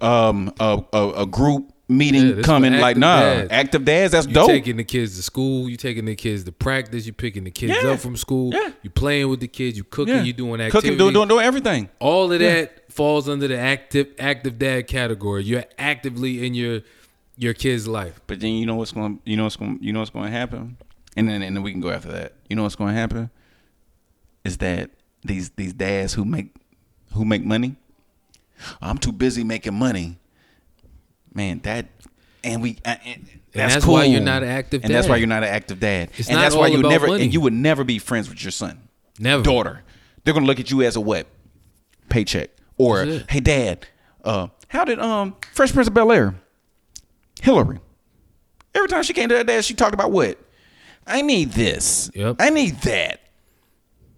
um, 0.00 0.52
a, 0.60 0.82
a, 0.92 1.10
a 1.22 1.26
group 1.26 1.72
meeting 1.88 2.36
Yeah, 2.38 2.42
coming. 2.42 2.72
Like, 2.78 2.96
nah, 2.96 3.20
dads. 3.20 3.52
active 3.52 3.84
dads. 3.84 4.12
That's 4.12 4.26
You 4.26 4.34
dope. 4.34 4.48
taking 4.48 4.76
the 4.76 4.84
kids 4.84 5.16
to 5.16 5.22
school. 5.22 5.68
You 5.68 5.76
taking 5.76 6.04
the 6.04 6.16
kids 6.16 6.44
to 6.44 6.52
practice. 6.52 7.06
You 7.06 7.12
picking 7.12 7.44
the 7.44 7.50
kids 7.50 7.74
Yeah. 7.82 7.90
up 7.90 8.00
from 8.00 8.16
school. 8.16 8.52
Yeah. 8.52 8.70
You 8.82 8.90
playing 8.90 9.28
with 9.28 9.40
the 9.40 9.48
kids. 9.48 9.76
You 9.78 9.84
cooking. 9.84 10.24
You 10.24 10.32
doing 10.32 10.60
activities. 10.60 10.72
cooking, 10.72 10.98
doing, 10.98 11.14
doing, 11.14 11.28
doing 11.28 11.44
everything. 11.44 11.88
All 12.00 12.32
of 12.32 12.40
that 12.40 12.92
falls 12.92 13.28
under 13.28 13.46
the 13.48 13.58
active 13.58 14.08
active 14.18 14.58
dad 14.58 14.86
category. 14.88 15.44
You're 15.44 15.64
actively 15.78 16.44
in 16.46 16.54
your 16.54 16.80
your 17.36 17.54
kid's 17.54 17.86
life. 17.86 18.20
But 18.26 18.40
then 18.40 18.52
you 18.54 18.66
know 18.66 18.74
what's 18.76 18.92
going. 18.92 19.20
You 19.24 19.36
know 19.36 19.44
what's 19.44 19.56
going. 19.56 19.78
You 19.80 19.92
know 19.92 20.00
what's 20.00 20.10
going 20.10 20.26
to 20.26 20.32
happen. 20.32 20.76
And 21.16 21.28
then 21.28 21.42
and 21.42 21.54
then 21.56 21.62
we 21.62 21.70
can 21.72 21.80
go 21.80 21.90
after 21.90 22.10
that. 22.12 22.34
You 22.50 22.56
know 22.56 22.62
what's 22.64 22.76
going 22.76 22.94
to 22.94 23.00
happen 23.00 23.30
is 24.44 24.56
that 24.58 24.90
these 25.24 25.50
these 25.50 25.72
dads 25.72 26.14
who 26.14 26.24
make 26.24 26.54
who 27.12 27.24
make 27.24 27.44
money. 27.44 27.76
I'm 28.80 28.98
too 28.98 29.12
busy 29.12 29.44
making 29.44 29.74
money. 29.74 30.18
Man, 31.34 31.60
that 31.60 31.86
and 32.42 32.62
we 32.62 32.78
and, 32.84 33.00
and 33.04 33.28
that's, 33.52 33.74
that's 33.74 33.84
cool. 33.84 33.94
why 33.94 34.04
you're 34.04 34.20
not 34.20 34.42
an 34.42 34.48
active 34.48 34.82
dad. 34.82 34.86
And 34.86 34.94
that's 34.94 35.08
why 35.08 35.16
you're 35.16 35.26
not 35.26 35.42
an 35.42 35.48
active 35.50 35.80
dad. 35.80 36.10
It's 36.16 36.28
and 36.28 36.36
not 36.36 36.42
that's 36.42 36.54
why 36.54 36.68
you 36.68 36.82
never 36.82 37.08
money. 37.08 37.24
and 37.24 37.32
you 37.32 37.40
would 37.40 37.52
never 37.52 37.84
be 37.84 37.98
friends 37.98 38.28
with 38.28 38.42
your 38.42 38.50
son, 38.52 38.88
Never. 39.18 39.42
daughter. 39.42 39.82
They're 40.24 40.34
gonna 40.34 40.46
look 40.46 40.60
at 40.60 40.70
you 40.70 40.82
as 40.82 40.96
a 40.96 41.00
what? 41.00 41.26
Paycheck 42.08 42.50
or 42.78 43.04
hey 43.28 43.40
dad, 43.40 43.86
uh, 44.24 44.48
how 44.68 44.84
did 44.84 44.98
um 45.00 45.36
Fresh 45.52 45.72
Prince 45.72 45.88
of 45.88 45.94
Bel 45.94 46.12
Air, 46.12 46.34
Hilary? 47.42 47.80
Every 48.74 48.88
time 48.88 49.02
she 49.02 49.12
came 49.12 49.28
to 49.30 49.36
her 49.38 49.44
dad, 49.44 49.64
she 49.64 49.74
talked 49.74 49.94
about 49.94 50.12
what? 50.12 50.38
I 51.06 51.22
need 51.22 51.52
this. 51.52 52.10
Yep. 52.14 52.36
I 52.40 52.50
need 52.50 52.76
that. 52.82 53.20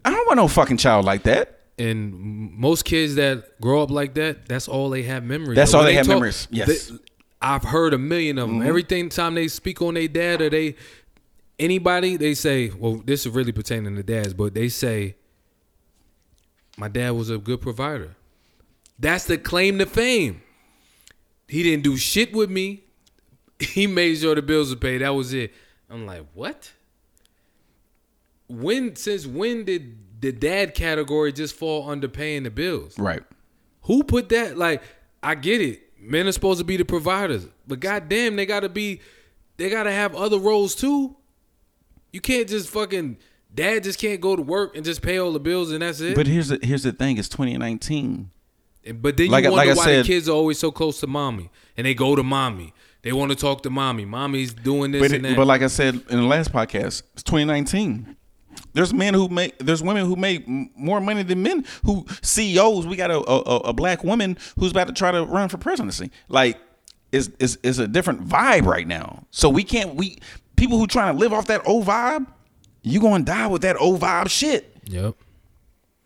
I 0.04 0.10
don't 0.10 0.26
want 0.26 0.38
no 0.38 0.48
fucking 0.48 0.78
child 0.78 1.04
like 1.04 1.24
that. 1.24 1.57
And 1.78 2.52
most 2.54 2.84
kids 2.84 3.14
that 3.16 3.60
grow 3.60 3.82
up 3.82 3.90
like 3.90 4.14
that, 4.14 4.48
that's 4.48 4.66
all 4.68 4.90
they 4.90 5.02
have 5.04 5.22
memories. 5.24 5.56
That's 5.56 5.74
all 5.74 5.80
When 5.80 5.86
they 5.90 5.94
have 5.94 6.08
memories. 6.08 6.48
Yes. 6.50 6.68
Mm-hmm. 6.68 6.96
they- 6.96 7.02
I've 7.40 7.62
heard 7.62 7.94
a 7.94 7.98
million 7.98 8.36
of 8.38 8.48
them. 8.48 8.62
Everything 8.62 9.08
time 9.08 9.34
they 9.36 9.46
speak 9.46 9.80
on 9.80 9.94
their 9.94 10.08
dad 10.08 10.42
or 10.42 10.50
they 10.50 10.74
anybody, 11.56 12.16
they 12.16 12.34
say, 12.34 12.70
well, 12.70 12.96
this 13.04 13.26
is 13.26 13.32
really 13.32 13.52
pertaining 13.52 13.94
to 13.94 14.02
dads, 14.02 14.34
but 14.34 14.54
they 14.54 14.68
say, 14.68 15.14
my 16.76 16.88
dad 16.88 17.10
was 17.10 17.30
a 17.30 17.38
good 17.38 17.60
provider. 17.60 18.16
That's 18.98 19.24
the 19.24 19.38
claim 19.38 19.78
to 19.78 19.86
fame. 19.86 20.42
He 21.46 21.62
didn't 21.62 21.84
do 21.84 21.96
shit 21.96 22.32
with 22.32 22.50
me. 22.50 22.82
He 23.60 23.86
made 23.86 24.18
sure 24.18 24.34
the 24.34 24.42
bills 24.42 24.70
were 24.70 24.76
paid. 24.80 24.98
That 24.98 25.10
was 25.14 25.32
it. 25.32 25.52
I'm 25.88 26.06
like, 26.06 26.24
what? 26.34 26.72
When 28.48 28.96
since 28.96 29.26
when 29.26 29.64
did 29.64 29.96
the 30.20 30.32
dad 30.32 30.74
category 30.74 31.32
just 31.32 31.54
fall 31.54 31.88
under 31.88 32.08
paying 32.08 32.42
the 32.44 32.50
bills? 32.50 32.98
Right. 32.98 33.22
Who 33.82 34.02
put 34.02 34.28
that? 34.30 34.56
Like, 34.58 34.82
I 35.22 35.34
get 35.34 35.60
it. 35.60 35.82
Men 36.00 36.26
are 36.28 36.32
supposed 36.32 36.58
to 36.60 36.64
be 36.64 36.76
the 36.76 36.84
providers, 36.84 37.46
but 37.66 37.80
goddamn, 37.80 38.36
they 38.36 38.46
gotta 38.46 38.68
be. 38.68 39.00
They 39.56 39.68
gotta 39.68 39.90
have 39.90 40.14
other 40.14 40.38
roles 40.38 40.74
too. 40.76 41.16
You 42.12 42.20
can't 42.20 42.48
just 42.48 42.70
fucking. 42.70 43.16
Dad 43.54 43.82
just 43.82 43.98
can't 43.98 44.20
go 44.20 44.36
to 44.36 44.42
work 44.42 44.76
and 44.76 44.84
just 44.84 45.02
pay 45.02 45.18
all 45.18 45.32
the 45.32 45.40
bills 45.40 45.72
and 45.72 45.82
that's 45.82 46.00
it. 46.00 46.14
But 46.14 46.26
here's 46.28 46.48
the 46.48 46.60
here's 46.62 46.84
the 46.84 46.92
thing. 46.92 47.16
It's 47.18 47.28
2019. 47.28 48.30
But 48.94 49.16
then 49.16 49.26
you 49.26 49.32
Like 49.32 49.44
wonder 49.44 49.56
like 49.56 49.76
why 49.76 49.84
said- 49.84 50.04
the 50.04 50.06
kids 50.06 50.28
are 50.28 50.32
always 50.32 50.58
so 50.58 50.70
close 50.70 51.00
to 51.00 51.06
mommy, 51.08 51.50
and 51.76 51.84
they 51.86 51.94
go 51.94 52.14
to 52.14 52.22
mommy. 52.22 52.72
They 53.02 53.12
want 53.12 53.30
to 53.32 53.36
talk 53.36 53.62
to 53.62 53.70
mommy. 53.70 54.04
Mommy's 54.04 54.52
doing 54.54 54.90
this 54.92 55.00
But, 55.02 55.12
and 55.12 55.24
it, 55.26 55.28
that. 55.30 55.36
but 55.36 55.46
like 55.46 55.62
I 55.62 55.66
said 55.68 55.94
in 56.10 56.18
the 56.18 56.26
last 56.26 56.52
podcast, 56.52 57.02
it's 57.14 57.22
2019. 57.24 58.16
There's 58.72 58.92
men 58.92 59.14
who 59.14 59.28
make 59.28 59.58
there's 59.58 59.82
women 59.82 60.06
who 60.06 60.16
make 60.16 60.46
more 60.46 61.00
money 61.00 61.22
than 61.22 61.42
men 61.42 61.64
who 61.84 62.06
CEOs. 62.22 62.86
We 62.86 62.96
got 62.96 63.10
a, 63.10 63.18
a 63.18 63.56
a 63.68 63.72
black 63.72 64.04
woman 64.04 64.38
who's 64.58 64.70
about 64.70 64.88
to 64.88 64.92
try 64.92 65.10
to 65.12 65.24
run 65.24 65.48
for 65.48 65.58
presidency. 65.58 66.10
Like 66.28 66.58
is 67.12 67.30
is 67.38 67.58
is 67.62 67.78
a 67.78 67.88
different 67.88 68.26
vibe 68.28 68.64
right 68.64 68.86
now. 68.86 69.24
So 69.30 69.48
we 69.48 69.64
can't 69.64 69.94
we 69.94 70.18
people 70.56 70.78
who 70.78 70.86
trying 70.86 71.14
to 71.14 71.18
live 71.18 71.32
off 71.32 71.46
that 71.46 71.66
old 71.66 71.86
vibe, 71.86 72.26
you 72.82 73.00
gonna 73.00 73.24
die 73.24 73.46
with 73.46 73.62
that 73.62 73.80
old 73.80 74.00
vibe 74.00 74.28
shit. 74.28 74.76
yep, 74.84 75.14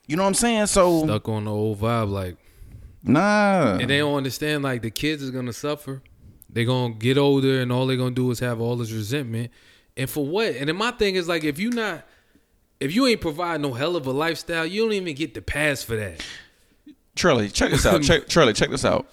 You 0.06 0.16
know 0.16 0.22
what 0.22 0.28
I'm 0.28 0.34
saying? 0.34 0.66
So 0.66 1.04
stuck 1.04 1.28
on 1.28 1.44
the 1.46 1.50
old 1.50 1.80
vibe. 1.80 2.10
Like, 2.10 2.36
nah. 3.02 3.78
and 3.80 3.90
they 3.90 3.98
don't 3.98 4.16
understand. 4.16 4.62
Like, 4.62 4.82
the 4.82 4.90
kids 4.90 5.22
is 5.22 5.30
gonna 5.30 5.52
suffer. 5.52 6.02
They're 6.48 6.66
gonna 6.66 6.94
get 6.94 7.16
older, 7.18 7.60
and 7.60 7.72
all 7.72 7.86
they're 7.86 7.96
gonna 7.96 8.10
do 8.10 8.30
is 8.30 8.40
have 8.40 8.60
all 8.60 8.76
this 8.76 8.92
resentment. 8.92 9.50
And 9.96 10.08
for 10.08 10.24
what? 10.24 10.54
And 10.54 10.68
then 10.68 10.76
my 10.76 10.90
thing 10.92 11.16
is 11.16 11.28
like, 11.28 11.44
if 11.44 11.58
you 11.58 11.70
not, 11.70 12.06
if 12.82 12.92
you 12.94 13.06
ain't 13.06 13.20
provide 13.20 13.60
no 13.60 13.74
hell 13.74 13.94
of 13.94 14.06
a 14.06 14.10
lifestyle, 14.10 14.66
you 14.66 14.82
don't 14.82 14.92
even 14.92 15.14
get 15.14 15.34
the 15.34 15.40
pass 15.40 15.84
for 15.84 15.94
that. 15.94 16.24
Charlie, 17.14 17.48
check 17.48 17.70
this 17.70 17.86
out. 17.86 18.02
check, 18.02 18.26
Trelly, 18.26 18.56
check 18.56 18.70
this 18.70 18.84
out. 18.84 19.06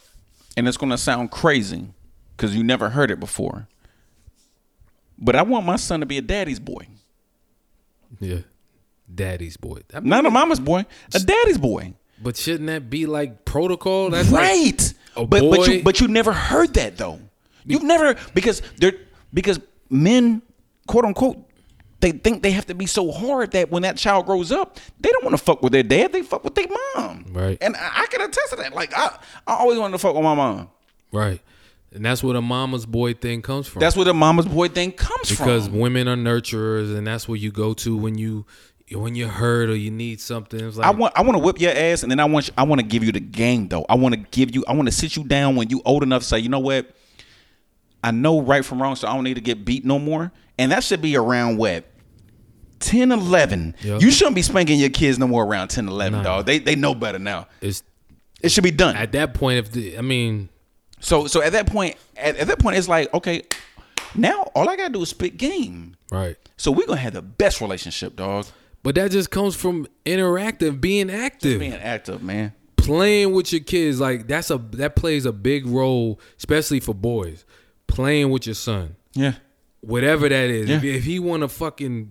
And 0.57 0.67
it's 0.67 0.75
gonna 0.77 0.97
sound 0.97 1.29
crazy 1.29 1.87
because 2.35 2.55
you 2.55 2.63
never 2.63 2.89
heard 2.89 3.11
it 3.11 3.19
before. 3.19 3.67
But 5.19 5.35
I 5.35 5.43
want 5.43 5.65
my 5.67 5.75
son 5.75 5.99
to 5.99 6.05
be 6.07 6.17
a 6.17 6.21
daddy's 6.21 6.59
boy, 6.59 6.87
Yeah, 8.19 8.39
daddy's 9.13 9.57
boy. 9.57 9.81
I 9.93 9.99
mean, 9.99 10.09
not 10.09 10.25
a 10.25 10.31
mama's 10.31 10.59
boy, 10.59 10.85
a 11.13 11.19
daddy's 11.19 11.59
boy. 11.59 11.93
but 12.21 12.37
shouldn't 12.37 12.67
that 12.67 12.89
be 12.89 13.05
like 13.05 13.45
protocol? 13.45 14.09
That's 14.09 14.29
right. 14.29 14.93
a 15.15 15.25
but 15.27 15.47
but 15.49 15.67
you 15.67 15.83
but 15.83 16.01
you 16.01 16.07
never 16.07 16.33
heard 16.33 16.73
that 16.73 16.97
though. 16.97 17.19
You've 17.65 17.83
never 17.83 18.15
because 18.33 18.63
they're 18.77 18.93
because 19.31 19.59
men 19.91 20.41
quote 20.87 21.05
unquote 21.05 21.37
they 22.01 22.11
think 22.11 22.43
they 22.43 22.51
have 22.51 22.65
to 22.67 22.73
be 22.73 22.85
so 22.85 23.11
hard 23.11 23.51
that 23.51 23.71
when 23.71 23.84
that 23.84 23.97
child 23.97 24.26
grows 24.26 24.51
up, 24.51 24.80
they 24.99 25.09
don't 25.09 25.23
want 25.23 25.38
to 25.38 25.43
fuck 25.43 25.61
with 25.61 25.73
their 25.73 25.84
dad. 25.84 26.13
They 26.13 26.21
fuck 26.21 26.43
with 26.43 26.55
their 26.55 26.67
mom. 26.95 27.26
Right. 27.31 27.57
And 27.61 27.76
I, 27.76 28.03
I 28.03 28.05
can 28.07 28.21
attest 28.21 28.51
to 28.51 28.55
that. 28.57 28.73
Like 28.73 28.95
I, 28.97 29.17
I 29.45 29.55
always 29.55 29.77
wanted 29.77 29.93
to 29.93 29.97
fuck 29.99 30.15
with 30.15 30.23
my 30.23 30.35
mom. 30.35 30.69
Right. 31.11 31.41
And 31.91 32.05
that's 32.05 32.23
where 32.23 32.34
the 32.34 32.41
mama's 32.41 32.85
boy 32.85 33.13
thing 33.15 33.41
comes 33.41 33.67
from. 33.67 33.80
That's 33.80 33.95
where 33.95 34.05
the 34.05 34.13
mama's 34.13 34.45
boy 34.45 34.67
thing 34.67 34.91
comes 34.91 35.30
because 35.30 35.38
from. 35.38 35.45
Because 35.45 35.69
women 35.69 36.07
are 36.07 36.15
nurturers, 36.15 36.95
and 36.95 37.05
that's 37.05 37.27
where 37.27 37.38
you 37.38 37.51
go 37.51 37.73
to 37.73 37.97
when 37.97 38.17
you 38.17 38.45
when 38.91 39.15
you're 39.15 39.30
hurt 39.30 39.69
or 39.69 39.76
you 39.76 39.91
need 39.91 40.21
something. 40.21 40.71
Like 40.71 40.85
I 40.85 40.91
want 40.91 41.13
I 41.17 41.23
want 41.23 41.38
to 41.38 41.43
whip 41.43 41.59
your 41.59 41.71
ass, 41.71 42.03
and 42.03 42.11
then 42.11 42.19
I 42.19 42.26
want 42.26 42.47
you, 42.47 42.53
I 42.57 42.63
want 42.63 42.80
to 42.80 42.85
give 42.85 43.03
you 43.03 43.11
the 43.11 43.19
game 43.19 43.67
though. 43.67 43.85
I 43.89 43.95
want 43.95 44.13
to 44.13 44.21
give 44.31 44.53
you 44.53 44.63
I 44.67 44.73
want 44.73 44.88
to 44.88 44.91
sit 44.91 45.15
you 45.15 45.23
down 45.23 45.55
when 45.55 45.69
you 45.69 45.81
old 45.84 46.03
enough. 46.03 46.21
to 46.21 46.27
Say 46.27 46.39
you 46.39 46.49
know 46.49 46.59
what, 46.59 46.91
I 48.03 48.11
know 48.11 48.41
right 48.41 48.63
from 48.63 48.81
wrong, 48.81 48.95
so 48.95 49.07
I 49.07 49.13
don't 49.15 49.23
need 49.23 49.35
to 49.35 49.41
get 49.41 49.65
beat 49.65 49.84
no 49.84 49.97
more. 49.97 50.31
And 50.59 50.71
that 50.71 50.84
should 50.84 51.01
be 51.01 51.15
around 51.17 51.57
what 51.57 51.85
10, 52.80 53.11
11. 53.11 53.76
Yeah. 53.81 53.99
You 53.99 54.11
shouldn't 54.11 54.35
be 54.35 54.41
spanking 54.41 54.80
your 54.80 54.89
kids 54.89 55.19
no 55.19 55.27
more 55.27 55.43
around 55.45 55.69
10, 55.69 55.88
11, 55.88 56.19
Nah. 56.19 56.23
dog. 56.23 56.45
They 56.45 56.60
they 56.60 56.76
know 56.76 56.95
better 56.95 57.19
now. 57.19 57.47
it's 57.61 57.84
It 58.41 58.49
should 58.51 58.64
be 58.64 58.72
done. 58.72 58.95
at 58.95 59.11
that 59.14 59.34
point. 59.34 59.57
If 59.60 59.72
the, 59.72 59.97
I 59.97 60.01
mean, 60.01 60.49
so 60.99 61.27
so 61.27 61.41
at 61.41 61.51
that 61.53 61.68
point, 61.68 61.95
at, 62.18 62.38
at 62.38 62.47
that 62.47 62.60
point, 62.60 62.77
it's 62.77 62.88
like 62.88 63.14
okay, 63.14 63.43
now 64.15 64.43
all 64.56 64.69
I 64.69 64.76
gotta 64.76 64.93
do 64.93 65.01
is 65.01 65.10
spit 65.10 65.38
game. 65.38 65.95
right. 66.11 66.35
So 66.57 66.72
we're 66.72 66.88
gonna 66.88 66.99
have 66.99 67.14
the 67.14 67.22
best 67.22 67.61
relationship, 67.61 68.15
dog. 68.15 68.45
But 68.84 68.95
that 68.95 69.11
just 69.11 69.30
comes 69.30 69.56
from 69.56 69.88
interactive, 70.06 70.80
being 70.81 71.10
active. 71.11 71.60
Being 71.60 71.73
active, 71.73 72.22
man. 72.23 72.53
playing 72.77 73.34
with 73.34 73.51
your 73.51 73.61
kids 73.61 73.99
like 73.99 74.27
that's 74.27 74.49
a 74.49 74.57
that 74.72 74.95
plays 74.95 75.26
a 75.26 75.31
big 75.34 75.65
role 75.68 76.19
especially 76.38 76.80
for 76.80 76.95
boys 76.95 77.43
playing 77.88 78.30
with 78.31 78.45
your 78.47 78.56
son 78.56 78.95
Yeah. 79.14 79.34
whatever 79.81 80.30
that 80.30 80.49
is 80.49 80.69
if, 80.69 80.84
if 80.84 81.03
he 81.03 81.19
want 81.19 81.41
to 81.41 81.49
fucking 81.49 82.10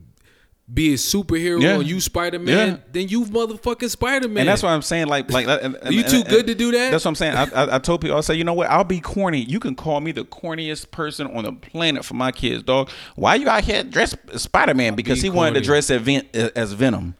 be 0.72 0.92
a 0.92 0.96
superhero 0.96 1.62
Yeah. 1.62 1.76
or 1.78 1.82
you 1.82 1.98
spider-man 1.98 2.68
Yeah. 2.68 2.76
then 2.92 3.08
you 3.08 3.24
motherfucking 3.24 3.88
spider-man 3.88 4.40
And 4.42 4.48
that's 4.48 4.62
why 4.62 4.74
I'm 4.74 4.82
saying, 4.82 5.06
like, 5.06 5.30
like, 5.32 5.46
and- 5.46 5.76
and- 5.82 5.94
you 5.94 6.02
too 6.02 6.16
and- 6.18 6.28
good 6.28 6.46
to 6.46 6.54
do 6.54 6.72
that? 6.72 6.90
That's 6.90 7.04
what 7.06 7.08
I'm 7.10 7.14
saying. 7.14 7.34
I, 7.36 7.44
I, 7.44 7.76
I 7.76 7.78
told 7.78 8.02
people, 8.02 8.16
I 8.18 8.20
said, 8.20 8.34
you 8.36 8.44
know 8.44 8.52
what? 8.52 8.68
I'll 8.68 8.84
be 8.84 9.00
corny. 9.00 9.40
You 9.40 9.60
can 9.60 9.74
call 9.74 10.00
me 10.00 10.12
the 10.12 10.24
corniest 10.24 10.90
person 10.90 11.26
on 11.28 11.44
the 11.44 11.52
planet 11.54 12.04
for 12.04 12.14
my 12.14 12.32
kids, 12.32 12.62
dog. 12.62 12.90
Why 13.16 13.36
you 13.36 13.48
out 13.48 13.64
here 13.64 13.82
dressed 13.82 14.16
Spider 14.38 14.74
Man? 14.74 14.94
Because 14.94 15.22
he 15.22 15.30
wanted 15.30 15.54
to 15.54 15.60
dress 15.62 15.88
as, 15.90 16.02
Ven- 16.02 16.26
as 16.34 16.72
Venom. 16.74 17.14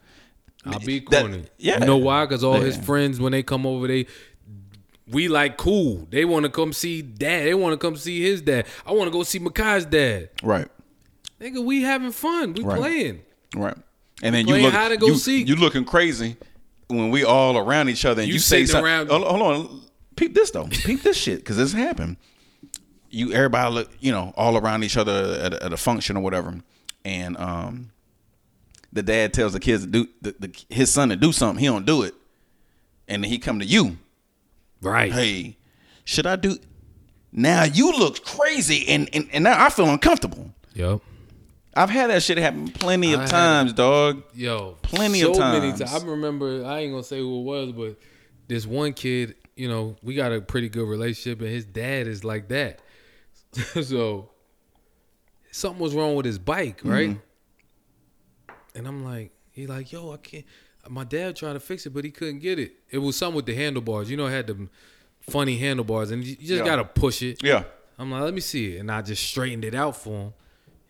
i'll 0.67 0.79
be 0.81 0.99
that- 1.11 1.23
corny 1.23 1.45
yeah. 1.57 1.79
you 1.81 1.87
know 1.87 1.97
why 1.97 2.27
because 2.27 2.45
all 2.45 2.61
his 2.61 2.77
friends 2.77 3.19
when 3.19 3.33
they 3.33 3.43
come 3.43 3.65
over 3.65 3.87
they 3.89 4.05
we 5.11 5.29
like 5.29 5.57
cool 5.57 6.07
they 6.11 6.25
want 6.27 6.45
to 6.45 6.51
come 6.51 6.73
see 6.75 7.01
dad 7.01 7.47
they 7.47 7.55
want 7.55 7.73
to 7.73 7.79
come 7.79 7.97
see 7.97 8.21
his 8.21 8.43
dad 8.43 8.67
i 8.85 8.93
want 8.93 9.07
to 9.07 9.11
go 9.13 9.23
see 9.23 9.39
Makai's 9.39 9.87
dad 9.87 10.29
Right. 10.43 10.69
nigga 11.41 11.65
we 11.65 11.83
having 11.83 12.13
fun 12.13 12.53
we 12.53 12.63
Right. 12.65 12.79
playing 12.79 13.21
Right. 13.55 13.77
And 14.23 14.35
then 14.35 14.47
you 14.49 14.57
look, 14.57 15.01
go 15.01 15.07
you, 15.07 15.15
seek. 15.17 15.49
you 15.49 15.57
looking 15.57 15.85
crazy 15.85 16.37
when 16.89 17.11
we 17.11 17.25
all 17.25 17.57
around 17.57 17.89
each 17.89 18.05
other 18.05 18.21
and 18.23 18.29
You 18.29 18.35
you, 18.35 18.41
say 18.41 18.67
something. 18.67 18.85
around- 18.85 19.09
Hold, 19.11 19.25
on, 19.25 19.39
hold 19.41 19.43
on, 19.71 19.81
peep 20.17 20.35
this 20.35 20.51
though, 20.51 20.67
peep 20.67 21.03
this 21.03 21.17
shit 21.17 21.39
because 21.39 21.57
this 21.57 21.73
happened. 21.73 22.17
You 23.11 23.33
everybody 23.33 23.73
look, 23.75 23.91
you 24.01 24.13
know, 24.13 24.35
all 24.37 24.57
around 24.59 24.85
each 24.85 24.97
other 24.97 25.39
at 25.43 25.55
a, 25.55 25.65
at 25.65 25.73
a 25.73 25.77
function 25.77 26.17
or 26.17 26.21
whatever, 26.21 26.59
and 27.05 27.37
um, 27.39 27.91
the 28.93 29.03
dad 29.03 29.33
tells 29.33 29.53
the 29.55 29.61
kids 29.61 29.85
to 29.85 29.91
do 29.91 30.09
the, 30.21 30.35
the, 30.39 30.65
his 30.69 30.91
son 30.91 31.09
to 31.09 31.17
do 31.17 31.33
something, 31.33 31.59
he 31.61 31.67
don't 31.67 31.87
do 31.87 32.03
it, 32.03 32.15
and 33.07 33.23
then 33.25 33.31
he 33.31 33.39
come 33.39 33.61
to 33.61 33.65
you, 33.65 33.97
right 34.83 35.11
hey, 35.13 35.57
should 36.05 36.27
I 36.27 36.37
do? 36.37 36.59
Now 37.33 37.65
you 37.65 37.93
look 37.93 38.25
crazy, 38.25 38.87
and 38.89 39.09
and, 39.15 39.29
and 39.33 39.45
now 39.45 39.65
I 39.65 39.71
feel 39.71 39.89
uncomfortable. 39.89 40.51
yep 40.75 41.01
I've 41.79 41.91
had 41.91 42.11
that 42.11 42.23
shit 42.25 42.39
happen 42.39 42.69
plenty 42.69 43.13
of 43.13 43.21
I 43.21 43.23
had- 43.23 43.31
times, 43.31 43.73
dog. 43.73 44.25
Yo, 44.35 44.77
Plenty 44.83 45.21
so 45.21 45.31
of 45.31 45.39
Many 45.39 45.69
times. 45.71 45.81
times. 45.91 46.05
I 46.05 46.07
remember. 46.07 46.65
I 46.65 46.81
ain't 46.81 46.93
gonna 46.93 47.05
say 47.05 47.21
who 47.21 47.39
it 47.41 47.45
was, 47.45 47.73
but 47.73 47.97
this 48.49 48.67
one 48.67 48.93
kid. 48.93 49.37
You 49.55 49.69
know, 49.69 49.97
we 50.03 50.15
got 50.15 50.33
a 50.33 50.41
pretty 50.41 50.69
good 50.69 50.89
relationship, 50.89 51.41
and 51.41 51.49
his 51.51 51.65
dad 51.65 52.07
is 52.07 52.23
like 52.25 52.49
that. 52.49 52.81
so 53.83 54.31
something 55.51 55.81
was 55.81 55.95
wrong 55.95 56.15
with 56.15 56.27
his 56.27 56.39
bike, 56.39 56.79
mm-hmm. 56.79 56.91
right? 56.91 57.21
And 58.75 58.87
I'm 58.87 59.05
like, 59.05 59.33
he 59.51 59.67
like, 59.67 59.91
yo, 59.91 60.13
I 60.13 60.17
can't. 60.19 60.45
My 60.89 61.05
dad 61.05 61.37
tried 61.37 61.55
to 61.55 61.61
fix 61.61 61.87
it, 61.87 61.91
but 61.91 62.05
he 62.05 62.11
couldn't 62.11 62.39
get 62.39 62.59
it. 62.59 62.73
It 62.91 62.99
was 62.99 63.17
something 63.17 63.37
with 63.37 63.47
the 63.47 63.55
handlebars. 63.55 64.11
You 64.11 64.17
know, 64.17 64.27
it 64.27 64.31
had 64.31 64.47
the 64.47 64.69
funny 65.21 65.59
handlebars, 65.59 66.11
and 66.11 66.25
you 66.25 66.31
you 66.41 66.47
just 66.49 66.61
Yeah. 66.61 66.65
gotta 66.65 66.85
push 66.85 67.23
it. 67.23 67.43
Yeah. 67.43 67.65
I'm 67.99 68.11
like, 68.11 68.23
let 68.23 68.35
me 68.35 68.41
see 68.41 68.77
it. 68.77 68.79
And 68.81 68.91
I 68.93 69.03
just 69.03 69.25
straightened 69.25 69.65
it 69.65 69.75
out 69.75 69.97
for 69.97 70.11
him. 70.27 70.33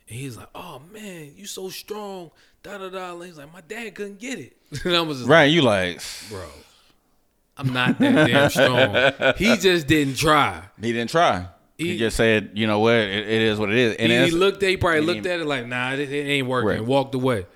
And 0.08 0.16
he's 0.18 0.36
like, 0.36 0.48
oh 0.54 0.80
man, 0.92 1.32
you 1.36 1.46
so 1.46 1.68
strong. 1.68 2.30
Da 2.62 2.78
da 2.78 2.88
da. 2.88 3.14
And 3.14 3.24
he's 3.24 3.38
like, 3.38 3.52
my 3.52 3.60
dad 3.60 3.94
couldn't 3.94 4.18
get 4.18 4.38
it. 4.38 4.56
And 4.84 4.96
I 4.96 5.00
was 5.02 5.18
just 5.18 5.28
Right, 5.28 5.44
you 5.44 5.62
like 5.62 5.96
like, 5.96 6.02
bro, 6.30 6.44
I'm 7.56 7.72
not 7.72 7.98
that 7.98 8.26
damn 8.26 8.50
strong. 8.50 9.34
He 9.36 9.56
just 9.56 9.86
didn't 9.86 10.16
try. 10.16 10.62
he 10.80 10.92
didn't 10.92 11.10
try. 11.10 11.46
He, 11.76 11.92
He- 11.92 11.98
just 11.98 12.16
said, 12.16 12.50
you 12.54 12.66
know 12.66 12.80
what, 12.80 12.94
it, 12.94 13.28
it 13.28 13.42
is 13.42 13.58
what 13.58 13.70
it 13.70 13.76
is. 13.76 13.96
And 13.96 14.10
He, 14.10 14.16
that's- 14.18 14.32
looked 14.32 14.62
at, 14.62 14.70
he 14.70 14.76
probably 14.76 15.00
he 15.00 15.06
looked 15.06 15.26
at 15.26 15.40
it 15.40 15.46
like, 15.46 15.66
nah, 15.66 15.92
it, 15.92 16.00
it 16.00 16.12
ain't 16.12 16.46
working. 16.48 16.68
Right. 16.68 16.78
And 16.78 16.86
walked 16.86 17.14
away. 17.14 17.46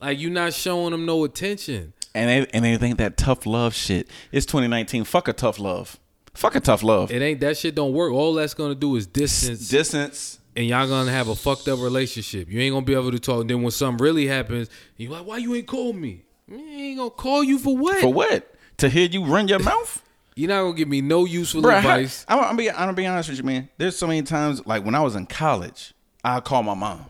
Like 0.00 0.20
you're 0.20 0.30
not 0.30 0.52
showing 0.52 0.92
him 0.94 1.06
no 1.06 1.24
attention. 1.24 1.92
and 2.14 2.28
they, 2.28 2.50
and 2.52 2.64
they 2.64 2.76
think 2.76 2.98
that 2.98 3.16
tough 3.16 3.46
love 3.46 3.74
shit. 3.74 4.08
It's 4.32 4.46
2019. 4.46 5.04
Fuck 5.04 5.28
a 5.28 5.32
tough 5.32 5.58
love. 5.58 5.98
Fuck 6.34 6.54
a 6.54 6.60
tough 6.60 6.82
love. 6.82 7.10
It 7.10 7.22
ain't 7.22 7.40
that 7.40 7.56
shit 7.56 7.74
don't 7.74 7.92
work. 7.94 8.12
All 8.12 8.34
that's 8.34 8.52
gonna 8.54 8.74
do 8.74 8.94
is 8.96 9.06
distance 9.06 9.68
Distance. 9.68 10.38
And 10.56 10.66
y'all 10.66 10.88
gonna 10.88 11.10
have 11.12 11.28
a 11.28 11.34
fucked 11.36 11.68
up 11.68 11.78
relationship. 11.80 12.50
You 12.50 12.60
ain't 12.60 12.74
gonna 12.74 12.84
be 12.86 12.94
able 12.94 13.12
to 13.12 13.18
talk. 13.18 13.46
Then 13.46 13.62
when 13.62 13.70
something 13.70 14.02
really 14.02 14.26
happens, 14.26 14.68
you 14.96 15.10
like, 15.10 15.26
why 15.26 15.36
you 15.38 15.54
ain't 15.54 15.66
call 15.66 15.92
me? 15.92 16.22
I 16.50 16.54
ain't 16.54 16.98
gonna 16.98 17.10
call 17.10 17.44
you 17.44 17.58
for 17.58 17.76
what? 17.76 17.98
For 18.00 18.12
what? 18.12 18.54
To 18.78 18.88
hear 18.88 19.06
you 19.08 19.24
run 19.24 19.48
your 19.48 19.58
mouth? 19.58 20.02
You're 20.36 20.48
not 20.50 20.62
gonna 20.62 20.74
give 20.74 20.88
me 20.88 21.00
no 21.00 21.24
useful 21.24 21.62
Bruh, 21.62 21.78
advice. 21.78 22.26
I'm, 22.28 22.38
I'm, 22.40 22.56
be, 22.56 22.70
I'm 22.70 22.76
gonna 22.76 22.92
be 22.92 23.06
honest 23.06 23.30
with 23.30 23.38
you, 23.38 23.44
man. 23.44 23.68
There's 23.78 23.96
so 23.96 24.06
many 24.06 24.22
times, 24.22 24.64
like 24.66 24.84
when 24.84 24.94
I 24.94 25.00
was 25.00 25.16
in 25.16 25.24
college, 25.26 25.94
I 26.22 26.40
call 26.40 26.62
my 26.62 26.74
mom. 26.74 27.06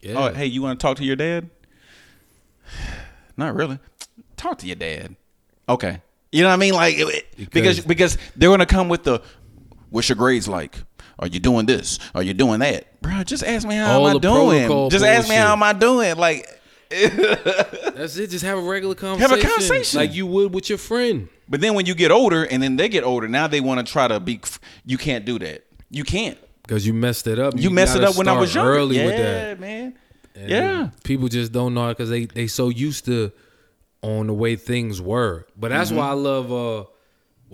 yeah. 0.00 0.14
Oh, 0.16 0.32
hey, 0.32 0.46
you 0.46 0.62
want 0.62 0.78
to 0.78 0.82
talk 0.86 0.96
to 0.98 1.04
your 1.04 1.16
dad? 1.16 1.50
Not 3.36 3.54
really. 3.54 3.78
Talk 4.36 4.58
to 4.58 4.66
your 4.66 4.76
dad. 4.76 5.16
Okay. 5.68 6.00
You 6.30 6.42
know 6.42 6.48
what 6.48 6.54
I 6.54 6.56
mean? 6.58 6.74
Like 6.74 6.96
because 6.96 7.48
Because- 7.50 7.80
because 7.80 8.18
they're 8.36 8.50
gonna 8.50 8.66
come 8.66 8.88
with 8.88 9.04
the 9.04 9.22
what's 9.90 10.08
your 10.08 10.16
grades 10.16 10.46
like? 10.48 10.76
Are 11.18 11.26
you 11.28 11.40
doing 11.40 11.66
this? 11.66 11.98
Are 12.14 12.22
you 12.22 12.34
doing 12.34 12.60
that? 12.60 13.00
Bro, 13.02 13.24
just 13.24 13.44
ask 13.44 13.66
me 13.66 13.76
how 13.76 13.98
All 14.00 14.08
am 14.08 14.16
I 14.16 14.18
doing. 14.20 14.48
protocol 14.66 14.90
Just 14.90 15.04
ask 15.04 15.28
me 15.28 15.34
how 15.36 15.52
am 15.52 15.62
I 15.62 15.72
doing. 15.72 16.16
Like 16.16 16.46
That's 16.90 18.16
it. 18.16 18.30
Just 18.30 18.44
have 18.44 18.58
a 18.58 18.62
regular 18.62 18.94
conversation. 18.94 19.30
Have 19.30 19.38
a 19.38 19.42
conversation. 19.48 20.00
like 20.00 20.14
you 20.14 20.26
would 20.26 20.54
with 20.54 20.68
your 20.68 20.78
friend. 20.78 21.28
but 21.48 21.60
then 21.60 21.74
when 21.74 21.86
you 21.86 21.94
get 21.94 22.10
older 22.10 22.44
and 22.44 22.62
then 22.62 22.76
they 22.76 22.88
get 22.88 23.04
older, 23.04 23.28
now 23.28 23.46
they 23.46 23.60
want 23.60 23.84
to 23.84 23.90
try 23.92 24.06
to 24.08 24.20
be 24.20 24.40
you 24.84 24.98
can't 24.98 25.24
do 25.24 25.38
that. 25.40 25.64
You 25.90 26.04
can't. 26.04 26.38
Because 26.62 26.86
you 26.86 26.94
messed 26.94 27.26
it 27.26 27.38
up. 27.38 27.54
You, 27.56 27.70
messed 27.70 27.94
it 27.96 28.00
gotta 28.00 28.12
up 28.12 28.16
when 28.16 28.26
I 28.28 28.38
was 28.38 28.50
start 28.52 28.64
younger. 28.66 28.78
Early 28.80 28.96
yeah, 28.96 29.04
with 29.06 29.16
that. 29.16 29.60
man. 29.60 29.94
And 30.34 30.48
yeah. 30.50 30.88
People 31.04 31.28
just 31.28 31.52
don't 31.52 31.74
know 31.74 31.88
it 31.90 31.96
because 31.96 32.10
they 32.10 32.24
they 32.26 32.46
so 32.46 32.68
used 32.70 33.04
to 33.04 33.30
on 34.02 34.26
the 34.26 34.34
way 34.34 34.56
things 34.56 35.00
were. 35.00 35.46
But 35.56 35.68
that's 35.70 35.90
why 35.92 36.08
I 36.10 36.14
Mm-hmm. 36.14 36.22
love 36.24 36.52
uh 36.52 36.84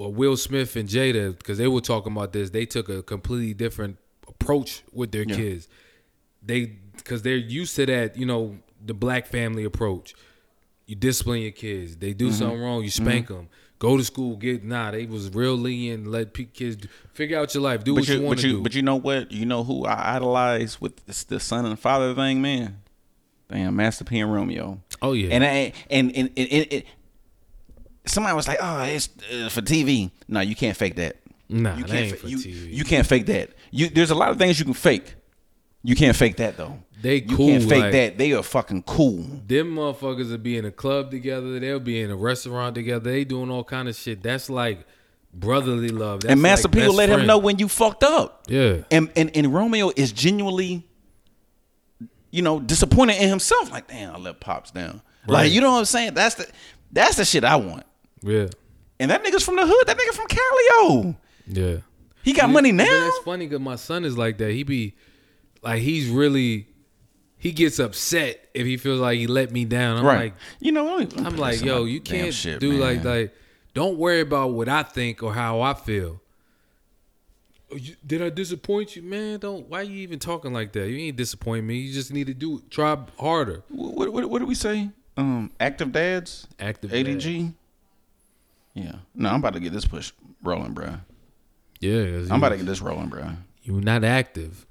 well 0.00 0.12
Will 0.12 0.36
Smith 0.36 0.76
and 0.76 0.88
Jada 0.88 1.36
because 1.36 1.58
they 1.58 1.68
were 1.68 1.80
talking 1.80 2.12
about 2.12 2.32
this. 2.32 2.50
They 2.50 2.66
took 2.66 2.88
a 2.88 3.02
completely 3.02 3.54
different 3.54 3.98
approach 4.28 4.82
with 4.92 5.12
their 5.12 5.24
kids. 5.24 5.68
They 6.42 6.76
because 6.96 7.22
they're 7.22 7.36
used 7.36 7.76
to 7.76 7.86
that, 7.86 8.16
you 8.16 8.26
know, 8.26 8.58
the 8.84 8.94
black 8.94 9.26
family 9.26 9.64
approach. 9.64 10.14
You 10.86 10.96
discipline 10.96 11.42
your 11.42 11.52
kids. 11.52 11.96
They 11.96 12.12
do 12.14 12.26
Mm-hmm. 12.28 12.34
something 12.38 12.60
wrong, 12.60 12.82
you 12.82 12.90
spank 12.90 13.28
them. 13.28 13.48
Go 13.78 13.96
to 13.96 14.04
school, 14.04 14.36
get 14.36 14.62
nah. 14.64 14.90
They 14.90 15.06
was 15.06 15.32
real 15.32 15.54
lenient. 15.54 16.06
Let 16.06 16.34
kids 16.52 16.76
do, 16.76 16.88
figure 17.14 17.38
out 17.38 17.54
your 17.54 17.62
life. 17.62 17.82
Do 17.84 17.94
But 17.94 18.00
what 18.00 18.08
you, 18.08 18.14
you, 18.16 18.22
want 18.26 18.38
to 18.40 18.46
do. 18.48 18.62
but 18.62 18.74
you 18.74 18.82
know 18.82 18.96
what? 18.96 19.30
You 19.32 19.46
know 19.46 19.64
who 19.64 19.86
I 19.86 20.16
idolize 20.16 20.80
with 20.80 21.04
this, 21.06 21.24
the 21.24 21.40
son 21.40 21.64
and 21.64 21.78
father 21.78 22.14
thing, 22.14 22.42
man. 22.42 22.82
Damn, 23.48 23.74
Master 23.76 24.04
P 24.04 24.20
and 24.20 24.32
Romeo. 24.32 24.80
oh 25.02 25.12
yeah, 25.12 25.30
And 25.34 25.42
I 25.44 25.72
and 25.90 26.14
and, 26.14 26.30
and, 26.36 26.48
and, 26.52 26.66
and 26.72 26.82
somebody 28.10 28.34
was 28.36 28.46
like, 28.48 28.58
"Oh, 28.60 28.82
it's 28.82 29.08
uh, 29.32 29.48
for 29.48 29.62
TV." 29.62 30.10
No, 30.28 30.40
you 30.40 30.54
can't 30.54 30.76
fake 30.76 30.96
that. 30.96 31.16
nah, 31.48 31.76
You 31.76 31.84
can't. 31.84 32.16
fa- 32.16 32.28
you, 32.28 32.36
TV. 32.38 32.72
you 32.74 32.84
can't 32.84 33.06
fake 33.06 33.26
that. 33.26 33.50
You 33.70 33.88
there's 33.88 34.10
a 34.10 34.14
lot 34.14 34.30
of 34.30 34.38
things 34.38 34.58
you 34.58 34.64
can 34.64 34.74
fake. 34.74 35.14
You 35.82 35.96
can't 35.96 36.16
fake 36.16 36.36
that 36.36 36.56
though. 36.56 36.78
They 37.00 37.22
cool, 37.22 37.46
You 37.48 37.58
can't 37.58 37.68
fake 37.70 37.82
like- 37.82 37.92
that. 37.92 38.18
They 38.18 38.32
are 38.32 38.42
fucking 38.42 38.82
cool. 38.82 39.24
Them 39.46 39.76
motherfuckers 39.76 40.30
will 40.30 40.36
be 40.38 40.58
in 40.58 40.66
a 40.66 40.70
club 40.70 41.10
together. 41.10 41.58
They'll 41.58 41.80
be 41.80 42.00
in 42.00 42.10
a 42.10 42.16
restaurant 42.16 42.74
together. 42.74 43.10
They 43.10 43.24
doing 43.24 43.50
all 43.50 43.64
kind 43.64 43.88
of 43.88 43.96
shit. 43.96 44.22
That's 44.22 44.50
like 44.50 44.84
brotherly 45.32 45.88
love. 45.88 46.20
That's 46.20 46.32
and 46.32 46.42
Master 46.42 46.68
like 46.68 46.74
P 46.74 46.80
will 46.80 46.88
best 46.88 46.96
let 46.98 47.08
him 47.08 47.26
know 47.26 47.38
when 47.38 47.58
you 47.58 47.68
fucked 47.68 48.04
up. 48.04 48.44
Yeah, 48.48 48.82
And 48.90 49.10
and 49.16 49.34
and 49.34 49.54
Romeo 49.54 49.90
is 49.96 50.12
genuinely, 50.12 50.86
you 52.30 52.42
know, 52.42 52.60
disappointed 52.60 53.16
in 53.22 53.28
himself. 53.28 53.70
Like, 53.70 53.88
damn, 53.88 54.14
I 54.14 54.18
let 54.18 54.40
pops 54.40 54.70
down. 54.70 55.00
Right. 55.26 55.44
Like, 55.44 55.52
you 55.52 55.60
know 55.60 55.72
what 55.72 55.78
I'm 55.78 55.84
saying? 55.86 56.14
That's 56.14 56.34
the 56.36 56.46
that's 56.92 57.16
the 57.16 57.24
shit 57.24 57.44
I 57.44 57.56
want. 57.56 57.84
Yeah, 58.22 58.48
And 58.98 59.10
that 59.10 59.24
nigga's 59.24 59.44
from 59.44 59.56
the 59.56 59.66
hood. 59.66 59.86
That 59.86 59.96
nigga 59.98 60.14
from 60.14 60.26
Calio. 60.26 61.16
yeah. 61.46 61.76
He 62.22 62.32
got 62.34 62.50
money 62.50 62.70
now. 62.72 62.84
That's 62.84 63.18
funny 63.24 63.46
because 63.46 63.60
my 63.60 63.76
son 63.76 64.04
is 64.04 64.18
like 64.18 64.36
that. 64.38 64.50
He 64.52 64.62
be 64.62 64.94
like 65.62 65.80
he's 65.80 66.08
really 66.10 66.66
he 67.38 67.52
gets 67.52 67.78
upset 67.78 68.48
if 68.52 68.66
he 68.66 68.76
feels 68.76 69.00
like 69.00 69.18
he 69.18 69.26
let 69.26 69.50
me 69.50 69.64
down. 69.64 69.96
I'm 69.96 70.04
right. 70.04 70.18
like, 70.24 70.34
you 70.60 70.70
know, 70.72 70.84
let 70.84 70.98
me- 70.98 71.06
let 71.06 71.20
me 71.20 71.26
I'm 71.26 71.36
like, 71.38 71.62
yo, 71.62 71.84
you 71.84 72.00
can't 72.00 72.34
shit, 72.34 72.60
do 72.60 72.72
man. 72.72 72.80
like 72.80 73.04
like. 73.04 73.34
Don't 73.72 73.96
worry 73.98 74.20
about 74.20 74.50
what 74.50 74.68
I 74.68 74.82
think 74.82 75.22
or 75.22 75.32
how 75.32 75.60
I 75.62 75.74
feel. 75.74 76.20
Oh, 77.72 77.76
you- 77.76 77.96
Did 78.04 78.20
I 78.20 78.28
disappoint 78.30 78.96
you, 78.96 79.02
man? 79.02 79.38
Don't. 79.38 79.68
Why 79.68 79.82
you 79.82 79.96
even 80.00 80.18
talking 80.18 80.52
like 80.52 80.72
that? 80.72 80.88
You 80.88 80.98
ain't 80.98 81.16
disappoint 81.16 81.64
me. 81.64 81.76
You 81.78 81.92
just 81.92 82.12
need 82.12 82.26
to 82.26 82.34
do 82.34 82.62
try 82.68 82.98
harder. 83.18 83.62
What, 83.68 84.12
what, 84.12 84.28
what 84.28 84.38
did 84.40 84.48
we 84.48 84.54
say? 84.56 84.90
Um, 85.16 85.50
active 85.60 85.92
dads, 85.92 86.46
Active 86.58 86.90
ADG. 86.90 87.54
Yeah. 88.74 88.96
No, 89.14 89.30
I'm 89.30 89.40
about 89.40 89.54
to 89.54 89.60
get 89.60 89.72
this 89.72 89.84
push 89.86 90.12
rolling, 90.42 90.72
bro. 90.72 90.94
Yeah, 91.80 92.00
I'm 92.02 92.26
you, 92.26 92.34
about 92.34 92.50
to 92.50 92.56
get 92.58 92.66
this 92.66 92.80
rolling, 92.80 93.08
bro. 93.08 93.30
you 93.62 93.80
not 93.80 94.04
active. 94.04 94.66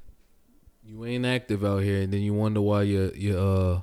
You 0.85 1.05
ain't 1.05 1.26
active 1.26 1.63
out 1.65 1.84
here, 1.84 2.01
and 2.01 2.11
then 2.13 2.21
you 2.21 2.34
wonder 2.34 2.61
why 2.61 2.84
your 2.84 3.13
your 3.15 3.38
uh 3.39 3.81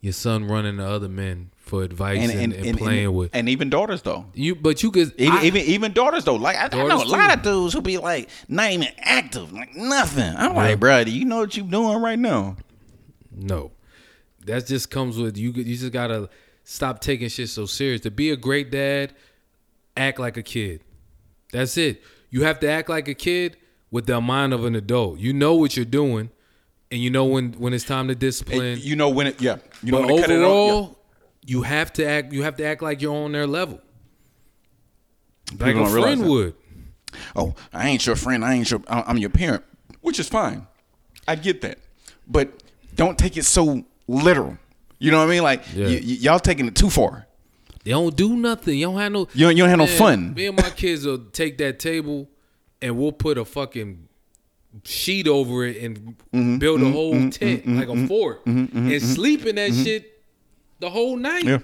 your 0.00 0.12
son 0.12 0.44
running 0.46 0.76
to 0.76 0.86
other 0.86 1.08
men 1.08 1.50
for 1.56 1.82
advice 1.82 2.30
and, 2.30 2.52
and, 2.52 2.78
playing 2.78 3.12
with 3.12 3.30
and 3.34 3.48
even 3.48 3.68
daughters 3.70 4.02
though. 4.02 4.26
you. 4.34 4.54
But 4.54 4.82
you 4.82 4.90
could 4.90 5.12
Even, 5.18 5.32
I- 5.38 5.44
even 5.44 5.62
even 5.62 5.92
daughters 5.92 6.24
though. 6.24 6.36
Like 6.36 6.56
I, 6.56 6.64
I 6.66 6.68
know 6.68 6.86
a 6.86 6.88
Daughters, 6.90 7.10
lot 7.12 7.36
of 7.36 7.42
dudes 7.42 7.74
who 7.74 7.82
be 7.82 7.98
like 7.98 8.28
not 8.48 8.70
even 8.70 8.88
active, 8.98 9.52
like 9.52 9.74
nothing. 9.74 10.34
I'm 10.36 10.52
Yeah. 10.52 10.56
like, 10.56 10.80
bro, 10.80 11.04
do 11.04 11.10
you 11.10 11.24
know 11.24 11.38
what 11.38 11.56
you're 11.56 11.66
doing 11.66 12.00
right 12.00 12.18
now? 12.18 12.56
No, 13.32 13.72
that 14.46 14.66
just 14.66 14.90
comes 14.90 15.18
with 15.18 15.36
you. 15.36 15.50
You 15.50 15.76
just 15.76 15.92
gotta 15.92 16.30
stop 16.64 17.00
taking 17.00 17.28
shit 17.28 17.48
so 17.48 17.66
serious. 17.66 18.00
To 18.02 18.10
be 18.10 18.30
a 18.30 18.36
great 18.36 18.70
dad, 18.70 19.12
act 19.96 20.18
like 20.18 20.36
a 20.36 20.42
kid. 20.42 20.80
That's 21.52 21.76
it. 21.76 22.02
You 22.30 22.42
have 22.44 22.60
to 22.60 22.68
act 22.70 22.88
like 22.88 23.08
a 23.08 23.14
kid 23.14 23.56
with 23.90 24.06
the 24.06 24.20
mind 24.20 24.52
of 24.52 24.64
an 24.64 24.74
adult. 24.74 25.18
You 25.18 25.32
know 25.32 25.54
what 25.54 25.76
you're 25.76 25.84
doing, 25.84 26.30
and 26.90 27.00
you 27.00 27.08
know 27.10 27.24
when 27.24 27.52
when 27.52 27.72
it's 27.72 27.84
time 27.84 28.08
to 28.08 28.14
discipline. 28.14 28.78
you 28.82 28.96
know 28.96 29.08
when 29.08 29.28
it, 29.28 29.40
yeah. 29.40 29.56
You 29.82 29.92
know 29.92 30.00
but 30.02 30.06
when 30.08 30.16
to 30.16 30.22
cut 30.22 30.30
it 30.30 30.42
off, 30.42 30.44
overall, 30.44 30.98
you 31.44 31.62
have 31.62 31.92
to 31.94 32.06
act. 32.06 32.32
You 32.32 32.42
have 32.42 32.56
to 32.56 32.64
act 32.64 32.82
like 32.82 33.00
you're 33.00 33.14
on 33.14 33.32
their 33.32 33.46
level, 33.46 33.80
like 35.58 35.60
People 35.74 35.86
a 35.86 35.88
friend 35.88 36.28
would. 36.28 36.54
oh, 37.34 37.54
I 37.72 37.88
ain't 37.88 38.04
your 38.06 38.16
friend. 38.16 38.44
I 38.44 38.54
ain't 38.54 38.70
your. 38.70 38.82
I'm 38.88 39.18
your 39.18 39.30
parent, 39.30 39.64
which 40.00 40.18
is 40.18 40.28
fine. 40.28 40.66
I 41.28 41.36
get 41.36 41.60
that, 41.62 41.78
but 42.26 42.62
don't 42.94 43.18
take 43.18 43.36
it 43.36 43.44
so 43.44 43.84
literal. 44.08 44.58
You 44.98 45.10
know 45.10 45.18
what 45.18 45.24
I 45.28 45.30
mean? 45.30 45.42
Like 45.42 45.62
Yeah. 45.74 45.86
y- 45.86 45.92
y- 45.94 46.00
y'all 46.20 46.38
taking 46.40 46.66
it 46.66 46.74
too 46.74 46.88
far. 46.90 47.25
They 47.86 47.92
don't 47.92 48.16
do 48.16 48.34
nothing. 48.34 48.76
You 48.76 48.86
don't 48.86 48.98
have 48.98 49.12
no. 49.12 49.28
You 49.32 49.46
don't, 49.46 49.56
you 49.56 49.62
don't 49.62 49.68
have 49.68 49.78
no 49.78 49.86
fun. 49.86 50.34
Me 50.34 50.46
and 50.46 50.56
my 50.56 50.70
kids 50.70 51.06
will 51.06 51.18
take 51.30 51.56
that 51.58 51.78
table 51.78 52.28
and 52.82 52.98
we'll 52.98 53.12
put 53.12 53.38
a 53.38 53.44
fucking 53.44 54.08
sheet 54.82 55.28
over 55.28 55.64
it 55.64 55.76
and 55.76 56.16
Mm-hmm, 56.34 56.58
build 56.58 56.80
a 56.80 56.82
mm-hmm. 56.82 56.92
whole 56.92 57.14
mm-hmm. 57.14 57.28
tent 57.28 57.60
mm-hmm. 57.60 57.78
like 57.78 57.88
a 57.88 58.06
fort 58.08 58.44
and 58.44 59.00
sleep 59.00 59.46
in 59.46 59.54
that 59.54 59.72
shit 59.72 60.20
the 60.80 60.90
whole 60.90 61.16
night. 61.16 61.44
Yeah. 61.44 61.58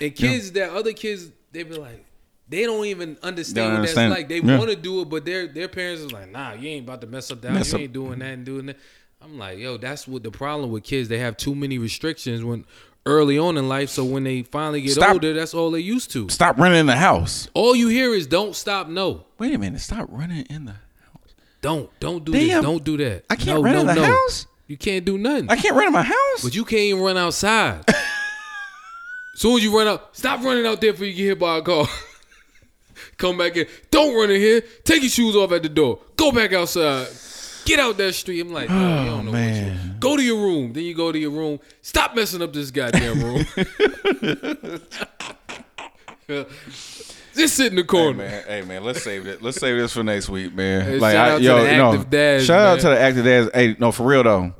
And 0.00 0.16
kids 0.16 0.50
that 0.52 0.70
other 0.70 0.92
kids 0.92 1.30
they 1.52 1.62
be 1.62 1.76
like 1.76 2.04
they 2.48 2.64
don't 2.64 2.84
even 2.86 3.16
understand 3.22 3.76
Don't 3.76 3.82
that's 3.82 3.96
like. 3.96 4.28
They 4.28 4.40
Yeah. 4.40 4.58
want 4.58 4.70
to 4.70 4.76
do 4.76 5.00
it, 5.02 5.08
but 5.08 5.24
their 5.24 5.46
their 5.46 5.68
parents 5.68 6.02
is 6.02 6.10
like, 6.10 6.32
nah, 6.32 6.54
you 6.54 6.70
ain't 6.70 6.84
about 6.84 7.02
to 7.02 7.06
mess 7.06 7.30
up 7.30 7.40
that. 7.42 7.52
Mess 7.52 7.70
You 7.70 7.76
up. 7.76 7.80
ain't 7.82 7.92
doing 7.92 8.18
that 8.18 8.32
and 8.32 8.44
doing 8.44 8.66
that. 8.66 8.78
I'm 9.20 9.38
like, 9.38 9.58
yo, 9.60 9.76
that's 9.76 10.08
what 10.08 10.24
the 10.24 10.32
problem 10.32 10.72
with 10.72 10.82
kids. 10.82 11.08
They 11.08 11.18
have 11.18 11.36
too 11.36 11.54
many 11.54 11.78
restrictions 11.78 12.42
when 12.42 12.64
early 13.06 13.38
on 13.38 13.56
in 13.56 13.68
life. 13.68 13.90
So 13.90 14.04
when 14.04 14.24
they 14.24 14.42
finally 14.42 14.80
get 14.82 14.92
Stop. 14.92 15.12
older, 15.14 15.32
that's 15.32 15.54
all 15.54 15.70
they 15.70 15.80
used 15.80 16.10
to. 16.12 16.28
Stop 16.28 16.58
running 16.58 16.80
in 16.80 16.86
the 16.86 16.96
house. 16.96 17.48
All 17.54 17.74
you 17.74 17.88
hear 17.88 18.14
is 18.14 18.26
"Don't 18.26 18.54
stop, 18.54 18.88
no." 18.88 19.24
Wait 19.38 19.54
a 19.54 19.58
minute. 19.58 19.80
Stop 19.80 20.08
running 20.10 20.46
in 20.46 20.66
the. 20.66 20.72
House. 20.72 21.34
Don't 21.60 21.90
don't 22.00 22.24
do 22.24 22.32
Damn. 22.32 22.48
this. 22.48 22.62
Don't 22.62 22.84
do 22.84 22.96
that. 22.98 23.24
I 23.30 23.36
can't 23.36 23.58
no, 23.58 23.62
run 23.62 23.74
no, 23.74 23.80
in 23.80 23.86
the 23.86 23.94
no. 23.94 24.04
house? 24.04 24.46
You 24.66 24.76
can't 24.76 25.04
do 25.04 25.18
nothing. 25.18 25.50
I 25.50 25.56
can't 25.56 25.74
run 25.74 25.88
in 25.88 25.92
my 25.92 26.02
house. 26.02 26.42
but 26.42 26.54
you 26.54 26.64
can't 26.64 26.82
even 26.82 27.02
run 27.02 27.16
outside. 27.16 27.84
Soon 29.34 29.56
as 29.56 29.64
you 29.64 29.76
run 29.76 29.88
out, 29.88 30.16
stop 30.16 30.42
running 30.42 30.66
out 30.66 30.80
there 30.80 30.92
before 30.92 31.06
you 31.06 31.14
get 31.14 31.24
hit 31.24 31.38
by 31.38 31.58
a 31.58 31.62
car. 31.62 31.86
Come 33.16 33.38
back 33.38 33.56
in. 33.56 33.66
Don't 33.90 34.14
run 34.14 34.30
in 34.30 34.40
here. 34.40 34.62
Take 34.84 35.02
your 35.02 35.10
shoes 35.10 35.36
off 35.36 35.52
at 35.52 35.62
the 35.62 35.68
door. 35.68 36.00
Go 36.16 36.32
back 36.32 36.52
outside. 36.52 37.06
Get 37.64 37.78
out 37.80 37.96
that 37.98 38.12
street. 38.14 38.40
I'm 38.40 38.52
like, 38.52 38.68
oh, 38.70 38.74
you 38.74 39.10
don't 39.10 39.24
know 39.26 39.30
what 39.32 39.38
you. 39.38 39.42
man. 39.52 39.96
Go 40.00 40.16
to 40.16 40.22
your 40.22 40.36
room. 40.42 40.72
Then 40.72 40.84
you 40.84 40.94
go 40.94 41.12
to 41.12 41.18
your 41.18 41.30
room. 41.30 41.60
Stop 41.80 42.14
messing 42.16 42.42
up 42.42 42.52
this 42.52 42.70
goddamn 42.70 43.22
room. 43.22 43.46
Just 47.34 47.54
sit 47.56 47.68
in 47.68 47.76
the 47.76 47.82
Hey 47.82 47.86
corner. 47.86 48.18
man, 48.18 48.44
hey 48.46 48.62
man, 48.62 48.84
let's 48.84 49.02
save 49.02 49.26
it. 49.26 49.40
Let's 49.42 49.58
save 49.58 49.76
this 49.78 49.92
for 49.94 50.02
next 50.02 50.28
week, 50.28 50.54
man. 50.54 50.82
Hey, 50.82 50.98
shout 50.98 51.14
out 51.16 51.38
to 51.38 51.44
the 51.44 51.70
active 51.70 52.10
dads, 52.10 52.44
shout 52.44 52.60
out 52.60 52.74
man. 52.74 52.78
to 52.78 52.88
the 52.90 53.00
active 53.00 53.24
dads. 53.24 53.50
Hey, 53.54 53.76
no, 53.78 53.90
for 53.92 54.04
real 54.06 54.22
though. 54.22 54.52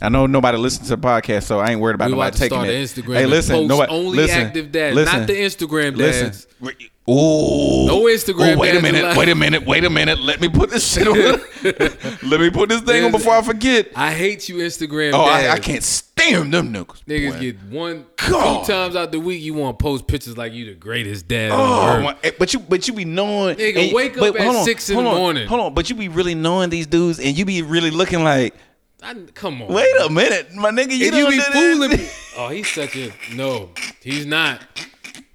I 0.00 0.08
know 0.08 0.26
nobody 0.26 0.56
listens 0.58 0.88
to 0.88 0.96
the 0.96 1.02
podcast, 1.02 1.44
so 1.44 1.58
I 1.60 1.70
ain't 1.72 1.80
worried 1.80 1.94
about 1.94 2.06
We 2.06 2.12
nobody 2.12 2.28
about 2.28 2.32
to 2.34 2.38
taking 2.38 2.56
start 2.58 2.68
it. 2.68 2.72
the 2.94 3.02
Instagram. 3.02 3.14
Hey, 3.16 3.22
and 3.22 3.30
listen, 3.30 3.54
post 3.56 3.68
nobody, 3.68 3.92
only 3.92 4.16
listen, 4.16 4.40
active 4.40 4.72
dads, 4.72 4.96
listen, 4.96 5.18
not 5.18 5.26
the 5.26 5.34
Instagram 5.34 5.96
listen. 5.96 6.72
Ooh. 7.10 7.86
No 7.86 8.02
Instagram 8.04 8.54
Ooh, 8.54 8.58
wait 8.60 8.76
a 8.76 8.80
minute. 8.80 9.16
Wait 9.16 9.28
a 9.28 9.34
minute. 9.34 9.66
Wait 9.66 9.84
a 9.84 9.90
minute. 9.90 10.20
Let 10.20 10.40
me 10.40 10.48
put 10.48 10.70
this 10.70 10.86
shit 10.92 11.08
on. 11.08 11.14
Let 12.30 12.40
me 12.40 12.48
put 12.50 12.68
this 12.68 12.80
thing 12.82 13.04
on 13.04 13.10
before 13.10 13.34
I 13.34 13.42
forget. 13.42 13.88
I 13.96 14.12
hate 14.12 14.48
you, 14.48 14.56
Instagram. 14.56 15.12
Oh, 15.12 15.22
I. 15.24 15.50
I 15.52 15.58
can't 15.58 15.82
stand 15.82 16.54
them 16.54 16.72
niggas. 16.72 17.02
Niggas 17.04 17.32
boy. 17.32 17.40
get 17.40 17.62
one, 17.64 18.06
God. 18.16 18.64
two 18.64 18.72
times 18.72 18.94
out 18.94 19.10
the 19.10 19.18
week. 19.18 19.42
You 19.42 19.54
want 19.54 19.78
to 19.78 19.82
post 19.82 20.06
pictures 20.06 20.38
like 20.38 20.52
you 20.52 20.66
the 20.66 20.74
greatest 20.74 21.26
dad 21.26 21.50
Oh, 21.50 21.56
on 21.56 22.02
my- 22.04 22.16
eh, 22.22 22.30
but 22.38 22.54
you, 22.54 22.60
but 22.60 22.86
you 22.86 22.94
be 22.94 23.04
knowing. 23.04 23.56
Nigga, 23.56 23.86
and- 23.86 23.92
wake 23.92 24.12
up 24.16 24.20
but 24.34 24.36
at 24.36 24.46
on, 24.46 24.64
six 24.64 24.88
in 24.88 24.96
the 24.96 25.02
on, 25.02 25.16
morning. 25.16 25.48
Hold 25.48 25.60
on, 25.60 25.74
but 25.74 25.90
you 25.90 25.96
be 25.96 26.08
really 26.08 26.36
knowing 26.36 26.70
these 26.70 26.86
dudes, 26.86 27.18
and 27.18 27.36
you 27.36 27.44
be 27.44 27.62
really 27.62 27.90
looking 27.90 28.22
like, 28.22 28.54
I, 29.02 29.14
come 29.34 29.60
on. 29.62 29.72
wait 29.72 29.92
a 30.04 30.08
minute, 30.08 30.54
my 30.54 30.70
nigga, 30.70 30.92
you 30.96 31.12
you 31.12 31.28
be 31.30 31.40
fooling 31.40 31.90
me. 31.90 32.08
Oh, 32.34 32.48
he's 32.48 32.70
such 32.70 32.96
a 32.96 33.12
no. 33.34 33.70
He's 34.00 34.24
not. 34.24 34.62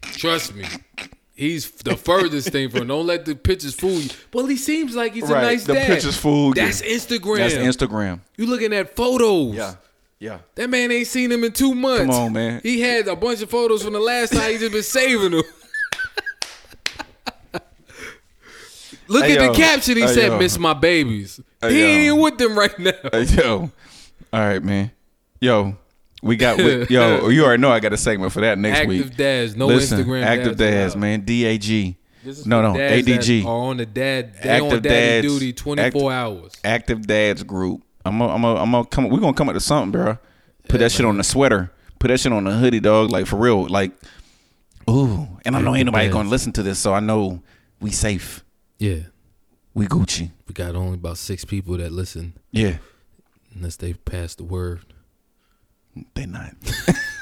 Trust 0.01 0.55
me. 0.55 0.65
He's 1.37 1.69
the 1.69 1.95
furthest 1.95 2.49
thing 2.49 2.71
from. 2.71 2.87
Don't 2.87 3.05
let 3.05 3.23
the 3.25 3.35
pictures 3.35 3.75
fool 3.75 3.91
you. 3.99 4.09
Well, 4.33 4.47
he 4.47 4.57
seems 4.57 4.95
like 4.95 5.13
he's 5.13 5.29
Right, 5.29 5.43
a 5.43 5.45
nice 5.45 5.65
the 5.65 5.75
dad. 5.75 5.85
pictures 5.87 6.17
fool 6.17 6.47
you. 6.47 6.53
That's 6.55 6.81
Instagram. 6.81 7.37
That's 7.37 7.53
Instagram. 7.53 8.21
You 8.37 8.47
looking 8.47 8.73
at 8.73 8.95
photos. 8.95 9.53
Yeah, 9.55 9.75
yeah. 10.17 10.39
That 10.55 10.67
man 10.71 10.91
ain't 10.91 11.05
seen 11.05 11.31
him 11.31 11.43
in 11.43 11.51
two 11.51 11.75
months. 11.75 12.05
Come 12.07 12.25
on, 12.25 12.33
man. 12.33 12.59
He 12.63 12.81
had 12.81 13.07
a 13.07 13.15
bunch 13.15 13.43
of 13.43 13.51
photos 13.51 13.83
from 13.83 13.93
the 13.93 13.99
last 13.99 14.33
time. 14.33 14.51
He 14.51 14.57
just 14.57 14.73
been 14.73 14.81
saving 14.81 15.29
them. 15.31 15.43
Look 19.07 19.25
Hey, 19.25 19.37
at 19.37 19.43
yo. 19.43 19.51
the 19.51 19.57
caption. 19.57 19.97
He 19.97 20.01
Hey, 20.03 20.13
said, 20.13 20.27
yo. 20.31 20.39
"Miss 20.39 20.57
my 20.57 20.73
babies." 20.73 21.39
Hey, 21.61 21.71
he 21.73 21.81
ain't 21.83 22.03
yo. 22.05 22.13
even 22.13 22.21
with 22.23 22.37
them 22.39 22.57
right 22.57 22.79
now. 22.79 23.19
Yo, 23.19 23.71
all 24.33 24.39
right, 24.39 24.63
man. 24.63 24.89
Yo, 25.39 25.77
we 26.23 26.35
got 26.35 26.57
we, 26.57 26.87
yo. 26.89 27.29
You 27.29 27.45
already 27.45 27.61
know 27.61 27.71
I 27.71 27.79
got 27.79 27.93
a 27.93 27.97
segment 27.97 28.31
for 28.31 28.41
that 28.41 28.57
next 28.57 28.79
Active 28.79 28.89
week. 28.89 29.15
dads, 29.17 29.55
no 29.55 29.67
Listen, 29.67 29.99
Instagram. 30.03 30.23
active 30.23 30.57
dads, 30.57 30.93
allowed. 30.95 31.01
man. 31.01 31.25
DAG. 31.25 31.95
No, 32.45 32.61
no, 32.61 32.75
dads 32.75 33.07
ADG. 33.07 33.45
Are 33.45 33.47
on 33.47 33.77
the 33.77 33.85
dad. 33.85 34.33
They 34.43 34.49
Active 34.49 34.63
on 34.73 34.81
daddy 34.81 34.89
dads. 34.89 35.27
duty 35.27 35.53
twenty 35.53 35.91
four 35.91 36.11
hours. 36.11 36.51
Active 36.63 37.07
Dads 37.07 37.43
group. 37.43 37.83
I'm 38.03 38.17
gonna, 38.19 38.33
I'm 38.33 38.41
gonna, 38.41 38.59
I'm 38.61 38.71
gonna 38.71 38.85
come. 38.85 39.09
We're 39.09 39.19
gonna 39.19 39.33
come 39.33 39.47
up 39.49 39.55
to 39.55 39.59
something, 39.61 39.91
bro. 39.91 40.17
Put 40.67 40.79
that 40.79 40.91
shit 40.91 41.05
on 41.05 41.17
the 41.17 41.23
sweater. 41.23 41.71
Put 41.99 42.09
that 42.09 42.19
shit 42.19 42.33
on 42.33 42.43
the 42.43 42.51
hoodie, 42.51 42.79
dog. 42.81 43.11
Like 43.11 43.27
for 43.27 43.37
real. 43.37 43.67
Like, 43.67 43.91
ooh. 44.89 45.27
And 45.45 45.55
I 45.55 45.61
know 45.61 45.69
ain't 45.75 45.81
Active 45.81 45.85
nobody 45.85 46.05
dads. 46.07 46.13
gonna 46.13 46.29
listen 46.29 46.51
to 46.53 46.63
this, 46.63 46.79
so 46.79 46.93
I 46.93 46.99
know 46.99 47.41
we 47.79 47.91
safe. 47.91 48.43
Yeah, 48.79 48.99
We 49.73 49.87
Gucci. 49.87 50.31
we 50.47 50.53
got 50.53 50.75
only 50.75 50.95
about 50.95 51.17
six 51.17 51.45
people 51.45 51.77
that 51.77 51.91
listen, 51.91 52.33
Yeah, 52.51 52.77
unless 53.55 53.77
they 53.77 53.93
pass 53.93 54.35
the 54.35 54.43
word. 54.43 54.81
They 56.13 56.25
not. 56.25 56.51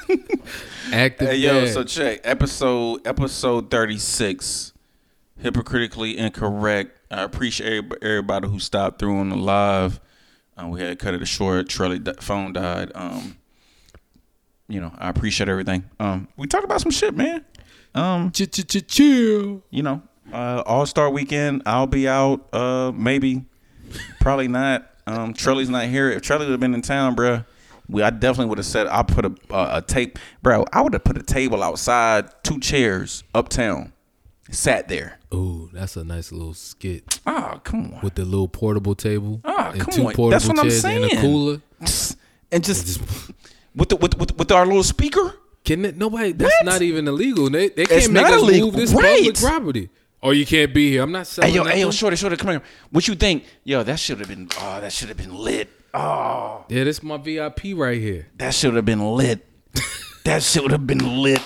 Active 0.92 1.28
Hey 1.28 1.36
yo, 1.36 1.64
dad. 1.64 1.72
so 1.74 1.82
check 1.84 2.20
episode 2.24 3.06
episode 3.06 3.70
thirty 3.70 3.98
six. 3.98 4.72
Hypocritically 5.38 6.16
incorrect. 6.16 6.98
I 7.10 7.22
appreciate 7.22 7.84
everybody 8.02 8.48
who 8.48 8.58
stopped 8.58 8.98
through 8.98 9.18
on 9.18 9.28
the 9.28 9.36
live. 9.36 10.00
Uh, 10.56 10.68
we 10.68 10.80
had 10.80 10.88
to 10.88 10.96
cut 11.04 11.14
it 11.14 11.26
short. 11.28 11.68
Trelly 11.68 12.02
di- 12.02 12.14
phone 12.20 12.52
died. 12.54 12.90
Um, 12.94 13.36
you 14.68 14.80
know, 14.80 14.92
I 14.98 15.10
appreciate 15.10 15.48
everything. 15.48 15.84
Um, 16.00 16.28
we 16.36 16.46
talked 16.46 16.64
about 16.64 16.80
some 16.80 16.90
shit, 16.90 17.14
man. 17.14 17.44
Um, 17.94 18.30
Ch- 18.30 18.50
ch- 18.50 18.66
ch- 18.66 18.86
chill. 18.86 19.62
you 19.70 19.82
know, 19.82 20.02
uh, 20.32 20.62
All 20.66 20.86
Star 20.86 21.10
Weekend. 21.10 21.62
I'll 21.66 21.86
be 21.86 22.08
out. 22.08 22.46
Uh, 22.52 22.92
maybe, 22.94 23.44
probably 24.20 24.48
not. 24.48 24.90
Um, 25.06 25.34
Trelly's 25.34 25.68
not 25.68 25.84
here. 25.84 26.10
If 26.10 26.22
Trelly 26.22 26.40
would 26.40 26.50
have 26.50 26.60
been 26.60 26.74
in 26.74 26.82
town, 26.82 27.14
bruh, 27.14 27.44
we 27.88 28.02
I 28.02 28.10
definitely 28.10 28.46
would 28.50 28.58
have 28.58 28.66
said 28.66 28.86
I 28.86 29.02
put 29.02 29.24
a 29.26 29.34
a, 29.50 29.76
a 29.78 29.82
tape, 29.82 30.18
bro. 30.42 30.64
I 30.72 30.80
would 30.82 30.92
have 30.92 31.04
put 31.04 31.16
a 31.18 31.22
table 31.22 31.62
outside, 31.62 32.28
two 32.42 32.58
chairs 32.60 33.22
uptown, 33.34 33.92
sat 34.50 34.88
there. 34.88 35.18
Ooh, 35.34 35.68
that's 35.72 35.96
a 35.96 36.04
nice 36.04 36.30
little 36.32 36.54
skit 36.54 37.20
Ah, 37.26 37.60
come 37.64 37.92
on, 37.94 38.00
with 38.02 38.14
the 38.14 38.24
little 38.24 38.48
portable 38.48 38.94
table 38.94 39.40
Ah, 39.44 39.70
and 39.72 39.80
come 39.80 39.92
two 39.92 40.06
on. 40.06 40.14
portable 40.14 40.30
That's 40.30 40.46
what 40.48 40.58
I'm 40.58 40.70
chairs 40.70 40.84
and 40.84 41.04
a 41.04 41.20
cooler. 41.20 41.60
and 42.52 42.64
just 42.64 43.00
with 43.74 43.88
the 43.90 43.96
with 43.96 44.16
with, 44.18 44.36
with 44.38 44.52
our 44.52 44.66
little 44.66 44.82
speaker. 44.84 45.34
Can 45.64 45.84
it, 45.84 45.96
nobody? 45.96 46.30
That's 46.30 46.54
What? 46.60 46.64
not 46.64 46.82
even 46.82 47.08
illegal. 47.08 47.50
They, 47.50 47.70
they 47.70 47.86
can't 47.86 48.12
make 48.12 48.22
not 48.22 48.32
us 48.34 48.40
illegal. 48.42 48.66
move 48.68 48.76
this 48.76 48.92
Right. 48.94 49.16
public 49.18 49.34
property. 49.36 49.88
Oh, 50.22 50.30
you 50.30 50.46
can't 50.46 50.72
be 50.72 50.90
here. 50.90 51.02
I'm 51.02 51.10
not 51.10 51.26
selling. 51.26 51.50
Hey 51.50 51.56
yo, 51.56 51.64
hey 51.64 51.80
yo, 51.80 51.90
shorty, 51.90 52.16
shorty, 52.16 52.36
come 52.36 52.50
here. 52.50 52.62
What 52.90 53.06
you 53.08 53.16
think? 53.16 53.44
Yo, 53.64 53.82
that 53.82 53.98
should 53.98 54.20
have 54.20 54.28
been. 54.28 54.48
Oh, 54.60 54.80
that 54.80 54.92
should 54.92 55.08
have 55.08 55.16
been 55.18 55.34
lit. 55.34 55.68
Oh, 55.96 56.64
Yeah, 56.68 56.84
this 56.84 56.98
is 56.98 57.02
my 57.02 57.16
VIP 57.16 57.74
right 57.74 58.00
here. 58.00 58.26
that 58.36 58.54
should 58.54 58.74
have 58.74 58.84
been 58.84 59.14
lit. 59.14 59.46
that 60.24 60.42
should 60.42 60.70
have 60.70 60.86
been 60.86 61.22
lit. 61.22 61.40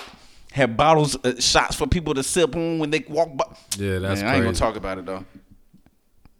Had 0.51 0.75
bottles, 0.75 1.15
uh, 1.23 1.39
shots 1.39 1.77
for 1.77 1.87
people 1.87 2.13
to 2.13 2.23
sip 2.23 2.55
on 2.55 2.79
when 2.79 2.89
they 2.89 3.05
walk 3.07 3.35
by. 3.37 3.45
Yeah, 3.77 3.99
that's 3.99 4.21
Man, 4.21 4.29
I 4.29 4.35
ain't 4.35 4.43
gonna 4.43 4.55
talk 4.57 4.75
about 4.75 4.97
it 4.97 5.05
though. 5.05 5.23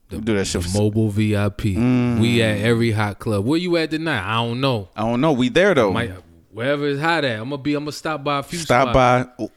We 0.10 0.18
do 0.18 0.36
that 0.36 0.46
shit. 0.46 0.64
For, 0.64 0.78
mobile 0.78 1.10
VIP. 1.10 1.62
Mm. 1.78 2.20
We 2.20 2.42
at 2.42 2.58
every 2.58 2.92
hot 2.92 3.20
club. 3.20 3.46
Where 3.46 3.58
you 3.58 3.78
at 3.78 3.92
tonight? 3.92 4.22
I 4.22 4.46
don't 4.46 4.60
know. 4.60 4.90
I 4.96 5.02
don't 5.02 5.22
know. 5.22 5.32
We 5.32 5.48
there 5.48 5.74
though. 5.74 5.94
Might 5.94 6.12
wherever 6.52 6.86
it's 6.88 7.00
hot 7.00 7.24
at. 7.24 7.40
I'm 7.40 7.50
gonna 7.50 7.62
be. 7.62 7.74
I'm 7.74 7.84
gonna 7.84 7.94
stop 7.94 8.22
by 8.22 8.40
a 8.40 8.44
few. 8.44 8.60
Stop 8.60 8.90
spots. 8.90 9.38
by. 9.38 9.48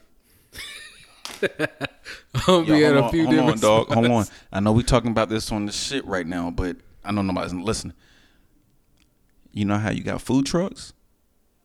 I'm 2.35 2.41
gonna 2.45 2.65
be 2.65 2.85
at 2.85 2.95
a 2.95 3.03
on, 3.03 3.11
few 3.11 3.25
hold 3.25 3.37
on, 3.37 3.43
different. 3.43 3.61
dog. 3.61 3.87
Hold 3.93 4.05
on. 4.05 4.25
I 4.53 4.59
know 4.61 4.71
we 4.71 4.83
talking 4.83 5.11
about 5.11 5.27
this 5.27 5.51
on 5.51 5.65
the 5.65 5.73
shit 5.73 6.05
right 6.05 6.25
now, 6.25 6.49
but 6.51 6.77
I 7.03 7.11
know 7.11 7.21
nobody's 7.21 7.53
listening. 7.53 7.93
You 9.55 9.65
know 9.65 9.77
how 9.79 9.89
you 9.89 10.03
got 10.03 10.21
food 10.21 10.45
trucks 10.45 10.93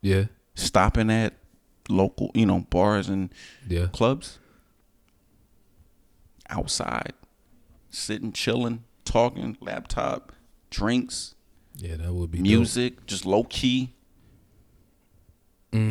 Yeah, 0.01 0.25
stopping 0.55 1.11
at 1.11 1.33
local, 1.89 2.31
you 2.33 2.45
know, 2.47 2.61
bars 2.69 3.09
and 3.09 3.31
yeah. 3.67 3.87
clubs 3.91 4.39
outside, 6.49 7.13
sitting, 7.89 8.31
chilling, 8.31 8.83
talking, 9.05 9.57
laptop, 9.61 10.31
drinks, 10.69 11.35
Yeah, 11.77 11.97
that 11.97 12.13
would 12.13 12.31
be 12.31 12.39
dope. 12.39 12.47
music, 12.47 13.05
just 13.05 13.25
low 13.25 13.43
key, 13.43 13.93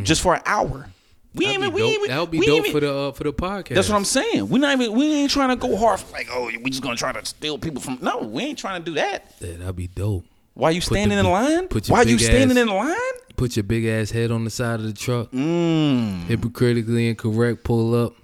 just 0.02 0.20
for 0.22 0.34
an 0.34 0.42
hour. 0.46 0.88
We 1.34 1.44
That'd 1.46 1.62
ain't 1.62 1.62
be 1.62 1.66
even. 1.68 1.74
We 1.74 1.80
dope. 1.80 1.88
ain't 1.90 1.98
even. 1.98 2.08
That 2.10 2.20
would 2.20 2.30
be 2.32 2.38
we 2.40 2.46
dope 2.46 2.58
even- 2.60 2.72
for 2.72 2.80
the 2.80 2.94
uh, 2.98 3.12
for 3.12 3.24
the 3.24 3.32
podcast. 3.32 3.74
That's 3.76 3.88
what 3.88 3.94
I'm 3.96 4.04
saying. 4.04 4.48
We 4.48 4.58
not 4.58 4.80
even. 4.80 4.96
We 4.96 5.12
ain't 5.14 5.30
trying 5.30 5.50
to 5.50 5.56
go 5.56 5.76
hard. 5.76 6.00
For 6.00 6.12
like, 6.12 6.28
oh, 6.32 6.46
we 6.62 6.70
just 6.70 6.82
gonna 6.82 6.96
try 6.96 7.12
to 7.12 7.24
steal 7.24 7.56
people 7.56 7.80
from. 7.80 7.98
No, 8.02 8.18
we 8.18 8.42
ain't 8.42 8.58
trying 8.58 8.82
to 8.82 8.84
do 8.90 8.94
that. 8.96 9.32
Yeah, 9.40 9.56
that'd 9.58 9.76
be 9.76 9.86
dope. 9.86 10.24
Why 10.54 10.70
you 10.70 10.80
the 10.80 10.86
standing 10.86 11.18
in 11.18 11.26
line? 11.26 11.68
Why 11.88 12.02
you 12.02 12.18
standing 12.18 12.56
ass- 12.58 12.62
in 12.62 12.68
line? 12.68 12.96
Put 13.36 13.56
your 13.56 13.62
big 13.62 13.86
ass 13.86 14.10
head 14.10 14.30
on 14.30 14.44
the 14.44 14.50
side 14.50 14.80
of 14.80 14.86
the 14.86 14.92
truck. 14.92 15.30
Mm. 15.30 16.24
Hypocritically 16.26 17.08
incorrect. 17.08 17.64
Pull 17.64 17.94
up. 17.94 18.14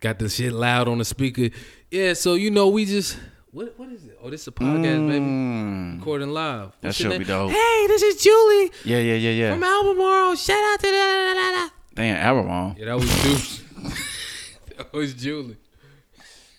Got 0.00 0.18
the 0.18 0.28
shit 0.28 0.52
loud 0.52 0.88
on 0.88 0.98
the 0.98 1.04
speaker. 1.04 1.48
Yeah, 1.90 2.12
so 2.14 2.34
you 2.34 2.50
know 2.50 2.68
we 2.68 2.84
just 2.84 3.16
what 3.52 3.78
what 3.78 3.90
is 3.90 4.04
it? 4.04 4.18
Oh, 4.22 4.30
this 4.30 4.42
is 4.42 4.48
a 4.48 4.52
podcast, 4.52 5.06
baby. 5.08 5.20
Mm. 5.24 5.98
Recording 6.00 6.30
live. 6.30 6.72
That 6.80 6.88
What's 6.88 7.00
your 7.00 7.12
should 7.12 7.18
be 7.20 7.24
dope. 7.24 7.50
Hey, 7.52 7.84
this 7.86 8.02
is 8.02 8.22
Julie 8.22 8.70
Yeah, 8.84 8.98
yeah, 8.98 9.14
yeah, 9.14 9.30
yeah. 9.30 9.52
from 9.52 9.62
Albemarle. 9.62 10.34
Shout 10.36 10.56
out 10.72 10.80
to 10.80 10.86
da 10.86 10.92
da 10.92 11.34
da 11.34 11.50
da. 11.64 11.68
Damn, 11.94 12.16
Albemarle. 12.16 12.74
Yeah, 12.78 12.84
that 12.86 12.94
was 12.98 13.22
Julie. 13.22 13.92
that 14.76 14.92
was 14.92 15.14
Julie. 15.14 15.56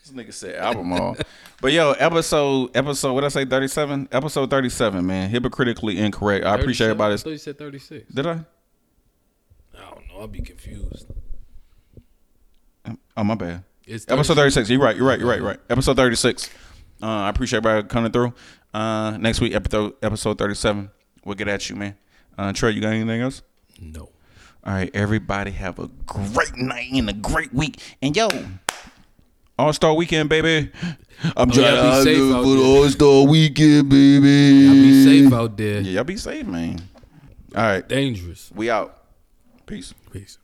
This 0.03 0.11
nigga 0.13 0.33
said 0.33 0.55
Albemarle. 0.55 1.17
but 1.64 1.72
yo, 1.72 1.94
episode 1.94 2.76
episode 2.76 3.14
what 3.14 3.23
I 3.23 3.30
say 3.30 3.45
thirty 3.45 3.69
seven? 3.69 4.10
Episode 4.11 4.49
thirty 4.49 4.69
seven, 4.69 5.06
man. 5.06 5.30
Hypocritically 5.30 5.98
incorrect. 5.98 6.45
I 6.45 6.56
appreciate 6.56 6.88
37? 6.88 6.91
everybody's. 6.91 7.22
I 7.22 7.23
thought 7.23 7.30
you 7.30 7.38
said 7.38 7.57
36. 7.57 8.14
Did 8.14 8.27
I? 8.27 8.31
I 8.31 8.35
don't 9.90 10.07
know. 10.10 10.19
I'll 10.19 10.27
be 10.27 10.41
confused. 10.41 11.07
Oh 13.15 13.23
my 13.23 13.35
bad. 13.35 13.64
It's 13.85 14.03
Episode 14.10 14.35
36. 14.35 14.68
36. 14.68 14.69
You're 14.72 14.80
right. 14.81 14.95
You're 14.98 15.07
right. 15.07 15.19
You're 15.19 15.30
right. 15.30 15.40
You're 15.40 15.48
right. 15.48 15.60
Episode 15.69 15.95
36. 15.95 16.49
Uh, 17.02 17.06
I 17.06 17.30
appreciate 17.30 17.57
everybody 17.57 17.88
coming 17.88 18.11
through. 18.11 18.34
Uh, 18.73 19.18
next 19.18 19.40
week, 19.40 19.56
episode 19.56 19.94
episode 20.03 20.38
37. 20.38 20.91
We'll 21.23 21.35
get 21.35 21.48
at 21.48 21.69
you, 21.69 21.77
man. 21.77 21.95
Uh, 22.38 22.52
Trey, 22.52 22.72
you 22.72 22.81
got 22.81 22.90
anything 22.90 23.22
else? 23.22 23.41
No. 23.80 24.10
All 24.65 24.73
right, 24.73 24.90
everybody 24.94 25.52
have 25.52 25.80
a 25.80 25.88
great 26.06 26.56
night 26.56 26.91
and 26.94 27.10
a 27.10 27.14
great 27.14 27.53
week. 27.53 27.80
And 28.02 28.15
yo, 28.15 28.30
All 29.57 29.71
Star 29.73 29.93
Weekend, 29.93 30.30
baby. 30.30 30.71
I'm 31.38 31.51
Oh, 31.51 31.53
y'all 31.53 31.99
be 31.99 32.03
safe 32.03 32.34
out 32.34 32.43
there. 32.43 32.65
All 32.65 32.89
Star 32.89 33.23
Weekend, 33.27 33.89
baby. 33.89 34.65
Y'all 34.65 34.73
be 34.73 35.03
safe 35.03 35.34
out 35.34 35.57
there. 35.57 35.81
Yeah, 35.81 35.91
y'all 35.91 36.03
be 36.03 36.17
safe, 36.17 36.45
man. 36.45 36.81
All 37.55 37.63
right, 37.63 37.88
Dangerous. 37.88 38.51
we 38.55 38.69
out. 38.69 39.03
Peace. 39.65 39.93
Peace. 40.11 40.38